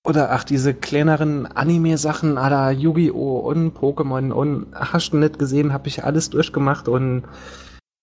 Oder 0.07 0.31
ach, 0.31 0.45
diese 0.45 0.73
kleineren 0.73 1.47
Anime-Sachen 1.47 2.39
à 2.39 2.49
la 2.49 2.71
Yu-Gi-Oh! 2.71 3.41
und 3.41 3.77
Pokémon 3.77 4.31
und 4.31 4.69
hast 4.73 5.13
du 5.13 5.17
nicht 5.17 5.41
gesehen, 5.41 5.73
habe 5.73 5.89
ich 5.89 6.05
alles 6.05 6.31
durchgemacht 6.31 6.87
und 6.87 7.25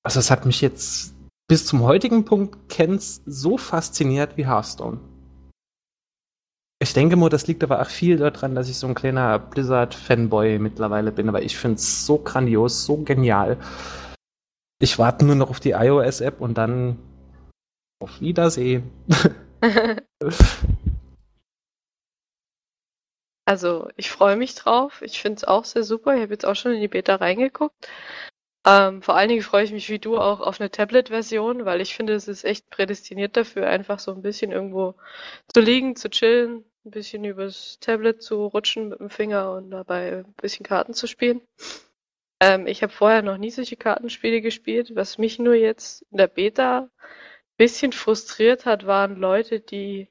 also 0.04 0.20
es 0.20 0.30
hat 0.30 0.46
mich 0.46 0.62
jetzt 0.62 1.16
bis 1.48 1.66
zum 1.66 1.82
heutigen 1.82 2.26
Punkt 2.26 2.70
kennst 2.70 3.24
so 3.26 3.58
fasziniert 3.58 4.38
wie 4.38 4.46
Hearthstone. 4.46 5.00
Ich 6.82 6.94
denke 6.94 7.16
mal, 7.16 7.30
das 7.30 7.48
liegt 7.48 7.64
aber 7.64 7.82
auch 7.82 7.88
viel 7.88 8.18
daran, 8.18 8.56
dass 8.56 8.70
ich 8.70 8.78
so 8.78 8.88
ein 8.88 8.96
kleiner 8.96 9.40
Blizzard-Fanboy 9.40 10.60
mittlerweile 10.60 11.14
bin, 11.14 11.30
aber 11.30 11.42
ich 11.42 11.58
finde 11.58 11.76
es 11.76 12.06
so 12.06 12.18
grandios, 12.18 12.84
so 12.86 12.98
genial. 12.98 13.58
Ich 14.82 15.00
warte 15.00 15.24
nur 15.26 15.36
noch 15.36 15.50
auf 15.50 15.62
die 15.62 15.72
iOS-App 15.72 16.42
und 16.42 16.58
dann 16.58 17.00
auf 18.02 18.20
Wiedersehen. 18.20 18.92
Also, 23.46 23.90
ich 23.98 24.10
freue 24.10 24.38
mich 24.38 24.56
drauf. 24.56 25.02
Ich 25.02 25.22
finde 25.22 25.36
es 25.36 25.44
auch 25.44 25.66
sehr 25.66 25.84
super. 25.84 26.16
Ich 26.16 26.22
habe 26.22 26.32
jetzt 26.34 26.46
auch 26.46 26.56
schon 26.56 26.72
in 26.72 26.80
die 26.80 26.88
Beta 26.88 27.16
reingeguckt. 27.16 27.90
Ähm, 28.66 29.02
vor 29.02 29.16
allen 29.16 29.30
Dingen 29.30 29.42
freue 29.42 29.66
ich 29.66 29.74
mich 29.74 29.90
wie 29.90 30.00
du 30.00 30.18
auch 30.18 30.40
auf 30.40 30.60
eine 30.62 30.72
Tablet-Version, 30.72 31.66
weil 31.66 31.82
ich 31.82 31.96
finde, 31.96 32.14
es 32.14 32.28
ist 32.28 32.46
echt 32.46 32.70
prädestiniert 32.70 33.36
dafür, 33.36 33.68
einfach 33.68 34.00
so 34.00 34.12
ein 34.14 34.22
bisschen 34.22 34.52
irgendwo 34.52 34.96
zu 35.54 35.60
liegen, 35.60 35.96
zu 35.98 36.10
chillen, 36.10 36.64
ein 36.86 36.92
bisschen 36.92 37.26
übers 37.26 37.80
Tablet 37.82 38.22
zu 38.22 38.46
rutschen 38.46 38.90
mit 38.90 39.00
dem 39.00 39.10
Finger 39.10 39.54
und 39.54 39.72
dabei 39.72 40.20
ein 40.20 40.34
bisschen 40.42 40.66
Karten 40.66 40.94
zu 40.94 41.08
spielen. 41.08 41.42
Ähm, 42.42 42.68
ich 42.68 42.84
habe 42.84 42.94
vorher 42.94 43.22
noch 43.22 43.38
nie 43.38 43.52
solche 43.52 43.78
Kartenspiele 43.78 44.42
gespielt. 44.42 44.96
Was 44.96 45.18
mich 45.18 45.40
nur 45.40 45.56
jetzt 45.56 46.04
in 46.12 46.18
der 46.18 46.28
Beta 46.28 46.80
ein 46.80 46.90
bisschen 47.58 47.92
frustriert 47.94 48.66
hat, 48.66 48.86
waren 48.86 49.18
Leute, 49.18 49.60
die 49.60 50.10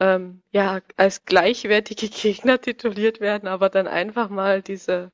ähm, 0.00 0.42
ja, 0.52 0.80
als 0.96 1.24
gleichwertige 1.24 2.08
Gegner 2.10 2.60
tituliert 2.60 3.20
werden, 3.20 3.48
aber 3.48 3.68
dann 3.70 3.86
einfach 3.88 4.28
mal 4.30 4.62
diese, 4.62 5.12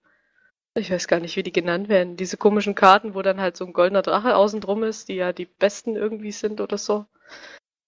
ich 0.75 0.91
weiß 0.91 1.09
gar 1.09 1.21
nicht, 1.21 1.37
wie 1.37 1.43
die 1.43 1.53
genannt 1.53 1.89
werden, 1.89 2.17
diese 2.17 2.37
komischen 2.37 2.75
Karten, 2.75 3.15
wo 3.15 3.23
dann 3.23 3.41
halt 3.41 3.57
so 3.57 3.65
ein 3.65 3.73
goldener 3.73 4.03
Drache 4.03 4.37
außen 4.37 4.61
drum 4.61 4.83
ist, 4.83 5.09
die 5.09 5.15
ja 5.15 5.33
die 5.33 5.47
besten 5.47 5.97
irgendwie 5.97 6.33
sind 6.33 6.61
oder 6.61 6.79
so. 6.79 7.07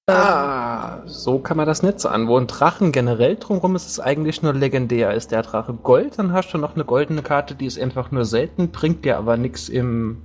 Ähm, 0.09 0.17
Ah, 0.17 1.03
so 1.07 1.41
kann 1.41 1.57
man 1.57 1.67
das 1.67 1.83
nicht 1.83 1.99
sagen. 1.99 2.29
Wo 2.29 2.39
ein 2.39 2.47
Drachen 2.47 2.93
generell 2.93 3.37
drumrum 3.37 3.75
ist, 3.75 3.87
ist 3.87 3.93
es 3.93 4.01
eigentlich 4.01 4.41
nur 4.41 4.55
legendär. 4.55 5.13
Ist 5.15 5.33
der 5.33 5.43
Drache 5.43 5.75
Gold, 5.75 6.19
dann 6.19 6.33
hast 6.33 6.53
du 6.53 6.59
noch 6.59 6.75
eine 6.75 6.85
goldene 6.85 7.23
Karte, 7.23 7.57
die 7.57 7.67
ist 7.67 7.79
einfach 7.79 8.13
nur 8.13 8.25
selten, 8.25 8.71
bringt 8.71 9.05
dir 9.05 9.19
aber 9.19 9.37
nichts 9.37 9.69
im, 9.69 10.23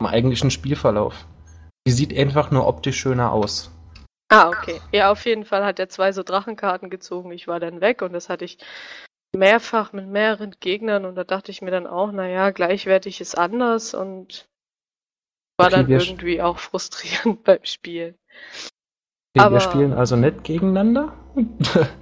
im 0.00 0.06
eigentlichen 0.06 0.52
Spielverlauf. 0.52 1.26
Die 1.88 1.92
sieht 1.92 2.16
einfach 2.16 2.52
nur 2.52 2.68
optisch 2.68 2.98
schöner 2.98 3.32
aus. 3.32 3.72
Ah, 4.28 4.48
okay. 4.48 4.80
Ja, 4.92 5.10
auf 5.10 5.24
jeden 5.24 5.44
Fall 5.44 5.64
hat 5.64 5.78
er 5.80 5.88
zwei 5.88 6.12
so 6.12 6.22
Drachenkarten 6.22 6.90
gezogen. 6.90 7.32
Ich 7.32 7.48
war 7.48 7.58
dann 7.58 7.80
weg 7.80 8.02
und 8.02 8.12
das 8.12 8.28
hatte 8.28 8.44
ich 8.44 8.58
mehrfach 9.34 9.92
mit 9.92 10.06
mehreren 10.06 10.54
Gegnern 10.60 11.04
und 11.04 11.14
da 11.14 11.24
dachte 11.24 11.50
ich 11.50 11.62
mir 11.62 11.70
dann 11.70 11.86
auch, 11.86 12.12
naja, 12.12 12.50
gleichwertig 12.50 13.20
ist 13.20 13.36
anders 13.36 13.94
und 13.94 14.48
war 15.58 15.68
Okay, 15.68 15.76
dann 15.76 15.90
irgendwie 15.90 16.42
auch 16.42 16.58
frustrierend 16.58 17.44
beim 17.44 17.64
Spielen. 17.64 18.16
Wir, 19.34 19.42
Aber- 19.42 19.56
wir 19.56 19.60
spielen 19.60 19.92
also 19.92 20.16
nicht 20.16 20.44
gegeneinander. 20.44 21.12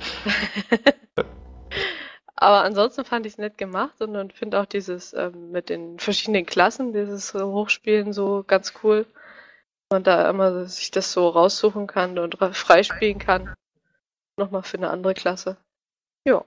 Aber 2.36 2.62
ansonsten 2.62 3.04
fand 3.04 3.26
ich 3.26 3.34
es 3.34 3.38
nett 3.38 3.56
gemacht 3.56 4.00
und, 4.02 4.32
finde 4.32 4.60
auch 4.60 4.66
dieses 4.66 5.14
ähm, 5.14 5.50
mit 5.50 5.68
den 5.68 5.98
verschiedenen 5.98 6.44
Klassen, 6.44 6.92
dieses 6.92 7.32
Hochspielen 7.32 8.12
so 8.12 8.44
ganz 8.46 8.74
cool. 8.82 9.06
Und 9.90 10.06
da 10.06 10.28
immer 10.28 10.66
sich 10.66 10.90
das 10.90 11.12
so 11.12 11.28
raussuchen 11.28 11.86
kann 11.86 12.18
und 12.18 12.36
freispielen 12.36 13.18
kann. 13.18 13.50
Nochmal 14.36 14.62
für 14.62 14.76
eine 14.76 14.90
andere 14.90 15.14
Klasse. 15.14 15.56
Ja. 16.26 16.44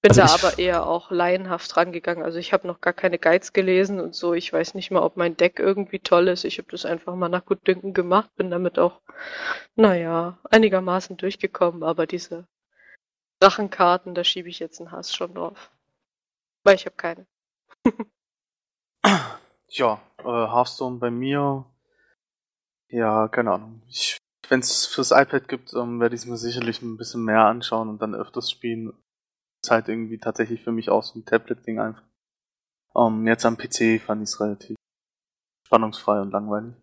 Bin 0.00 0.12
Also 0.12 0.22
da 0.22 0.48
aber 0.48 0.58
eher 0.58 0.86
auch 0.86 1.10
laienhaft 1.10 1.76
rangegangen. 1.76 2.22
Also 2.22 2.38
ich 2.38 2.52
habe 2.52 2.68
noch 2.68 2.80
gar 2.80 2.92
keine 2.92 3.18
Guides 3.18 3.52
gelesen 3.52 4.00
und 4.00 4.14
so. 4.14 4.32
Ich 4.32 4.52
weiß 4.52 4.74
nicht 4.74 4.92
mal, 4.92 5.02
ob 5.02 5.16
mein 5.16 5.36
Deck 5.36 5.58
irgendwie 5.58 5.98
toll 5.98 6.28
ist. 6.28 6.44
Ich 6.44 6.58
habe 6.58 6.70
das 6.70 6.84
einfach 6.86 7.16
mal 7.16 7.28
nach 7.28 7.44
Gutdünken 7.44 7.94
gemacht, 7.94 8.30
bin 8.36 8.50
damit 8.50 8.78
auch, 8.78 9.00
naja, 9.74 10.38
einigermaßen 10.50 11.16
durchgekommen. 11.16 11.82
Aber 11.82 12.06
diese 12.06 12.46
Drachenkarten, 13.40 14.14
da 14.14 14.22
schiebe 14.22 14.48
ich 14.48 14.60
jetzt 14.60 14.80
einen 14.80 14.92
Hass 14.92 15.14
schon 15.14 15.34
drauf. 15.34 15.70
Weil 16.62 16.76
ich 16.76 16.86
habe 16.86 16.96
keine. 16.96 17.26
Ja, 19.70 20.00
äh, 20.20 20.24
Hearthstone 20.24 20.96
bei 20.98 21.10
mir. 21.10 21.66
Ja, 22.88 23.28
keine 23.28 23.52
Ahnung. 23.52 23.82
Wenn 24.48 24.60
es 24.60 24.86
fürs 24.86 25.10
iPad 25.10 25.46
gibt, 25.46 25.74
ähm, 25.74 26.00
werde 26.00 26.14
ich 26.14 26.22
es 26.22 26.26
mir 26.26 26.38
sicherlich 26.38 26.80
ein 26.80 26.96
bisschen 26.96 27.22
mehr 27.22 27.42
anschauen 27.44 27.90
und 27.90 28.00
dann 28.00 28.14
öfters 28.14 28.50
spielen. 28.50 28.94
Ist 29.62 29.70
halt 29.70 29.88
irgendwie 29.88 30.18
tatsächlich 30.18 30.62
für 30.62 30.72
mich 30.72 30.90
auch 30.90 31.02
so 31.02 31.18
ein 31.18 31.24
Tablet-Ding 31.24 31.80
einfach. 31.80 32.04
Ähm, 32.96 33.26
jetzt 33.26 33.44
am 33.44 33.56
PC 33.56 34.00
fand 34.00 34.22
ich 34.22 34.30
es 34.30 34.40
relativ 34.40 34.76
spannungsfrei 35.66 36.20
und 36.20 36.30
langweilig. 36.30 36.74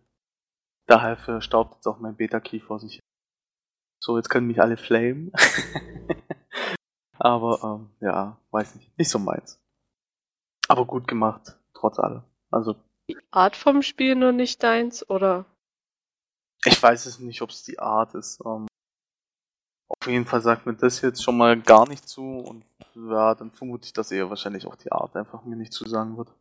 Daher 0.86 1.16
verstaubt 1.16 1.76
jetzt 1.76 1.86
auch 1.86 1.98
mein 1.98 2.16
Beta-Key 2.16 2.60
vor 2.60 2.78
sich. 2.78 3.00
So, 4.00 4.16
jetzt 4.16 4.28
können 4.28 4.46
mich 4.46 4.60
alle 4.60 4.76
flamen. 4.76 5.32
Aber 7.18 7.60
ähm, 7.64 7.90
ja, 8.00 8.38
weiß 8.50 8.76
nicht. 8.76 8.96
Nicht 8.98 9.10
so 9.10 9.18
meins. 9.18 9.58
Aber 10.68 10.84
gut 10.84 11.08
gemacht, 11.08 11.58
trotz 11.74 11.98
allem. 11.98 12.22
Also 12.50 12.76
Die 13.08 13.18
Art 13.30 13.56
vom 13.56 13.82
Spiel 13.82 14.14
nur 14.14 14.32
nicht 14.32 14.62
deins, 14.62 15.08
oder? 15.08 15.44
Ich 16.64 16.80
weiß 16.80 17.06
es 17.06 17.18
nicht, 17.18 17.42
ob 17.42 17.50
es 17.50 17.64
die 17.64 17.78
Art 17.78 18.14
ist. 18.14 18.40
Ähm, 18.44 18.66
auf 19.88 20.06
jeden 20.08 20.24
Fall 20.26 20.40
sagt 20.40 20.66
mir 20.66 20.74
das 20.74 21.00
jetzt 21.00 21.22
schon 21.22 21.36
mal 21.36 21.60
gar 21.60 21.88
nicht 21.88 22.08
zu 22.08 22.22
und 22.22 22.64
ja, 22.94 23.34
dann 23.34 23.50
vermute 23.50 23.86
ich, 23.86 23.92
dass 23.92 24.10
eher 24.10 24.30
wahrscheinlich 24.30 24.66
auch 24.66 24.76
die 24.76 24.90
Art 24.92 25.14
einfach 25.16 25.44
mir 25.44 25.56
nicht 25.56 25.72
zusagen 25.72 26.16
wird. 26.16 26.32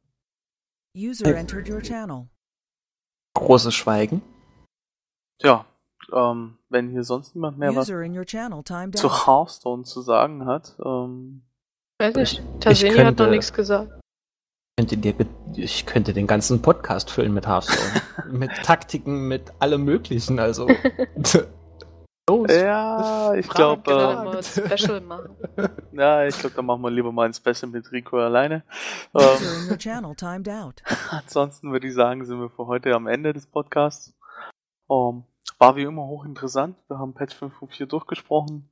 User 0.98 1.36
entered 1.36 1.70
your 1.70 1.82
channel. 1.82 2.28
Großes 3.36 3.74
Schweigen. 3.76 4.22
Ja, 5.42 5.66
ähm, 6.14 6.58
wenn 6.70 6.90
hier 6.90 7.04
sonst 7.04 7.36
niemand 7.36 7.58
mehr 7.58 7.76
was 7.76 7.90
User 7.90 8.02
in 8.02 8.18
your 8.18 8.26
channel 8.26 8.64
timed 8.64 8.98
zu. 8.98 9.10
Hearthstone 9.10 9.84
zu 9.84 10.02
sagen 10.02 10.46
hat, 10.46 10.78
ähm, 10.84 11.44
Weiß 12.00 12.16
nicht. 12.16 12.44
Ich 12.66 12.84
hat 12.84 12.90
noch 12.90 13.04
könnte- 13.04 13.30
nichts 13.30 13.54
gesagt. 13.54 14.02
Könnte 14.78 14.98
dir, 14.98 15.16
ich 15.56 15.86
könnte 15.86 16.14
den 16.14 16.28
ganzen 16.28 16.62
Podcast 16.62 17.10
füllen 17.10 17.34
mit 17.34 17.48
Hearthstone. 17.48 18.02
mit 18.32 18.52
Taktiken, 18.64 19.28
mit 19.28 19.54
allem 19.60 19.84
Möglichen, 19.86 20.40
also. 20.40 20.68
Los. 22.28 22.48
Ja, 22.52 23.34
ich 23.36 23.48
glaube. 23.48 23.84
Genau, 23.86 24.34
äh, 24.34 24.44
Special 24.44 25.02
machen. 25.02 25.36
Ja, 25.92 26.26
ich 26.26 26.38
glaube, 26.40 26.56
da 26.56 26.62
machen 26.62 26.82
wir 26.82 26.90
lieber 26.90 27.12
mal 27.12 27.28
ein 27.28 27.34
Special 27.34 27.72
mit 27.72 27.92
Rico 27.92 28.18
alleine. 28.18 28.64
Ähm, 29.14 29.70
ansonsten 31.12 31.72
würde 31.72 31.88
ich 31.88 31.94
sagen, 31.94 32.26
sind 32.26 32.40
wir 32.40 32.50
für 32.50 32.66
heute 32.66 32.94
am 32.96 33.08
Ende 33.08 33.34
des 33.34 33.46
Podcasts. 33.46 34.14
Um, 34.88 35.18
ähm, 35.18 35.24
war 35.60 35.76
wie 35.76 35.84
immer 35.84 36.06
hochinteressant. 36.08 36.76
Wir 36.88 36.98
haben 36.98 37.14
Patch 37.14 37.36
5.4 37.36 37.86
durchgesprochen. 37.86 38.70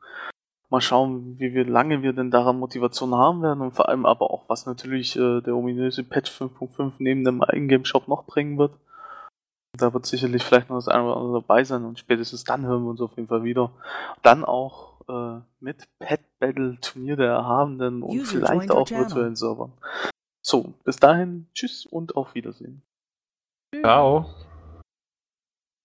Mal 0.70 0.82
schauen, 0.82 1.38
wie 1.38 1.54
wir, 1.54 1.66
lange 1.66 2.02
wir 2.02 2.14
denn 2.14 2.32
daran 2.32 2.58
Motivation 2.58 3.14
haben 3.14 3.44
werden 3.44 3.62
und 3.62 3.76
vor 3.76 3.90
allem 3.90 4.08
aber 4.08 4.32
auch, 4.32 4.50
was 4.50 4.66
natürlich 4.66 5.16
äh, 5.16 5.42
der 5.42 5.56
ominöse 5.56 6.04
Patch 6.04 6.32
5.5 6.32 6.94
neben 6.98 7.24
dem 7.24 7.44
Ingame-Shop 7.48 8.08
noch 8.08 8.26
bringen 8.26 8.58
wird. 8.58 8.74
Da 9.78 9.94
wird 9.94 10.06
sicherlich 10.06 10.44
vielleicht 10.44 10.70
noch 10.70 10.78
das 10.78 10.88
eine 10.88 11.04
oder 11.04 11.18
andere 11.18 11.42
dabei 11.42 11.64
sein 11.64 11.84
und 11.84 11.98
spätestens 11.98 12.44
dann 12.44 12.66
hören 12.66 12.84
wir 12.84 12.92
uns 12.92 13.02
auf 13.02 13.16
jeden 13.16 13.28
Fall 13.28 13.44
wieder. 13.44 13.72
Dann 14.22 14.46
auch 14.46 15.02
äh, 15.10 15.42
mit 15.60 15.88
Pet 16.00 16.22
Battle 16.40 16.78
Turnier 16.80 17.16
der 17.16 17.32
Erhabenen 17.32 18.04
und 18.04 18.16
User 18.16 18.38
vielleicht 18.38 18.72
auch 18.72 18.90
virtuellen 18.90 19.36
Servern. 19.36 19.74
So, 20.42 20.74
bis 20.84 20.98
dahin, 20.98 21.48
tschüss 21.54 21.86
und 21.86 22.16
auf 22.16 22.36
Wiedersehen. 22.36 22.84
Ciao. 23.82 24.26